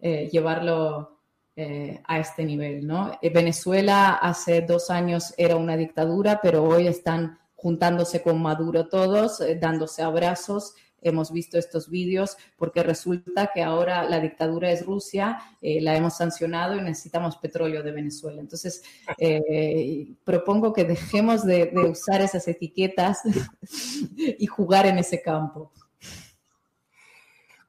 llevarlo 0.00 1.13
eh, 1.56 2.00
a 2.08 2.18
este 2.18 2.44
nivel. 2.44 2.84
¿no? 2.84 3.16
Eh, 3.22 3.30
Venezuela 3.30 4.14
hace 4.14 4.62
dos 4.62 4.90
años 4.90 5.32
era 5.36 5.54
una 5.54 5.76
dictadura, 5.76 6.40
pero 6.42 6.64
hoy 6.64 6.88
están 6.88 7.38
juntándose 7.54 8.22
con 8.22 8.42
Maduro 8.42 8.88
todos, 8.88 9.40
eh, 9.40 9.54
dándose 9.54 10.02
abrazos. 10.02 10.74
Hemos 11.00 11.30
visto 11.30 11.56
estos 11.56 11.88
vídeos 11.88 12.36
porque 12.56 12.82
resulta 12.82 13.52
que 13.54 13.62
ahora 13.62 14.02
la 14.02 14.18
dictadura 14.18 14.72
es 14.72 14.84
Rusia, 14.84 15.38
la 15.60 15.94
hemos 15.94 16.16
sancionado 16.16 16.76
y 16.76 16.80
necesitamos 16.80 17.36
petróleo 17.36 17.82
de 17.82 17.92
Venezuela. 17.92 18.40
Entonces, 18.40 18.82
propongo 20.24 20.72
que 20.72 20.84
dejemos 20.84 21.44
de 21.44 21.70
usar 21.90 22.22
esas 22.22 22.48
etiquetas 22.48 23.20
y 24.16 24.46
jugar 24.46 24.86
en 24.86 24.96
ese 24.96 25.20
campo. 25.20 25.70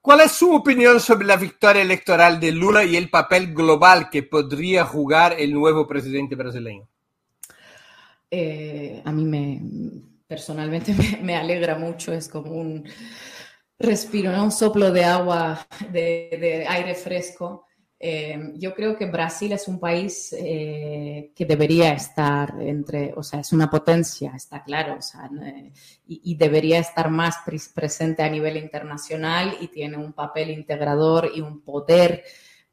¿Cuál 0.05 0.21
es 0.21 0.33
su 0.33 0.53
opinión 0.53 0.99
sobre 0.99 1.25
la 1.25 1.35
victoria 1.35 1.81
electoral 1.81 2.39
de 2.39 2.51
Lula 2.51 2.83
y 2.83 2.95
el 2.95 3.09
papel 3.09 3.55
global 3.55 4.07
que 4.11 4.21
podría 4.21 4.85
jugar 4.85 5.33
el 5.39 5.51
nuevo 5.51 5.87
presidente 5.87 6.35
brasileño? 6.35 6.87
Eh, 8.29 9.01
a 9.03 9.11
mí 9.11 9.25
me 9.25 9.61
personalmente 10.27 10.93
me, 11.23 11.35
alegra 11.35 11.79
mucho, 11.79 12.13
es 12.13 12.29
como 12.29 12.51
un 12.51 12.87
respiro, 13.79 14.29
un 14.43 14.51
soplo 14.51 14.91
de 14.91 15.05
agua, 15.05 15.65
de 15.91 16.67
aire 16.69 16.93
fresco 16.93 17.64
eh, 17.97 18.51
yo 18.55 18.75
creo 18.75 18.97
que 18.97 19.05
Brasil 19.05 19.53
es 19.53 19.67
un 19.69 19.79
país 19.79 20.35
eh, 20.37 21.31
que 21.33 21.45
debería 21.45 21.93
estar 21.93 22.53
entre, 22.59 23.13
o 23.15 23.23
sea, 23.23 23.39
es 23.39 23.53
una 23.53 23.69
potencia, 23.69 24.33
está 24.35 24.63
claro, 24.63 24.97
o 24.99 25.01
sea, 25.01 25.29
eh, 25.43 25.71
y, 26.05 26.35
debería 26.35 26.79
estar 26.79 27.09
más 27.09 27.37
presente 27.73 28.21
a 28.21 28.29
nivel 28.29 28.57
internacional 28.57 29.57
y 29.61 29.69
tiene 29.69 29.97
un 29.97 30.11
papel 30.11 30.51
integrador 30.51 31.31
y 31.33 31.39
un 31.39 31.61
poder 31.61 32.23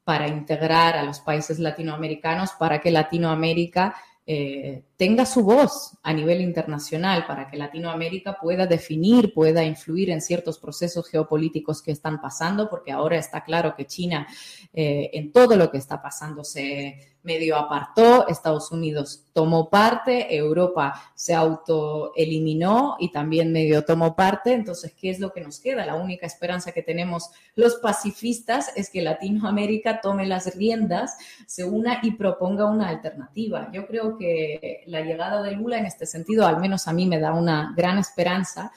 para 0.02 0.26
integrar 0.26 0.96
a 0.96 1.04
los 1.04 1.20
países 1.20 1.60
latinoamericanos 1.60 2.52
para 2.52 2.80
que 2.80 2.90
Latinoamérica 2.90 3.94
eh, 4.24 4.84
tenga 4.96 5.26
su 5.26 5.42
voz 5.42 5.98
a 6.02 6.12
nivel 6.12 6.40
internacional 6.40 7.26
para 7.26 7.50
que 7.50 7.56
Latinoamérica 7.56 8.38
pueda 8.40 8.66
definir, 8.66 9.34
pueda 9.34 9.64
influir 9.64 10.10
en 10.10 10.20
ciertos 10.20 10.58
procesos 10.58 11.08
geopolíticos 11.08 11.82
que 11.82 11.90
están 11.90 12.20
pasando, 12.20 12.70
porque 12.70 12.92
ahora 12.92 13.16
está 13.16 13.42
claro 13.42 13.74
que 13.76 13.86
China 13.86 14.28
eh, 14.72 15.10
en 15.12 15.32
todo 15.32 15.56
lo 15.56 15.70
que 15.72 15.78
está 15.78 16.00
pasando 16.00 16.44
se 16.44 17.11
medio 17.22 17.56
apartó, 17.56 18.26
Estados 18.28 18.72
Unidos 18.72 19.24
tomó 19.32 19.70
parte, 19.70 20.34
Europa 20.34 21.00
se 21.14 21.34
autoeliminó 21.34 22.96
y 22.98 23.12
también 23.12 23.52
medio 23.52 23.84
tomó 23.84 24.16
parte. 24.16 24.52
Entonces, 24.52 24.92
¿qué 24.92 25.10
es 25.10 25.20
lo 25.20 25.32
que 25.32 25.40
nos 25.40 25.60
queda? 25.60 25.86
La 25.86 25.94
única 25.94 26.26
esperanza 26.26 26.72
que 26.72 26.82
tenemos 26.82 27.30
los 27.54 27.76
pacifistas 27.76 28.72
es 28.76 28.90
que 28.90 29.02
Latinoamérica 29.02 30.00
tome 30.00 30.26
las 30.26 30.54
riendas, 30.56 31.16
se 31.46 31.64
una 31.64 32.00
y 32.02 32.12
proponga 32.12 32.66
una 32.66 32.88
alternativa. 32.88 33.70
Yo 33.72 33.86
creo 33.86 34.16
que 34.16 34.82
la 34.86 35.00
llegada 35.00 35.42
de 35.42 35.52
Lula 35.52 35.78
en 35.78 35.86
este 35.86 36.06
sentido, 36.06 36.46
al 36.46 36.60
menos 36.60 36.88
a 36.88 36.92
mí 36.92 37.06
me 37.06 37.20
da 37.20 37.32
una 37.32 37.72
gran 37.76 37.98
esperanza. 37.98 38.72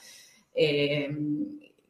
Eh, 0.54 1.10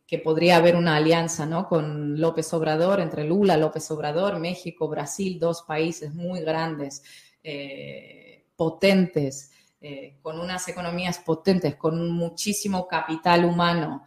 que 0.07 0.19
podría 0.19 0.57
haber 0.57 0.77
una 0.77 0.97
alianza 0.97 1.47
¿no? 1.47 1.69
con 1.69 2.21
López 2.21 2.53
Obrador, 2.55 3.01
entre 3.01 3.25
Lula, 3.25 3.57
López 3.57 3.91
Obrador, 3.91 4.39
México, 4.39 4.89
Brasil, 4.89 5.39
dos 5.39 5.63
países 5.63 6.15
muy 6.15 6.41
grandes, 6.41 7.03
eh, 7.43 8.47
potentes, 8.55 9.51
eh, 9.81 10.19
con 10.23 10.39
unas 10.39 10.69
economías 10.69 11.19
potentes, 11.19 11.75
con 11.75 12.11
muchísimo 12.11 12.87
capital 12.87 13.45
humano. 13.45 14.05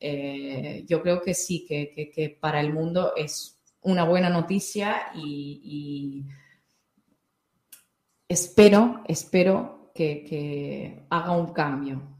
Eh, 0.00 0.84
yo 0.88 1.02
creo 1.02 1.20
que 1.20 1.34
sí, 1.34 1.66
que, 1.66 2.38
para 2.40 2.60
el 2.60 2.72
mundo 2.72 3.12
es 3.14 3.60
una 3.82 4.04
buena 4.04 4.30
noticia 4.30 5.12
y, 5.14 6.24
espero, 8.26 9.02
espero 9.06 9.92
que 9.94 11.04
haga 11.10 11.32
un 11.32 11.52
cambio 11.52 12.12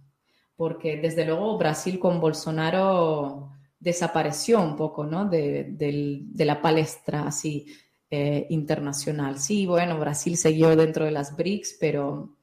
porque 0.62 0.97
desde 0.97 1.24
luego 1.24 1.59
Brasil 1.59 1.98
con 1.98 2.20
Bolsonaro 2.20 3.51
desapareció 3.80 4.62
un 4.62 4.76
poco 4.76 5.05
¿no? 5.05 5.28
de, 5.28 6.24
la 6.36 6.62
palestra 6.62 7.26
así 7.26 7.66
eh, 8.09 8.47
internacional. 8.48 9.40
Sí, 9.40 9.66
bueno, 9.66 9.98
Brasil 9.98 10.36
siguió 10.36 10.76
dentro 10.76 11.05
de 11.05 11.10
las 11.10 11.36
BRICS, 11.36 11.78
pero 11.80 12.36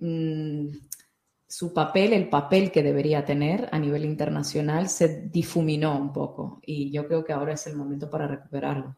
mm, 0.00 0.66
su 1.48 1.72
papel, 1.72 2.12
el 2.12 2.28
papel 2.28 2.70
que 2.70 2.82
debería 2.82 3.24
tener 3.24 3.66
a 3.72 3.78
nivel 3.78 4.04
internacional, 4.04 4.90
se 4.90 5.22
difuminó 5.30 5.96
un 5.96 6.12
poco 6.12 6.60
y 6.66 6.90
yo 6.90 7.06
creo 7.06 7.24
que 7.24 7.32
ahora 7.32 7.54
es 7.54 7.66
el 7.68 7.74
momento 7.74 8.10
para 8.10 8.28
recuperarlo. 8.28 8.94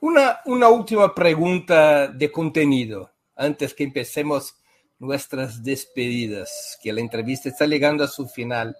Una, 0.00 0.40
una 0.44 0.68
última 0.70 1.14
pregunta 1.14 2.08
de 2.08 2.32
contenido 2.32 3.12
antes 3.36 3.74
que 3.74 3.84
empecemos 3.84 4.56
nuestras 5.02 5.64
despedidas, 5.64 6.78
que 6.80 6.92
la 6.92 7.00
entrevista 7.00 7.48
está 7.48 7.66
llegando 7.66 8.04
a 8.04 8.08
su 8.08 8.28
final. 8.28 8.76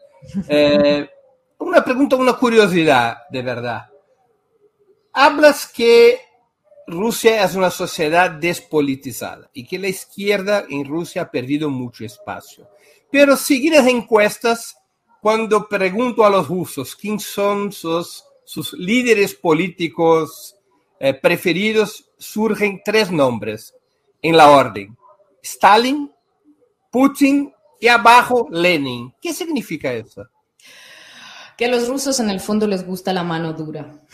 Eh, 0.49 1.09
una 1.59 1.85
pregunta, 1.85 2.15
una 2.15 2.35
curiosidad, 2.35 3.17
de 3.29 3.43
verdad. 3.43 3.91
Hablas 5.13 5.67
que 5.67 6.21
Rusia 6.87 7.45
es 7.45 7.57
una 7.57 7.71
sociedad 7.71 8.31
despolitizada 8.31 9.51
y 9.53 9.67
que 9.67 9.81
la 9.81 9.89
izquierda 9.89 10.65
en 10.69 10.85
Rusia 10.85 11.23
ha 11.23 11.31
perdido 11.31 11.69
mucho 11.69 12.05
espacio. 12.05 12.69
Pero 13.11 13.37
seguir 13.37 13.73
las 13.73 13.89
encuestas, 13.89 14.77
cuando 15.21 15.69
pregunto 15.69 16.25
a 16.25 16.31
los 16.31 16.47
rusos 16.47 16.95
quiénes 16.95 17.25
son 17.25 17.73
sus, 17.73 18.25
sus 18.45 18.73
líderes 18.75 19.35
políticos 19.35 20.57
eh, 21.01 21.15
preferidos, 21.15 22.11
surgen 22.17 22.81
tres 22.85 23.11
nombres 23.11 23.75
en 24.23 24.37
la 24.37 24.51
orden. 24.51 24.97
Stalin, 25.43 26.12
Putin 26.93 27.53
y 27.81 27.89
abajo 27.89 28.47
Lenin. 28.51 29.13
¿Qué 29.21 29.33
significa 29.33 29.93
eso? 29.93 30.29
Que 31.57 31.65
a 31.65 31.69
los 31.69 31.89
rusos 31.89 32.21
en 32.21 32.31
el 32.31 32.39
fondo 32.39 32.67
les 32.69 32.87
gusta 32.87 33.13
la 33.13 33.25
mano 33.25 33.55
dura 33.55 34.05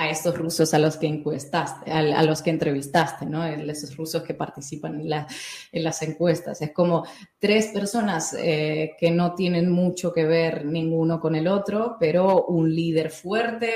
a 0.00 0.08
estos 0.08 0.34
rusos 0.38 0.72
a 0.72 0.78
los 0.78 0.96
que 0.96 1.06
encuestaste, 1.06 1.90
a, 1.90 2.22
los 2.22 2.40
que 2.40 2.48
entrevistaste, 2.48 3.26
¿no? 3.26 3.44
Esos 3.44 3.94
rusos 3.96 4.22
que 4.22 4.32
participan 4.32 4.98
en, 5.00 5.84
las 5.84 6.02
encuestas. 6.02 6.62
Es 6.62 6.72
como 6.72 7.04
tres 7.38 7.66
personas 7.66 8.34
eh, 8.38 8.92
que 8.98 9.10
no 9.10 9.34
tienen 9.34 9.70
mucho 9.70 10.10
que 10.10 10.24
ver 10.24 10.64
ninguno 10.64 11.20
con 11.20 11.34
el 11.34 11.48
otro, 11.48 11.96
pero 12.00 12.46
un 12.46 12.74
líder 12.74 13.10
fuerte, 13.10 13.74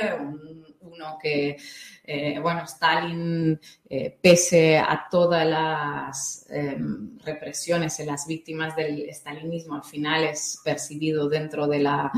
uno 0.85 1.19
que, 1.21 1.57
eh, 2.05 2.39
bueno, 2.41 2.63
Stalin, 2.65 3.59
eh, 3.89 4.17
pese 4.21 4.79
a 4.79 5.07
todas 5.11 5.47
las 5.47 6.47
em, 6.51 7.19
represiones 7.19 7.99
en 8.01 8.07
las 8.07 8.27
víctimas 8.27 8.77
del 8.77 9.09
estalinismo, 9.09 9.77
al 9.77 9.85
final 9.85 10.25
es 10.25 10.61
percibido 10.65 11.29
dentro 11.29 11.67
de 11.67 11.79
la 11.79 12.13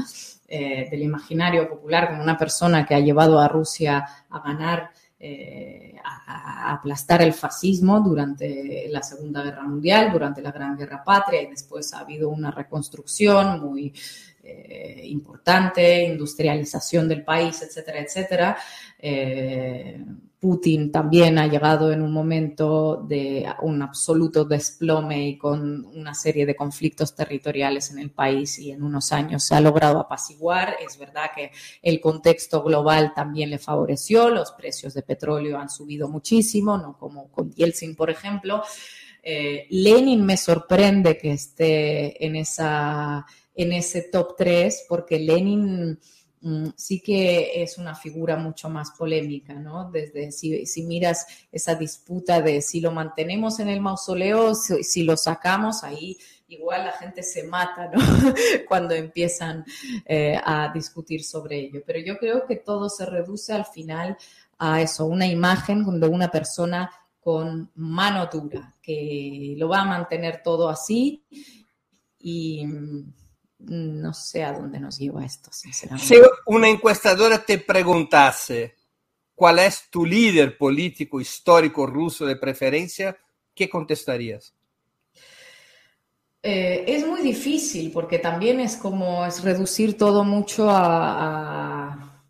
eh, 0.49 0.89
del 0.89 1.03
imaginario 1.03 1.69
popular 1.69 2.09
como 2.09 2.23
una 2.23 2.39
persona 2.39 2.87
que 2.87 2.95
ha 2.95 3.01
llevado 3.01 3.41
a 3.41 3.49
Rusia 3.49 4.07
a 4.31 4.39
ganar, 4.41 4.91
a, 6.05 6.73
aplastar 6.73 7.23
el 7.23 7.33
fascismo 7.33 8.01
durante 8.01 8.87
la 8.89 9.03
Segunda 9.03 9.43
Guerra 9.43 9.63
Mundial, 9.63 10.13
durante 10.13 10.43
la 10.43 10.53
Gran 10.53 10.77
Guerra 10.77 11.03
Patria 11.03 11.43
y 11.43 11.47
después 11.47 11.93
ha 11.95 12.01
habido 12.01 12.29
una 12.29 12.53
reconstrucción 12.53 13.61
muy 13.61 13.93
eh, 14.47 15.03
importante, 15.07 16.05
industrialización 16.05 17.09
del 17.09 17.25
país, 17.25 17.63
etcétera, 17.63 18.01
etcétera. 18.01 18.57
Putin 20.39 20.93
también 20.93 21.39
ha 21.39 21.47
llegado 21.47 21.91
en 21.91 22.03
un 22.03 22.13
momento 22.13 23.03
de 23.09 23.47
un 23.63 23.81
absoluto 23.81 24.45
desplome 24.45 25.29
y 25.29 25.39
con 25.39 25.85
una 25.87 26.15
serie 26.15 26.45
de 26.45 26.55
conflictos 26.55 27.15
territoriales 27.15 27.91
en 27.91 27.99
el 27.99 28.11
país 28.11 28.59
y 28.59 28.71
en 28.71 28.83
unos 28.83 29.13
años 29.13 29.45
se 29.45 29.55
ha 29.55 29.61
logrado 29.61 29.99
apaciguar. 29.99 30.77
Es 30.87 30.99
verdad 30.99 31.31
que 31.35 31.51
el 31.83 32.01
contexto 32.01 32.63
global 32.63 33.13
también 33.15 33.51
le 33.51 33.59
favoreció, 33.59 34.29
los 34.29 34.53
precios 34.53 34.93
de 34.93 35.03
petróleo 35.03 35.59
han 35.59 35.71
subido 35.71 36.09
muchísimo, 36.09 36.77
no 36.77 36.99
como 36.99 37.31
con 37.31 37.51
Yeltsin, 37.53 37.97
por 37.97 38.11
ejemplo. 38.11 38.63
Eh, 39.23 39.67
Lenin 39.71 40.25
me 40.25 40.37
sorprende 40.37 41.17
que 41.19 41.33
esté 41.33 42.25
en, 42.25 42.37
esa, 42.37 43.27
en 43.57 43.73
ese 43.73 44.03
top 44.03 44.37
3 44.37 44.85
porque 44.89 45.19
Lenin 45.19 45.99
Mm, 46.47 46.69
sí 46.77 47.01
que 47.01 47.63
es 47.63 47.77
una 47.77 47.97
figura 47.97 48.37
mucho 48.37 48.69
más 48.69 48.93
polémica, 48.93 49.55
¿no? 49.55 49.91
Desde 49.91 50.31
si, 50.31 50.83
miras 50.85 51.27
esa 51.51 51.75
disputa 51.75 52.41
de 52.41 52.63
si 52.63 52.81
lo 52.81 52.93
mantenemos 52.93 53.59
en 53.59 53.69
el 53.69 53.81
mausoleo, 53.81 54.55
si, 54.55 55.03
lo 55.03 55.17
sacamos, 55.17 55.83
ahí 55.83 56.17
igual 56.47 56.85
la 56.85 56.93
gente 56.93 57.25
se 57.25 57.43
mata, 57.43 57.91
¿no? 57.93 57.99
Cuando 58.69 58.95
empiezan 58.95 59.65
eh, 60.05 60.39
a 60.45 60.71
discutir 60.73 61.25
sobre 61.25 61.59
ello. 61.59 61.83
Pero 61.85 61.99
yo 61.99 62.17
creo 62.17 62.47
que 62.47 62.55
todo 62.55 62.89
se 62.91 63.07
reduce 63.07 63.53
al 63.53 63.65
final 63.65 64.17
a 64.57 64.81
eso, 64.81 65.07
una 65.07 65.27
imagen 65.27 65.99
de 65.99 66.07
una 66.07 66.31
persona 66.31 66.91
con 67.19 67.73
mano 67.75 68.29
dura, 68.33 68.73
que 68.81 69.55
lo 69.57 69.69
va 69.69 69.81
a 69.81 69.85
mantener 69.85 70.43
todo 70.45 70.69
así 70.69 71.25
y 72.21 72.65
no 73.59 74.13
sé 74.13 74.45
a 74.45 74.53
dónde 74.53 74.79
nos 74.79 74.99
lleva 74.99 75.25
esto, 75.25 75.51
sinceramente. 75.53 76.07
Si 76.07 76.21
una 76.47 76.69
encuestadora 76.69 77.45
te 77.45 77.59
preguntase 77.59 78.77
cuál 79.35 79.59
es 79.59 79.89
tu 79.91 80.05
líder 80.05 80.57
político 80.57 81.21
histórico 81.21 81.87
ruso 81.87 82.27
de 82.27 82.37
preferencia, 82.37 83.17
¿qué 83.55 83.69
contestarías? 83.69 84.55
Eh, 86.43 86.85
es 86.87 87.07
muy 87.07 87.23
difícil 87.23 87.91
porque 87.91 88.19
también 88.19 88.61
es 88.61 88.77
como 88.77 89.27
es 89.27 89.43
reducir 89.43 89.97
todo 89.97 90.23
mucho 90.23 90.71
a, 90.71 92.23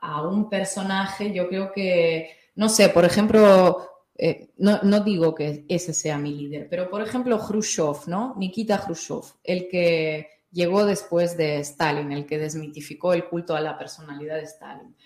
a, 0.00 0.22
un 0.28 0.50
personaje. 0.50 1.32
Yo 1.32 1.48
creo 1.48 1.72
que, 1.72 2.36
no 2.56 2.68
sé, 2.68 2.90
por 2.90 3.06
ejemplo, 3.06 3.88
eh, 4.14 4.50
no, 4.58 4.80
no, 4.82 5.00
digo 5.00 5.34
que 5.34 5.64
ese 5.68 5.94
sea 5.94 6.18
mi 6.18 6.34
líder, 6.34 6.68
pero 6.68 6.90
por 6.90 7.00
ejemplo 7.00 7.38
Khrushchev, 7.38 8.06
¿no? 8.08 8.34
Nikita 8.36 8.84
Khrushchev, 8.84 9.22
el 9.42 9.68
que 9.70 10.35
llegó 10.56 10.86
después 10.86 11.36
de 11.36 11.58
Stalin, 11.58 12.10
el 12.12 12.24
que 12.24 12.38
desmitificó 12.38 13.12
el 13.12 13.28
culto 13.28 13.54
a 13.54 13.60
la 13.60 13.76
personalidad 13.76 14.36
de 14.36 14.44
Stalin. 14.44 14.96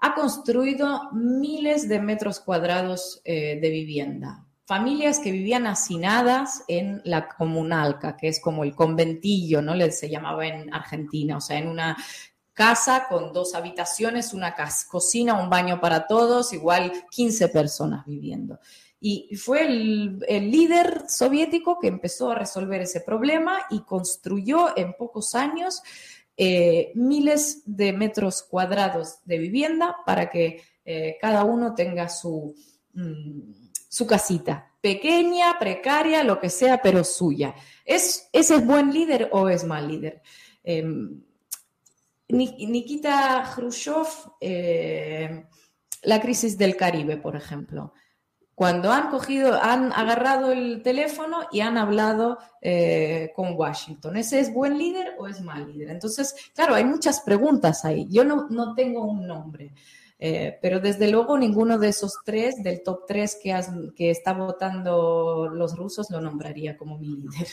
Ha 0.00 0.14
construido 0.14 1.10
miles 1.12 1.88
de 1.88 1.98
metros 1.98 2.40
cuadrados 2.40 3.22
eh, 3.24 3.58
de 3.60 3.70
vivienda. 3.70 4.44
Familias 4.66 5.18
que 5.18 5.32
vivían 5.32 5.66
hacinadas 5.66 6.62
en 6.68 7.00
la 7.04 7.26
comunalca, 7.26 8.18
que 8.18 8.28
es 8.28 8.38
como 8.38 8.64
el 8.64 8.74
conventillo, 8.74 9.62
¿no? 9.62 9.72
Se 9.90 10.10
llamaba 10.10 10.46
en 10.46 10.72
Argentina, 10.74 11.38
o 11.38 11.40
sea, 11.40 11.56
en 11.56 11.68
una 11.68 11.96
casa 12.52 13.06
con 13.08 13.32
dos 13.32 13.54
habitaciones, 13.54 14.34
una 14.34 14.54
cocina, 14.90 15.40
un 15.40 15.48
baño 15.48 15.80
para 15.80 16.06
todos, 16.06 16.52
igual 16.52 16.92
15 17.10 17.48
personas 17.48 18.04
viviendo. 18.04 18.58
Y 19.00 19.36
fue 19.36 19.66
el, 19.66 20.18
líder 20.50 21.04
soviético 21.08 21.78
que 21.78 21.86
empezó 21.86 22.30
a 22.30 22.34
resolver 22.34 22.80
ese 22.82 23.00
problema 23.00 23.60
y 23.70 23.80
construyó 23.80 24.76
en 24.76 24.92
pocos 24.94 25.34
años 25.34 25.82
eh, 26.36 26.92
miles 26.94 27.62
de 27.64 27.92
metros 27.92 28.42
cuadrados 28.42 29.18
de 29.24 29.38
vivienda 29.38 29.96
para 30.04 30.30
que 30.30 30.62
eh, 30.84 31.16
cada 31.20 31.44
uno 31.44 31.74
tenga 31.74 32.08
su, 32.08 32.54
mm, 32.94 33.52
su 33.88 34.06
casita, 34.06 34.72
pequeña, 34.80 35.58
precaria, 35.58 36.24
lo 36.24 36.40
que 36.40 36.50
sea, 36.50 36.82
pero 36.82 37.04
suya. 37.04 37.54
¿Es, 37.84 38.28
¿Ese 38.32 38.56
es 38.56 38.66
buen 38.66 38.92
líder 38.92 39.28
o 39.32 39.48
es 39.48 39.64
mal 39.64 39.86
líder? 39.86 40.22
Em, 40.64 41.22
Nikita 42.28 43.48
Khrushchev, 43.54 44.06
eh, 44.40 45.46
la 46.02 46.20
crisis 46.20 46.58
del 46.58 46.76
Caribe, 46.76 47.16
por 47.16 47.36
ejemplo 47.36 47.94
cuando 48.58 48.90
han 48.90 49.08
cogido, 49.08 49.54
han 49.62 49.92
agarrado 49.92 50.50
el 50.50 50.82
teléfono 50.82 51.46
y 51.52 51.60
han 51.60 51.78
hablado 51.78 52.38
eh, 52.60 53.30
con 53.36 53.54
Washington. 53.54 54.16
¿Ese 54.16 54.40
es 54.40 54.52
buen 54.52 54.76
líder 54.76 55.14
o 55.16 55.28
es 55.28 55.40
mal 55.40 55.72
líder? 55.72 55.90
Entonces, 55.90 56.34
claro, 56.56 56.74
hay 56.74 56.84
muchas 56.84 57.20
preguntas 57.20 57.84
ahí. 57.84 58.08
Yo 58.10 58.24
no, 58.24 58.48
no 58.50 58.74
tengo 58.74 59.04
un 59.04 59.28
nombre, 59.28 59.74
eh, 60.18 60.58
pero 60.60 60.80
desde 60.80 61.08
luego 61.08 61.38
ninguno 61.38 61.78
de 61.78 61.90
esos 61.90 62.14
tres, 62.24 62.60
del 62.60 62.82
top 62.82 63.06
tres 63.06 63.38
que, 63.40 63.56
que 63.94 64.10
está 64.10 64.32
votando 64.32 65.48
los 65.54 65.76
rusos, 65.76 66.10
lo 66.10 66.20
nombraría 66.20 66.76
como 66.76 66.98
mi 66.98 67.10
líder. 67.10 67.46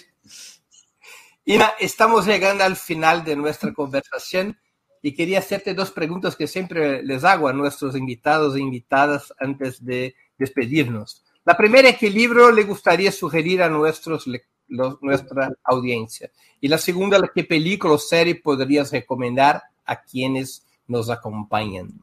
Ina, 1.45 1.73
estamos 1.79 2.25
llegando 2.25 2.63
al 2.63 2.77
final 2.77 3.23
de 3.23 3.35
nuestra 3.35 3.71
conversación 3.75 4.57
y 5.03 5.13
quería 5.13 5.37
hacerte 5.37 5.75
dos 5.75 5.91
preguntas 5.91 6.35
que 6.35 6.47
siempre 6.47 7.03
les 7.03 7.23
hago 7.23 7.47
a 7.47 7.53
nuestros 7.53 7.95
invitados 7.95 8.55
e 8.55 8.59
invitadas 8.59 9.31
antes 9.37 9.85
de 9.85 10.15
despedirnos. 10.37 11.23
La 11.45 11.55
primera 11.55 11.89
es 11.89 11.97
qué 11.97 12.09
libro 12.09 12.51
le 12.51 12.63
gustaría 12.63 13.11
sugerir 13.11 13.61
a 13.61 13.69
nuestros, 13.69 14.25
nuestra 14.67 15.51
audiencia. 15.63 16.31
Y 16.59 16.67
la 16.67 16.77
segunda, 16.77 17.19
qué 17.33 17.43
película 17.43 17.93
o 17.93 17.97
serie 17.97 18.35
podrías 18.35 18.91
recomendar 18.91 19.61
a 19.85 20.01
quienes 20.01 20.65
nos 20.87 21.09
acompañan. 21.09 22.01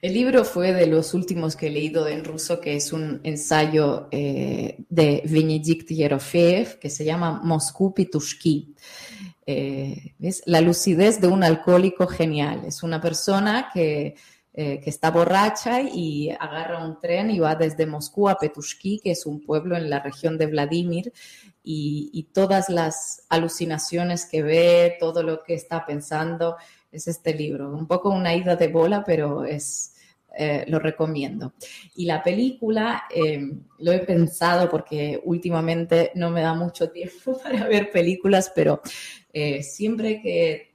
El 0.00 0.14
libro 0.14 0.44
fue 0.44 0.72
de 0.72 0.88
los 0.88 1.14
últimos 1.14 1.54
que 1.54 1.68
he 1.68 1.70
leído 1.70 2.08
en 2.08 2.24
ruso, 2.24 2.60
que 2.60 2.74
es 2.74 2.92
un 2.92 3.20
ensayo 3.22 4.08
eh, 4.10 4.84
de 4.88 5.22
Benedikt 5.24 5.88
Yerofeev 5.90 6.80
que 6.80 6.90
se 6.90 7.04
llama 7.04 7.40
Moscú 7.44 7.94
Pitushki. 7.94 8.74
Eh, 9.46 10.14
es 10.18 10.42
la 10.46 10.60
lucidez 10.60 11.20
de 11.20 11.28
un 11.28 11.44
alcohólico 11.44 12.08
genial. 12.08 12.64
Es 12.66 12.82
una 12.82 13.00
persona 13.00 13.70
que 13.72 14.16
eh, 14.54 14.80
que 14.80 14.90
está 14.90 15.10
borracha 15.10 15.80
y 15.80 16.28
agarra 16.28 16.84
un 16.84 17.00
tren 17.00 17.30
y 17.30 17.38
va 17.38 17.54
desde 17.54 17.86
Moscú 17.86 18.28
a 18.28 18.36
Petushki, 18.36 19.00
que 19.02 19.12
es 19.12 19.24
un 19.24 19.42
pueblo 19.42 19.78
en 19.78 19.88
la 19.88 20.00
región 20.00 20.36
de 20.36 20.44
Vladimir, 20.44 21.10
y, 21.64 22.28
todas 22.34 22.68
las 22.68 23.24
alucinaciones 23.30 24.26
que 24.26 24.42
ve, 24.42 24.96
todo 25.00 25.22
lo 25.22 25.42
que 25.42 25.54
está 25.54 25.86
pensando, 25.86 26.56
es 26.90 27.08
este 27.08 27.32
libro. 27.32 27.70
Un 27.70 27.86
poco 27.86 28.10
una 28.10 28.34
ida 28.34 28.54
de 28.54 28.68
bola, 28.68 29.02
pero 29.06 29.46
es, 29.46 29.94
eh, 30.36 30.66
lo 30.68 30.78
recomiendo. 30.78 31.54
Y 31.96 32.04
la 32.04 32.22
película, 32.22 33.04
eh, 33.14 33.40
lo 33.78 33.92
he 33.92 34.00
pensado 34.00 34.68
porque 34.68 35.18
últimamente 35.24 36.12
no 36.14 36.28
me 36.28 36.42
da 36.42 36.52
mucho 36.52 36.90
tiempo 36.90 37.38
para 37.42 37.66
ver 37.68 37.90
películas, 37.90 38.52
pero 38.54 38.82
siempre 39.62 40.20
que 40.20 40.72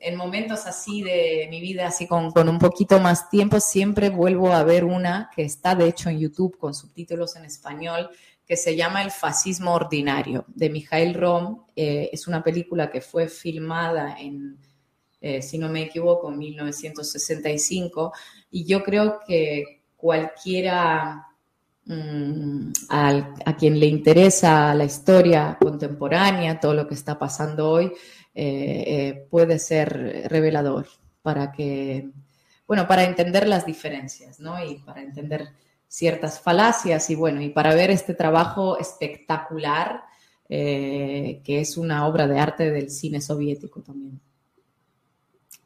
en 0.00 0.16
momentos 0.16 0.66
así 0.66 1.02
de 1.02 1.46
mi 1.50 1.60
vida, 1.60 1.86
así 1.86 2.06
con, 2.06 2.32
un 2.48 2.58
poquito 2.58 3.00
más 3.00 3.30
tiempo, 3.30 3.60
siempre 3.60 4.10
vuelvo 4.10 4.52
a 4.52 4.62
ver 4.64 4.84
una 4.84 5.30
que 5.34 5.42
está 5.42 5.74
de 5.74 5.86
hecho 5.86 6.10
en 6.10 6.18
YouTube 6.18 6.58
con 6.58 6.74
subtítulos 6.74 7.36
en 7.36 7.44
español, 7.44 8.10
que 8.46 8.56
se 8.56 8.76
llama 8.76 9.02
El 9.02 9.10
fascismo 9.10 9.74
ordinario, 9.74 10.44
de 10.48 10.70
Mijail 10.70 11.14
Rom. 11.14 11.64
Eh, 11.76 12.10
es 12.12 12.26
una 12.26 12.42
película 12.42 12.90
que 12.90 13.00
fue 13.00 13.28
filmada 13.28 14.16
en, 14.18 14.58
eh, 15.20 15.42
si 15.42 15.58
no 15.58 15.68
me 15.68 15.82
equivoco, 15.82 16.30
en 16.30 16.38
1965, 16.38 18.12
y 18.50 18.64
yo 18.64 18.82
creo 18.82 19.20
que 19.26 19.82
cualquiera 19.96 21.26
mm, 21.84 22.70
a 22.88 23.56
quien 23.58 23.78
le 23.80 23.86
interesa 23.86 24.72
la 24.74 24.84
historia 24.84 25.58
contemporánea, 25.60 26.60
todo 26.60 26.72
lo 26.72 26.86
que 26.86 26.94
está 26.94 27.18
pasando 27.18 27.68
hoy, 27.68 27.92
eh, 28.40 29.26
puede 29.30 29.58
ser 29.58 30.28
revelador 30.28 30.86
para 31.22 31.52
que, 31.52 32.10
bueno, 32.66 32.86
para 32.86 33.04
entender 33.04 33.48
las 33.48 33.66
diferencias, 33.66 34.40
¿no? 34.40 34.62
Y 34.64 34.76
para 34.76 35.02
entender 35.02 35.48
ciertas 35.88 36.40
falacias 36.40 37.08
y 37.10 37.14
bueno, 37.14 37.40
y 37.42 37.48
para 37.48 37.74
ver 37.74 37.90
este 37.90 38.14
trabajo 38.14 38.78
espectacular 38.78 40.02
eh, 40.50 41.42
que 41.44 41.60
es 41.60 41.76
una 41.76 42.06
obra 42.06 42.26
de 42.26 42.38
arte 42.38 42.70
del 42.70 42.90
cine 42.90 43.20
soviético 43.20 43.82
también. 43.82 44.18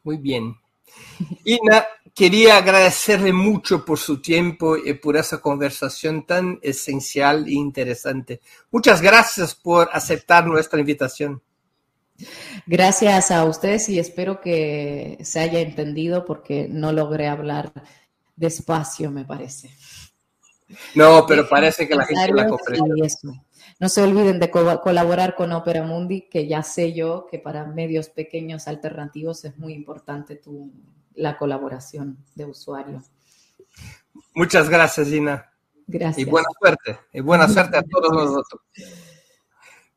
Muy 0.03 0.17
bien. 0.17 0.55
Ina, 1.45 1.85
quería 2.13 2.57
agradecerle 2.57 3.31
mucho 3.31 3.85
por 3.85 3.97
su 3.97 4.21
tiempo 4.21 4.75
y 4.75 4.93
por 4.95 5.15
esa 5.15 5.39
conversación 5.39 6.25
tan 6.25 6.59
esencial 6.61 7.47
e 7.47 7.53
interesante. 7.53 8.41
Muchas 8.71 9.01
gracias 9.01 9.55
por 9.55 9.89
aceptar 9.93 10.45
nuestra 10.45 10.79
invitación. 10.81 11.41
Gracias 12.65 13.31
a 13.31 13.43
ustedes 13.45 13.89
y 13.89 13.99
espero 13.99 14.39
que 14.39 15.17
se 15.23 15.39
haya 15.39 15.59
entendido 15.59 16.25
porque 16.25 16.67
no 16.69 16.91
logré 16.91 17.27
hablar 17.27 17.71
despacio, 18.35 19.11
me 19.11 19.25
parece. 19.25 19.71
No, 20.95 21.25
pero 21.27 21.47
parece 21.47 21.87
que 21.87 21.95
la 21.95 22.05
gente 22.05 22.33
la 22.33 22.47
comprende. 22.47 23.07
No 23.79 23.89
se 23.89 24.01
olviden 24.01 24.39
de 24.39 24.49
colaborar 24.49 25.35
con 25.35 25.51
Opera 25.51 25.83
Mundi, 25.83 26.29
que 26.29 26.47
ya 26.47 26.63
sé 26.63 26.93
yo 26.93 27.27
que 27.29 27.39
para 27.39 27.65
medios 27.65 28.09
pequeños 28.09 28.67
alternativos 28.67 29.43
es 29.45 29.57
muy 29.57 29.73
importante 29.73 30.35
tu, 30.35 30.71
la 31.15 31.37
colaboración 31.37 32.17
de 32.35 32.45
usuario. 32.45 33.03
Muchas 34.33 34.69
gracias, 34.69 35.07
Gina. 35.07 35.49
Gracias. 35.85 36.25
Y 36.25 36.29
buena 36.29 36.47
suerte. 36.59 36.99
Y 37.11 37.21
buena 37.21 37.47
suerte 37.47 37.77
a 37.77 37.83
todos 37.83 38.11
nosotros. 38.11 38.61